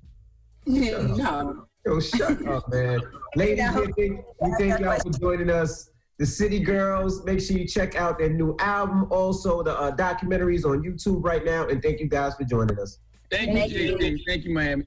no. 0.67 1.67
Yo, 1.87 1.99
shut 1.99 2.47
up, 2.47 2.69
man. 2.69 3.01
Ladies, 3.37 3.71
we 3.75 3.93
thank, 3.93 4.25
we 4.41 4.55
thank 4.59 4.81
y'all 4.81 4.99
for 4.99 5.19
joining 5.19 5.51
us. 5.51 5.91
The 6.19 6.27
City 6.27 6.61
Girls, 6.61 7.25
make 7.25 7.41
sure 7.41 7.57
you 7.57 7.67
check 7.67 7.95
out 7.95 8.19
their 8.19 8.29
new 8.29 8.55
album. 8.59 9.07
Also, 9.11 9.63
the 9.63 9.79
uh, 9.79 9.97
documentaries 9.97 10.67
on 10.67 10.83
YouTube 10.83 11.25
right 11.25 11.43
now. 11.43 11.67
And 11.69 11.83
thank 11.83 12.01
you 12.01 12.09
guys 12.09 12.35
for 12.35 12.45
joining 12.45 12.79
us. 12.79 12.99
Thank, 13.31 13.53
Thank 13.53 13.73
you, 13.73 13.97
you. 13.99 14.19
Thank 14.27 14.45
you, 14.45 14.53
Miami. 14.53 14.85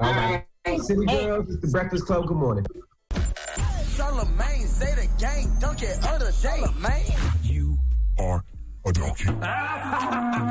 All 0.00 0.12
right. 0.12 0.46
City 0.78 1.04
Girls, 1.04 1.50
it's 1.50 1.60
the 1.60 1.68
Breakfast 1.70 2.06
Club. 2.06 2.26
Good 2.26 2.36
morning. 2.36 2.64
Charlamagne, 3.12 4.66
say 4.66 4.94
the 4.94 5.08
gang, 5.18 5.52
don't 5.60 5.78
get 5.78 6.02
other 6.06 6.32
day, 6.40 6.62
man. 6.78 7.29
You 8.20 8.26
are 8.26 8.44
a 8.84 8.92
donkey. 8.92 9.24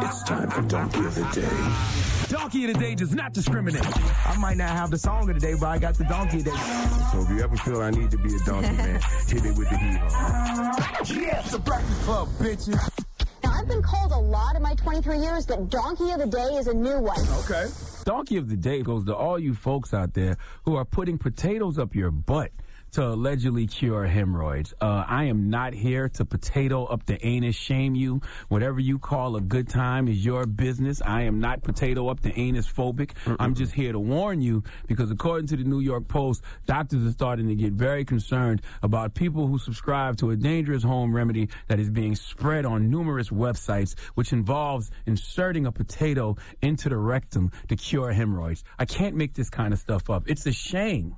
it's 0.08 0.24
time 0.24 0.50
for 0.50 0.62
Donkey 0.64 1.00
of 1.00 1.14
the 1.14 1.22
Day. 1.40 2.36
Donkey 2.36 2.66
of 2.66 2.74
the 2.74 2.80
Day 2.80 2.96
does 2.96 3.14
not 3.14 3.34
discriminate. 3.34 3.86
I 4.28 4.36
might 4.40 4.58
not 4.58 4.70
have 4.70 4.90
the 4.90 4.98
song 4.98 5.30
of 5.30 5.36
the 5.36 5.40
day, 5.40 5.54
but 5.54 5.68
I 5.68 5.78
got 5.78 5.96
the 5.96 6.04
donkey 6.06 6.40
of 6.40 6.46
the 6.46 6.52
day. 6.52 6.58
So 7.12 7.22
if 7.22 7.30
you 7.30 7.44
ever 7.44 7.56
feel 7.58 7.82
I 7.82 7.92
need 7.92 8.10
to 8.10 8.18
be 8.18 8.34
a 8.34 8.40
donkey, 8.40 8.76
man, 8.76 9.02
hit 9.28 9.46
it 9.46 9.56
with 9.58 9.70
the 9.70 9.78
heat. 9.78 11.22
Yeah, 11.22 11.40
it's 11.40 11.52
the 11.52 11.60
Breakfast 11.60 12.02
Club, 12.02 12.28
bitches. 12.40 12.90
Now, 13.44 13.52
I've 13.54 13.68
been 13.68 13.84
called 13.84 14.14
a 14.14 14.20
lot 14.20 14.56
in 14.56 14.64
my 14.64 14.74
23 14.74 15.20
years, 15.20 15.46
but 15.46 15.70
Donkey 15.70 16.10
of 16.10 16.20
the 16.20 16.28
Day 16.28 16.56
is 16.56 16.68
a 16.68 16.74
new 16.74 17.00
one. 17.00 17.22
Okay. 17.44 17.68
Donkey 18.04 18.38
of 18.38 18.50
the 18.50 18.58
Day 18.58 18.82
goes 18.82 19.06
to 19.06 19.16
all 19.16 19.38
you 19.38 19.54
folks 19.54 19.94
out 19.94 20.16
there 20.16 20.38
who 20.64 20.76
are 20.76 20.86
putting 20.86 21.20
potatoes 21.20 21.78
up 21.78 21.94
your 21.94 22.10
butt 22.10 22.52
to 22.92 23.06
allegedly 23.06 23.68
cure 23.68 24.06
hemorrhoids. 24.06 24.74
Uh, 24.82 25.04
I 25.08 25.26
am 25.26 25.50
not 25.50 25.74
here 25.74 26.10
to 26.10 26.26
potato 26.26 26.86
up 26.86 27.06
the 27.06 27.24
anus 27.26 27.56
shame 27.56 27.96
you. 27.96 28.22
Whatever 28.48 28.80
you 28.80 29.00
call 29.00 29.36
a 29.36 29.42
good 29.42 29.70
time 29.70 30.08
is 30.08 30.26
your 30.26 30.46
business. 30.46 31.02
I 31.06 31.24
am 31.24 31.40
not 31.40 31.64
potato 31.64 32.10
up 32.10 32.22
the 32.22 32.38
anus 32.40 32.68
phobic. 32.68 33.12
I'm 33.40 33.54
just 33.54 33.74
here 33.74 33.92
to 33.92 34.00
warn 34.00 34.42
you 34.42 34.64
because 34.88 35.12
according 35.12 35.48
to 35.48 35.58
the 35.58 35.64
New 35.64 35.80
York 35.80 36.08
Post, 36.08 36.44
doctors 36.66 37.06
are 37.06 37.12
starting 37.12 37.48
to 37.48 37.56
get 37.56 37.74
very 37.74 38.06
concerned 38.06 38.62
about 38.82 39.14
people 39.14 39.48
who 39.48 39.60
subscribe 39.60 40.18
to 40.18 40.32
a 40.32 40.36
dangerous 40.36 40.84
home 40.84 41.16
remedy 41.16 41.50
that 41.68 41.80
is 41.80 41.90
being 41.90 42.16
spread 42.16 42.66
on 42.66 42.90
numerous 42.90 43.30
websites, 43.30 43.98
which 44.16 44.34
involves 44.34 44.92
inserting 45.06 45.66
a 45.66 45.72
potato 45.72 46.36
into 46.62 46.90
the 46.90 46.98
rectum 46.98 47.52
to 47.68 47.76
cure 47.76 48.12
hemorrhoids. 48.12 48.64
I 48.78 48.86
can't 48.86 49.16
make 49.16 49.34
this 49.34 49.50
kind 49.50 49.74
of 49.74 49.80
stuff 49.80 50.10
up. 50.10 50.24
It's 50.28 50.46
a 50.46 50.52
shame 50.52 51.16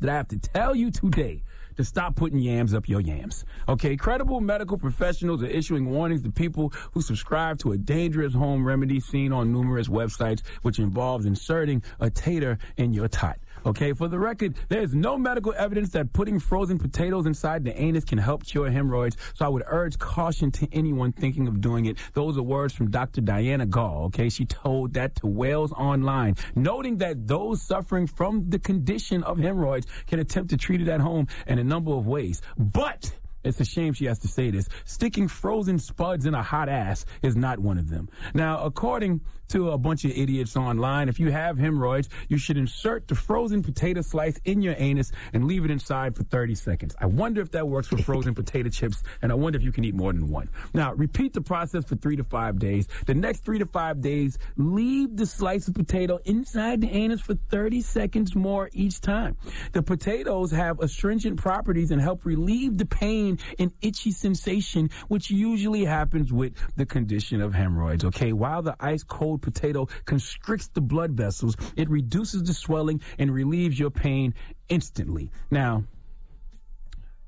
that 0.00 0.10
I 0.10 0.14
have 0.14 0.28
to 0.28 0.38
tell 0.38 0.74
you 0.74 0.90
today 0.90 1.42
to 1.76 1.84
stop 1.84 2.16
putting 2.16 2.40
yams 2.40 2.74
up 2.74 2.88
your 2.88 3.00
yams. 3.00 3.44
Okay, 3.68 3.96
credible 3.96 4.40
medical 4.40 4.76
professionals 4.76 5.42
are 5.42 5.46
issuing 5.46 5.88
warnings 5.88 6.22
to 6.24 6.30
people 6.30 6.72
who 6.92 7.00
subscribe 7.00 7.58
to 7.60 7.72
a 7.72 7.78
dangerous 7.78 8.34
home 8.34 8.64
remedy 8.64 8.98
seen 8.98 9.32
on 9.32 9.52
numerous 9.52 9.86
websites, 9.86 10.42
which 10.62 10.80
involves 10.80 11.24
inserting 11.24 11.82
a 12.00 12.10
tater 12.10 12.58
in 12.76 12.92
your 12.92 13.06
tot. 13.06 13.38
Okay, 13.66 13.92
for 13.92 14.08
the 14.08 14.18
record, 14.18 14.54
there 14.68 14.80
is 14.80 14.94
no 14.94 15.18
medical 15.18 15.52
evidence 15.56 15.90
that 15.90 16.12
putting 16.12 16.38
frozen 16.38 16.78
potatoes 16.78 17.26
inside 17.26 17.64
the 17.64 17.78
anus 17.78 18.04
can 18.04 18.18
help 18.18 18.46
cure 18.46 18.70
hemorrhoids, 18.70 19.16
so 19.34 19.44
I 19.44 19.48
would 19.48 19.64
urge 19.66 19.98
caution 19.98 20.50
to 20.52 20.68
anyone 20.72 21.12
thinking 21.12 21.48
of 21.48 21.60
doing 21.60 21.86
it. 21.86 21.98
Those 22.14 22.38
are 22.38 22.42
words 22.42 22.72
from 22.74 22.90
Dr. 22.90 23.20
Diana 23.20 23.66
Gall, 23.66 24.04
okay? 24.06 24.28
She 24.28 24.44
told 24.44 24.94
that 24.94 25.16
to 25.16 25.26
Wales 25.26 25.72
Online, 25.72 26.36
noting 26.54 26.98
that 26.98 27.26
those 27.26 27.62
suffering 27.62 28.06
from 28.06 28.48
the 28.48 28.58
condition 28.58 29.22
of 29.24 29.38
hemorrhoids 29.38 29.86
can 30.06 30.20
attempt 30.20 30.50
to 30.50 30.56
treat 30.56 30.80
it 30.80 30.88
at 30.88 31.00
home 31.00 31.26
in 31.46 31.58
a 31.58 31.64
number 31.64 31.92
of 31.92 32.06
ways. 32.06 32.40
But 32.56 33.12
it's 33.44 33.60
a 33.60 33.64
shame 33.64 33.92
she 33.92 34.06
has 34.06 34.18
to 34.20 34.28
say 34.28 34.50
this. 34.50 34.68
Sticking 34.84 35.28
frozen 35.28 35.78
spuds 35.78 36.26
in 36.26 36.34
a 36.34 36.42
hot 36.42 36.68
ass 36.68 37.04
is 37.22 37.36
not 37.36 37.58
one 37.58 37.78
of 37.78 37.88
them. 37.88 38.08
Now, 38.34 38.58
according 38.64 39.20
to 39.48 39.70
a 39.70 39.78
bunch 39.78 40.04
of 40.04 40.10
idiots 40.10 40.56
online, 40.56 41.08
if 41.08 41.18
you 41.18 41.30
have 41.30 41.58
hemorrhoids, 41.58 42.08
you 42.28 42.38
should 42.38 42.56
insert 42.56 43.08
the 43.08 43.14
frozen 43.14 43.62
potato 43.62 44.02
slice 44.02 44.38
in 44.44 44.62
your 44.62 44.74
anus 44.78 45.12
and 45.32 45.46
leave 45.46 45.64
it 45.64 45.70
inside 45.70 46.16
for 46.16 46.22
30 46.24 46.54
seconds. 46.54 46.96
I 47.00 47.06
wonder 47.06 47.40
if 47.40 47.50
that 47.52 47.66
works 47.66 47.88
for 47.88 47.98
frozen 47.98 48.34
potato 48.42 48.68
chips, 48.68 49.02
and 49.22 49.32
I 49.32 49.34
wonder 49.34 49.58
if 49.58 49.64
you 49.64 49.72
can 49.72 49.84
eat 49.84 49.94
more 49.94 50.12
than 50.12 50.28
one. 50.28 50.48
Now, 50.74 50.92
repeat 50.94 51.32
the 51.32 51.40
process 51.40 51.84
for 51.84 51.96
three 51.96 52.16
to 52.16 52.24
five 52.24 52.58
days. 52.58 52.88
The 53.06 53.14
next 53.14 53.44
three 53.44 53.58
to 53.58 53.66
five 53.66 54.00
days, 54.00 54.38
leave 54.56 55.16
the 55.16 55.26
slice 55.26 55.68
of 55.68 55.74
potato 55.74 56.18
inside 56.24 56.80
the 56.80 56.90
anus 56.90 57.20
for 57.20 57.34
30 57.34 57.80
seconds 57.80 58.34
more 58.34 58.70
each 58.72 59.00
time. 59.00 59.36
The 59.72 59.82
potatoes 59.82 60.50
have 60.50 60.80
astringent 60.80 61.38
properties 61.38 61.90
and 61.90 62.00
help 62.00 62.24
relieve 62.24 62.78
the 62.78 62.86
pain 62.86 63.38
and 63.58 63.72
itchy 63.80 64.10
sensation, 64.10 64.90
which 65.08 65.30
usually 65.30 65.84
happens 65.84 66.32
with 66.32 66.52
the 66.76 66.86
condition 66.86 67.40
of 67.40 67.54
hemorrhoids. 67.54 68.04
Okay, 68.04 68.32
while 68.32 68.62
the 68.62 68.76
ice 68.80 69.02
cold 69.02 69.37
potato 69.38 69.88
constricts 70.04 70.68
the 70.68 70.80
blood 70.80 71.12
vessels, 71.12 71.56
it 71.76 71.88
reduces 71.88 72.42
the 72.42 72.54
swelling 72.54 73.00
and 73.18 73.32
relieves 73.32 73.78
your 73.78 73.90
pain 73.90 74.34
instantly. 74.68 75.30
Now, 75.50 75.84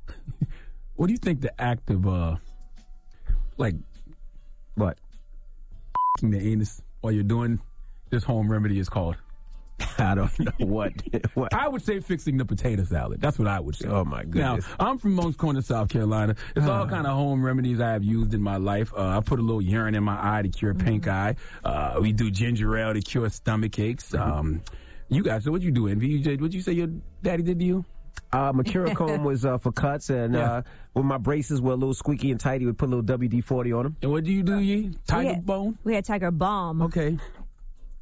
what 0.97 1.07
do 1.07 1.13
you 1.13 1.19
think 1.19 1.41
the 1.41 1.61
act 1.61 1.91
of, 1.91 2.07
uh, 2.07 2.37
like, 3.57 3.75
what? 4.75 4.99
the 6.23 6.39
anus 6.39 6.83
while 7.01 7.13
you're 7.13 7.23
doing 7.23 7.61
this 8.11 8.25
home 8.25 8.51
remedy 8.51 8.79
is 8.79 8.89
called? 8.89 9.17
I 9.99 10.15
don't 10.15 10.39
know 10.39 10.53
what. 10.59 10.93
what. 11.35 11.55
I 11.55 11.69
would 11.69 11.83
say 11.83 12.01
fixing 12.01 12.37
the 12.37 12.45
potato 12.45 12.85
salad. 12.85 13.21
That's 13.21 13.39
what 13.39 13.49
I 13.49 13.61
would 13.61 13.77
say. 13.77 13.89
Oh 13.89 14.05
my 14.05 14.25
goodness. 14.25 14.67
Now 14.79 14.87
I'm 14.87 14.99
from 14.99 15.15
Moncks 15.15 15.37
Corner, 15.37 15.63
South 15.63 15.89
Carolina. 15.89 16.35
It's 16.57 16.67
all 16.67 16.87
kind 16.87 17.07
of 17.07 17.15
home 17.15 17.45
remedies 17.45 17.81
I 17.81 17.93
have 17.93 18.05
used 18.05 18.35
in 18.35 18.43
my 18.43 18.57
life. 18.57 18.93
Uh, 18.97 19.19
I 19.19 19.21
put 19.21 19.39
a 19.39 19.43
little 19.43 19.63
urine 19.63 19.95
in 19.95 20.05
my 20.05 20.19
eye 20.39 20.43
to 20.43 20.49
cure 20.49 20.75
pink 20.75 21.09
eye. 21.09 21.37
Uh, 21.65 21.99
we 22.01 22.13
do 22.13 22.31
ginger 22.31 22.77
ale 22.77 22.95
to 22.95 23.01
cure 23.01 23.29
stomach 23.31 23.79
aches. 23.79 24.15
Um, 24.15 24.63
you 25.09 25.23
guys, 25.23 25.45
so 25.45 25.51
what 25.51 25.63
you 25.63 25.71
do, 25.71 25.89
Envy? 25.89 26.09
You 26.09 26.19
did, 26.21 26.41
what'd 26.41 26.55
you 26.55 26.63
say 26.63 26.73
your 26.73 26.89
daddy 27.23 27.43
did 27.43 27.59
to 27.59 27.65
you? 27.65 27.85
Uh, 28.33 28.53
Mercurochrome 28.53 29.25
was 29.25 29.45
uh, 29.45 29.59
for 29.59 29.73
cuts, 29.73 30.09
and 30.11 30.35
Yeah. 30.35 30.53
uh, 30.53 30.63
when 30.93 31.07
my 31.07 31.19
braces 31.19 31.61
were 31.61 31.73
a 31.73 31.77
little 31.77 31.95
squeaky 31.95 32.31
and 32.31 32.39
tight, 32.39 32.61
he 32.61 32.67
would 32.67 32.79
put 32.79 32.87
a 32.89 32.95
little 32.97 33.19
WD 33.19 33.43
forty 33.43 33.73
on 33.73 33.85
them. 33.85 33.97
And 34.03 34.11
what 34.13 34.23
do 34.25 34.33
you 34.33 34.43
do, 34.45 34.59
Yee? 34.61 34.93
Tiger 35.09 35.29
We 35.29 35.35
had- 35.35 35.47
bone? 35.47 35.79
We 35.83 35.95
had 35.95 36.05
Tiger 36.05 36.31
Balm. 36.31 36.83
Okay. 36.83 37.19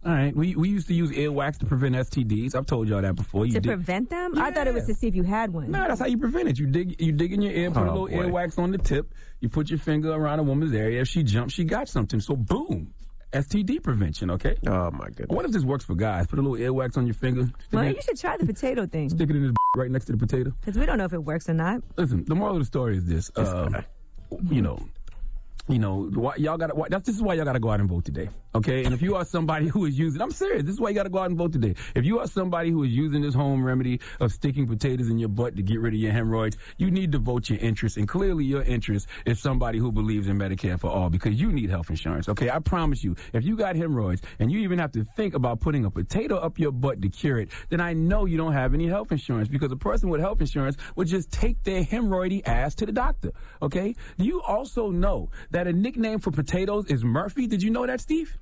All 0.07 0.13
right. 0.13 0.35
We 0.35 0.55
we 0.55 0.69
used 0.69 0.87
to 0.89 0.95
use 0.95 1.11
earwax 1.11 1.59
to 1.59 1.67
prevent 1.67 1.95
STDs. 1.97 2.55
I've 2.55 2.67
told 2.67 2.89
y'all 2.89 3.03
that 3.03 3.17
before. 3.17 3.47
You 3.47 3.53
To 3.55 3.61
dig- 3.61 3.73
prevent 3.73 4.11
them? 4.11 4.39
I 4.39 4.51
thought 4.53 4.67
it 4.69 4.75
was 4.75 4.87
to 4.87 4.95
see 4.95 5.09
if 5.09 5.15
you 5.15 5.25
had 5.25 5.53
one. 5.53 5.71
No, 5.71 5.87
that's 5.89 6.01
how 6.01 6.07
you 6.07 6.19
prevent 6.19 6.49
it. 6.49 6.59
You 6.59 6.67
dig, 6.67 7.01
you 7.01 7.13
dig 7.13 7.33
in 7.33 7.43
your 7.43 7.53
ear, 7.53 7.71
put 7.71 7.83
a 7.87 7.91
Oh, 7.91 8.03
little 8.03 8.07
boy. 8.07 8.29
earwax 8.29 8.59
on 8.59 8.71
the 8.71 8.79
tip. 8.79 9.13
You 9.41 9.49
put 9.49 9.71
your 9.71 9.79
finger 9.81 10.13
around 10.13 10.39
a 10.39 10.45
woman's 10.45 10.73
area. 10.73 11.01
If 11.01 11.09
she 11.09 11.23
jumps, 11.25 11.53
she 11.55 11.65
got 11.65 11.89
something. 11.89 12.21
So 12.21 12.37
boom, 12.37 12.95
STD 13.33 13.83
prevention. 13.83 14.31
Okay. 14.31 14.55
Oh 14.69 14.91
my 14.93 15.07
I 15.07 15.09
goodness. 15.11 15.27
wonder 15.31 15.47
if 15.49 15.53
this 15.53 15.65
works 15.65 15.85
for 15.85 15.97
guys. 15.97 16.29
Put 16.29 16.39
a 16.39 16.43
little 16.43 16.57
earwax 16.57 16.97
on 16.97 17.05
your 17.07 17.15
finger. 17.15 17.47
Well, 17.73 17.83
it, 17.85 17.97
you 17.97 18.03
should 18.03 18.19
try 18.21 18.37
the 18.37 18.47
potato 18.47 18.87
thing 18.87 19.11
stick 19.11 19.29
it 19.29 19.37
in 19.37 19.43
his 19.43 19.53
right 19.77 19.91
next 19.91 20.05
to 20.07 20.13
the 20.13 20.19
potato. 20.19 20.53
because 20.61 20.79
we 20.79 20.87
don't 20.87 20.99
know 20.99 21.05
if 21.07 21.13
it 21.13 21.25
works 21.25 21.49
or 21.49 21.55
not. 21.55 21.83
Listen, 21.97 22.25
the 22.25 22.37
moral 22.37 22.55
of 22.55 22.61
the 22.61 22.67
story 22.67 22.97
is 22.97 23.05
this. 23.05 23.31
Um, 23.37 23.77
you 24.49 24.63
know, 24.63 24.79
you 25.69 25.79
know, 25.79 26.11
why, 26.15 26.35
y'all 26.37 26.57
got 26.57 26.69
to. 26.69 26.87
That's 26.89 27.05
this 27.05 27.17
is 27.17 27.23
why 27.23 27.35
y'all 27.35 27.45
got 27.45 27.53
to 27.53 27.61
go 27.61 27.71
out 27.71 27.81
and 27.81 27.89
vote 27.89 28.05
today. 28.05 28.29
Okay, 28.55 28.85
and 28.85 28.95
if 28.95 29.03
you 29.03 29.15
are 29.15 29.25
somebody 29.25 29.69
who 29.69 29.85
is 29.85 29.99
using, 29.99 30.23
I'm 30.23 30.31
serious. 30.31 30.65
This 30.65 30.75
is 30.75 30.81
why 30.81 30.89
you 30.89 30.95
got 30.95 31.03
to 31.03 31.11
go 31.11 31.19
out 31.19 31.27
and 31.27 31.37
vote 31.37 31.53
today. 31.53 31.75
If 31.95 32.05
you 32.07 32.19
are 32.19 32.27
somebody 32.27 32.71
who 32.71 32.83
is 32.83 32.91
using 32.91 33.21
this 33.21 33.35
home 33.35 33.63
remedy 33.63 34.01
of 34.21 34.33
sticking 34.33 34.67
potatoes 34.67 35.11
in 35.11 35.19
your 35.19 35.29
butt 35.29 35.57
to 35.57 35.63
get 35.63 35.81
rid 35.81 35.93
of 35.93 36.01
your 36.01 36.13
hemorrhoids, 36.13 36.57
you 36.79 36.91
need 36.91 37.13
to 37.13 37.19
vote 37.19 37.51
your 37.51 37.59
interest. 37.59 37.99
And 37.99 38.09
clearly, 38.09 38.45
your 38.45 38.63
interest 38.63 39.07
is 39.27 39.41
somebody 39.41 39.79
who 39.79 39.93
believes 39.93 40.29
in 40.29 40.39
Medicare 40.39 40.81
for 40.81 40.91
all 40.91 41.11
because 41.11 41.39
you 41.39 41.53
need 41.53 41.69
health 41.69 41.91
insurance. 41.91 42.29
Okay, 42.29 42.49
I 42.49 42.59
promise 42.59 43.05
you, 43.05 43.17
if 43.35 43.45
you 43.45 43.57
got 43.57 43.77
hemorrhoids 43.77 44.23
and 44.39 44.51
you 44.51 44.61
even 44.61 44.79
have 44.79 44.93
to 44.93 45.05
think 45.17 45.35
about 45.35 45.61
putting 45.61 45.85
a 45.85 45.91
potato 45.91 46.37
up 46.37 46.59
your 46.59 46.73
butt 46.73 47.03
to 47.03 47.11
cure 47.11 47.39
it, 47.41 47.51
then 47.69 47.81
I 47.81 47.93
know 47.93 48.25
you 48.25 48.39
don't 48.39 48.55
have 48.55 48.73
any 48.73 48.87
health 48.87 49.13
insurance 49.13 49.49
because 49.49 49.71
a 49.71 49.77
person 49.77 50.09
with 50.09 50.21
health 50.21 50.41
insurance 50.41 50.79
would 50.97 51.09
just 51.09 51.31
take 51.31 51.63
their 51.65 51.85
hemorrhoidy 51.85 52.47
ass 52.47 52.75
to 52.77 52.87
the 52.87 52.93
doctor. 52.93 53.33
Okay, 53.61 53.95
Do 54.17 54.25
you 54.25 54.41
also 54.43 54.91
know 54.91 55.31
that 55.51 55.58
a 55.67 55.73
nickname 55.73 56.19
for 56.19 56.31
potatoes 56.31 56.87
is 56.87 57.05
Murphy. 57.05 57.47
Did 57.47 57.63
you 57.63 57.71
know 57.71 57.87
that, 57.87 58.01
Steve? 58.01 58.39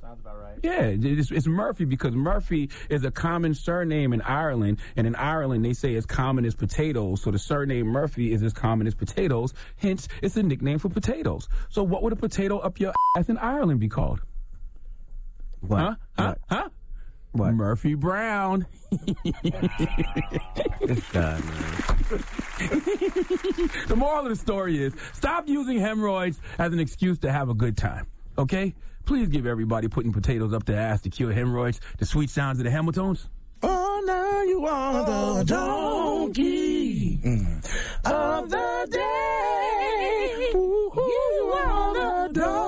Sounds 0.00 0.20
about 0.20 0.40
right. 0.40 0.58
Yeah, 0.62 0.92
it's, 0.92 1.30
it's 1.30 1.46
Murphy 1.46 1.84
because 1.84 2.16
Murphy 2.16 2.70
is 2.88 3.04
a 3.04 3.10
common 3.10 3.54
surname 3.54 4.12
in 4.12 4.22
Ireland, 4.22 4.78
and 4.96 5.06
in 5.06 5.14
Ireland 5.14 5.64
they 5.64 5.72
say 5.72 5.94
as 5.94 6.06
common 6.06 6.44
as 6.44 6.54
potatoes. 6.54 7.22
So 7.22 7.30
the 7.30 7.38
surname 7.38 7.86
Murphy 7.86 8.32
is 8.32 8.42
as 8.42 8.52
common 8.52 8.86
as 8.86 8.94
potatoes. 8.94 9.54
Hence, 9.76 10.08
it's 10.22 10.36
a 10.36 10.42
nickname 10.42 10.78
for 10.78 10.88
potatoes. 10.88 11.48
So 11.68 11.82
what 11.82 12.02
would 12.02 12.12
a 12.12 12.16
potato 12.16 12.58
up 12.58 12.80
your 12.80 12.92
ass 13.16 13.28
in 13.28 13.38
Ireland 13.38 13.78
be 13.78 13.88
called? 13.88 14.20
What? 15.60 15.78
Huh? 15.78 15.94
Huh? 16.18 16.34
Huh? 16.48 16.68
What? 17.32 17.54
Murphy 17.54 17.94
Brown. 17.94 18.66
This 20.80 21.08
guy, 21.12 21.36
the 23.86 23.94
moral 23.94 24.24
of 24.24 24.30
the 24.30 24.36
story 24.36 24.82
is 24.82 24.94
stop 25.12 25.46
using 25.46 25.78
hemorrhoids 25.78 26.40
as 26.58 26.72
an 26.72 26.80
excuse 26.80 27.18
to 27.20 27.30
have 27.30 27.48
a 27.48 27.54
good 27.54 27.76
time. 27.76 28.06
Okay? 28.36 28.74
Please 29.04 29.28
give 29.28 29.46
everybody 29.46 29.86
putting 29.88 30.12
potatoes 30.12 30.52
up 30.52 30.64
their 30.64 30.80
ass 30.80 31.02
to 31.02 31.10
cure 31.10 31.32
hemorrhoids 31.32 31.80
the 31.98 32.06
sweet 32.06 32.30
sounds 32.30 32.58
of 32.58 32.64
the 32.64 32.70
Hamiltones. 32.70 33.28
Oh, 33.62 34.02
now 34.04 34.42
you 34.42 34.66
are 34.66 35.04
the 35.04 35.12
oh, 35.12 35.44
donkey 35.44 37.18
mm. 37.18 37.64
of 38.04 38.50
the 38.50 38.88
day. 38.90 40.50
You 40.52 41.52
are 41.54 41.94
the 42.28 42.34
donkey 42.34 42.59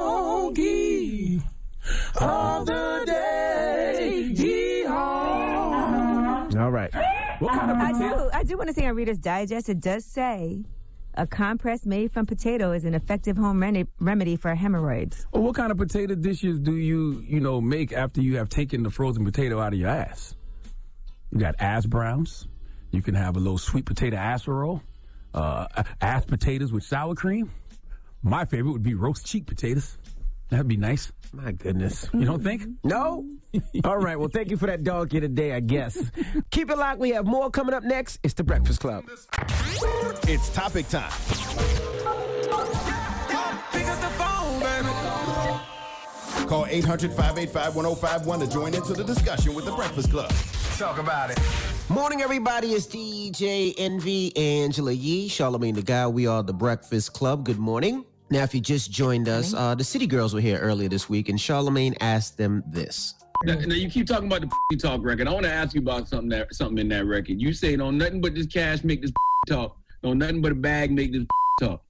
I 7.49 7.93
do. 7.93 8.31
I 8.33 8.45
do 8.45 8.57
want 8.57 8.69
to 8.69 8.75
say 8.75 8.87
on 8.87 8.95
Reader's 8.95 9.19
Digest, 9.19 9.69
it 9.69 9.81
does 9.81 10.05
say 10.05 10.65
a 11.15 11.27
compress 11.27 11.85
made 11.85 12.13
from 12.13 12.27
potato 12.27 12.73
is 12.73 12.85
an 12.85 12.95
effective 12.95 13.37
home 13.37 13.61
remedy, 13.61 13.89
remedy 14.01 14.37
for 14.37 14.55
hemorrhoids. 14.55 15.27
Well, 15.33 15.43
what 15.43 15.55
kind 15.55 15.71
of 15.71 15.79
potato 15.79 16.15
dishes 16.15 16.59
do 16.59 16.77
you, 16.77 17.23
you 17.27 17.41
know, 17.41 17.61
make 17.61 17.93
after 17.93 18.23
you 18.23 18.37
have 18.39 18.49
taken 18.49 18.83
the 18.83 18.91
frozen 18.91 19.25
potato 19.25 19.61
out 19.61 19.73
of 19.73 19.79
your 19.79 19.91
ass? 19.91 20.35
You 21.31 21.39
got 21.39 21.55
ass 21.59 21.87
browns. 21.87 22.49
You 22.91 23.03
can 23.03 23.15
have 23.15 23.37
a 23.37 23.41
little 23.41 23.59
sweet 23.59 23.85
potato 23.85 24.17
casserole. 24.17 24.83
Uh, 25.35 25.67
ass 26.01 26.25
potatoes 26.25 26.73
with 26.73 26.85
sour 26.85 27.15
cream. 27.15 27.51
My 28.23 28.45
favorite 28.45 28.73
would 28.73 28.83
be 28.83 28.95
roast 28.95 29.27
cheek 29.27 29.47
potatoes. 29.47 29.97
That'd 30.53 30.69
be 30.69 30.77
nice. 30.77 31.11
My 31.33 31.51
goodness. 31.53 32.07
You 32.13 32.27
don't 32.27 32.43
think? 32.43 32.67
No? 32.85 33.25
All 33.87 33.97
right. 33.97 34.19
Well, 34.19 34.29
thank 34.29 34.51
you 34.51 34.59
for 34.59 34.67
that 34.67 34.85
donkey 34.85 35.19
today, 35.19 35.55
I 35.55 35.61
guess. 35.61 35.97
Keep 36.51 36.69
it 36.71 36.77
locked. 36.77 36.99
We 36.99 37.09
have 37.13 37.25
more 37.25 37.49
coming 37.51 37.73
up 37.75 37.83
next. 37.85 38.21
It's 38.23 38.35
The 38.35 38.45
Breakfast 38.45 38.79
Club. 38.81 39.05
It's 40.29 40.51
topic 40.51 40.91
time. 40.91 41.11
Pick 43.73 43.87
up 43.89 43.99
the 44.03 44.13
phone, 44.19 44.61
baby. 44.61 44.89
Call 46.47 46.67
800 46.67 47.13
585 47.13 47.75
1051 47.75 48.41
to 48.41 48.47
join 48.47 48.75
into 48.75 48.93
the 48.93 49.05
discussion 49.05 49.55
with 49.55 49.65
the 49.65 49.73
Breakfast 49.73 50.11
Club. 50.11 50.31
Talk 50.77 50.99
about 50.99 51.31
it. 51.31 51.39
Morning, 51.89 52.21
everybody. 52.21 52.75
It's 52.75 52.87
DJ 52.87 53.73
Envy, 53.79 54.37
Angela 54.37 54.93
Yee, 54.93 55.31
Charlamagne 55.31 55.77
the 55.77 55.83
Guy. 55.83 56.07
We 56.09 56.27
are 56.27 56.43
The 56.43 56.53
Breakfast 56.53 57.15
Club. 57.15 57.47
Good 57.47 57.59
morning. 57.59 58.05
Now, 58.33 58.45
if 58.45 58.55
you 58.55 58.63
just 58.63 58.91
joined 58.91 59.29
us, 59.29 59.53
uh, 59.53 59.75
the 59.75 59.85
City 59.85 60.07
Girls 60.07 60.33
were 60.33 60.41
here 60.41 60.57
earlier 60.57 60.89
this 60.89 61.07
week, 61.07 61.29
and 61.29 61.39
Charlamagne 61.39 61.95
asked 62.01 62.39
them 62.39 62.65
this. 62.67 63.13
Now, 63.45 63.57
now 63.57 63.75
you 63.75 63.91
keep 63.91 64.07
talking 64.07 64.27
about 64.27 64.41
the 64.71 64.77
talk 64.79 65.05
record. 65.05 65.29
I 65.29 65.33
want 65.33 65.45
to 65.45 65.53
ask 65.53 65.75
you 65.75 65.83
about 65.83 66.09
something 66.09 66.31
that 66.31 66.55
something 66.55 66.79
in 66.79 66.89
that 66.89 67.05
record. 67.05 67.43
You 67.43 67.53
say 67.53 67.77
don't 67.77 67.99
nothing 67.99 68.23
but 68.23 68.35
this 68.35 68.47
cash 68.47 68.85
make 68.85 69.03
this 69.03 69.13
talk. 69.49 69.77
Don't 70.03 70.17
nothing 70.17 70.41
but 70.41 70.53
a 70.53 70.55
bag 70.55 70.91
make 70.93 71.13
this 71.13 71.27
talk. 71.61 71.83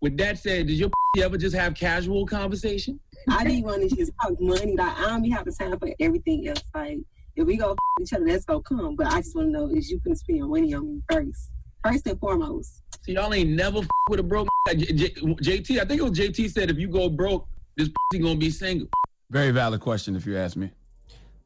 With 0.00 0.16
that 0.18 0.38
said, 0.38 0.68
does 0.68 0.78
your 0.78 0.90
ever 1.18 1.36
just 1.36 1.56
have 1.56 1.74
casual 1.74 2.24
conversation? 2.26 3.00
I 3.28 3.42
didn't 3.42 3.64
want 3.64 3.90
to 3.90 3.96
just 3.96 4.12
talk 4.22 4.40
money. 4.40 4.76
Like 4.76 4.96
I 4.98 5.06
don't 5.08 5.22
be 5.24 5.30
having 5.30 5.52
time 5.52 5.80
for 5.80 5.90
everything 5.98 6.46
else. 6.46 6.62
Like 6.76 6.98
if 7.34 7.44
we 7.44 7.56
go 7.56 7.74
each 8.00 8.12
other, 8.12 8.24
that's 8.24 8.44
gonna 8.44 8.62
come. 8.62 8.94
But 8.94 9.08
I 9.08 9.20
just 9.20 9.34
want 9.34 9.48
to 9.48 9.52
know 9.52 9.68
is 9.74 9.90
you 9.90 10.00
gonna 10.04 10.14
spend 10.14 10.38
your 10.38 10.46
money 10.46 10.72
on 10.74 10.94
me 10.94 11.02
first? 11.10 11.50
First 11.84 12.06
and 12.06 12.18
foremost. 12.20 12.82
See, 13.04 13.12
y'all 13.12 13.32
ain't 13.32 13.50
never 13.50 13.78
f- 13.78 13.88
with 14.10 14.20
a 14.20 14.22
broke. 14.22 14.48
J- 14.68 14.76
J- 14.92 15.10
JT, 15.14 15.80
I 15.80 15.84
think 15.84 16.00
it 16.00 16.02
was 16.02 16.12
JT 16.18 16.50
said 16.50 16.70
if 16.70 16.78
you 16.78 16.88
go 16.88 17.08
broke, 17.08 17.46
this 17.76 17.88
pussy 18.12 18.22
gonna 18.22 18.36
be 18.36 18.50
single. 18.50 18.88
Very 19.30 19.50
valid 19.50 19.80
question, 19.80 20.16
if 20.16 20.26
you 20.26 20.36
ask 20.36 20.56
me. 20.56 20.70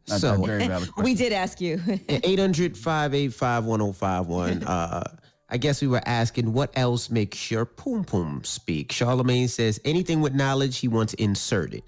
Not 0.09 0.20
So- 0.20 0.37
that 0.37 0.47
very 0.47 0.66
valid 0.66 0.91
question. 0.93 1.05
We 1.05 1.14
did 1.14 1.33
ask 1.33 1.61
you. 1.61 1.80
800 2.09 2.76
585 2.76 3.64
1051. 3.66 4.62
Uh, 4.64 5.03
I 5.51 5.59
guess 5.59 5.83
we 5.83 5.89
were 5.89 6.01
asking 6.07 6.53
what 6.55 6.70
else 6.76 7.11
makes 7.11 7.51
your 7.51 7.66
pum 7.66 8.05
pum 8.05 8.41
speak. 8.43 8.89
Charlamagne 8.91 9.51
says 9.51 9.78
anything 9.85 10.22
with 10.22 10.33
knowledge, 10.35 10.78
he 10.78 10.89
wants 10.89 11.12
inserted. 11.14 11.83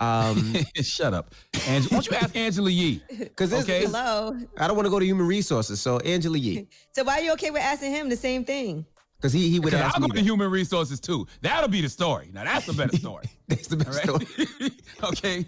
Um, 0.00 0.54
Shut 0.82 1.12
up. 1.14 1.34
Ang- 1.66 1.82
why 1.84 1.88
don't 1.88 2.06
you 2.10 2.16
ask 2.16 2.36
Angela 2.36 2.70
Yee? 2.70 3.02
Because 3.18 3.52
Okay. 3.52 3.84
Hello. 3.84 4.36
I 4.58 4.66
don't 4.68 4.76
want 4.76 4.86
to 4.86 4.90
go 4.90 4.98
to 4.98 5.04
human 5.04 5.26
resources. 5.26 5.80
So 5.80 5.98
Angela 5.98 6.38
Yee, 6.38 6.68
So 6.92 7.04
why 7.04 7.18
are 7.18 7.22
you 7.22 7.32
okay 7.32 7.50
with 7.50 7.62
asking 7.62 7.92
him 7.92 8.08
the 8.08 8.16
same 8.16 8.44
thing? 8.44 8.84
because 9.20 9.32
he 9.32 9.48
he 9.50 9.58
would 9.58 9.72
Because 9.72 9.80
ask 9.80 9.94
I'll 9.96 10.02
me 10.02 10.08
go 10.10 10.14
to 10.14 10.22
human 10.22 10.48
resources 10.48 11.00
too. 11.00 11.26
That'll 11.40 11.68
be 11.68 11.80
the 11.80 11.88
story. 11.88 12.30
Now 12.32 12.44
that's 12.44 12.66
the 12.70 12.72
better 12.72 12.96
story. 12.96 13.24
That's 13.48 13.66
the 13.66 13.76
best 13.76 14.08
All 14.08 14.14
right? 14.18 14.28
story. 14.28 14.70
okay. 15.02 15.46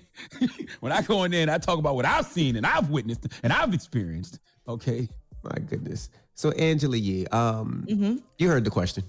when 0.80 0.90
I 0.90 1.02
go 1.02 1.22
in 1.22 1.30
there 1.30 1.42
and 1.42 1.50
I 1.50 1.58
talk 1.58 1.78
about 1.78 1.94
what 1.94 2.04
I've 2.04 2.26
seen 2.26 2.56
and 2.56 2.66
I've 2.66 2.90
witnessed 2.90 3.28
and 3.44 3.52
I've 3.52 3.72
experienced. 3.72 4.40
Okay. 4.66 5.08
My 5.44 5.58
goodness. 5.60 6.10
So 6.34 6.50
Angela 6.52 6.96
Yee, 6.96 7.26
um, 7.28 7.86
Mm-hmm. 7.88 8.16
you 8.38 8.48
heard 8.48 8.64
the 8.64 8.70
question. 8.70 9.04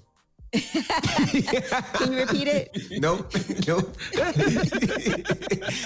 Can 1.93 2.11
you 2.11 2.19
repeat 2.19 2.47
it? 2.47 2.75
Nope. 2.99 3.31
nope. 3.67 3.95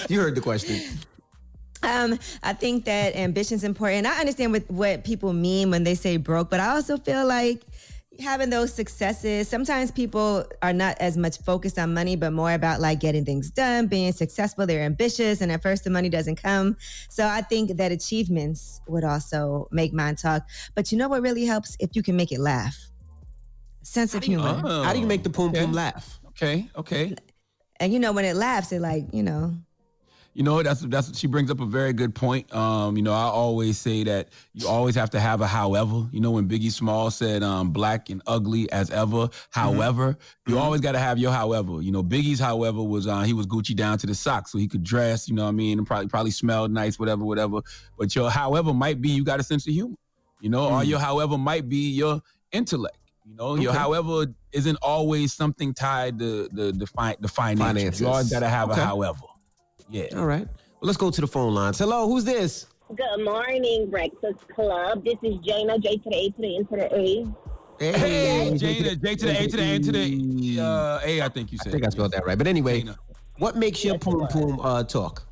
you 0.08 0.20
heard 0.20 0.34
the 0.34 0.40
question. 0.42 0.98
Um, 1.82 2.18
I 2.42 2.52
think 2.52 2.84
that 2.86 3.14
ambition's 3.14 3.62
important. 3.62 4.06
I 4.06 4.18
understand 4.18 4.52
what, 4.52 4.68
what 4.68 5.04
people 5.04 5.32
mean 5.32 5.70
when 5.70 5.84
they 5.84 5.94
say 5.94 6.16
broke, 6.16 6.50
but 6.50 6.58
I 6.58 6.70
also 6.70 6.96
feel 6.96 7.26
like 7.26 7.62
having 8.20 8.50
those 8.50 8.72
successes, 8.72 9.48
sometimes 9.48 9.90
people 9.90 10.44
are 10.62 10.72
not 10.72 10.96
as 10.98 11.16
much 11.16 11.38
focused 11.38 11.78
on 11.78 11.94
money, 11.94 12.16
but 12.16 12.32
more 12.32 12.52
about 12.52 12.80
like 12.80 12.98
getting 13.00 13.24
things 13.24 13.50
done, 13.50 13.86
being 13.86 14.12
successful. 14.12 14.66
They're 14.66 14.82
ambitious, 14.82 15.40
and 15.40 15.52
at 15.52 15.62
first 15.62 15.84
the 15.84 15.90
money 15.90 16.08
doesn't 16.08 16.42
come. 16.42 16.76
So 17.08 17.26
I 17.26 17.42
think 17.42 17.76
that 17.76 17.92
achievements 17.92 18.80
would 18.88 19.04
also 19.04 19.68
make 19.70 19.92
mine 19.92 20.16
talk. 20.16 20.42
But 20.74 20.90
you 20.90 20.98
know 20.98 21.08
what 21.08 21.22
really 21.22 21.44
helps? 21.44 21.76
If 21.78 21.94
you 21.94 22.02
can 22.02 22.16
make 22.16 22.32
it 22.32 22.40
laugh. 22.40 22.76
Sense 23.86 24.14
of 24.14 24.24
humor. 24.24 24.60
Oh, 24.64 24.82
How 24.82 24.92
do 24.92 24.98
you 24.98 25.06
make 25.06 25.22
the 25.22 25.30
poom 25.30 25.50
okay. 25.50 25.60
poom 25.60 25.72
laugh? 25.72 26.18
Okay. 26.30 26.68
Okay. 26.76 27.14
And 27.78 27.92
you 27.92 28.00
know, 28.00 28.12
when 28.12 28.24
it 28.24 28.34
laughs, 28.34 28.72
it 28.72 28.80
like, 28.80 29.04
you 29.12 29.22
know, 29.22 29.54
You 30.34 30.42
know, 30.42 30.60
that's 30.62 30.80
that's 30.80 31.16
she 31.16 31.28
brings 31.28 31.50
up 31.50 31.60
a 31.60 31.66
very 31.66 31.92
good 31.92 32.12
point. 32.14 32.52
Um, 32.52 32.96
you 32.96 33.02
know, 33.02 33.12
I 33.12 33.22
always 33.42 33.78
say 33.78 34.02
that 34.04 34.28
you 34.54 34.66
always 34.66 34.94
have 34.96 35.10
to 35.10 35.20
have 35.20 35.40
a 35.40 35.46
however. 35.46 36.08
You 36.12 36.20
know, 36.20 36.32
when 36.32 36.48
Biggie 36.48 36.72
Small 36.72 37.10
said 37.10 37.42
um 37.44 37.70
black 37.70 38.10
and 38.10 38.20
ugly 38.26 38.70
as 38.72 38.90
ever, 38.90 39.28
however, 39.50 40.18
you 40.48 40.58
always 40.58 40.80
gotta 40.80 40.98
have 40.98 41.16
your 41.16 41.32
however. 41.32 41.80
You 41.80 41.92
know, 41.92 42.02
Biggie's 42.02 42.40
however 42.40 42.82
was 42.82 43.06
uh 43.06 43.22
he 43.22 43.32
was 43.34 43.46
Gucci 43.46 43.74
down 43.74 43.98
to 43.98 44.06
the 44.06 44.14
socks, 44.16 44.50
so 44.50 44.58
he 44.58 44.66
could 44.66 44.82
dress, 44.82 45.28
you 45.28 45.34
know 45.36 45.44
what 45.44 45.50
I 45.50 45.62
mean, 45.62 45.78
and 45.78 45.86
probably 45.86 46.08
probably 46.08 46.32
smelled 46.32 46.70
nice, 46.72 46.98
whatever, 46.98 47.24
whatever. 47.24 47.60
But 47.96 48.14
your 48.16 48.30
however 48.30 48.74
might 48.74 49.00
be 49.00 49.10
you 49.10 49.24
got 49.24 49.38
a 49.38 49.44
sense 49.44 49.66
of 49.68 49.72
humor. 49.72 49.96
You 50.40 50.50
know, 50.50 50.68
or 50.68 50.84
your 50.84 50.98
however 50.98 51.38
might 51.38 51.68
be 51.68 51.92
your 51.92 52.20
intellect. 52.52 52.98
You 53.28 53.34
know, 53.34 53.56
your 53.56 53.72
however 53.72 54.26
isn't 54.52 54.78
always 54.82 55.32
something 55.32 55.74
tied 55.74 56.18
to 56.20 56.48
the 56.52 56.70
the 56.72 56.86
fi- 56.86 57.16
the 57.18 57.26
financials. 57.28 57.58
Finances. 57.58 58.00
You 58.00 58.06
always 58.06 58.30
gotta 58.30 58.48
have 58.48 58.70
Okay. 58.70 58.80
a 58.80 58.84
however. 58.84 59.22
Yeah. 59.90 60.06
All 60.16 60.26
right. 60.26 60.46
Well, 60.46 60.82
let's 60.82 60.96
go 60.96 61.10
to 61.10 61.20
the 61.20 61.26
phone 61.26 61.52
lines. 61.54 61.78
Hello, 61.78 62.06
who's 62.08 62.24
this? 62.24 62.66
Good 62.94 63.24
morning, 63.24 63.90
Breakfast 63.90 64.46
Club. 64.54 65.04
This 65.04 65.16
is 65.24 65.38
Jana, 65.38 65.76
J 65.78 65.96
to 65.96 66.08
the 66.08 66.16
A 66.16 66.30
to 66.30 66.40
the 66.40 66.56
N 66.56 66.66
to 66.66 66.76
the 66.76 66.94
A. 66.94 67.92
Hey, 67.98 68.56
J 68.56 68.82
to 68.82 68.96
J 68.96 69.16
to 69.16 69.26
the 69.26 69.40
A 69.42 69.48
to 69.48 69.56
the 69.56 69.62
A 69.62 69.78
to 69.80 69.92
the 69.92 70.60
uh, 70.60 71.00
A. 71.04 71.22
I 71.22 71.28
think 71.28 71.50
you 71.50 71.58
said. 71.58 71.70
I 71.70 71.72
think 71.72 71.86
I 71.86 71.88
spelled 71.90 72.12
that 72.12 72.24
right. 72.24 72.38
But 72.38 72.46
anyway, 72.46 72.80
Dana. 72.82 72.96
what 73.38 73.56
makes 73.56 73.84
your 73.84 73.98
pum 73.98 74.28
pum 74.28 74.60
uh, 74.60 74.84
talk? 74.84 75.26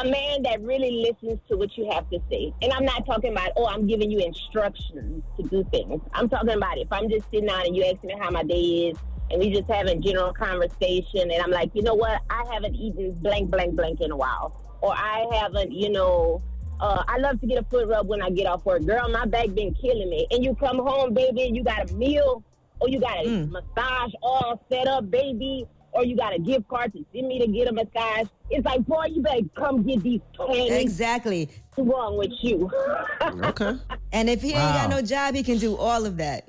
A 0.00 0.04
man 0.04 0.42
that 0.44 0.62
really 0.62 0.90
listens 0.90 1.38
to 1.50 1.58
what 1.58 1.76
you 1.76 1.90
have 1.90 2.08
to 2.08 2.18
say. 2.30 2.54
And 2.62 2.72
I'm 2.72 2.86
not 2.86 3.04
talking 3.04 3.32
about, 3.32 3.50
oh, 3.54 3.66
I'm 3.66 3.86
giving 3.86 4.10
you 4.10 4.20
instructions 4.20 5.22
to 5.36 5.46
do 5.46 5.62
things. 5.70 6.00
I'm 6.14 6.26
talking 6.26 6.50
about 6.50 6.78
if 6.78 6.90
I'm 6.90 7.10
just 7.10 7.26
sitting 7.30 7.48
down 7.48 7.66
and 7.66 7.76
you 7.76 7.84
ask 7.84 8.02
me 8.02 8.14
how 8.18 8.30
my 8.30 8.42
day 8.42 8.88
is, 8.88 8.98
and 9.30 9.38
we 9.38 9.50
just 9.50 9.70
having 9.70 9.98
a 9.98 10.00
general 10.00 10.32
conversation, 10.32 11.30
and 11.30 11.42
I'm 11.42 11.50
like, 11.50 11.70
you 11.74 11.82
know 11.82 11.94
what, 11.94 12.22
I 12.30 12.44
haven't 12.50 12.76
eaten 12.76 13.12
blank, 13.20 13.50
blank, 13.50 13.76
blank 13.76 14.00
in 14.00 14.10
a 14.10 14.16
while. 14.16 14.78
Or 14.80 14.92
I 14.92 15.26
haven't, 15.32 15.70
you 15.70 15.90
know, 15.90 16.42
uh, 16.80 17.04
I 17.06 17.18
love 17.18 17.38
to 17.42 17.46
get 17.46 17.58
a 17.58 17.66
foot 17.68 17.86
rub 17.86 18.08
when 18.08 18.22
I 18.22 18.30
get 18.30 18.46
off 18.46 18.64
work. 18.64 18.86
Girl, 18.86 19.06
my 19.10 19.26
back 19.26 19.52
been 19.54 19.74
killing 19.74 20.08
me. 20.08 20.26
And 20.30 20.42
you 20.42 20.54
come 20.54 20.78
home, 20.78 21.12
baby, 21.12 21.42
and 21.42 21.54
you 21.54 21.62
got 21.62 21.90
a 21.90 21.94
meal, 21.94 22.42
or 22.80 22.88
you 22.88 22.98
got 22.98 23.24
a 23.24 23.28
massage 23.46 24.12
all 24.22 24.64
set 24.72 24.88
up, 24.88 25.10
baby, 25.10 25.66
or 25.92 26.04
you 26.04 26.16
got 26.16 26.34
a 26.34 26.38
gift 26.38 26.68
card 26.68 26.92
to 26.92 27.04
send 27.12 27.28
me 27.28 27.38
to 27.40 27.46
get 27.46 27.68
a 27.68 27.72
massage. 27.72 28.28
It's 28.50 28.64
like, 28.64 28.84
boy, 28.86 29.06
you 29.06 29.22
better 29.22 29.40
come 29.56 29.82
get 29.82 30.02
these 30.02 30.20
panties. 30.36 30.72
exactly. 30.72 31.50
What's 31.74 31.90
wrong 31.90 32.16
with 32.18 32.32
you? 32.40 32.70
Okay. 33.22 33.76
And 34.12 34.28
if 34.28 34.42
he 34.42 34.48
ain't 34.48 34.74
got 34.74 34.90
no 34.90 35.02
job, 35.02 35.34
he 35.34 35.42
can 35.42 35.58
do 35.58 35.76
all 35.76 36.04
of 36.04 36.16
that. 36.18 36.48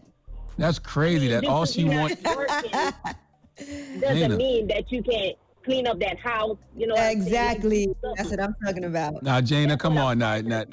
That's 0.57 0.79
crazy. 0.79 1.27
That 1.27 1.45
all 1.45 1.65
she 1.65 1.83
wants. 1.83 2.21
doesn't 2.21 3.99
Dana. 3.99 4.35
mean 4.35 4.67
that 4.67 4.91
you 4.91 5.03
can't 5.03 5.35
clean 5.63 5.87
up 5.87 5.99
that 5.99 6.19
house. 6.19 6.57
You 6.75 6.87
know 6.87 6.95
what 6.95 7.03
I'm? 7.03 7.11
Exactly. 7.11 7.93
That's 8.15 8.29
what 8.29 8.39
I'm 8.39 8.55
talking 8.63 8.85
about. 8.85 9.21
Now, 9.23 9.41
Jana, 9.41 9.77
come 9.77 9.97
on, 9.97 10.17
now, 10.17 10.39
now, 10.41 10.63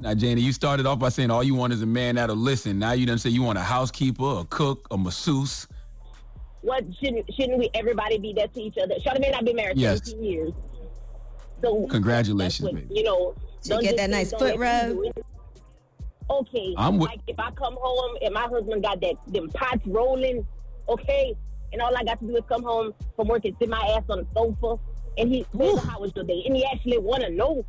now, 0.00 0.14
Jana, 0.14 0.40
you 0.40 0.52
started 0.52 0.86
off 0.86 0.98
by 0.98 1.08
saying 1.08 1.30
all 1.30 1.42
you 1.42 1.54
want 1.54 1.72
is 1.72 1.82
a 1.82 1.86
man 1.86 2.16
that'll 2.16 2.36
listen. 2.36 2.78
Now 2.78 2.92
you 2.92 3.06
done 3.06 3.18
say 3.18 3.30
you 3.30 3.42
want 3.42 3.58
a 3.58 3.62
housekeeper, 3.62 4.40
a 4.40 4.44
cook, 4.44 4.86
a 4.90 4.98
masseuse. 4.98 5.66
What 6.64 6.82
shouldn't 6.98 7.26
shouldn't 7.34 7.58
we 7.58 7.68
everybody 7.74 8.16
be 8.18 8.32
that 8.34 8.54
to 8.54 8.62
each 8.62 8.76
other? 8.82 8.94
Charlamagne, 8.94 9.34
I've 9.36 9.44
been 9.44 9.56
married 9.56 9.76
Yes. 9.76 10.00
17 10.08 10.24
years. 10.24 10.52
So 11.62 11.86
Congratulations, 11.88 12.62
what, 12.64 12.74
baby. 12.74 12.94
you 12.94 13.02
know, 13.02 13.34
So 13.60 13.76
you 13.76 13.82
get 13.82 13.96
that 13.98 14.08
nice 14.10 14.32
foot 14.32 14.56
rub? 14.56 14.96
Okay, 16.30 16.74
I'm 16.78 16.98
with- 16.98 17.10
like 17.10 17.20
if 17.26 17.38
I 17.38 17.50
come 17.50 17.76
home 17.78 18.16
and 18.22 18.32
my 18.32 18.42
husband 18.48 18.82
got 18.82 18.98
that 19.02 19.14
them 19.26 19.50
pots 19.50 19.86
rolling, 19.86 20.46
okay, 20.88 21.36
and 21.74 21.82
all 21.82 21.94
I 21.94 22.02
got 22.02 22.18
to 22.20 22.26
do 22.26 22.34
is 22.36 22.42
come 22.48 22.62
home 22.62 22.94
from 23.14 23.28
work 23.28 23.44
and 23.44 23.54
sit 23.58 23.68
my 23.68 23.82
ass 23.96 24.04
on 24.08 24.20
the 24.20 24.26
sofa, 24.34 24.80
and 25.18 25.28
he 25.28 25.44
says, 25.58 25.78
"How 25.84 26.00
was 26.00 26.12
your 26.16 26.24
day?" 26.24 26.42
And 26.46 26.56
he 26.56 26.64
actually 26.64 26.96
want 26.98 27.22
to 27.24 27.30
know. 27.30 27.64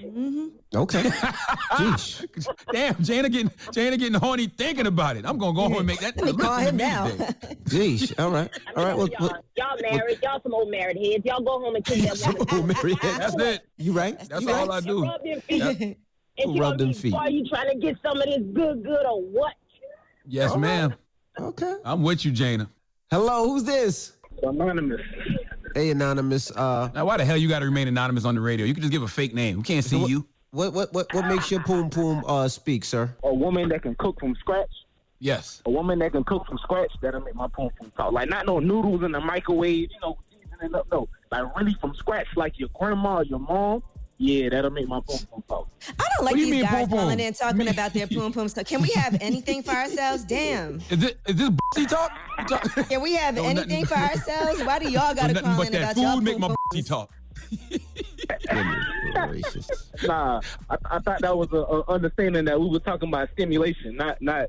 Mm-hmm. 0.00 0.48
Okay. 0.74 1.02
Jeez. 1.72 2.46
Damn, 2.72 3.02
Jana 3.02 3.28
getting 3.28 3.50
Jana 3.72 3.96
getting 3.96 4.18
horny 4.18 4.46
thinking 4.46 4.86
about 4.86 5.16
it. 5.16 5.24
I'm 5.26 5.38
gonna 5.38 5.54
go 5.54 5.62
home 5.62 5.76
and 5.78 5.86
make 5.86 6.00
that. 6.00 6.16
Let 6.16 6.36
me 6.36 6.42
call 6.42 6.58
him 6.58 6.76
now. 6.76 7.08
Jeez. 7.64 8.18
All 8.18 8.30
right. 8.30 8.50
All 8.76 8.84
right. 8.84 8.96
Well, 8.96 9.08
y'all, 9.08 9.28
well, 9.28 9.44
y'all 9.56 9.76
married, 9.80 10.18
y'all 10.22 10.40
some 10.42 10.54
old 10.54 10.70
married 10.70 10.96
heads. 10.96 11.24
Y'all 11.24 11.42
go 11.42 11.60
home 11.60 11.76
and 11.76 11.84
kick 11.84 12.02
that 12.02 12.52
woman. 12.52 12.76
That's 13.18 13.34
it. 13.34 13.66
you 13.76 13.92
right. 13.92 14.18
That's 14.28 14.42
you 14.42 14.50
all 14.50 14.66
right. 14.66 14.82
I 14.82 14.86
do. 14.86 15.02
Rub 15.04 15.22
them 15.22 15.40
feet. 15.42 15.58
Yep. 15.58 15.76
And 15.80 15.96
she 16.38 16.46
Rub 16.46 16.56
gonna 16.58 16.76
them 16.76 16.92
feet. 16.94 17.14
Are 17.14 17.30
you 17.30 17.46
trying 17.48 17.70
to 17.70 17.78
get 17.78 17.96
some 18.02 18.16
of 18.18 18.24
this 18.24 18.42
good, 18.52 18.82
good, 18.82 19.04
or 19.06 19.20
what? 19.22 19.54
Yes, 20.26 20.56
ma'am. 20.56 20.94
Okay. 21.38 21.76
I'm 21.84 22.02
with 22.02 22.24
you, 22.24 22.30
Jana. 22.30 22.70
Hello, 23.10 23.48
who's 23.48 23.64
this? 23.64 24.12
Anonymous. 24.42 25.00
Hey, 25.74 25.90
anonymous. 25.90 26.50
Uh, 26.50 26.90
Now, 26.94 27.04
why 27.04 27.16
the 27.16 27.24
hell 27.24 27.36
you 27.36 27.48
got 27.48 27.60
to 27.60 27.64
remain 27.66 27.88
anonymous 27.88 28.24
on 28.24 28.34
the 28.34 28.40
radio? 28.40 28.66
You 28.66 28.74
can 28.74 28.82
just 28.82 28.92
give 28.92 29.02
a 29.02 29.08
fake 29.08 29.34
name. 29.34 29.58
We 29.58 29.62
can't 29.62 29.84
see 29.84 29.96
what, 29.96 30.10
you. 30.10 30.26
What 30.50 30.72
what 30.72 30.92
what 30.92 31.12
what 31.14 31.26
makes 31.26 31.50
your 31.50 31.62
pum 31.62 31.90
pum 31.90 32.24
uh 32.26 32.48
speak, 32.48 32.84
sir? 32.84 33.14
A 33.22 33.32
woman 33.32 33.68
that 33.68 33.82
can 33.82 33.94
cook 33.96 34.18
from 34.18 34.34
scratch. 34.36 34.70
Yes. 35.20 35.62
A 35.66 35.70
woman 35.70 36.00
that 36.00 36.10
can 36.12 36.24
cook 36.24 36.44
from 36.46 36.58
scratch. 36.58 36.90
That'll 37.00 37.20
make 37.20 37.36
my 37.36 37.46
pum 37.46 37.70
pum 37.78 37.92
talk. 37.96 38.12
Like 38.12 38.28
not 38.28 38.46
no 38.46 38.58
noodles 38.58 39.04
in 39.04 39.12
the 39.12 39.20
microwave. 39.20 39.90
You 39.92 40.00
know, 40.02 40.18
seasoning 40.30 40.74
up. 40.74 40.88
No, 40.90 41.08
like 41.30 41.54
really 41.56 41.76
from 41.80 41.94
scratch, 41.94 42.26
like 42.36 42.58
your 42.58 42.68
grandma, 42.74 43.20
your 43.20 43.38
mom. 43.38 43.82
Yeah, 44.22 44.50
that'll 44.50 44.70
make 44.70 44.86
my 44.86 45.00
pum 45.00 45.16
pum 45.30 45.42
talk. 45.48 45.68
I 45.98 46.04
don't 46.16 46.26
like 46.26 46.32
What 46.32 46.34
do 46.34 46.38
you 46.40 46.44
these 46.44 46.54
mean, 46.56 46.62
guys 46.64 46.80
boom, 46.82 46.90
boom? 46.90 46.98
calling 46.98 47.20
in 47.20 47.32
talking 47.32 47.68
about 47.68 47.94
their 47.94 48.06
poom 48.06 48.34
poom 48.34 48.48
stuff. 48.50 48.66
Can 48.66 48.82
we 48.82 48.90
have 48.90 49.16
anything 49.18 49.62
for 49.62 49.70
ourselves? 49.70 50.24
Damn. 50.24 50.76
Is 50.90 50.98
this 50.98 51.14
is 51.26 51.36
this 51.36 51.50
bussy 51.74 51.86
talk? 51.86 52.12
Can 52.90 53.00
we 53.00 53.14
have 53.14 53.36
No, 53.36 53.44
anything 53.46 53.80
nothing- 53.80 53.86
for 53.86 53.94
ourselves? 53.94 54.62
Why 54.62 54.78
do 54.78 54.90
y'all 54.90 55.14
gotta 55.14 55.32
nothing 55.32 55.42
call 55.48 55.56
but 55.56 55.66
in 55.68 55.72
that 55.72 55.92
about 55.92 56.02
y'all 56.02 56.14
food 56.16 56.24
make 56.24 56.34
poom 56.34 56.40
my 56.42 56.48
poom? 56.74 56.82
talk. 56.84 57.10
Goodness 58.50 58.84
gracious. 59.14 59.90
Nah, 60.06 60.40
I, 60.68 60.76
I 60.90 60.98
thought 60.98 61.20
that 61.22 61.36
was 61.36 61.48
a, 61.52 61.56
a 61.56 61.84
understanding 61.90 62.44
that 62.44 62.60
we 62.60 62.68
were 62.68 62.78
talking 62.80 63.08
about 63.08 63.30
stimulation, 63.32 63.96
not 63.96 64.20
not. 64.20 64.48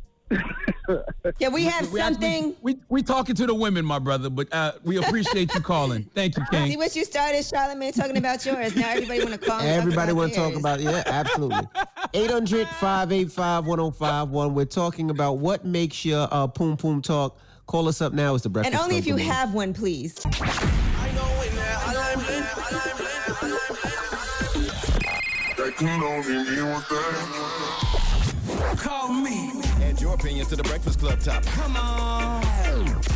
Can 1.40 1.54
we 1.54 1.64
have 1.66 1.92
We 1.92 2.00
actually- 2.00 2.02
something? 2.02 2.56
We 2.62 2.78
we 2.90 3.04
talking 3.04 3.36
to 3.36 3.46
the 3.46 3.54
women, 3.56 3.86
my 3.86 4.00
brother, 4.00 4.30
but 4.30 4.52
uh, 4.54 4.74
we 4.84 4.98
appreciate 4.98 5.54
you 5.54 5.62
calling. 5.62 6.04
Thank 6.16 6.38
you, 6.38 6.44
King. 6.52 6.72
See 6.72 6.78
what 6.78 6.96
you 6.96 7.06
started, 7.06 7.44
Charlamagne, 7.44 7.96
talking 7.96 8.18
about 8.18 8.46
yours. 8.46 8.76
Now 8.76 8.90
everybody 8.92 9.20
want 9.24 9.32
to 9.34 9.38
call. 9.48 9.60
Everybody 9.62 10.14
want 10.14 10.32
to 10.34 10.38
talk 10.38 10.50
theirs. 10.50 10.60
about 10.60 10.80
yeah, 10.82 11.04
absolutely. 11.06 11.68
800 12.14 12.68
585 12.68 13.66
1051. 13.66 14.54
We're 14.54 14.66
talking 14.66 15.10
about 15.10 15.34
what 15.38 15.66
makes 15.66 16.04
your 16.06 16.28
uh, 16.32 16.48
pum 16.48 16.78
pum 16.78 17.02
talk. 17.02 17.38
Call 17.68 17.88
us 17.88 18.02
up 18.02 18.12
now. 18.14 18.34
It's 18.36 18.44
the 18.44 18.50
breakfast. 18.50 18.74
And 18.76 18.84
only 18.84 18.98
if 18.98 19.06
you 19.06 19.14
Good 19.16 19.24
morning. 19.26 19.34
have 19.34 19.54
one, 19.54 19.74
please. 19.74 20.18
Call 28.78 29.12
me. 29.12 29.52
Add 29.82 30.00
your 30.00 30.14
opinion 30.14 30.46
to 30.48 30.56
the 30.56 30.64
Breakfast 30.64 31.00
Club 31.00 31.20
topic. 31.20 31.50
Come 31.50 31.76
on. 31.76 32.44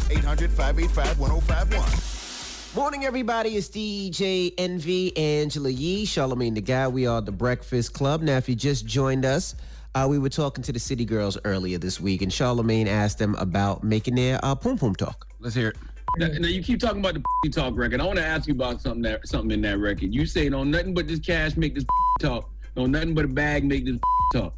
800 0.10 0.52
585 0.52 1.20
1051. 1.20 2.76
Morning, 2.76 3.06
everybody. 3.06 3.56
It's 3.56 3.70
DJ 3.70 4.54
Envy, 4.58 5.16
Angela 5.16 5.70
Yee, 5.70 6.06
Charlamagne 6.06 6.56
the 6.56 6.62
Guy. 6.62 6.88
We 6.88 7.08
are 7.08 7.22
the 7.22 7.32
Breakfast 7.32 7.94
Club. 7.94 8.22
Now, 8.22 8.38
if 8.38 8.50
you 8.50 8.56
just 8.56 8.86
joined 8.86 9.24
us, 9.24 9.56
uh, 9.94 10.08
we 10.10 10.20
were 10.20 10.30
talking 10.30 10.64
to 10.64 10.74
the 10.74 10.80
City 10.80 11.06
Girls 11.06 11.38
earlier 11.46 11.78
this 11.78 12.02
week, 12.02 12.22
and 12.22 12.32
Charlamagne 12.32 12.88
asked 12.88 13.20
them 13.20 13.36
about 13.36 13.84
making 13.84 14.16
their 14.16 14.40
uh, 14.44 14.56
pum 14.56 14.78
pum 14.78 14.94
talk. 14.96 15.28
Let's 15.40 15.56
hear 15.56 15.70
it. 15.70 15.78
Now, 16.18 16.28
now 16.28 16.48
you 16.48 16.64
keep 16.64 16.80
talking 16.80 17.00
about 17.00 17.18
the 17.44 17.50
talk 17.50 17.78
record. 17.78 18.02
I 18.02 18.06
want 18.06 18.18
to 18.18 18.26
ask 18.26 18.48
you 18.48 18.54
about 18.56 18.82
something 18.82 19.04
that 19.04 19.28
something 19.28 19.52
in 19.52 19.62
that 19.62 19.78
record. 19.78 20.14
You 20.14 20.26
say 20.26 20.50
no 20.50 20.64
nothing 20.64 20.94
but 20.94 21.08
this 21.08 21.20
cash 21.20 21.56
make 21.56 21.76
this 21.76 21.86
talk. 22.20 22.50
No 22.76 22.88
nothing 22.88 23.14
but 23.14 23.26
a 23.26 23.30
bag 23.30 23.64
make 23.64 23.86
this 23.86 24.00
talk. 24.34 24.54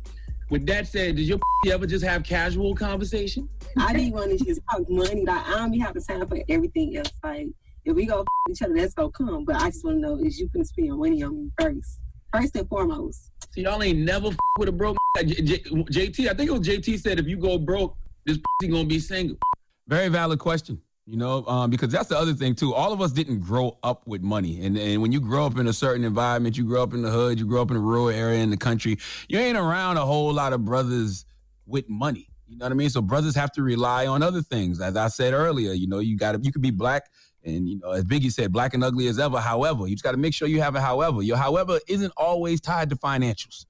With 0.50 0.66
that 0.68 0.88
said, 0.88 1.18
did 1.18 1.24
your 1.28 1.40
ever 1.72 1.86
just 1.86 2.06
have 2.06 2.24
casual 2.24 2.74
conversation? 2.76 3.50
I 3.78 3.94
be 3.94 4.12
wanting 4.12 4.38
to 4.38 4.46
just 4.46 4.62
talk 4.72 4.90
money. 4.90 5.26
Like 5.26 5.46
I 5.48 5.56
don't 5.58 5.72
be 5.72 5.80
having 5.80 6.02
time 6.02 6.26
for 6.28 6.40
everything 6.50 6.96
else. 6.98 7.12
Like 7.24 7.48
if 7.86 7.96
we 7.96 8.06
go 8.06 8.20
f- 8.22 8.26
each 8.50 8.62
other, 8.62 8.74
that's 8.76 8.94
gonna 8.94 9.12
come. 9.12 9.44
But 9.46 9.58
I 9.58 9.70
just 9.70 9.84
want 9.84 9.98
to 9.98 10.02
know 10.02 10.18
is 10.24 10.40
you 10.40 10.50
gonna 10.54 10.66
spend 10.66 10.88
your 10.88 10.98
money 10.98 11.22
on 11.24 11.36
me 11.38 11.52
first, 11.60 12.00
first 12.34 12.56
and 12.56 12.68
foremost. 12.70 13.32
So 13.52 13.62
y'all 13.62 13.82
ain't 13.84 14.00
never 14.00 14.28
f- 14.28 14.38
with 14.60 14.70
a 14.70 14.72
broke 14.72 14.98
J- 15.18 15.26
J- 15.42 15.60
JT. 15.64 16.30
I 16.30 16.34
think 16.34 16.50
it 16.50 16.54
was 16.54 16.62
JT 16.68 17.00
said 17.00 17.20
if 17.20 17.28
you 17.28 17.38
go 17.38 17.58
broke, 17.58 17.96
this 18.26 18.40
gonna 18.62 18.86
be 18.86 19.00
single. 19.00 19.38
Very 19.88 20.10
valid 20.10 20.40
question. 20.40 20.82
You 21.10 21.16
know, 21.16 21.46
um, 21.46 21.70
because 21.70 21.90
that's 21.90 22.10
the 22.10 22.18
other 22.18 22.34
thing 22.34 22.54
too. 22.54 22.74
All 22.74 22.92
of 22.92 23.00
us 23.00 23.14
didn't 23.14 23.40
grow 23.40 23.78
up 23.82 24.06
with 24.06 24.22
money, 24.22 24.66
and 24.66 24.78
and 24.78 25.02
when 25.02 25.14
you 25.14 25.22
grow 25.22 25.46
up 25.46 25.58
in 25.58 25.66
a 25.68 25.72
certain 25.72 26.04
environment, 26.04 26.58
you 26.58 26.66
grow 26.66 26.84
up 26.84 26.94
in 26.94 27.02
the 27.02 27.10
hood, 27.10 27.40
you 27.40 27.46
grow 27.46 27.62
up 27.62 27.72
in 27.72 27.78
a 27.78 27.80
rural 27.80 28.10
area 28.10 28.44
in 28.44 28.50
the 28.50 28.58
country, 28.58 28.98
you 29.30 29.40
ain't 29.40 29.58
around 29.58 29.96
a 29.96 30.06
whole 30.06 30.34
lot 30.34 30.52
of 30.52 30.66
brothers 30.66 31.26
with 31.66 31.88
money. 31.88 32.28
You 32.46 32.58
know 32.58 32.66
what 32.66 32.74
I 32.74 32.76
mean? 32.76 32.90
So 32.90 33.02
brothers 33.02 33.36
have 33.36 33.54
to 33.54 33.64
rely 33.64 34.06
on 34.06 34.22
other 34.22 34.42
things. 34.42 34.82
As 34.82 34.98
I 34.98 35.08
said 35.08 35.34
earlier, 35.34 35.72
you 35.72 35.88
know, 35.88 36.00
you 36.00 36.18
got 36.18 36.34
to 36.34 36.40
you 36.42 36.52
could 36.52 36.62
be 36.62 36.72
black, 36.72 37.10
and 37.46 37.70
you 37.70 37.80
know, 37.80 37.92
as 37.92 38.04
Biggie 38.04 38.32
said, 38.32 38.52
black 38.52 38.74
and 38.74 38.84
ugly 38.84 39.08
as 39.08 39.18
ever. 39.18 39.40
However, 39.40 39.88
you 39.88 39.96
just 39.96 40.04
got 40.04 40.12
to 40.12 40.18
make 40.18 40.34
sure 40.34 40.50
you 40.50 40.60
have 40.60 40.76
a 40.76 40.82
however. 40.82 41.22
Your 41.22 41.38
however 41.38 41.80
isn't 41.88 42.12
always 42.18 42.60
tied 42.60 42.90
to 42.90 42.98
financials. 42.98 43.66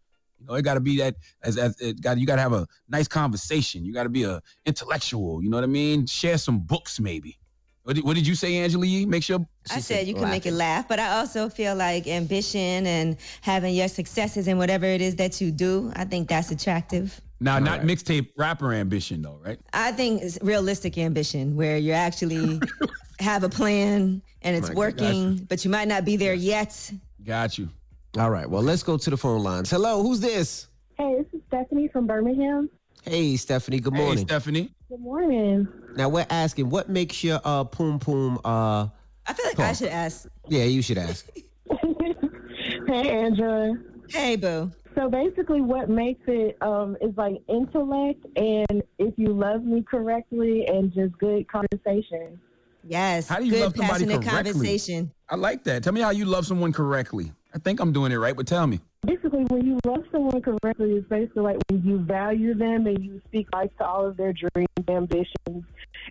You 0.48 0.54
know, 0.54 0.58
it 0.58 0.62
got 0.64 0.76
to 0.76 0.80
be 0.80 0.98
that 0.98 1.16
as 1.44 1.58
as 1.58 1.80
it 1.82 2.02
got 2.02 2.18
you 2.18 2.26
got 2.26 2.36
to 2.36 2.42
have 2.42 2.54
a 2.54 2.68
nice 2.88 3.08
conversation. 3.08 3.84
You 3.84 3.94
got 3.94 4.04
to 4.04 4.10
be 4.10 4.24
a 4.24 4.42
intellectual. 4.66 5.44
You 5.44 5.50
know 5.50 5.58
what 5.58 5.64
I 5.64 5.68
mean? 5.68 6.06
Share 6.06 6.38
some 6.38 6.60
books, 6.60 7.00
maybe. 7.00 7.38
What 7.84 7.96
did, 7.96 8.04
what 8.04 8.16
did 8.16 8.28
you 8.28 8.36
say, 8.36 8.58
Angela 8.58 8.86
Yee? 8.86 9.06
Make 9.06 9.24
sure. 9.24 9.46
I 9.72 9.80
said 9.80 10.08
you 10.08 10.14
can 10.14 10.30
make 10.30 10.46
it 10.46 10.52
laugh, 10.52 10.90
but 10.90 11.00
I 11.00 11.20
also 11.20 11.48
feel 11.48 11.74
like 11.74 12.06
ambition 12.06 12.86
and 12.86 13.16
having 13.42 13.74
your 13.74 13.88
successes 13.88 14.50
in 14.50 14.58
whatever 14.58 14.86
it 14.86 15.00
is 15.00 15.16
that 15.16 15.40
you 15.40 15.52
do, 15.52 15.94
I 15.96 16.04
think 16.04 16.28
that's 16.28 16.52
attractive. 16.52 17.22
Now, 17.40 17.60
not 17.60 17.82
mixtape 17.82 18.32
rapper 18.36 18.74
ambition 18.74 19.22
though, 19.22 19.40
right? 19.42 19.60
I 19.72 19.92
think 19.94 20.22
it's 20.22 20.38
realistic 20.42 20.98
ambition 20.98 21.56
where 21.56 21.78
you 21.78 21.94
actually 21.94 22.60
have 23.20 23.44
a 23.44 23.50
plan 23.50 24.22
and 24.42 24.56
it's 24.56 24.70
My 24.70 24.76
working, 24.76 25.38
but 25.48 25.64
you 25.64 25.72
might 25.72 25.88
not 25.88 26.04
be 26.04 26.18
there 26.18 26.34
yet. 26.34 26.92
Got 27.24 27.58
you. 27.58 27.70
All 28.18 28.32
right. 28.32 28.50
Well, 28.50 28.64
let's 28.64 28.82
go 28.82 28.98
to 28.98 29.10
the 29.12 29.18
phone 29.18 29.44
lines. 29.44 29.70
Hello, 29.70 30.02
who's 30.02 30.20
this? 30.20 30.68
Hey, 30.98 31.18
this 31.20 31.28
is 31.34 31.42
Stephanie 31.50 31.88
from 31.88 32.08
Birmingham. 32.08 32.68
Hey, 33.04 33.36
Stephanie. 33.36 33.80
Good 33.80 33.94
morning. 33.94 34.06
Hey, 34.06 34.08
morning. 34.08 34.28
Stephanie. 34.28 34.72
Good 34.90 35.00
morning. 35.00 35.68
Now 35.96 36.10
we're 36.10 36.26
asking, 36.32 36.70
what 36.72 36.90
makes 36.90 37.24
your 37.24 37.40
uh 37.46 37.64
pum 37.66 38.00
pum 38.00 38.40
uh? 38.44 38.88
I 39.28 39.34
feel 39.34 39.46
like 39.46 39.60
I 39.60 39.74
should 39.74 39.90
ask. 39.90 40.28
Yeah, 40.48 40.64
you 40.64 40.82
should 40.82 40.98
ask. 40.98 41.28
Hey, 42.88 43.10
Angela. 43.10 43.74
Hey, 44.10 44.36
boo. 44.36 44.72
So 44.96 45.10
basically, 45.10 45.62
what 45.62 45.90
makes 45.90 46.22
it 46.28 46.58
um, 46.62 46.98
is 47.02 47.16
like 47.18 47.36
intellect 47.48 48.26
and 48.36 48.82
if 48.98 49.14
you 49.18 49.34
love 49.34 49.64
me 49.64 49.84
correctly 49.84 50.66
and 50.68 50.94
just 50.94 51.18
good 51.18 51.48
conversation. 51.50 52.40
Yes. 52.84 53.28
How 53.28 53.40
do 53.40 53.46
you 53.46 53.52
good, 53.52 53.62
love 53.62 53.76
somebody 53.76 54.06
passionate 54.06 54.28
correctly? 54.28 54.52
conversation. 54.54 55.12
I 55.30 55.36
like 55.36 55.64
that. 55.66 55.84
Tell 55.84 55.94
me 55.94 56.02
how 56.02 56.12
you 56.12 56.26
love 56.26 56.46
someone 56.46 56.72
correctly. 56.74 57.32
I 57.58 57.60
think 57.60 57.80
I'm 57.80 57.92
doing 57.92 58.12
it 58.12 58.18
right, 58.18 58.36
but 58.36 58.46
tell 58.46 58.68
me. 58.68 58.80
Basically, 59.04 59.44
when 59.46 59.66
you 59.66 59.80
love 59.84 60.04
someone 60.12 60.40
correctly, 60.44 60.92
it's 60.92 61.10
basically 61.10 61.42
like 61.42 61.58
when 61.72 61.84
you 61.84 61.98
value 61.98 62.54
them 62.54 62.86
and 62.86 63.04
you 63.04 63.20
speak 63.26 63.48
life 63.52 63.72
to 63.80 63.86
all 63.88 64.06
of 64.06 64.16
their 64.16 64.32
dreams, 64.32 64.68
ambitions, 64.88 65.66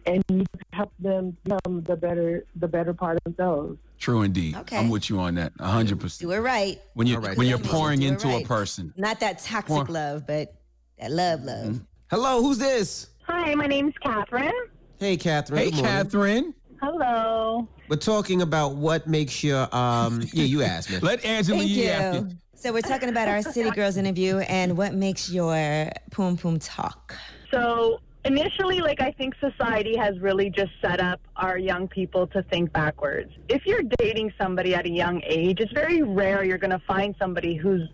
and 0.07 0.25
you 0.29 0.45
help 0.73 0.93
them 0.99 1.37
become 1.45 1.83
the 1.85 1.95
better, 1.95 2.45
the 2.57 2.67
better 2.67 2.93
part 2.93 3.19
of 3.19 3.23
themselves. 3.37 3.79
True 4.01 4.23
indeed. 4.23 4.57
Okay. 4.57 4.77
I'm 4.77 4.89
with 4.89 5.09
you 5.09 5.21
on 5.21 5.37
that. 5.37 5.53
hundred 5.61 6.01
percent. 6.01 6.29
Do 6.29 6.35
it 6.35 6.41
right. 6.41 6.81
When 6.95 7.07
you 7.07 7.15
All 7.15 7.21
right. 7.23 7.37
when 7.39 7.47
you're 7.47 7.59
Do 7.59 7.65
it 7.65 7.71
pouring 7.71 8.01
right. 8.01 8.09
into 8.09 8.29
a 8.29 8.43
person. 8.43 8.93
Not 8.97 9.21
that 9.21 9.39
toxic 9.39 9.69
Pour- 9.69 9.85
love, 9.85 10.27
but 10.27 10.53
that 10.99 11.13
love, 11.13 11.45
love. 11.45 11.67
Mm-hmm. 11.67 11.85
Hello, 12.11 12.43
who's 12.43 12.59
this? 12.59 13.11
Hi, 13.23 13.55
my 13.55 13.69
name's 13.69 13.95
Catherine. 14.03 14.51
Hey, 14.99 15.17
Catherine. 15.17 15.61
Hey, 15.63 15.71
Catherine. 15.71 16.55
Hello. 16.81 17.67
We're 17.89 17.97
talking 17.97 18.43
about 18.43 18.77
what 18.77 19.07
makes 19.07 19.43
your 19.43 19.75
um. 19.75 20.23
Yeah, 20.33 20.45
you 20.45 20.63
asked 20.75 20.91
me. 20.91 20.99
Let 20.99 21.25
Angela 21.25 21.59
Thank 21.59 21.71
Yee 21.71 21.89
ask 21.89 22.21
you. 22.21 22.29
you. 22.29 22.37
So 22.55 22.73
we're 22.73 22.83
talking 22.83 23.09
about 23.09 23.29
our 23.29 23.43
City 23.43 23.71
Girls 23.71 23.97
interview 23.97 24.39
and 24.39 24.77
what 24.77 24.95
makes 24.95 25.31
your 25.31 25.91
pum 26.11 26.37
pum 26.37 26.59
talk. 26.59 27.15
So 27.51 28.01
initially, 28.25 28.81
like 28.81 29.01
I 29.01 29.13
think 29.13 29.35
society 29.41 29.97
has 29.97 30.19
really 30.21 30.51
just 30.51 30.73
set 30.83 31.01
up 31.01 31.21
our 31.37 31.59
young 31.59 31.87
people 31.89 32.27
to 32.29 32.43
think 32.45 32.73
backwards. 32.73 33.31
If 33.49 33.67
you're 33.67 33.85
dating 33.99 34.33
somebody 34.41 34.75
at 34.75 34.87
a 34.87 34.91
young 34.91 35.23
age, 35.25 35.61
it's 35.61 35.73
very 35.73 36.03
rare 36.03 36.45
you're 36.45 36.59
going 36.59 36.71
to 36.71 36.83
find 36.87 37.15
somebody 37.19 37.57
who's 37.57 37.89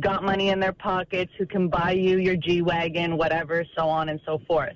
got 0.00 0.22
money 0.22 0.50
in 0.50 0.60
their 0.60 0.72
pockets, 0.72 1.32
who 1.38 1.46
can 1.46 1.68
buy 1.68 1.92
you 1.92 2.18
your 2.18 2.36
G 2.36 2.62
Wagon, 2.62 3.16
whatever, 3.16 3.64
so 3.76 3.88
on 3.88 4.08
and 4.08 4.20
so 4.24 4.40
forth. 4.46 4.74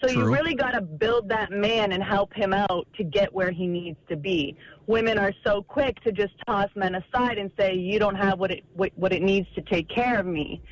So 0.00 0.10
you 0.10 0.24
really 0.32 0.54
got 0.54 0.72
to 0.72 0.80
build 0.80 1.28
that 1.28 1.50
man 1.50 1.92
and 1.92 2.02
help 2.02 2.32
him 2.32 2.52
out 2.52 2.86
to 2.96 3.04
get 3.04 3.32
where 3.34 3.50
he 3.50 3.66
needs 3.66 3.98
to 4.08 4.16
be. 4.16 4.56
Women 4.86 5.18
are 5.18 5.32
so 5.44 5.62
quick 5.62 6.00
to 6.04 6.12
just 6.12 6.34
toss 6.46 6.68
men 6.76 6.94
aside 6.94 7.38
and 7.38 7.50
say, 7.58 7.74
"You 7.74 7.98
don't 7.98 8.14
have 8.14 8.38
what 8.38 8.50
it 8.50 8.64
what, 8.74 8.92
what 8.94 9.12
it 9.12 9.22
needs 9.22 9.48
to 9.54 9.62
take 9.62 9.88
care 9.88 10.18
of 10.20 10.26
me." 10.26 10.62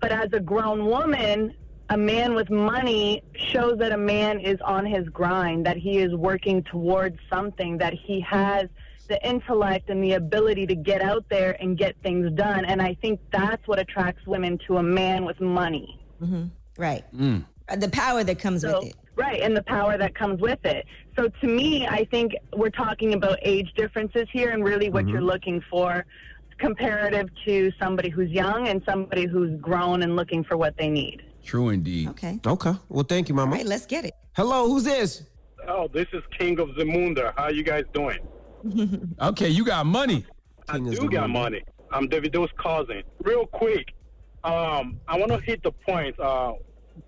But 0.00 0.12
as 0.12 0.28
a 0.32 0.40
grown 0.40 0.86
woman, 0.86 1.54
a 1.90 1.96
man 1.96 2.34
with 2.34 2.50
money 2.50 3.22
shows 3.34 3.76
that 3.78 3.92
a 3.92 3.98
man 3.98 4.40
is 4.40 4.58
on 4.64 4.86
his 4.86 5.06
grind, 5.08 5.66
that 5.66 5.76
he 5.76 5.98
is 5.98 6.14
working 6.14 6.62
towards 6.62 7.18
something, 7.30 7.76
that 7.78 7.92
he 7.92 8.20
has 8.20 8.68
the 9.08 9.22
intellect 9.26 9.90
and 9.90 10.02
the 10.02 10.12
ability 10.12 10.66
to 10.66 10.76
get 10.76 11.02
out 11.02 11.24
there 11.28 11.56
and 11.60 11.76
get 11.76 11.96
things 12.02 12.32
done. 12.32 12.64
And 12.64 12.80
I 12.80 12.96
think 13.02 13.20
that's 13.32 13.66
what 13.66 13.80
attracts 13.80 14.24
women 14.26 14.56
to 14.68 14.76
a 14.78 14.82
man 14.82 15.24
with 15.24 15.40
money. 15.40 16.00
hmm 16.18 16.44
Right. 16.78 17.04
Mm. 17.14 17.44
The 17.78 17.88
power 17.88 18.24
that 18.24 18.38
comes 18.38 18.62
So- 18.62 18.80
with 18.80 18.90
it. 18.90 18.96
Right, 19.16 19.42
and 19.42 19.54
the 19.54 19.62
power 19.62 19.98
that 19.98 20.14
comes 20.14 20.40
with 20.40 20.64
it. 20.64 20.86
So 21.14 21.28
to 21.28 21.46
me, 21.46 21.86
I 21.86 22.04
think 22.06 22.32
we're 22.56 22.70
talking 22.70 23.12
about 23.12 23.38
age 23.42 23.70
differences 23.76 24.26
here 24.32 24.50
and 24.50 24.64
really 24.64 24.88
what 24.88 25.04
Mm-hmm. 25.04 25.12
you're 25.12 25.20
looking 25.22 25.62
for 25.70 26.06
comparative 26.58 27.28
to 27.44 27.70
somebody 27.78 28.08
who's 28.08 28.30
young 28.30 28.68
and 28.68 28.82
somebody 28.88 29.26
who's 29.26 29.60
grown 29.60 30.02
and 30.02 30.16
looking 30.16 30.42
for 30.44 30.56
what 30.56 30.76
they 30.78 30.88
need. 30.88 31.22
True 31.44 31.68
indeed. 31.70 32.08
Okay. 32.10 32.38
Okay. 32.46 32.72
Well, 32.88 33.04
thank 33.04 33.28
you, 33.28 33.34
Mama. 33.34 33.52
All 33.52 33.56
right, 33.58 33.66
let's 33.66 33.84
get 33.86 34.04
it. 34.06 34.14
Hello, 34.32 34.68
who's 34.68 34.84
this? 34.84 35.24
Oh, 35.68 35.88
this 35.88 36.06
is 36.14 36.22
King 36.38 36.58
of 36.58 36.68
Zamunda. 36.70 37.34
How 37.36 37.48
you 37.48 37.62
guys 37.62 37.84
doing? 37.92 38.18
Okay, 39.20 39.48
you 39.48 39.64
got 39.64 39.84
money. 39.86 40.24
I 40.68 40.78
do 40.78 41.08
got 41.10 41.28
money. 41.30 41.62
I'm 41.90 42.08
Davido's 42.08 42.50
cousin. 42.62 43.02
Real 43.22 43.46
quick, 43.46 43.86
um, 44.44 45.00
I 45.08 45.18
want 45.18 45.32
to 45.32 45.40
hit 45.40 45.62
the 45.62 45.72
point. 45.72 46.18
Uh, 46.20 46.52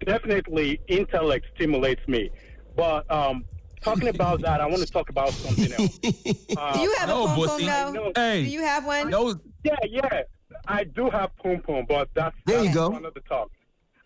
definitely, 0.05 0.81
intellect 0.89 1.47
stimulates 1.55 2.07
me, 2.09 2.31
but 2.77 3.11
um, 3.11 3.45
talking 3.83 4.09
about 4.09 4.41
that, 4.43 4.61
I 4.61 4.67
want 4.67 4.81
to 4.83 4.87
talk 4.91 5.09
about 5.11 5.31
something 5.31 5.73
else. 5.73 5.99
Uh, 6.57 6.75
Do 6.75 6.81
you 6.81 6.95
have 6.99 7.09
no, 7.09 7.25
a 7.25 7.27
pum 7.29 7.37
pum 7.37 7.49
pussy. 7.49 7.65
though? 7.67 8.13
Hey. 8.15 8.45
Do 8.45 8.51
you 8.51 8.61
have 8.63 8.85
one? 8.85 9.09
No. 9.09 9.35
Yeah, 9.65 9.75
yeah, 9.89 10.23
I 10.69 10.85
do 10.85 11.09
have 11.09 11.35
pum 11.39 11.63
pum, 11.67 11.87
but 11.89 12.11
that's 12.15 12.37
There 12.47 12.59
you 12.59 12.65
that's 12.67 12.77
go. 12.77 12.93
Another 12.95 13.21
talk. 13.27 13.51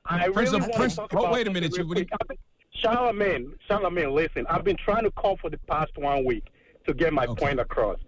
I 0.04 0.28
Prince 0.28 0.52
really 0.52 0.56
of- 0.58 0.62
want 0.62 0.74
Prince- 0.76 0.94
to 0.94 1.00
talk 1.00 1.14
oh, 1.14 1.18
about 1.20 1.32
wait 1.32 1.48
a 1.48 1.50
minute, 1.50 1.72
real 1.72 1.82
you- 1.82 1.88
what 1.88 1.96
do 1.98 2.04
quick. 2.04 2.18
I've 2.20 2.28
been- 2.28 2.38
Charlamagne, 2.84 3.52
Charlamagne, 3.68 4.12
listen, 4.12 4.46
I've 4.48 4.62
been 4.62 4.76
trying 4.76 5.02
to 5.04 5.10
call 5.10 5.36
for 5.38 5.50
the 5.50 5.58
past 5.66 5.90
one 5.96 6.24
week 6.24 6.44
to 6.86 6.94
get 6.94 7.12
my 7.12 7.26
point 7.26 7.58
across. 7.58 7.98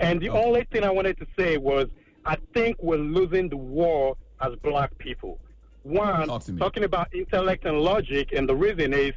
And 0.00 0.20
the 0.20 0.28
only 0.28 0.64
thing 0.70 0.84
I 0.84 0.90
wanted 0.90 1.18
to 1.18 1.26
say 1.36 1.56
was 1.56 1.86
I 2.24 2.36
think 2.54 2.76
we're 2.80 2.98
losing 2.98 3.48
the 3.48 3.56
war 3.56 4.16
as 4.40 4.54
black 4.62 4.96
people. 4.98 5.40
One, 5.82 6.26
Talk 6.28 6.44
to 6.44 6.52
me. 6.52 6.58
talking 6.58 6.84
about 6.84 7.14
intellect 7.14 7.64
and 7.64 7.80
logic, 7.80 8.32
and 8.32 8.48
the 8.48 8.54
reason 8.54 8.92
is 8.92 9.12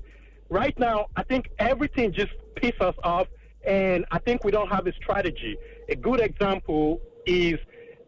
right 0.49 0.77
now, 0.79 1.07
I 1.15 1.23
think 1.23 1.49
everything 1.59 2.13
just 2.13 2.31
pisses 2.55 2.81
us 2.81 2.95
off, 3.03 3.27
and 3.65 4.05
I 4.11 4.19
think 4.19 4.43
we 4.43 4.51
don't 4.51 4.69
have 4.69 4.87
a 4.87 4.93
strategy. 4.93 5.57
A 5.89 5.95
good 5.95 6.19
example 6.21 7.01
is 7.25 7.55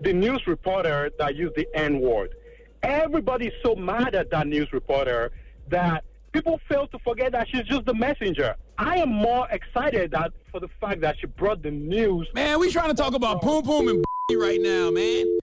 the 0.02 0.14
news 0.14 0.42
reporter 0.48 1.12
that 1.20 1.36
used 1.36 1.56
the 1.56 1.68
N 1.76 2.00
word. 2.00 2.36
Everybody's 2.84 3.54
so 3.64 3.76
mad 3.76 4.16
at 4.16 4.30
that 4.32 4.48
news 4.48 4.72
reporter 4.74 5.32
that 5.70 6.04
people 6.34 6.60
fail 6.68 6.88
to 6.88 7.00
forget 7.00 7.32
that 7.32 7.48
she's 7.50 7.64
just 7.64 7.86
the 7.86 7.94
messenger. 7.94 8.56
I 8.78 8.98
am 8.98 9.10
more 9.10 9.48
excited 9.52 10.12
that 10.12 10.34
for 10.52 10.60
the 10.60 10.68
fact 10.82 11.02
that 11.02 11.16
she 11.20 11.28
brought 11.28 11.62
the 11.62 11.72
news. 11.72 12.28
Man, 12.34 12.60
we 12.60 12.72
trying 12.72 12.90
to 12.90 12.96
talk 12.96 13.14
about 13.14 13.42
pum 13.42 13.64
pum 13.64 13.88
and 13.88 14.04
right 14.40 14.60
now, 14.62 14.90
man. 14.92 15.38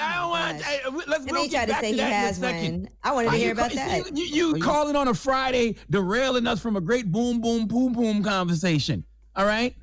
I 0.00 0.14
don't 0.14 0.24
oh, 0.24 0.28
want. 0.30 0.58
gosh. 0.58 1.06
Let's 1.06 1.24
And 1.24 1.30
we'll 1.32 1.48
get 1.48 1.66
tried 1.68 1.74
to 1.74 1.74
say 1.74 1.80
to 1.80 1.86
he 1.88 1.96
that 1.96 2.24
in 2.24 2.30
a 2.30 2.34
second. 2.34 2.82
one. 2.82 2.88
I 3.04 3.12
wanted 3.12 3.28
to 3.28 3.34
Are 3.34 3.38
hear 3.38 3.46
you 3.48 3.52
about 3.52 3.70
ca- 3.70 3.76
that. 3.76 4.16
You, 4.16 4.24
you, 4.24 4.56
you 4.56 4.62
calling 4.62 4.96
on 4.96 5.08
a 5.08 5.14
Friday, 5.14 5.76
derailing 5.90 6.46
us 6.46 6.60
from 6.60 6.76
a 6.76 6.80
great 6.80 7.10
boom, 7.12 7.40
boom, 7.40 7.66
boom, 7.66 7.92
boom 7.92 8.22
conversation. 8.22 9.04
All 9.36 9.46
right. 9.46 9.74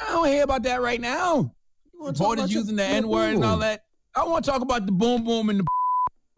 I 0.00 0.08
don't 0.08 0.26
hear 0.26 0.44
about 0.44 0.62
that 0.64 0.80
right 0.80 1.00
now. 1.00 1.54
talk 2.00 2.06
Reporters 2.18 2.52
using 2.52 2.76
the 2.76 2.84
N 2.84 3.08
word 3.08 3.34
and 3.34 3.44
all 3.44 3.58
that. 3.58 3.84
I 4.14 4.24
want 4.24 4.44
to 4.44 4.50
talk 4.50 4.62
about 4.62 4.86
the 4.86 4.92
boom, 4.92 5.24
boom, 5.24 5.48
and 5.50 5.60
the. 5.60 5.64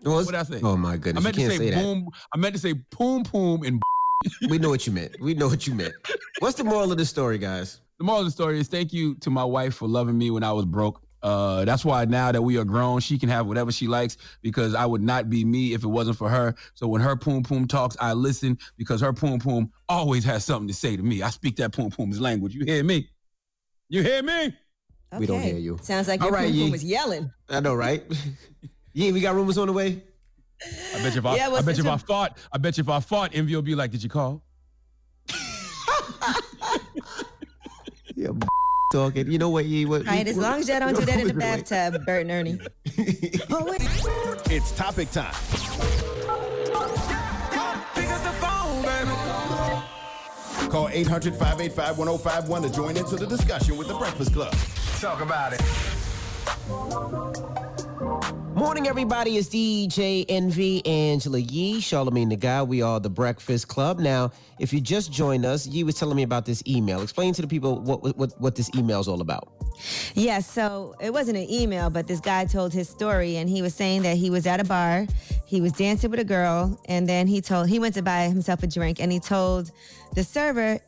What 0.03 0.27
What 0.27 0.35
I 0.35 0.43
say? 0.43 0.61
Oh 0.63 0.77
my 0.77 0.97
goodness! 0.97 1.23
I 1.23 1.25
meant 1.25 1.37
you 1.37 1.45
to 1.45 1.49
can't 1.51 1.61
say, 1.61 1.71
say, 1.71 1.75
that. 1.75 1.83
boom. 1.83 2.09
I 2.33 2.37
meant 2.37 2.55
to 2.55 2.61
say 2.61 2.73
boom, 2.73 3.23
boom, 3.23 3.63
and. 3.63 3.81
We 4.49 4.59
know 4.59 4.71
what 4.71 4.87
you 4.87 4.93
meant. 4.93 5.21
We 5.21 5.35
know 5.35 5.49
what 5.49 5.67
you 5.67 5.75
meant. 5.75 5.93
What's 6.39 6.57
the 6.57 6.65
moral 6.65 6.91
of 6.91 6.97
the 6.97 7.05
story, 7.05 7.37
guys? 7.37 7.81
The 7.99 8.05
moral 8.05 8.21
of 8.21 8.27
the 8.27 8.31
story 8.31 8.59
is 8.59 8.69
thank 8.69 8.91
you 8.91 9.17
to 9.17 9.29
my 9.29 9.45
wife 9.45 9.75
for 9.75 9.87
loving 9.87 10.17
me 10.17 10.31
when 10.31 10.43
I 10.43 10.51
was 10.53 10.65
broke. 10.65 11.03
Uh, 11.25 11.65
that's 11.65 11.87
why 11.87 12.05
now 12.05 12.31
that 12.31 12.43
we 12.43 12.59
are 12.59 12.65
grown, 12.65 13.01
she 13.01 13.19
can 13.19 13.31
have 13.31 13.47
whatever 13.47 13.73
she 13.73 13.87
likes 13.87 14.19
because 14.43 14.75
I 14.75 14.85
would 14.85 15.01
not 15.01 15.31
be 15.31 15.43
me 15.43 15.73
if 15.73 15.83
it 15.83 15.89
wasn't 15.89 16.19
for 16.19 16.29
her. 16.29 16.55
So 16.75 16.87
when 16.87 17.01
her 17.01 17.17
pum 17.17 17.43
pum 17.43 17.67
talks, 17.67 17.97
I 17.99 18.13
listen 18.13 18.59
because 18.77 19.01
her 19.01 19.15
pum 19.15 19.39
pum 19.39 19.73
always 19.89 20.23
has 20.25 20.45
something 20.45 20.69
to 20.69 20.75
say 20.75 20.99
to 20.99 21.03
me. 21.03 21.23
I 21.23 21.31
speak 21.31 21.57
that 21.57 21.73
pum 21.73 21.89
pum's 21.91 22.21
language. 22.21 22.55
You 22.55 22.67
hear 22.67 22.85
me? 22.85 23.09
You 23.89 24.03
hear 24.03 24.23
me? 24.23 24.55
We 25.19 25.25
don't 25.25 25.41
hear 25.41 25.57
you. 25.57 25.79
Sounds 25.81 26.09
like 26.09 26.21
All 26.21 26.27
your 26.27 26.35
right, 26.35 26.51
poo 26.51 26.59
Yee. 26.59 26.71
was 26.71 26.85
yelling. 26.85 27.33
I 27.49 27.61
know, 27.61 27.75
right? 27.75 28.05
yeah, 28.93 29.11
we 29.11 29.23
got 29.23 29.35
rumors 29.35 29.57
on 29.57 29.69
the 29.69 29.73
way. 29.73 30.03
I 30.95 31.03
bet 31.03 31.15
you 31.15 31.21
if 31.21 31.27
I, 31.27 31.37
Yeah, 31.37 31.49
I 31.49 31.63
bet 31.63 31.79
you 31.79 31.85
if 31.85 31.91
I 31.91 31.97
fought, 31.97 32.37
I 32.53 32.59
bet 32.59 32.77
you 32.77 32.83
if 32.83 32.91
I 32.91 33.01
fought, 33.01 33.35
Envy 33.35 33.55
will 33.55 33.63
be 33.63 33.75
like, 33.75 33.91
"Did 33.91 34.03
you 34.03 34.11
call?" 34.11 34.43
Yeah, 38.15 38.29
talking. 38.95 39.31
You 39.31 39.39
know 39.39 39.51
what? 39.51 39.65
Yee, 39.65 39.85
what, 39.87 40.07
All 40.07 40.15
right, 40.15 40.27
as 40.27 40.37
long 40.37 40.61
as 40.61 40.69
y'all 40.69 40.79
don't 40.79 40.97
do 40.97 41.05
that 41.07 41.19
in 41.19 41.27
the 41.29 41.35
bathtub, 41.35 42.05
Bert 42.07 42.23
and 42.23 42.31
Ernie. 42.31 42.59
Oh, 43.51 43.73
it's 44.51 44.73
topic 44.73 45.11
time. 45.11 45.35
Pick 47.95 48.09
up 48.11 48.23
the 48.23 48.33
phone, 48.41 48.83
baby. 48.83 49.11
Call 50.71 50.89
800 50.89 51.35
585 51.35 51.99
1051 51.99 52.63
to 52.63 52.71
join 52.71 52.97
into 52.97 53.17
the 53.17 53.27
discussion 53.27 53.77
with 53.77 53.89
the 53.89 53.95
Breakfast 53.95 54.33
Club. 54.33 54.55
Talk 55.01 55.21
about 55.21 55.53
it. 55.53 55.61
Morning, 58.55 58.87
everybody. 58.87 59.37
It's 59.37 59.49
DJ 59.49 60.25
Envy, 60.29 60.85
Angela 60.87 61.39
Yee, 61.39 61.81
Charlamagne 61.81 62.29
the 62.29 62.37
Guy. 62.37 62.63
We 62.63 62.83
are 62.83 63.01
the 63.01 63.09
Breakfast 63.09 63.69
Club. 63.69 63.99
Now, 63.99 64.31
if 64.59 64.73
you 64.73 64.81
just 64.81 65.11
joined 65.11 65.45
us, 65.45 65.67
Yee 65.67 65.85
was 65.85 65.95
telling 65.95 66.17
me 66.17 66.23
about 66.23 66.45
this 66.45 66.63
email. 66.67 67.03
Explain 67.03 67.35
to 67.35 67.43
the 67.43 67.49
people 67.49 67.81
what 67.81 68.17
what, 68.17 68.39
what 68.39 68.55
this 68.55 68.71
email 68.77 69.01
is 69.01 69.09
all 69.09 69.21
about. 69.21 69.49
Yeah, 70.15 70.41
so 70.41 70.95
it 71.01 71.13
wasn't 71.13 71.39
an 71.39 71.51
email, 71.51 71.91
but 71.91 72.07
this 72.07 72.21
guy 72.21 72.45
told 72.45 72.73
his 72.73 72.89
story 72.89 73.39
and 73.39 73.49
he 73.49 73.63
was 73.63 73.75
saying 73.75 74.03
that 74.03 74.17
he 74.17 74.31
was 74.31 74.47
at 74.47 74.61
a 74.61 74.65
bar, 74.65 75.07
he 75.47 75.61
was 75.61 75.73
dancing 75.73 76.11
with 76.11 76.21
a 76.21 76.25
girl, 76.25 76.81
and 76.87 77.09
then 77.09 77.27
he 77.27 77.41
told 77.41 77.69
he 77.69 77.79
went 77.79 77.95
to 77.95 78.03
buy 78.03 78.29
himself 78.29 78.63
a 78.63 78.67
drink 78.67 79.01
and 79.01 79.11
he 79.11 79.19
told 79.19 79.73
the 80.15 80.23
server 80.23 80.79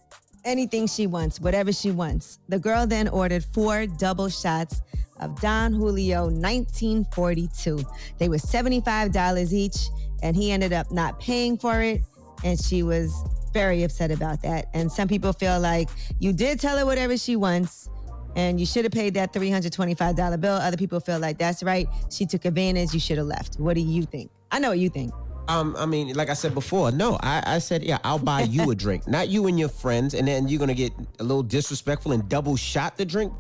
anything 0.47 0.87
she 0.87 1.07
wants, 1.07 1.41
whatever 1.41 1.73
she 1.73 1.91
wants. 1.91 2.39
The 2.49 2.59
girl 2.59 2.87
then 2.87 3.09
ordered 3.09 3.45
four 3.45 3.87
double 3.87 4.31
shots 4.31 4.81
of 5.21 5.39
Don 5.41 5.73
Julio 5.73 6.25
1942. 6.25 7.85
They 8.19 8.29
were 8.29 8.37
$75 8.37 9.53
each, 9.53 9.89
and 10.23 10.35
he 10.37 10.53
ended 10.53 10.73
up 10.73 10.91
not 10.91 11.21
paying 11.21 11.59
for 11.59 11.83
it, 11.83 12.03
and 12.45 12.59
she 12.59 12.83
was 12.83 13.13
very 13.53 13.83
upset 13.83 14.11
about 14.11 14.43
that. 14.43 14.67
And 14.73 14.91
some 14.91 15.09
people 15.09 15.33
feel 15.33 15.59
like 15.59 15.89
you 16.21 16.33
did 16.33 16.61
tell 16.61 16.79
her 16.79 16.87
whatever 16.87 17.17
she 17.17 17.37
wants, 17.37 17.91
and 18.37 18.61
you 18.61 18.67
should 18.67 18.85
have 18.85 18.93
paid 18.93 19.15
that 19.15 19.33
$325 19.33 20.41
bill. 20.41 20.55
Other 20.55 20.77
people 20.77 21.01
feel 21.01 21.19
like 21.19 21.39
that's 21.39 21.63
right. 21.63 21.89
She 22.11 22.27
took 22.27 22.45
advantage. 22.45 22.93
You 22.93 23.01
should 23.01 23.19
have 23.19 23.27
left. 23.27 23.59
What 23.59 23.75
do 23.75 23.81
you 23.81 24.05
think? 24.05 24.31
I 24.51 24.59
know 24.59 24.69
what 24.69 24.79
you 24.79 24.91
think. 24.91 25.13
Um, 25.49 25.77
I 25.79 25.87
mean, 25.87 26.15
like 26.15 26.29
I 26.29 26.35
said 26.35 26.55
before, 26.55 26.91
no, 26.91 27.19
I, 27.23 27.43
I 27.47 27.59
said, 27.59 27.85
yeah, 27.85 27.99
I'll 28.05 28.19
buy 28.19 28.43
you 28.43 28.71
a 28.71 28.75
drink, 28.75 29.07
not 29.09 29.29
you 29.29 29.47
and 29.47 29.59
your 29.59 29.69
friends, 29.69 30.15
and 30.15 30.27
then 30.27 30.49
you're 30.49 30.59
gonna 30.59 30.75
get 30.75 30.93
a 31.21 31.23
little 31.23 31.43
disrespectful 31.43 32.13
and 32.13 32.29
double 32.29 32.57
shot 32.57 32.97
the 32.97 33.05
drink. 33.05 33.33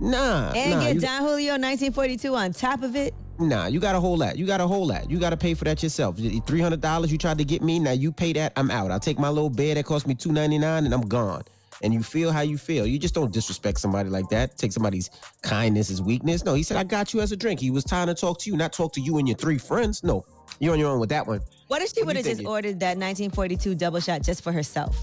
Nah, 0.00 0.50
And 0.56 0.70
nah, 0.72 0.80
get 0.80 0.94
you, 0.94 1.00
Don 1.00 1.20
Julio 1.20 1.52
1942 1.52 2.34
on 2.34 2.52
top 2.52 2.82
of 2.82 2.96
it. 2.96 3.14
nah, 3.38 3.66
you 3.66 3.78
got 3.78 3.92
to 3.92 4.00
hold 4.00 4.20
that. 4.22 4.36
You 4.36 4.46
got 4.46 4.56
to 4.56 4.66
hold 4.66 4.90
that. 4.90 5.08
You 5.10 5.18
got 5.20 5.30
to 5.30 5.36
pay 5.36 5.54
for 5.54 5.64
that 5.64 5.82
yourself. 5.82 6.16
Three 6.46 6.60
hundred 6.60 6.80
dollars 6.80 7.12
you 7.12 7.18
tried 7.18 7.38
to 7.38 7.44
get 7.44 7.62
me, 7.62 7.78
now 7.78 7.92
you 7.92 8.10
pay 8.12 8.32
that. 8.32 8.52
I'm 8.56 8.70
out. 8.70 8.90
I'll 8.90 8.98
take 8.98 9.18
my 9.18 9.28
little 9.28 9.50
bed 9.50 9.76
that 9.76 9.84
cost 9.84 10.06
me 10.06 10.14
two 10.14 10.32
ninety 10.32 10.58
nine, 10.58 10.86
and 10.86 10.94
I'm 10.94 11.02
gone. 11.02 11.42
And 11.82 11.92
you 11.92 12.02
feel 12.02 12.30
how 12.30 12.42
you 12.42 12.58
feel. 12.58 12.86
You 12.86 12.98
just 12.98 13.14
don't 13.14 13.32
disrespect 13.32 13.80
somebody 13.80 14.08
like 14.08 14.28
that. 14.28 14.56
Take 14.56 14.72
somebody's 14.72 15.10
kindness 15.42 15.90
as 15.90 16.00
weakness. 16.00 16.44
No, 16.44 16.54
he 16.54 16.62
said, 16.62 16.76
I 16.76 16.84
got 16.84 17.12
you 17.12 17.20
as 17.20 17.32
a 17.32 17.36
drink. 17.36 17.58
He 17.60 17.70
was 17.70 17.84
trying 17.84 18.06
to 18.06 18.14
talk 18.14 18.38
to 18.40 18.50
you, 18.50 18.56
not 18.56 18.72
talk 18.72 18.92
to 18.94 19.00
you 19.00 19.18
and 19.18 19.26
your 19.28 19.36
three 19.36 19.58
friends. 19.58 20.04
No, 20.04 20.24
you're 20.60 20.72
on 20.72 20.78
your 20.78 20.90
own 20.90 21.00
with 21.00 21.08
that 21.08 21.26
one. 21.26 21.40
What 21.66 21.82
if 21.82 21.92
she 21.94 22.02
would 22.04 22.16
have 22.16 22.24
just 22.24 22.44
ordered 22.44 22.78
that 22.80 22.98
1942 22.98 23.74
double 23.74 23.98
shot 24.00 24.22
just 24.22 24.42
for 24.44 24.52
herself? 24.52 24.96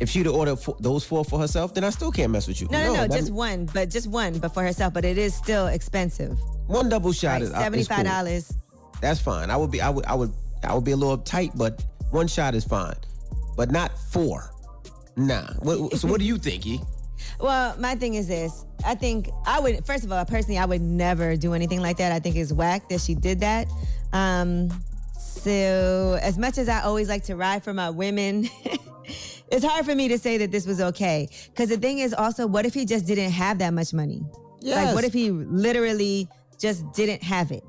If 0.00 0.10
she'd 0.10 0.26
have 0.26 0.34
ordered 0.34 0.58
those 0.80 1.04
four 1.04 1.24
for 1.24 1.38
herself, 1.38 1.72
then 1.74 1.84
I 1.84 1.90
still 1.90 2.10
can't 2.12 2.30
mess 2.32 2.46
with 2.48 2.60
you. 2.60 2.68
No, 2.70 2.80
no, 2.82 2.92
no, 2.94 3.00
that- 3.06 3.12
just 3.12 3.30
one, 3.32 3.66
but 3.72 3.88
just 3.88 4.08
one, 4.08 4.38
but 4.38 4.52
for 4.52 4.62
herself. 4.62 4.92
But 4.92 5.04
it 5.04 5.16
is 5.18 5.34
still 5.34 5.68
expensive. 5.68 6.38
one 6.66 6.88
double 6.88 7.12
shot 7.12 7.34
Right, 7.34 7.42
is 7.42 7.52
uh, 7.52 7.60
seventy-five 7.60 7.96
cool. 7.98 8.04
dollars. 8.04 8.52
That's 9.00 9.20
fine. 9.20 9.50
I 9.50 9.56
would 9.56 9.70
be. 9.70 9.80
I 9.80 9.88
would. 9.90 10.04
I 10.06 10.14
would. 10.14 10.32
I 10.64 10.74
would 10.74 10.84
be 10.84 10.90
a 10.92 10.96
little 10.96 11.16
tight, 11.18 11.52
but 11.54 11.82
one 12.10 12.26
shot 12.26 12.54
is 12.54 12.64
fine. 12.64 12.96
But 13.56 13.70
not 13.70 13.96
four. 14.10 14.50
Nah. 15.16 15.52
What, 15.60 15.98
so 15.98 16.08
what 16.08 16.20
do 16.20 16.26
you 16.26 16.38
think, 16.38 16.66
E? 16.66 16.80
Well, 17.40 17.74
my 17.78 17.94
thing 17.94 18.14
is 18.14 18.28
this. 18.28 18.66
I 18.84 18.94
think 18.94 19.30
I 19.46 19.58
would 19.58 19.84
first 19.86 20.04
of 20.04 20.12
all, 20.12 20.24
personally, 20.24 20.58
I 20.58 20.64
would 20.64 20.82
never 20.82 21.34
do 21.36 21.54
anything 21.54 21.80
like 21.80 21.96
that. 21.96 22.12
I 22.12 22.18
think 22.18 22.36
it's 22.36 22.52
whack 22.52 22.88
that 22.90 23.00
she 23.00 23.14
did 23.14 23.40
that. 23.40 23.68
Um, 24.12 24.70
so 25.18 26.18
as 26.22 26.38
much 26.38 26.58
as 26.58 26.68
I 26.68 26.82
always 26.82 27.08
like 27.08 27.24
to 27.24 27.36
ride 27.36 27.64
for 27.64 27.72
my 27.72 27.90
women, 27.90 28.48
it's 29.50 29.64
hard 29.64 29.84
for 29.86 29.94
me 29.94 30.08
to 30.08 30.18
say 30.18 30.38
that 30.38 30.50
this 30.50 30.66
was 30.66 30.80
okay. 30.80 31.28
Because 31.48 31.70
the 31.70 31.78
thing 31.78 31.98
is 31.98 32.12
also, 32.14 32.46
what 32.46 32.66
if 32.66 32.74
he 32.74 32.84
just 32.84 33.06
didn't 33.06 33.30
have 33.30 33.58
that 33.58 33.72
much 33.72 33.92
money? 33.92 34.22
Like, 34.62 34.94
what 34.94 35.04
if 35.04 35.12
he 35.12 35.30
literally 35.30 36.28
just 36.58 36.90
didn't 36.92 37.22
have 37.22 37.50
it? 37.50 37.64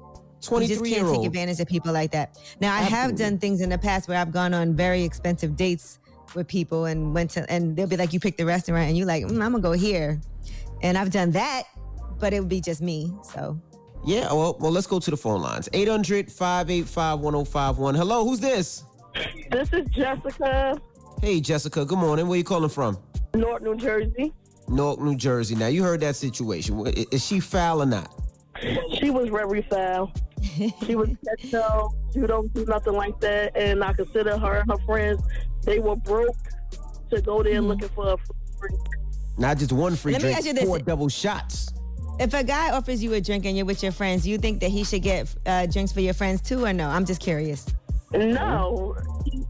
You 0.49 0.67
just 0.67 0.85
can't 0.85 1.13
take 1.15 1.25
advantage 1.25 1.59
of 1.59 1.67
people 1.67 1.93
like 1.93 2.11
that. 2.11 2.37
Now, 2.61 2.73
I 2.75 2.81
have 2.81 3.15
done 3.15 3.37
things 3.37 3.61
in 3.61 3.69
the 3.69 3.77
past 3.77 4.07
where 4.07 4.17
I've 4.17 4.31
gone 4.31 4.53
on 4.53 4.75
very 4.75 5.03
expensive 5.03 5.55
dates 5.55 5.99
with 6.35 6.47
people 6.47 6.85
and 6.85 7.13
went 7.13 7.31
to, 7.31 7.49
and 7.51 7.75
they'll 7.75 7.87
be 7.87 7.97
like, 7.97 8.13
you 8.13 8.19
pick 8.19 8.37
the 8.37 8.45
restaurant, 8.45 8.87
and 8.89 8.97
you're 8.97 9.07
like, 9.07 9.23
mm, 9.25 9.31
I'm 9.43 9.51
gonna 9.51 9.59
go 9.59 9.71
here. 9.73 10.19
And 10.83 10.97
I've 10.97 11.11
done 11.11 11.31
that, 11.31 11.63
but 12.19 12.33
it 12.33 12.39
would 12.39 12.49
be 12.49 12.61
just 12.61 12.81
me. 12.81 13.11
So, 13.23 13.59
Yeah. 14.05 14.31
Well, 14.31 14.55
well, 14.59 14.71
let's 14.71 14.87
go 14.87 14.99
to 14.99 15.11
the 15.11 15.17
phone 15.17 15.41
lines. 15.41 15.67
800-585-1051. 15.73 17.95
Hello. 17.95 18.23
Who's 18.25 18.39
this? 18.39 18.83
This 19.51 19.73
is 19.73 19.87
Jessica, 19.89 20.79
Hey, 21.21 21.41
Jessica. 21.41 21.83
Good 21.83 21.97
morning. 21.97 22.27
Where 22.27 22.37
you 22.37 22.43
calling 22.43 22.69
from? 22.69 22.99
North 23.33 23.63
New 23.63 23.75
Jersey. 23.75 24.31
North 24.67 24.99
New 24.99 25.15
Jersey. 25.15 25.55
Now 25.55 25.65
you 25.67 25.81
heard 25.81 25.99
that 26.01 26.15
situation. 26.15 26.85
Is 27.11 27.25
she 27.25 27.39
foul 27.39 27.81
or 27.81 27.87
not? 27.87 28.13
She 28.99 29.09
was 29.09 29.29
very 29.29 29.63
foul. 29.63 30.11
She 30.85 30.95
was 30.95 31.09
no, 31.51 31.91
she 32.13 32.19
don't 32.21 32.53
do 32.53 32.65
nothing 32.65 32.93
like 32.93 33.19
that. 33.21 33.55
And 33.57 33.83
I 33.83 33.93
consider 33.93 34.37
her 34.37 34.57
and 34.59 34.69
her 34.71 34.77
friends, 34.85 35.21
they 35.63 35.79
were 35.79 35.95
broke 35.95 36.35
to 37.11 37.21
go 37.21 37.41
there 37.43 37.61
looking 37.61 37.89
for 37.89 38.13
a 38.13 38.17
free 38.17 38.69
drink. 38.69 38.81
Not 39.37 39.57
just 39.57 39.71
one 39.71 39.95
free 39.95 40.13
Let 40.13 40.21
me 40.21 40.27
drink. 40.27 40.37
ask 40.37 40.47
you 40.47 40.53
this. 40.53 40.65
Four 40.65 40.79
double 40.79 41.09
shots. 41.09 41.69
if 42.19 42.33
a 42.33 42.43
guy 42.43 42.71
offers 42.71 43.03
you 43.03 43.13
a 43.13 43.21
drink 43.21 43.45
and 43.45 43.55
you're 43.57 43.65
with 43.65 43.81
your 43.83 43.91
friends, 43.91 44.27
you 44.27 44.37
think 44.37 44.59
that 44.61 44.69
he 44.71 44.83
should 44.83 45.03
get 45.03 45.33
uh, 45.45 45.65
drinks 45.67 45.91
for 45.91 46.01
your 46.01 46.13
friends 46.13 46.41
too, 46.41 46.65
or 46.65 46.73
no? 46.73 46.87
I'm 46.87 47.05
just 47.05 47.21
curious. 47.21 47.65
No. 48.13 48.95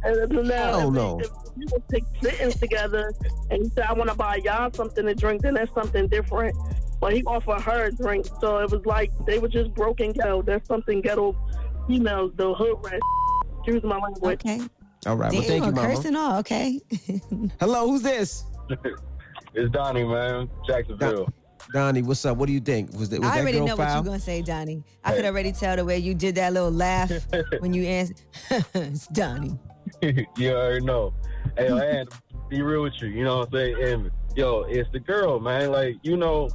And 0.04 0.32
now, 0.48 0.74
Oh, 0.74 0.90
no. 0.90 1.20
if 1.20 1.30
you 1.58 1.68
were 1.72 1.82
take 1.92 2.04
sittings 2.22 2.56
together 2.56 3.14
and 3.50 3.64
you 3.64 3.72
say, 3.76 3.82
I 3.84 3.94
want 3.94 4.10
to 4.10 4.16
buy 4.16 4.38
y'all 4.44 4.72
something 4.74 5.06
to 5.06 5.14
drink, 5.16 5.42
then 5.42 5.54
that's 5.56 5.74
something 5.74 6.08
different. 6.08 6.56
But 7.00 7.14
he 7.14 7.24
offered 7.26 7.62
her 7.62 7.86
a 7.86 7.92
drink. 7.92 8.28
So 8.42 8.58
it 8.60 8.72
was 8.72 8.86
like 8.86 9.12
they 9.26 9.40
were 9.40 9.48
just 9.48 9.74
broken 9.74 10.12
ghetto. 10.14 10.42
There's 10.42 10.66
something 10.68 11.02
ghetto 11.02 11.36
females, 11.88 12.32
the 12.36 12.54
hood 12.54 12.78
rat. 12.84 13.00
Excuse 13.60 13.84
my 13.84 13.98
language. 13.98 14.40
Okay. 14.46 14.62
All 15.06 15.16
right. 15.16 15.32
Damn, 15.32 15.40
well, 15.40 15.48
thank 15.48 15.64
you, 15.64 15.70
a 15.70 15.74
Mama. 15.74 15.96
curse 15.96 16.06
and 16.06 16.18
all. 16.18 16.40
Okay. 16.40 16.82
Hello. 17.60 17.88
Who's 17.90 18.02
this? 18.02 18.46
It's 19.54 19.72
Donnie, 19.72 20.04
man. 20.04 20.48
Jacksonville. 20.68 21.34
Donnie, 21.74 22.04
what's 22.04 22.24
up? 22.26 22.38
What 22.38 22.46
do 22.46 22.54
you 22.54 22.60
think? 22.60 22.94
Was, 22.94 23.10
that 23.10 23.22
was 23.22 23.30
I 23.30 23.36
that 23.36 23.42
already 23.42 23.58
girl 23.58 23.68
know 23.68 23.76
what 23.76 23.94
you're 23.94 24.04
gonna 24.04 24.20
say, 24.20 24.44
Donnie. 24.44 24.84
I 25.04 25.16
could 25.16 25.26
already 25.26 25.52
tell 25.52 25.76
the 25.76 25.84
way 25.84 25.98
you 25.98 26.14
did 26.14 26.36
that 26.36 26.54
little 26.54 26.70
laugh 26.70 27.12
when 27.60 27.74
you 27.74 27.84
answered. 27.84 28.22
it's 28.76 29.08
Donnie. 29.08 29.58
you 30.04 30.52
already 30.52 30.86
know. 30.86 31.12
Hey, 31.58 31.72
I 31.72 31.86
had 31.86 32.12
to 32.12 32.18
be 32.50 32.62
real 32.62 32.84
with 32.84 32.94
you. 33.02 33.08
You 33.08 33.24
know 33.24 33.40
what 33.40 33.48
I'm 33.48 33.54
saying? 33.54 33.84
And 33.84 34.12
yo, 34.36 34.66
it's 34.70 34.90
the 34.92 35.00
girl, 35.00 35.40
man. 35.40 35.72
Like 35.72 35.96
you 36.04 36.18
know, 36.18 36.50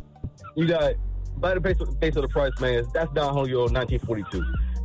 you 0.54 0.66
got 0.66 0.94
by 1.38 1.54
the 1.54 1.60
base 1.60 1.80
of, 1.80 1.98
base 1.98 2.16
of 2.16 2.22
the 2.22 2.28
price, 2.28 2.52
man. 2.60 2.84
That's 2.92 3.12
Don 3.12 3.34
Julio 3.34 3.62
1942. 3.62 4.44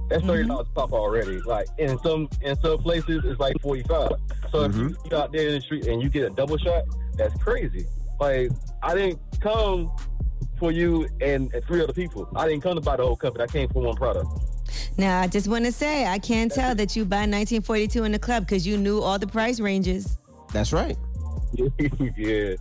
That's 0.10 0.22
mm-hmm. 0.22 0.30
thirty 0.30 0.48
dollars 0.48 0.68
pop 0.73 0.94
already. 0.94 1.39
Like 1.41 1.68
in 1.77 1.99
some 1.99 2.30
in 2.41 2.60
some 2.61 2.77
places, 2.80 3.23
it's 3.26 3.39
like 3.39 3.60
45. 3.61 4.11
So 4.52 4.64
if 4.64 4.76
you, 4.76 4.95
you 5.10 5.18
out 5.18 5.31
there 5.31 5.49
in 5.49 5.56
the 5.56 5.61
street 5.61 5.88
and 5.88 6.02
you 6.02 6.10
get 6.10 6.23
a 6.23 6.30
double 6.30 6.57
shot, 6.57 6.84
that's 7.15 7.35
crazy. 7.41 7.85
Like 8.19 8.49
I 8.81 8.95
didn't 8.95 9.19
come 9.41 9.91
for 10.57 10.72
you 10.72 11.07
and 11.22 11.53
three 11.68 11.81
other 11.81 11.94
people. 11.94 12.27
I 12.35 12.48
didn't 12.48 12.64
come 12.64 12.76
to 12.76 12.81
buy 12.81 12.95
the 12.95 13.03
whole 13.03 13.18
company. 13.18 13.44
I 13.44 13.48
came 13.48 13.69
for 13.69 13.84
one 13.84 13.95
product. 13.95 14.27
Now, 14.98 15.22
I 15.22 15.27
just 15.27 15.48
want 15.48 15.65
to 15.65 15.72
say, 15.72 16.07
I 16.07 16.18
can't 16.18 16.52
tell 16.52 16.73
that 16.76 16.95
you 16.95 17.06
buy 17.06 17.18
1942 17.18 18.03
in 18.03 18.11
the 18.11 18.19
club 18.19 18.45
because 18.45 18.65
you 18.65 18.77
knew 18.77 18.99
all 18.99 19.19
the 19.19 19.27
price 19.27 19.60
ranges. 19.60 20.18
That's 20.52 20.73
right. 20.73 20.98
yeah, 22.18 22.56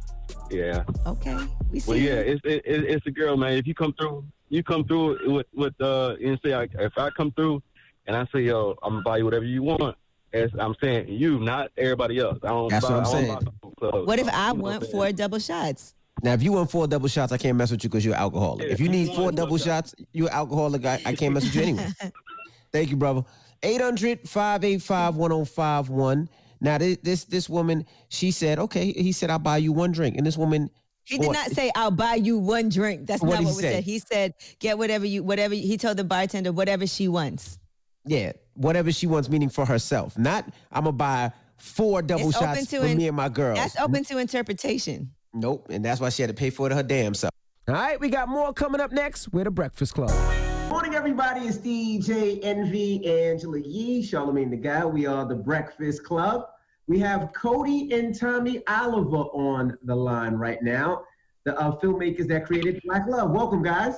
yeah. 0.50 0.84
Okay, 1.06 1.36
we 1.72 1.80
see. 1.80 1.90
Well, 1.90 1.98
yeah, 1.98 2.14
it's 2.14 2.40
it, 2.44 2.62
it, 2.64 2.84
it's 2.84 3.04
the 3.04 3.10
girl, 3.10 3.36
man. 3.36 3.52
If 3.52 3.66
you 3.66 3.74
come 3.74 3.92
through, 3.94 4.24
you 4.48 4.62
come 4.62 4.84
through 4.84 5.32
with 5.32 5.46
with 5.54 5.80
uh, 5.80 6.16
and 6.22 6.38
say, 6.44 6.54
I, 6.54 6.62
if 6.78 6.96
I 6.96 7.10
come 7.10 7.32
through 7.32 7.62
and 8.06 8.16
I 8.16 8.26
say, 8.32 8.40
yo, 8.40 8.76
I'm 8.82 8.94
gonna 8.94 9.02
buy 9.02 9.18
you 9.18 9.24
whatever 9.24 9.44
you 9.44 9.62
want. 9.62 9.96
As 10.32 10.50
I'm 10.58 10.74
saying, 10.82 11.08
you, 11.08 11.38
not 11.38 11.70
everybody 11.78 12.18
else. 12.18 12.38
I 12.42 12.48
don't. 12.48 12.68
That's 12.68 12.84
buy, 12.84 12.92
what 12.92 12.98
I'm 12.98 13.00
I 13.00 13.04
don't 13.04 13.12
saying. 13.12 13.34
buy 13.34 13.40
the 13.40 13.52
whole 13.62 13.72
club. 13.72 14.06
What 14.06 14.18
if 14.18 14.28
I 14.28 14.48
You 14.48 14.54
know 14.54 14.62
want 14.64 14.90
four 14.90 15.12
double 15.12 15.38
shots? 15.38 15.94
Now, 16.22 16.32
if 16.32 16.42
you 16.42 16.52
want 16.52 16.70
four 16.70 16.86
double 16.86 17.08
shots, 17.08 17.32
I 17.32 17.36
can't 17.36 17.56
mess 17.56 17.70
with 17.70 17.84
you 17.84 17.90
because 17.90 18.04
you're 18.04 18.14
an 18.14 18.20
alcoholic. 18.20 18.68
if 18.68 18.80
you 18.80 18.88
need 18.88 19.14
four 19.14 19.32
double 19.32 19.58
shots, 19.58 19.94
you're 20.12 20.28
an 20.28 20.34
alcoholic. 20.34 20.84
I, 20.84 21.00
I 21.04 21.14
can't 21.14 21.34
mess 21.34 21.44
with 21.44 21.54
you 21.54 21.62
anyway. 21.62 21.88
Thank 22.72 22.90
you, 22.90 22.96
brother. 22.96 23.24
800 23.62 24.28
585 24.28 25.16
1051. 25.16 26.28
Now, 26.60 26.78
this, 26.78 26.98
this 27.02 27.24
this 27.24 27.48
woman, 27.48 27.86
she 28.08 28.30
said, 28.30 28.58
okay, 28.58 28.92
he 28.92 29.12
said, 29.12 29.30
I'll 29.30 29.38
buy 29.38 29.58
you 29.58 29.72
one 29.72 29.92
drink. 29.92 30.16
And 30.16 30.26
this 30.26 30.36
woman, 30.36 30.70
He 31.04 31.18
did 31.18 31.32
not 31.32 31.50
say, 31.52 31.70
"I'll 31.76 31.90
buy 31.92 32.14
you 32.14 32.38
one 32.38 32.68
drink." 32.68 33.06
That's 33.06 33.22
not 33.22 33.28
what 33.28 33.38
he 33.38 33.44
was 33.46 33.60
say? 33.60 33.74
said. 33.74 33.84
He 33.84 33.98
said, 34.00 34.34
"Get 34.58 34.76
whatever 34.76 35.06
you, 35.06 35.22
whatever." 35.22 35.54
He 35.54 35.76
told 35.76 35.96
the 35.98 36.04
bartender 36.04 36.50
whatever 36.52 36.86
she 36.86 37.06
wants. 37.06 37.58
Yeah, 38.04 38.32
whatever 38.54 38.90
she 38.90 39.06
wants, 39.06 39.28
meaning 39.28 39.48
for 39.48 39.64
herself. 39.64 40.18
Not, 40.18 40.48
I'm 40.72 40.84
to 40.84 40.92
buy 40.92 41.32
four 41.58 42.02
double 42.02 42.30
It's 42.30 42.38
shots 42.38 42.70
for 42.70 42.84
in- 42.84 42.98
me 42.98 43.08
and 43.08 43.16
my 43.16 43.28
girls. 43.28 43.58
That's 43.58 43.78
open 43.78 44.04
to 44.04 44.18
interpretation. 44.18 45.10
Nope. 45.34 45.68
And 45.70 45.84
that's 45.84 46.00
why 46.00 46.08
she 46.08 46.22
had 46.22 46.28
to 46.28 46.34
pay 46.34 46.50
for 46.50 46.66
it 46.66 46.72
her 46.72 46.82
damn 46.82 47.14
self. 47.14 47.30
All 47.68 47.74
right, 47.74 48.00
we 48.00 48.08
got 48.08 48.28
more 48.28 48.52
coming 48.52 48.80
up 48.80 48.92
next. 48.92 49.32
We're 49.32 49.44
the 49.44 49.50
Breakfast 49.50 49.94
Club. 49.94 50.10
Morning, 50.68 50.96
everybody. 50.96 51.42
It's 51.42 51.58
DJ 51.58 52.40
Envy, 52.42 53.06
Angela 53.06 53.60
Yee, 53.60 54.02
Charlamagne 54.02 54.50
the 54.50 54.56
Guy. 54.56 54.84
We 54.84 55.06
are 55.06 55.24
the 55.24 55.36
Breakfast 55.36 56.02
Club. 56.02 56.48
We 56.88 56.98
have 56.98 57.30
Codie 57.32 57.92
and 57.92 58.18
Tommy 58.18 58.62
Oliver 58.66 59.28
on 59.32 59.78
the 59.84 59.94
line 59.94 60.34
right 60.34 60.60
now, 60.62 61.04
the 61.44 61.56
uh, 61.56 61.78
filmmakers 61.78 62.26
that 62.28 62.46
created 62.46 62.82
Black 62.84 63.06
Love. 63.06 63.30
Welcome, 63.30 63.62
guys. 63.62 63.94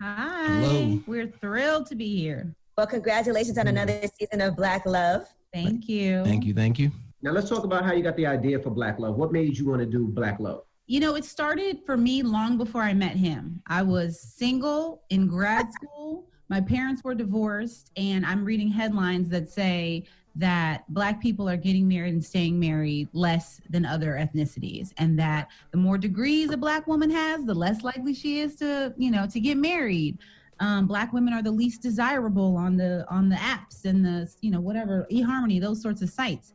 Hi. 0.00 0.46
Hello. 0.46 1.00
We're 1.06 1.28
thrilled 1.28 1.86
to 1.86 1.94
be 1.94 2.16
here. 2.16 2.52
Well, 2.76 2.88
congratulations 2.88 3.56
on 3.56 3.68
another 3.68 4.02
season 4.18 4.40
of 4.40 4.56
Black 4.56 4.84
Love. 4.84 5.26
Thank 5.54 5.88
you. 5.88 6.24
Thank 6.24 6.44
you. 6.44 6.52
Thank 6.52 6.80
you. 6.80 6.90
Now, 7.22 7.30
let's 7.30 7.48
talk 7.48 7.62
about 7.62 7.84
how 7.84 7.92
you 7.92 8.02
got 8.02 8.16
the 8.16 8.26
idea 8.26 8.58
for 8.58 8.70
Black 8.70 8.98
Love. 8.98 9.14
What 9.14 9.30
made 9.30 9.56
you 9.56 9.68
want 9.68 9.80
to 9.80 9.86
do 9.86 10.08
Black 10.08 10.40
Love? 10.40 10.64
You 10.86 10.98
know, 10.98 11.14
it 11.14 11.24
started 11.24 11.78
for 11.86 11.96
me 11.96 12.22
long 12.22 12.58
before 12.58 12.82
I 12.82 12.92
met 12.92 13.16
him. 13.16 13.62
I 13.68 13.82
was 13.82 14.20
single 14.20 15.02
in 15.10 15.28
grad 15.28 15.72
school. 15.72 16.26
My 16.48 16.60
parents 16.60 17.04
were 17.04 17.14
divorced, 17.14 17.92
and 17.96 18.26
I'm 18.26 18.44
reading 18.44 18.68
headlines 18.68 19.28
that 19.28 19.48
say 19.48 20.04
that 20.34 20.84
Black 20.92 21.22
people 21.22 21.48
are 21.48 21.56
getting 21.56 21.86
married 21.86 22.14
and 22.14 22.24
staying 22.24 22.58
married 22.58 23.08
less 23.12 23.60
than 23.70 23.86
other 23.86 24.14
ethnicities, 24.14 24.92
and 24.98 25.16
that 25.20 25.48
the 25.70 25.78
more 25.78 25.98
degrees 25.98 26.50
a 26.50 26.56
Black 26.56 26.86
woman 26.88 27.10
has, 27.10 27.44
the 27.44 27.54
less 27.54 27.82
likely 27.84 28.12
she 28.12 28.40
is 28.40 28.56
to, 28.56 28.92
you 28.96 29.10
know, 29.10 29.26
to 29.26 29.38
get 29.38 29.56
married. 29.56 30.18
Um, 30.60 30.86
black 30.86 31.12
women 31.12 31.32
are 31.34 31.42
the 31.42 31.50
least 31.50 31.82
desirable 31.82 32.56
on 32.56 32.76
the 32.76 33.04
on 33.08 33.28
the 33.28 33.34
apps 33.34 33.84
and 33.84 34.04
the 34.04 34.32
you 34.42 34.50
know 34.52 34.60
whatever 34.60 35.08
eHarmony 35.10 35.60
those 35.60 35.82
sorts 35.82 36.02
of 36.02 36.10
sites 36.10 36.52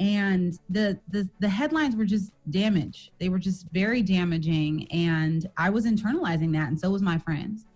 and 0.00 0.58
the, 0.70 0.98
the 1.08 1.28
the 1.38 1.48
headlines 1.48 1.94
were 1.94 2.04
just 2.04 2.32
damage 2.48 3.12
they 3.20 3.28
were 3.28 3.38
just 3.38 3.66
very 3.70 4.02
damaging 4.02 4.90
and 4.90 5.48
i 5.56 5.70
was 5.70 5.84
internalizing 5.86 6.52
that 6.52 6.68
and 6.68 6.80
so 6.80 6.90
was 6.90 7.02
my 7.02 7.18
friends. 7.18 7.66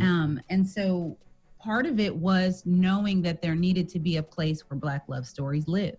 Um, 0.00 0.40
and 0.48 0.66
so 0.66 1.16
part 1.58 1.86
of 1.86 2.00
it 2.00 2.14
was 2.14 2.62
knowing 2.64 3.22
that 3.22 3.42
there 3.42 3.54
needed 3.54 3.88
to 3.90 3.98
be 3.98 4.16
a 4.16 4.22
place 4.22 4.62
where 4.68 4.78
black 4.78 5.04
love 5.08 5.26
stories 5.26 5.68
live. 5.68 5.96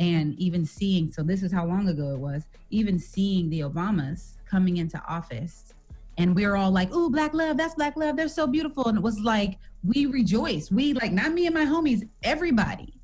And 0.00 0.34
even 0.38 0.64
seeing 0.64 1.12
so 1.12 1.22
this 1.22 1.44
is 1.44 1.52
how 1.52 1.64
long 1.64 1.88
ago 1.88 2.12
it 2.12 2.18
was 2.18 2.44
even 2.70 2.98
seeing 2.98 3.48
the 3.50 3.60
obamas 3.60 4.32
coming 4.44 4.78
into 4.78 5.00
office 5.06 5.74
and 6.18 6.34
we 6.34 6.44
were 6.44 6.56
all 6.56 6.72
like 6.72 6.88
oh 6.92 7.08
black 7.08 7.34
love 7.34 7.56
that's 7.56 7.74
black 7.76 7.96
love 7.96 8.16
they're 8.16 8.26
so 8.26 8.48
beautiful. 8.48 8.86
And 8.86 8.98
it 8.98 9.02
was 9.02 9.20
like 9.20 9.58
we 9.84 10.06
rejoice 10.06 10.72
we 10.72 10.92
like 10.94 11.12
not 11.12 11.32
me 11.32 11.46
and 11.46 11.54
my 11.54 11.64
homies 11.64 12.08
everybody 12.24 12.95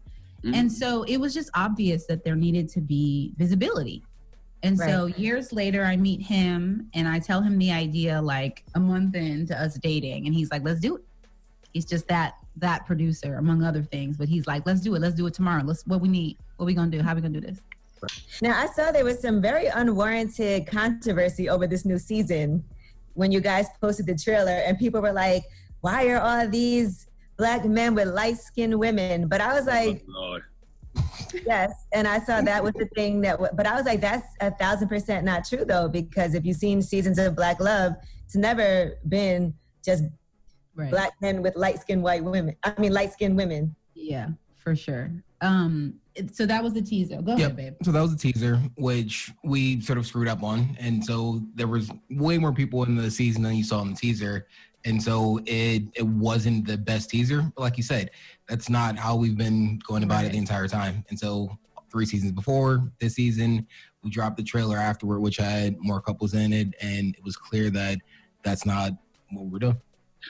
Mm-hmm. 0.44 0.54
and 0.54 0.72
so 0.72 1.04
it 1.04 1.18
was 1.18 1.32
just 1.32 1.50
obvious 1.54 2.06
that 2.06 2.24
there 2.24 2.34
needed 2.34 2.68
to 2.70 2.80
be 2.80 3.32
visibility. 3.36 4.02
And 4.64 4.78
so 4.78 5.06
years 5.06 5.52
later, 5.52 5.84
I 5.84 5.96
meet 5.96 6.22
him 6.22 6.88
and 6.94 7.08
I 7.08 7.18
tell 7.18 7.42
him 7.42 7.58
the 7.58 7.72
idea 7.72 8.22
like 8.22 8.64
a 8.74 8.80
month 8.80 9.14
into 9.16 9.60
us 9.60 9.74
dating, 9.74 10.26
and 10.26 10.34
he's 10.34 10.50
like, 10.50 10.62
"Let's 10.64 10.80
do 10.80 10.96
it." 10.96 11.02
He's 11.72 11.84
just 11.84 12.06
that 12.08 12.34
that 12.56 12.86
producer, 12.86 13.36
among 13.36 13.64
other 13.64 13.82
things, 13.82 14.16
but 14.16 14.28
he's 14.28 14.46
like, 14.46 14.64
"Let's 14.66 14.80
do 14.80 14.94
it. 14.94 15.00
Let's 15.00 15.16
do 15.16 15.26
it 15.26 15.34
tomorrow. 15.34 15.62
Let's 15.64 15.84
what 15.86 16.00
we 16.00 16.08
need. 16.08 16.36
What 16.56 16.66
we 16.66 16.74
gonna 16.74 16.90
do? 16.90 17.02
How 17.02 17.14
we 17.14 17.20
gonna 17.20 17.40
do 17.40 17.46
this?" 17.46 17.60
Now, 18.40 18.60
I 18.60 18.66
saw 18.66 18.92
there 18.92 19.04
was 19.04 19.20
some 19.20 19.40
very 19.40 19.66
unwarranted 19.66 20.66
controversy 20.66 21.48
over 21.48 21.66
this 21.66 21.84
new 21.84 21.98
season 21.98 22.64
when 23.14 23.32
you 23.32 23.40
guys 23.40 23.66
posted 23.80 24.06
the 24.06 24.14
trailer, 24.14 24.58
and 24.66 24.78
people 24.78 25.00
were 25.00 25.12
like, 25.12 25.44
"Why 25.80 26.08
are 26.08 26.20
all 26.20 26.48
these 26.48 27.06
black 27.36 27.64
men 27.64 27.94
with 27.94 28.08
light 28.08 28.38
skinned 28.38 28.78
women?" 28.78 29.28
But 29.28 29.40
I 29.40 29.52
was 29.54 29.66
like, 29.66 30.02
Lord. 30.06 30.42
Yes, 31.46 31.72
and 31.92 32.06
I 32.06 32.18
saw 32.20 32.42
that 32.42 32.62
was 32.62 32.74
the 32.74 32.86
thing 32.94 33.20
that. 33.22 33.32
w- 33.32 33.50
But 33.54 33.66
I 33.66 33.74
was 33.74 33.86
like, 33.86 34.00
that's 34.00 34.26
a 34.40 34.50
thousand 34.50 34.88
percent 34.88 35.24
not 35.24 35.44
true 35.46 35.64
though, 35.64 35.88
because 35.88 36.34
if 36.34 36.44
you've 36.44 36.56
seen 36.58 36.82
seasons 36.82 37.18
of 37.18 37.34
Black 37.34 37.60
Love, 37.60 37.94
it's 38.24 38.36
never 38.36 38.98
been 39.08 39.54
just 39.84 40.04
black 40.74 41.12
men 41.20 41.42
with 41.42 41.56
light 41.56 41.80
skinned 41.80 42.02
white 42.02 42.22
women. 42.24 42.54
I 42.62 42.74
mean, 42.78 42.92
light 42.92 43.12
skinned 43.12 43.36
women. 43.36 43.74
Yeah, 43.94 44.28
for 44.56 44.74
sure. 44.76 45.10
Um, 45.40 45.94
so 46.32 46.44
that 46.46 46.62
was 46.62 46.74
the 46.74 46.82
teaser. 46.82 47.20
Go 47.22 47.32
ahead, 47.32 47.56
babe. 47.56 47.74
So 47.82 47.90
that 47.92 48.00
was 48.00 48.12
a 48.12 48.16
teaser, 48.16 48.60
which 48.76 49.32
we 49.44 49.80
sort 49.80 49.98
of 49.98 50.06
screwed 50.06 50.28
up 50.28 50.42
on, 50.42 50.76
and 50.78 51.02
so 51.04 51.42
there 51.54 51.68
was 51.68 51.90
way 52.10 52.36
more 52.38 52.52
people 52.52 52.84
in 52.84 52.94
the 52.96 53.10
season 53.10 53.42
than 53.42 53.54
you 53.54 53.64
saw 53.64 53.80
in 53.80 53.90
the 53.90 53.96
teaser, 53.96 54.46
and 54.84 55.02
so 55.02 55.40
it 55.46 55.82
it 55.94 56.06
wasn't 56.06 56.66
the 56.66 56.76
best 56.76 57.10
teaser. 57.10 57.42
But 57.54 57.62
like 57.62 57.76
you 57.76 57.82
said, 57.82 58.10
that's 58.48 58.68
not 58.68 58.96
how 58.98 59.16
we've 59.16 59.36
been 59.36 59.78
going 59.86 60.02
about 60.02 60.24
it 60.24 60.32
the 60.32 60.38
entire 60.38 60.68
time. 60.68 61.04
And 61.10 61.18
so 61.18 61.56
three 61.90 62.06
seasons 62.06 62.32
before 62.32 62.90
this 63.00 63.14
season, 63.14 63.66
we 64.02 64.10
dropped 64.10 64.36
the 64.36 64.42
trailer 64.42 64.76
afterward, 64.76 65.20
which 65.20 65.36
had 65.36 65.76
more 65.78 66.00
couples 66.00 66.34
in 66.34 66.52
it, 66.52 66.74
and 66.80 67.14
it 67.14 67.22
was 67.22 67.36
clear 67.36 67.70
that 67.70 67.98
that's 68.42 68.64
not 68.66 68.92
what 69.30 69.46
we're 69.46 69.58
doing. 69.58 69.80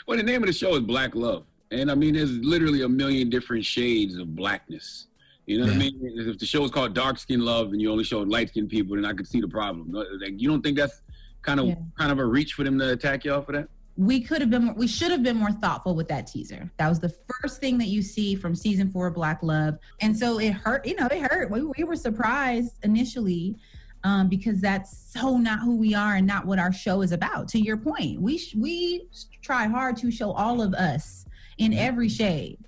Well, 0.07 0.17
the 0.17 0.23
name 0.23 0.43
of 0.43 0.47
the 0.47 0.53
show 0.53 0.75
is 0.75 0.81
Black 0.81 1.15
Love. 1.15 1.45
And 1.71 1.91
I 1.91 1.95
mean, 1.95 2.15
there's 2.15 2.33
literally 2.33 2.83
a 2.83 2.89
million 2.89 3.31
different 3.31 3.65
shades 3.65 4.17
of 4.19 4.35
blackness. 4.37 5.07
You 5.47 5.59
know 5.59 5.65
what 5.67 5.75
I 5.75 5.79
mean? 5.79 5.99
If 6.03 6.39
the 6.39 6.47
show 6.47 6.65
is 6.65 6.71
called 6.71 6.95
Dark 6.95 7.19
Skin 7.19 7.41
Love 7.41 7.73
and 7.73 7.81
you 7.81 7.91
only 7.91 8.05
showed 8.05 8.29
light 8.29 8.51
skinned 8.51 8.69
people, 8.69 8.95
then 8.97 9.05
I 9.05 9.13
could 9.13 9.27
see 9.27 9.41
the 9.41 9.49
problem. 9.49 9.91
Like, 9.91 10.41
you 10.41 10.49
don't 10.49 10.63
think 10.63 10.77
that's 10.77 11.03
kind 11.43 11.59
of 11.59 11.67
Yeah. 11.67 11.75
kind 11.99 12.13
of 12.13 12.19
a 12.19 12.25
reach 12.25 12.53
for 12.53 12.63
them 12.63 12.79
to 12.79 12.91
attack 12.93 13.25
y'all 13.25 13.43
for 13.43 13.53
that? 13.53 13.69
We 13.97 14.21
could 14.21 14.41
have 14.41 14.51
been 14.51 14.65
more, 14.65 14.75
we 14.75 14.87
should 14.87 15.11
have 15.11 15.23
been 15.23 15.37
more 15.37 15.53
thoughtful 15.53 15.95
with 15.95 16.09
that 16.09 16.27
teaser. 16.27 16.71
That 16.79 16.89
was 16.89 16.99
the 16.99 17.15
first 17.41 17.61
thing 17.61 17.77
that 17.79 17.89
you 17.89 18.01
see 18.03 18.35
from 18.35 18.55
season 18.55 18.91
four 18.91 19.07
of 19.07 19.15
black 19.15 19.43
love. 19.43 19.79
And 20.01 20.17
so 20.17 20.39
it 20.39 20.53
hurt 20.53 20.87
you 20.87 20.95
know 20.97 21.07
it 21.07 21.21
hurt. 21.21 21.51
We, 21.51 21.63
we 21.63 21.85
were 21.85 21.97
surprised 21.97 22.77
initially 22.85 23.57
um, 24.05 24.29
because 24.29 24.61
that's 24.61 24.97
so 25.13 25.37
not 25.37 25.61
who 25.61 25.77
we 25.77 25.95
are 25.95 26.17
and 26.17 26.27
not 26.27 26.47
what 26.47 26.59
our 26.59 26.73
show 26.73 27.03
is 27.03 27.13
about. 27.13 27.49
To 27.49 27.59
your 27.59 27.77
point 27.77 28.21
we 28.21 28.39
sh- 28.39 28.55
we 28.55 29.09
try 29.43 29.67
hard 29.67 29.97
to 29.99 30.11
show 30.11 30.33
all 30.33 30.63
of 30.63 30.73
us 30.75 31.27
in 31.59 31.75
every 31.75 32.09
shade. 32.09 32.59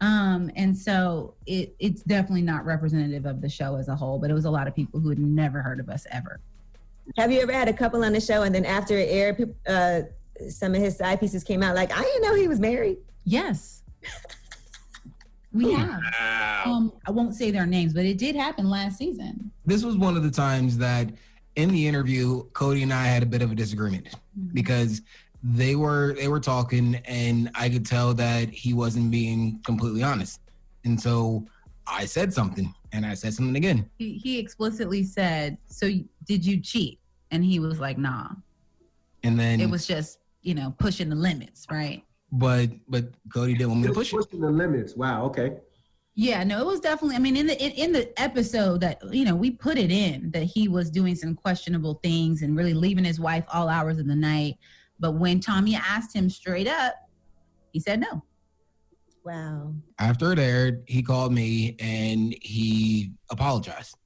Um, 0.00 0.50
and 0.56 0.76
so 0.76 1.34
it, 1.46 1.76
it's 1.78 2.02
definitely 2.02 2.42
not 2.42 2.64
representative 2.64 3.24
of 3.24 3.40
the 3.40 3.48
show 3.48 3.76
as 3.76 3.88
a 3.88 3.94
whole 3.94 4.18
but 4.18 4.30
it 4.30 4.34
was 4.34 4.46
a 4.46 4.50
lot 4.50 4.66
of 4.66 4.74
people 4.74 4.98
who 5.00 5.10
had 5.10 5.18
never 5.18 5.60
heard 5.60 5.80
of 5.80 5.90
us 5.90 6.06
ever. 6.10 6.40
Have 7.18 7.30
you 7.30 7.40
ever 7.40 7.52
had 7.52 7.68
a 7.68 7.72
couple 7.72 8.04
on 8.04 8.12
the 8.14 8.20
show 8.20 8.42
and 8.42 8.54
then 8.54 8.64
after 8.64 8.96
it 8.96 9.08
aired, 9.10 9.54
uh, 9.66 10.02
some 10.50 10.74
of 10.74 10.80
his 10.80 10.96
side 10.96 11.20
pieces 11.20 11.44
came 11.44 11.62
out 11.62 11.74
like, 11.74 11.90
I 11.96 12.02
didn't 12.02 12.22
know 12.22 12.34
he 12.34 12.48
was 12.48 12.60
married? 12.60 12.98
Yes. 13.24 13.82
We 15.54 15.70
have. 15.72 16.00
Um, 16.64 16.92
I 17.06 17.10
won't 17.10 17.34
say 17.34 17.50
their 17.50 17.66
names, 17.66 17.92
but 17.92 18.06
it 18.06 18.16
did 18.16 18.34
happen 18.34 18.70
last 18.70 18.96
season. 18.96 19.50
this 19.66 19.84
was 19.84 19.96
one 19.98 20.16
of 20.16 20.22
the 20.22 20.30
times 20.30 20.78
that 20.78 21.10
in 21.56 21.68
the 21.68 21.86
interview 21.86 22.42
cody 22.54 22.82
and 22.82 22.90
i 22.90 23.04
had 23.04 23.22
a 23.22 23.26
bit 23.26 23.42
of 23.42 23.52
a 23.52 23.54
disagreement 23.54 24.08
because 24.54 25.02
they 25.42 25.76
were 25.76 26.14
they 26.14 26.26
were 26.26 26.40
talking 26.40 26.94
and 27.04 27.50
i 27.54 27.68
could 27.68 27.84
tell 27.84 28.14
that 28.14 28.48
he 28.48 28.72
wasn't 28.72 29.10
being 29.10 29.60
completely 29.66 30.02
honest 30.02 30.40
and 30.86 30.98
so 30.98 31.44
i 31.86 32.06
said 32.06 32.32
something 32.32 32.72
and 32.92 33.04
i 33.04 33.12
said 33.12 33.34
something 33.34 33.54
again 33.56 33.84
He, 33.98 34.14
he 34.14 34.38
explicitly 34.38 35.02
said, 35.04 35.58
"So 35.66 35.90
did 36.24 36.46
you 36.46 36.58
cheat?" 36.58 36.98
And 37.30 37.44
he 37.44 37.58
was 37.58 37.78
like, 37.78 37.98
"Nah." 37.98 38.28
and 39.22 39.38
then 39.38 39.60
It 39.60 39.68
was 39.68 39.86
just 39.86 40.20
you 40.42 40.54
know 40.54 40.74
pushing 40.78 41.08
the 41.08 41.16
limits, 41.16 41.66
right? 41.70 42.04
but 42.32 42.70
but 42.88 43.04
cody 43.32 43.52
didn't 43.52 43.68
want 43.68 43.80
me 43.82 43.88
to 43.88 43.94
push 43.94 44.12
it 44.12 44.16
Pushing 44.16 44.40
the 44.40 44.50
limits. 44.50 44.96
Wow. 44.96 45.26
Okay. 45.26 45.58
Yeah, 46.14 46.44
no, 46.44 46.60
it 46.60 46.66
was 46.66 46.80
definitely. 46.80 47.16
I 47.16 47.18
mean, 47.18 47.36
in 47.36 47.46
the 47.46 47.62
in, 47.62 47.72
in 47.72 47.92
the 47.92 48.20
episode 48.20 48.80
that 48.80 49.00
you 49.14 49.24
know 49.24 49.36
we 49.36 49.50
put 49.50 49.78
it 49.78 49.90
in 49.90 50.30
that 50.32 50.42
he 50.42 50.68
was 50.68 50.90
doing 50.90 51.14
some 51.14 51.34
questionable 51.34 52.00
things 52.02 52.42
and 52.42 52.56
really 52.56 52.74
leaving 52.74 53.04
his 53.04 53.20
wife 53.20 53.44
all 53.52 53.68
hours 53.68 53.98
of 53.98 54.06
the 54.06 54.16
night. 54.16 54.56
But 54.98 55.12
when 55.12 55.40
Tommy 55.40 55.74
asked 55.74 56.14
him 56.14 56.28
straight 56.28 56.68
up, 56.68 56.94
he 57.72 57.80
said 57.80 58.00
no. 58.00 58.22
Wow. 59.24 59.74
After 59.98 60.32
it 60.32 60.38
aired, 60.38 60.82
he 60.86 61.02
called 61.02 61.32
me 61.32 61.76
and 61.78 62.34
he 62.40 63.12
apologized 63.30 63.96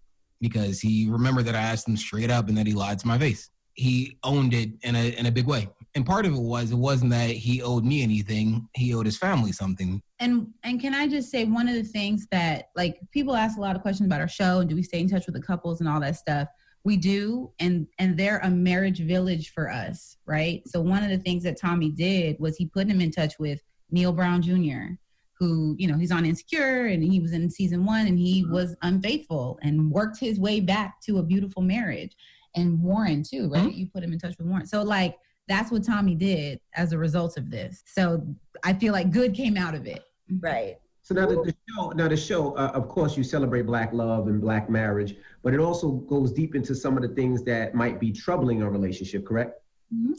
because 0.40 0.80
he 0.80 1.08
remembered 1.08 1.46
that 1.46 1.54
I 1.54 1.60
asked 1.60 1.88
him 1.88 1.96
straight 1.96 2.30
up 2.30 2.48
and 2.48 2.56
that 2.58 2.66
he 2.66 2.74
lied 2.74 2.98
to 2.98 3.06
my 3.06 3.18
face. 3.18 3.50
He 3.72 4.18
owned 4.22 4.52
it 4.52 4.70
in 4.82 4.94
a 4.94 5.08
in 5.18 5.26
a 5.26 5.32
big 5.32 5.46
way. 5.46 5.68
And 5.96 6.04
part 6.04 6.26
of 6.26 6.34
it 6.34 6.40
was 6.40 6.72
it 6.72 6.76
wasn't 6.76 7.10
that 7.12 7.30
he 7.30 7.62
owed 7.62 7.82
me 7.82 8.02
anything, 8.02 8.68
he 8.74 8.94
owed 8.94 9.06
his 9.06 9.16
family 9.16 9.50
something. 9.50 10.02
And 10.20 10.48
and 10.62 10.78
can 10.78 10.94
I 10.94 11.08
just 11.08 11.30
say 11.30 11.44
one 11.44 11.68
of 11.68 11.74
the 11.74 11.82
things 11.82 12.26
that 12.30 12.66
like 12.76 13.00
people 13.12 13.34
ask 13.34 13.56
a 13.56 13.62
lot 13.62 13.76
of 13.76 13.82
questions 13.82 14.06
about 14.06 14.20
our 14.20 14.28
show 14.28 14.60
and 14.60 14.68
do 14.68 14.76
we 14.76 14.82
stay 14.82 15.00
in 15.00 15.08
touch 15.08 15.24
with 15.24 15.34
the 15.34 15.40
couples 15.40 15.80
and 15.80 15.88
all 15.88 15.98
that 16.00 16.16
stuff. 16.16 16.48
We 16.84 16.98
do, 16.98 17.50
and 17.58 17.86
and 17.98 18.16
they're 18.16 18.38
a 18.38 18.50
marriage 18.50 19.00
village 19.00 19.52
for 19.52 19.70
us, 19.72 20.18
right? 20.26 20.62
So 20.68 20.80
one 20.80 21.02
of 21.02 21.08
the 21.08 21.18
things 21.18 21.42
that 21.44 21.58
Tommy 21.58 21.90
did 21.90 22.36
was 22.38 22.56
he 22.56 22.66
put 22.66 22.86
him 22.86 23.00
in 23.00 23.10
touch 23.10 23.38
with 23.40 23.60
Neil 23.90 24.12
Brown 24.12 24.42
Jr., 24.42 24.94
who 25.40 25.74
you 25.78 25.88
know 25.88 25.96
he's 25.96 26.12
on 26.12 26.26
Insecure 26.26 26.86
and 26.86 27.02
he 27.02 27.20
was 27.20 27.32
in 27.32 27.50
season 27.50 27.86
one 27.86 28.06
and 28.06 28.18
he 28.18 28.42
mm-hmm. 28.42 28.52
was 28.52 28.76
unfaithful 28.82 29.58
and 29.62 29.90
worked 29.90 30.20
his 30.20 30.38
way 30.38 30.60
back 30.60 31.00
to 31.06 31.18
a 31.18 31.22
beautiful 31.22 31.62
marriage. 31.62 32.14
And 32.54 32.80
Warren 32.82 33.22
too, 33.22 33.48
right? 33.48 33.62
Mm-hmm. 33.62 33.78
You 33.78 33.88
put 33.92 34.04
him 34.04 34.12
in 34.12 34.18
touch 34.18 34.36
with 34.38 34.46
Warren. 34.46 34.66
So 34.66 34.82
like 34.82 35.16
that's 35.48 35.70
what 35.70 35.84
Tommy 35.84 36.14
did 36.14 36.60
as 36.74 36.92
a 36.92 36.98
result 36.98 37.36
of 37.36 37.50
this. 37.50 37.82
So 37.86 38.26
I 38.64 38.72
feel 38.72 38.92
like 38.92 39.10
good 39.10 39.34
came 39.34 39.56
out 39.56 39.74
of 39.74 39.86
it. 39.86 40.04
Right. 40.40 40.78
So 41.02 41.14
now 41.14 41.26
the, 41.26 41.36
the 41.36 41.54
show, 41.68 41.90
now 41.90 42.08
the 42.08 42.16
show, 42.16 42.54
uh, 42.56 42.72
of 42.74 42.88
course, 42.88 43.16
you 43.16 43.22
celebrate 43.22 43.62
black 43.62 43.92
love 43.92 44.26
and 44.26 44.40
black 44.40 44.68
marriage, 44.68 45.14
but 45.44 45.54
it 45.54 45.60
also 45.60 45.92
goes 45.92 46.32
deep 46.32 46.56
into 46.56 46.74
some 46.74 46.96
of 46.96 47.02
the 47.02 47.14
things 47.14 47.44
that 47.44 47.76
might 47.76 48.00
be 48.00 48.10
troubling 48.10 48.62
a 48.62 48.68
relationship. 48.68 49.24
Correct? 49.24 49.52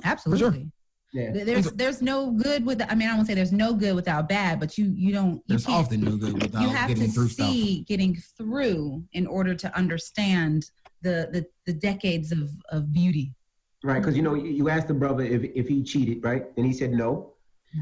Absolutely. 0.05 0.71
Yeah. 1.13 1.31
There's 1.33 1.71
there's 1.71 2.01
no 2.01 2.31
good 2.31 2.65
with 2.65 2.81
I 2.89 2.93
mean 2.95 3.09
I 3.09 3.15
won't 3.15 3.27
say 3.27 3.33
there's 3.33 3.51
no 3.51 3.73
good 3.73 3.95
without 3.95 4.27
bad, 4.29 4.59
but 4.59 4.77
you 4.77 4.93
you 4.95 5.13
don't 5.13 5.35
you 5.35 5.41
There's 5.47 5.67
often 5.67 6.01
no 6.01 6.15
good 6.15 6.41
without 6.41 6.61
you 6.61 6.69
have 6.69 6.89
getting 6.89 7.07
to 7.07 7.11
through 7.11 7.29
stuff. 7.29 7.49
see 7.49 7.81
getting 7.87 8.15
through 8.37 9.03
in 9.13 9.25
order 9.25 9.55
to 9.55 9.75
understand 9.77 10.69
the 11.01 11.29
the, 11.31 11.45
the 11.65 11.73
decades 11.73 12.31
of, 12.31 12.49
of 12.69 12.91
beauty. 12.91 13.33
Right, 13.83 13.99
because 13.99 14.15
you 14.15 14.23
know 14.23 14.33
you, 14.33 14.49
you 14.49 14.69
asked 14.69 14.87
the 14.87 14.93
brother 14.93 15.23
if 15.23 15.43
if 15.43 15.67
he 15.67 15.83
cheated, 15.83 16.23
right, 16.23 16.45
and 16.57 16.65
he 16.65 16.73
said 16.73 16.91
no, 16.91 17.33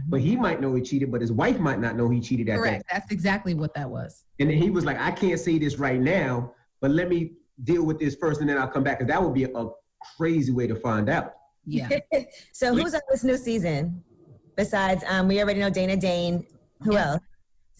but 0.07 0.19
he 0.19 0.35
might 0.35 0.59
know 0.59 0.76
he 0.76 0.81
cheated, 0.81 1.11
but 1.11 1.22
his 1.22 1.31
wife 1.31 1.57
might 1.59 1.80
not 1.80 1.95
know 1.95 2.09
he 2.09 2.19
cheated 2.19 2.49
at 2.49 2.57
Correct. 2.57 2.84
that. 2.89 2.93
That's 2.93 3.11
exactly 3.11 3.53
what 3.53 3.73
that 3.76 3.89
was. 3.89 4.26
And 4.39 4.49
then 4.49 4.57
he 4.57 4.69
was 4.69 4.84
like, 4.84 4.99
I 4.99 5.11
can't 5.11 5.39
say 5.39 5.57
this 5.57 5.77
right 5.77 5.99
now, 5.99 6.53
but 6.81 6.91
let 6.91 7.07
me 7.07 7.34
deal 7.63 7.85
with 7.85 7.99
this 7.99 8.15
first, 8.15 8.41
and 8.41 8.49
then 8.49 8.57
I'll 8.57 8.67
come 8.67 8.84
back, 8.84 8.99
because 8.99 9.09
that 9.09 9.23
would 9.23 9.34
be 9.34 9.45
a, 9.45 9.53
a 9.55 9.72
crazy 10.17 10.51
way 10.51 10.67
to 10.67 10.76
find 10.76 11.09
out. 11.09 11.34
Yeah. 11.65 11.89
so 12.51 12.76
who's 12.76 12.93
on 12.93 13.01
this 13.09 13.23
new 13.23 13.38
season? 13.38 14.03
Besides, 14.55 15.03
um, 15.07 15.27
we 15.27 15.41
already 15.41 15.59
know 15.59 15.69
Dana 15.69 15.95
Dane. 15.95 16.45
Who 16.84 16.97
else? 16.97 17.22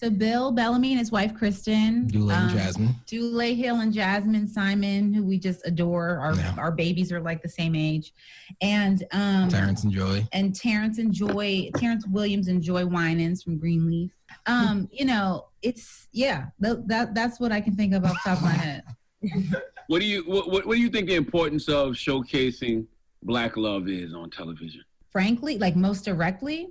So 0.06 0.12
Bill 0.12 0.52
Bellamy 0.52 0.92
and 0.92 1.00
his 1.00 1.12
wife 1.12 1.34
Kristen, 1.34 2.06
Dule 2.06 2.32
and 2.32 2.52
um, 2.52 2.56
Jazmyn. 2.56 3.06
Dule 3.08 3.56
Hill 3.56 3.80
and 3.80 3.92
Jazmyn 3.92 4.48
Simon, 4.48 5.12
who 5.12 5.24
we 5.26 5.40
just 5.40 5.66
adore. 5.66 6.20
Our 6.20 6.36
our 6.60 6.72
babies 6.72 7.12
are 7.12 7.20
like 7.20 7.42
the 7.42 7.50
same 7.50 7.74
age, 7.74 8.14
and 8.62 9.04
um, 9.14 9.50
Terrence 9.50 9.84
and 9.84 9.92
Joy, 9.92 10.28
and 10.32 10.56
Terrence 10.56 11.00
and 11.00 11.12
Joy, 11.12 11.72
Terrence 11.78 12.06
Williams 12.06 12.50
and 12.50 12.62
Joy 12.62 12.86
Winans 12.86 13.42
from 13.42 13.58
Greenleaf. 13.58 14.12
Um, 14.46 14.88
you 14.92 15.06
know, 15.06 15.48
it's 15.64 16.08
yeah, 16.12 16.50
that, 16.60 16.88
that 16.88 17.16
that's 17.16 17.40
what 17.40 17.52
I 17.52 17.60
can 17.60 17.76
think 17.76 17.96
of 17.96 18.06
off 18.06 18.14
the 18.24 18.30
top 18.30 18.38
of 18.38 18.44
my 18.44 18.52
head. 18.52 18.84
What 19.88 20.02
do 20.02 20.08
you 20.08 20.24
what, 20.24 20.50
what, 20.50 20.66
what 20.66 20.76
do 20.76 20.82
you 20.82 20.90
think 20.90 21.08
the 21.08 21.16
importance 21.16 21.68
of 21.68 21.94
showcasing 21.94 22.86
black 23.22 23.56
love 23.56 23.88
is 23.88 24.16
on 24.16 24.32
television? 24.32 24.84
Frankly, 25.12 25.60
like 25.60 25.76
most 25.76 26.06
directly, 26.06 26.70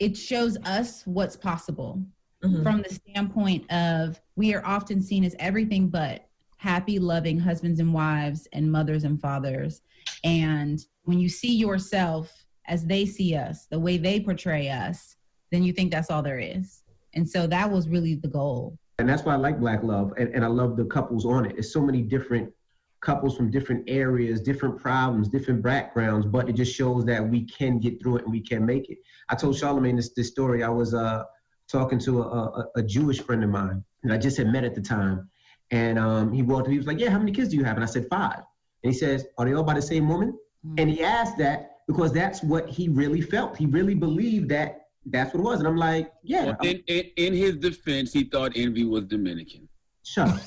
it 0.00 0.16
shows 0.16 0.56
us 0.64 1.04
what's 1.04 1.36
possible 1.36 2.02
from 2.40 2.82
the 2.82 2.94
standpoint 2.94 3.70
of 3.70 4.20
we 4.36 4.54
are 4.54 4.64
often 4.64 5.02
seen 5.02 5.24
as 5.24 5.36
everything 5.38 5.88
but 5.88 6.26
happy, 6.56 6.98
loving 6.98 7.38
husbands 7.38 7.80
and 7.80 7.92
wives 7.92 8.48
and 8.52 8.70
mothers 8.70 9.04
and 9.04 9.20
fathers. 9.20 9.82
And 10.24 10.84
when 11.04 11.18
you 11.18 11.28
see 11.28 11.54
yourself 11.54 12.44
as 12.66 12.84
they 12.86 13.06
see 13.06 13.34
us, 13.34 13.66
the 13.66 13.78
way 13.78 13.98
they 13.98 14.20
portray 14.20 14.68
us, 14.68 15.16
then 15.50 15.62
you 15.62 15.72
think 15.72 15.90
that's 15.90 16.10
all 16.10 16.22
there 16.22 16.38
is. 16.38 16.82
And 17.14 17.28
so 17.28 17.46
that 17.46 17.70
was 17.70 17.88
really 17.88 18.14
the 18.14 18.28
goal. 18.28 18.78
And 18.98 19.08
that's 19.08 19.22
why 19.22 19.32
I 19.32 19.36
like 19.36 19.58
Black 19.58 19.82
Love, 19.82 20.12
and, 20.18 20.28
and 20.34 20.44
I 20.44 20.48
love 20.48 20.76
the 20.76 20.84
couples 20.84 21.24
on 21.24 21.46
it. 21.46 21.56
It's 21.56 21.72
so 21.72 21.80
many 21.80 22.02
different 22.02 22.52
couples 23.00 23.34
from 23.34 23.50
different 23.50 23.84
areas, 23.88 24.42
different 24.42 24.78
problems, 24.78 25.28
different 25.28 25.62
backgrounds, 25.62 26.26
but 26.26 26.50
it 26.50 26.52
just 26.52 26.74
shows 26.74 27.06
that 27.06 27.26
we 27.26 27.46
can 27.46 27.78
get 27.78 28.00
through 28.00 28.18
it 28.18 28.24
and 28.24 28.30
we 28.30 28.40
can 28.40 28.64
make 28.64 28.90
it. 28.90 28.98
I 29.30 29.34
told 29.34 29.56
Charlamagne 29.56 29.96
this, 29.96 30.12
this 30.14 30.28
story. 30.28 30.62
I 30.62 30.68
was 30.68 30.92
uh, 30.92 31.24
talking 31.70 31.98
to 32.00 32.22
a, 32.22 32.24
a, 32.24 32.66
a 32.76 32.82
Jewish 32.82 33.20
friend 33.20 33.44
of 33.44 33.50
mine 33.50 33.84
that 34.02 34.12
I 34.12 34.18
just 34.18 34.36
had 34.36 34.48
met 34.48 34.64
at 34.64 34.74
the 34.74 34.80
time, 34.80 35.28
and 35.70 35.98
um, 35.98 36.32
he 36.32 36.42
walked. 36.42 36.66
To 36.66 36.70
he 36.70 36.78
was 36.78 36.86
like, 36.86 36.98
"Yeah, 36.98 37.10
how 37.10 37.18
many 37.18 37.32
kids 37.32 37.50
do 37.50 37.56
you 37.56 37.64
have?" 37.64 37.76
And 37.76 37.84
I 37.84 37.86
said, 37.86 38.06
five. 38.08 38.42
And 38.82 38.92
he 38.92 38.98
says, 38.98 39.26
"Are 39.38 39.44
they 39.44 39.54
all 39.54 39.62
by 39.62 39.74
the 39.74 39.82
same 39.82 40.08
woman?" 40.08 40.38
And 40.78 40.90
he 40.90 41.02
asked 41.02 41.38
that 41.38 41.78
because 41.86 42.12
that's 42.12 42.42
what 42.42 42.68
he 42.68 42.88
really 42.88 43.20
felt. 43.20 43.56
He 43.56 43.66
really 43.66 43.94
believed 43.94 44.48
that 44.50 44.88
that's 45.06 45.32
what 45.32 45.40
it 45.40 45.44
was. 45.44 45.58
And 45.60 45.68
I'm 45.68 45.76
like, 45.76 46.12
"Yeah." 46.22 46.46
Well, 46.46 46.56
in, 46.62 46.82
in 46.86 47.04
in 47.16 47.34
his 47.34 47.56
defense, 47.56 48.12
he 48.12 48.24
thought 48.24 48.52
Envy 48.56 48.84
was 48.84 49.04
Dominican. 49.04 49.68
Shut 50.02 50.28
up. 50.28 50.40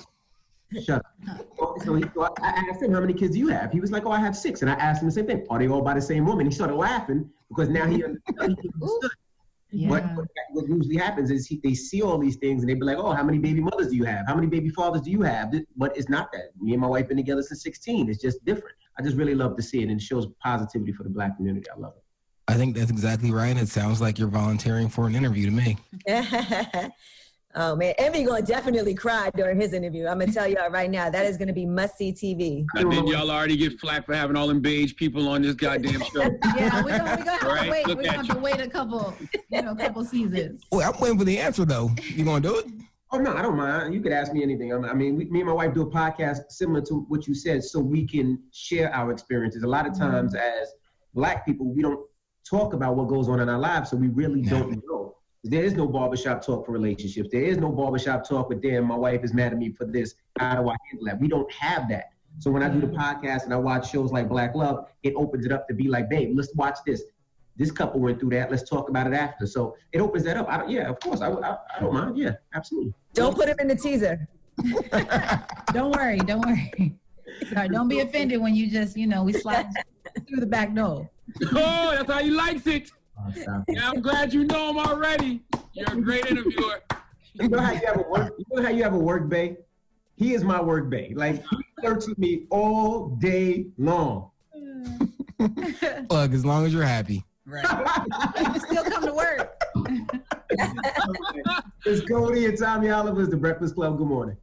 Shut 0.84 0.98
up. 0.98 1.06
So, 1.86 1.96
he, 1.96 2.04
so 2.14 2.34
I 2.42 2.50
asked 2.70 2.82
him, 2.82 2.94
how 2.94 3.00
many 3.00 3.14
kids 3.14 3.34
do 3.34 3.40
you 3.40 3.48
have? 3.48 3.72
He 3.72 3.80
was 3.80 3.92
like, 3.92 4.06
oh, 4.06 4.12
I 4.12 4.20
have 4.20 4.36
six. 4.36 4.62
And 4.62 4.70
I 4.70 4.74
asked 4.76 5.02
him 5.02 5.08
the 5.08 5.14
same 5.14 5.26
thing. 5.26 5.46
Are 5.50 5.58
they 5.60 5.68
all 5.68 5.82
by 5.82 5.94
the 5.94 6.02
same 6.02 6.26
woman? 6.26 6.46
He 6.46 6.52
started 6.52 6.76
laughing 6.76 7.30
because 7.50 7.70
now 7.70 7.88
he 7.88 8.04
understood. 8.40 9.12
He 9.74 9.86
understood. 9.86 10.16
But 10.16 10.16
what, 10.16 10.28
what 10.52 10.68
usually 10.70 10.98
happens 10.98 11.32
is 11.32 11.48
he, 11.48 11.60
they 11.64 11.74
see 11.74 12.02
all 12.02 12.18
these 12.18 12.36
things 12.36 12.62
and 12.62 12.70
they 12.70 12.76
be 12.76 12.86
like, 12.86 12.98
oh, 12.98 13.12
how 13.12 13.24
many 13.24 13.40
baby 13.40 13.60
mothers 13.60 13.90
do 13.90 13.96
you 13.96 14.04
have? 14.06 14.28
How 14.28 14.36
many 14.36 14.48
baby 14.48 14.70
fathers 14.70 15.02
do 15.02 15.12
you 15.12 15.24
have? 15.24 15.54
But 15.76 15.98
it's 15.98 16.10
not 16.10 16.32
that. 16.34 16.50
Me 16.60 16.74
and 16.74 16.82
my 16.82 16.88
wife 16.88 17.08
been 17.08 17.18
together 17.18 17.42
since 17.42 17.64
16. 17.64 18.10
It's 18.10 18.22
just 18.22 18.44
different. 18.46 18.76
I 19.00 19.02
just 19.02 19.18
really 19.18 19.34
love 19.34 19.56
to 19.58 19.64
see 19.64 19.80
it 19.80 19.90
and 19.90 20.00
it 20.00 20.02
shows 20.02 20.28
positivity 20.42 20.92
for 20.92 21.04
the 21.04 21.10
black 21.10 21.36
community. 21.38 21.66
I 21.76 21.80
love 21.80 21.94
it. 21.98 22.04
I 22.48 22.56
think 22.56 22.76
that's 22.76 22.92
exactly 22.92 23.32
right. 23.32 23.56
It 23.56 23.70
sounds 23.70 24.02
like 24.02 24.20
you're 24.20 24.28
volunteering 24.28 24.90
for 24.90 25.08
an 25.08 25.16
interview 25.16 25.46
to 25.46 25.52
me. 25.52 25.78
oh 27.56 27.76
man, 27.76 27.94
Envy 27.98 28.24
gonna 28.24 28.42
definitely 28.42 28.94
cry 28.94 29.30
during 29.36 29.60
his 29.60 29.74
interview. 29.74 30.08
I'm 30.08 30.20
gonna 30.20 30.32
tell 30.32 30.48
y'all 30.48 30.70
right 30.70 30.90
now, 30.90 31.10
that 31.10 31.26
is 31.26 31.38
gonna 31.38 31.54
be 31.54 31.66
must 31.66 31.98
see 31.98 32.12
TV. 32.14 32.66
Now, 32.76 32.90
didn't 32.90 33.08
y'all 33.08 33.32
already 33.32 33.58
get 33.58 33.80
flack 33.80 34.06
for 34.06 34.14
having 34.16 34.36
all 34.36 34.48
them 34.48 34.62
beige 34.62 34.96
people 34.96 35.28
on 35.28 35.42
this 35.42 35.56
goddamn 35.56 36.02
show? 36.02 36.22
Yeah, 36.56 36.84
we're 36.84 36.98
gonna, 36.98 37.16
we 37.18 37.24
gonna 37.24 37.32
have 37.32 37.44
Right, 37.44 37.66
to 37.66 37.72
wait. 37.72 37.88
look 37.88 37.98
We're 37.98 38.04
gonna 38.04 38.18
at 38.18 38.26
have 38.26 38.36
to 38.36 38.42
wait 38.42 38.60
a 38.60 38.70
couple, 38.70 39.16
you 39.50 39.62
know, 39.62 39.76
couple 39.76 40.06
seasons. 40.06 40.62
Well, 40.72 40.92
I'm 40.94 41.00
waiting 41.00 41.18
for 41.18 41.26
the 41.26 41.38
answer 41.40 41.66
though. 41.66 41.90
You 42.02 42.26
gonna 42.26 42.42
do 42.42 42.60
it? 42.60 42.66
Oh 43.12 43.18
no, 43.20 43.36
I 43.36 43.42
don't 43.42 43.56
mind. 43.56 43.94
You 43.94 44.02
could 44.02 44.12
ask 44.12 44.34
me 44.34 44.42
anything. 44.44 44.74
I 44.74 44.94
mean- 44.94 45.16
we, 45.16 45.26
me 45.26 45.42
and 45.42 45.48
my 45.50 45.54
wife 45.54 45.74
do 45.74 45.82
a 45.82 45.90
podcast 45.90 46.40
similar 46.50 46.82
to 46.82 47.06
what 47.10 47.28
you 47.28 47.36
said, 47.36 47.64
so 47.64 47.80
we 47.80 48.08
can 48.08 48.40
share 48.52 48.94
our 48.94 49.12
experiences. 49.12 49.64
A 49.64 49.68
lot 49.68 49.88
of 49.88 49.98
times, 49.98 50.34
mm-hmm. 50.34 50.62
as 50.62 50.74
black 51.14 51.46
people, 51.46 51.72
we 51.74 51.82
don't 51.82 52.00
talk 52.50 52.74
about 52.74 52.96
what 52.96 53.08
goes 53.08 53.30
on 53.30 53.40
in 53.40 53.50
our 53.50 53.60
lives, 53.60 53.90
so 53.92 53.98
we 53.98 54.08
really 54.08 54.42
don't 54.42 54.82
know. 54.88 55.16
There 55.44 55.64
is 55.64 55.74
no 55.74 55.88
barbershop 55.88 56.46
talk 56.46 56.66
for 56.66 56.72
relationships. 56.72 57.30
There 57.32 57.44
is 57.44 57.58
no 57.58 57.70
barbershop 57.70 58.28
talk 58.28 58.48
with 58.48 58.62
them. 58.62 58.86
my 58.86 58.96
wife 58.96 59.24
is 59.24 59.34
mad 59.34 59.52
at 59.52 59.58
me 59.58 59.72
for 59.72 59.86
this. 59.86 60.16
How 60.40 60.62
do 60.62 60.70
I 60.70 60.76
handle 60.90 61.06
that? 61.08 61.20
We 61.20 61.28
don't 61.28 61.52
have 61.52 61.90
that. 61.90 62.12
So 62.40 62.50
when 62.50 62.64
I 62.64 62.70
do 62.70 62.80
the 62.80 62.88
mm-hmm. 62.88 62.98
podcast 62.98 63.44
and 63.44 63.54
I 63.54 63.58
watch 63.58 63.92
shows 63.92 64.12
like 64.12 64.30
Black 64.30 64.56
Love, 64.56 64.88
it 65.04 65.14
opens 65.16 65.46
it 65.46 65.52
up 65.52 65.68
to 65.68 65.74
be 65.74 65.88
like, 65.88 66.10
babe, 66.10 66.36
let's 66.36 66.54
watch 66.56 66.78
this. 66.86 67.04
This 67.56 67.72
couple 67.72 68.00
went 68.00 68.20
through 68.20 68.32
that. 68.32 68.50
Let's 68.50 68.68
talk 68.68 68.90
about 68.90 69.06
it 69.06 69.14
after. 69.14 69.46
So 69.46 69.76
it 69.92 70.00
opens 70.00 70.24
that 70.24 70.38
up. 70.38 70.48
I 70.50 70.58
don't, 70.58 70.70
yeah, 70.70 70.90
of 70.90 71.00
course. 71.00 71.22
I, 71.22 71.28
would- 71.28 71.44
I, 71.44 71.58
I 71.76 71.82
don't 71.82 71.94
mind. 71.94 72.18
Yeah, 72.18 72.32
absolutely. 72.56 72.94
Don't 73.14 73.36
put 73.36 73.50
him 73.50 73.58
in 73.60 73.68
the 73.68 73.76
teaser. 73.76 74.28
Don't 75.74 75.96
worry, 75.96 76.18
don't 76.20 76.46
worry. 76.46 76.96
Sorry, 77.52 77.68
don't 77.70 77.88
be 77.88 78.02
offended 78.02 78.40
when 78.40 78.54
you 78.54 78.70
just, 78.70 78.96
you 78.96 79.08
know, 79.08 79.24
we 79.24 79.34
slide 79.34 79.66
through 80.28 80.42
the 80.42 80.46
back 80.46 80.76
door. 80.76 81.10
oh, 81.42 81.96
that's 81.96 82.12
how 82.12 82.20
he 82.20 82.30
likes 82.30 82.68
it. 82.68 82.92
Yeah, 83.36 83.90
I'm 83.90 84.02
glad 84.02 84.34
you 84.34 84.44
know 84.46 84.70
him 84.70 84.80
already. 84.80 85.42
You're 85.74 85.92
a 85.92 86.02
great 86.02 86.26
interviewer. 86.26 86.82
You 87.34 87.50
know 87.50 87.60
how 87.60 87.72
you 87.72 87.86
have 87.86 87.98
a 87.98 88.10
work. 88.10 88.34
You 88.38 88.46
know 88.56 88.64
how 88.64 88.70
you 88.70 88.84
have 88.84 88.94
a 88.94 88.98
work 88.98 89.30
bay. 89.30 89.58
He 90.16 90.34
is 90.34 90.44
my 90.44 90.62
work 90.62 90.90
bay. 90.90 91.14
Like 91.16 91.44
he 91.50 91.58
flirts 91.80 92.08
with 92.08 92.18
me 92.18 92.46
all 92.50 93.10
day 93.16 93.68
long. 93.78 94.30
Look, 95.40 96.34
as 96.34 96.46
long 96.46 96.66
as 96.66 96.74
you're 96.74 96.84
happy. 96.84 97.24
Right. 97.46 97.66
you 98.54 98.60
still 98.60 98.84
come 98.84 99.06
to 99.06 99.14
work. 99.14 99.62
It's 101.86 102.02
Codie 102.10 102.48
and 102.48 102.58
Tommy 102.58 102.90
Oliver's 102.90 103.30
The 103.30 103.38
Breakfast 103.38 103.76
Club. 103.76 103.98
Good 103.98 104.08
morning. 104.08 104.38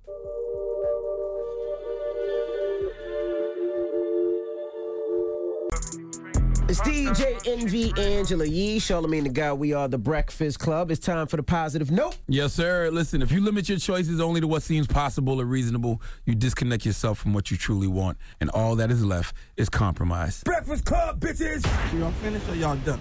It's 6.70 6.80
DJ 6.82 7.10
DJ 7.10 7.48
Envy 7.48 7.92
Angela 8.01 8.44
Yee, 8.44 8.78
Charlamagne 8.78 9.24
the 9.24 9.28
Guy. 9.28 9.52
We 9.52 9.72
are 9.72 9.88
the 9.88 9.98
Breakfast 9.98 10.60
Club. 10.60 10.92
It's 10.92 11.05
time 11.05 11.26
for 11.26 11.36
the 11.36 11.42
positive 11.42 11.90
note. 11.90 12.16
Yes, 12.28 12.52
sir. 12.52 12.90
Listen, 12.92 13.22
if 13.22 13.32
you 13.32 13.40
limit 13.40 13.68
your 13.68 13.78
choices 13.78 14.20
only 14.20 14.40
to 14.40 14.47
what 14.47 14.62
seems 14.62 14.86
possible 14.86 15.40
or 15.40 15.47
reasonable, 15.47 16.01
you 16.26 16.36
disconnect 16.36 16.86
yourself 16.86 17.18
from 17.18 17.32
what 17.32 17.51
you 17.51 17.56
truly 17.56 17.88
want, 17.88 18.18
and 18.40 18.51
all 18.51 18.76
that 18.76 18.92
is 18.92 19.05
left 19.05 19.34
is 19.56 19.68
compromise. 19.68 20.44
Breakfast 20.44 20.84
Club, 20.84 21.18
bitches. 21.18 21.64
Y'all 21.98 22.12
finished 22.22 22.48
or 22.48 22.55
y'all 22.55 22.76
done? 22.76 23.01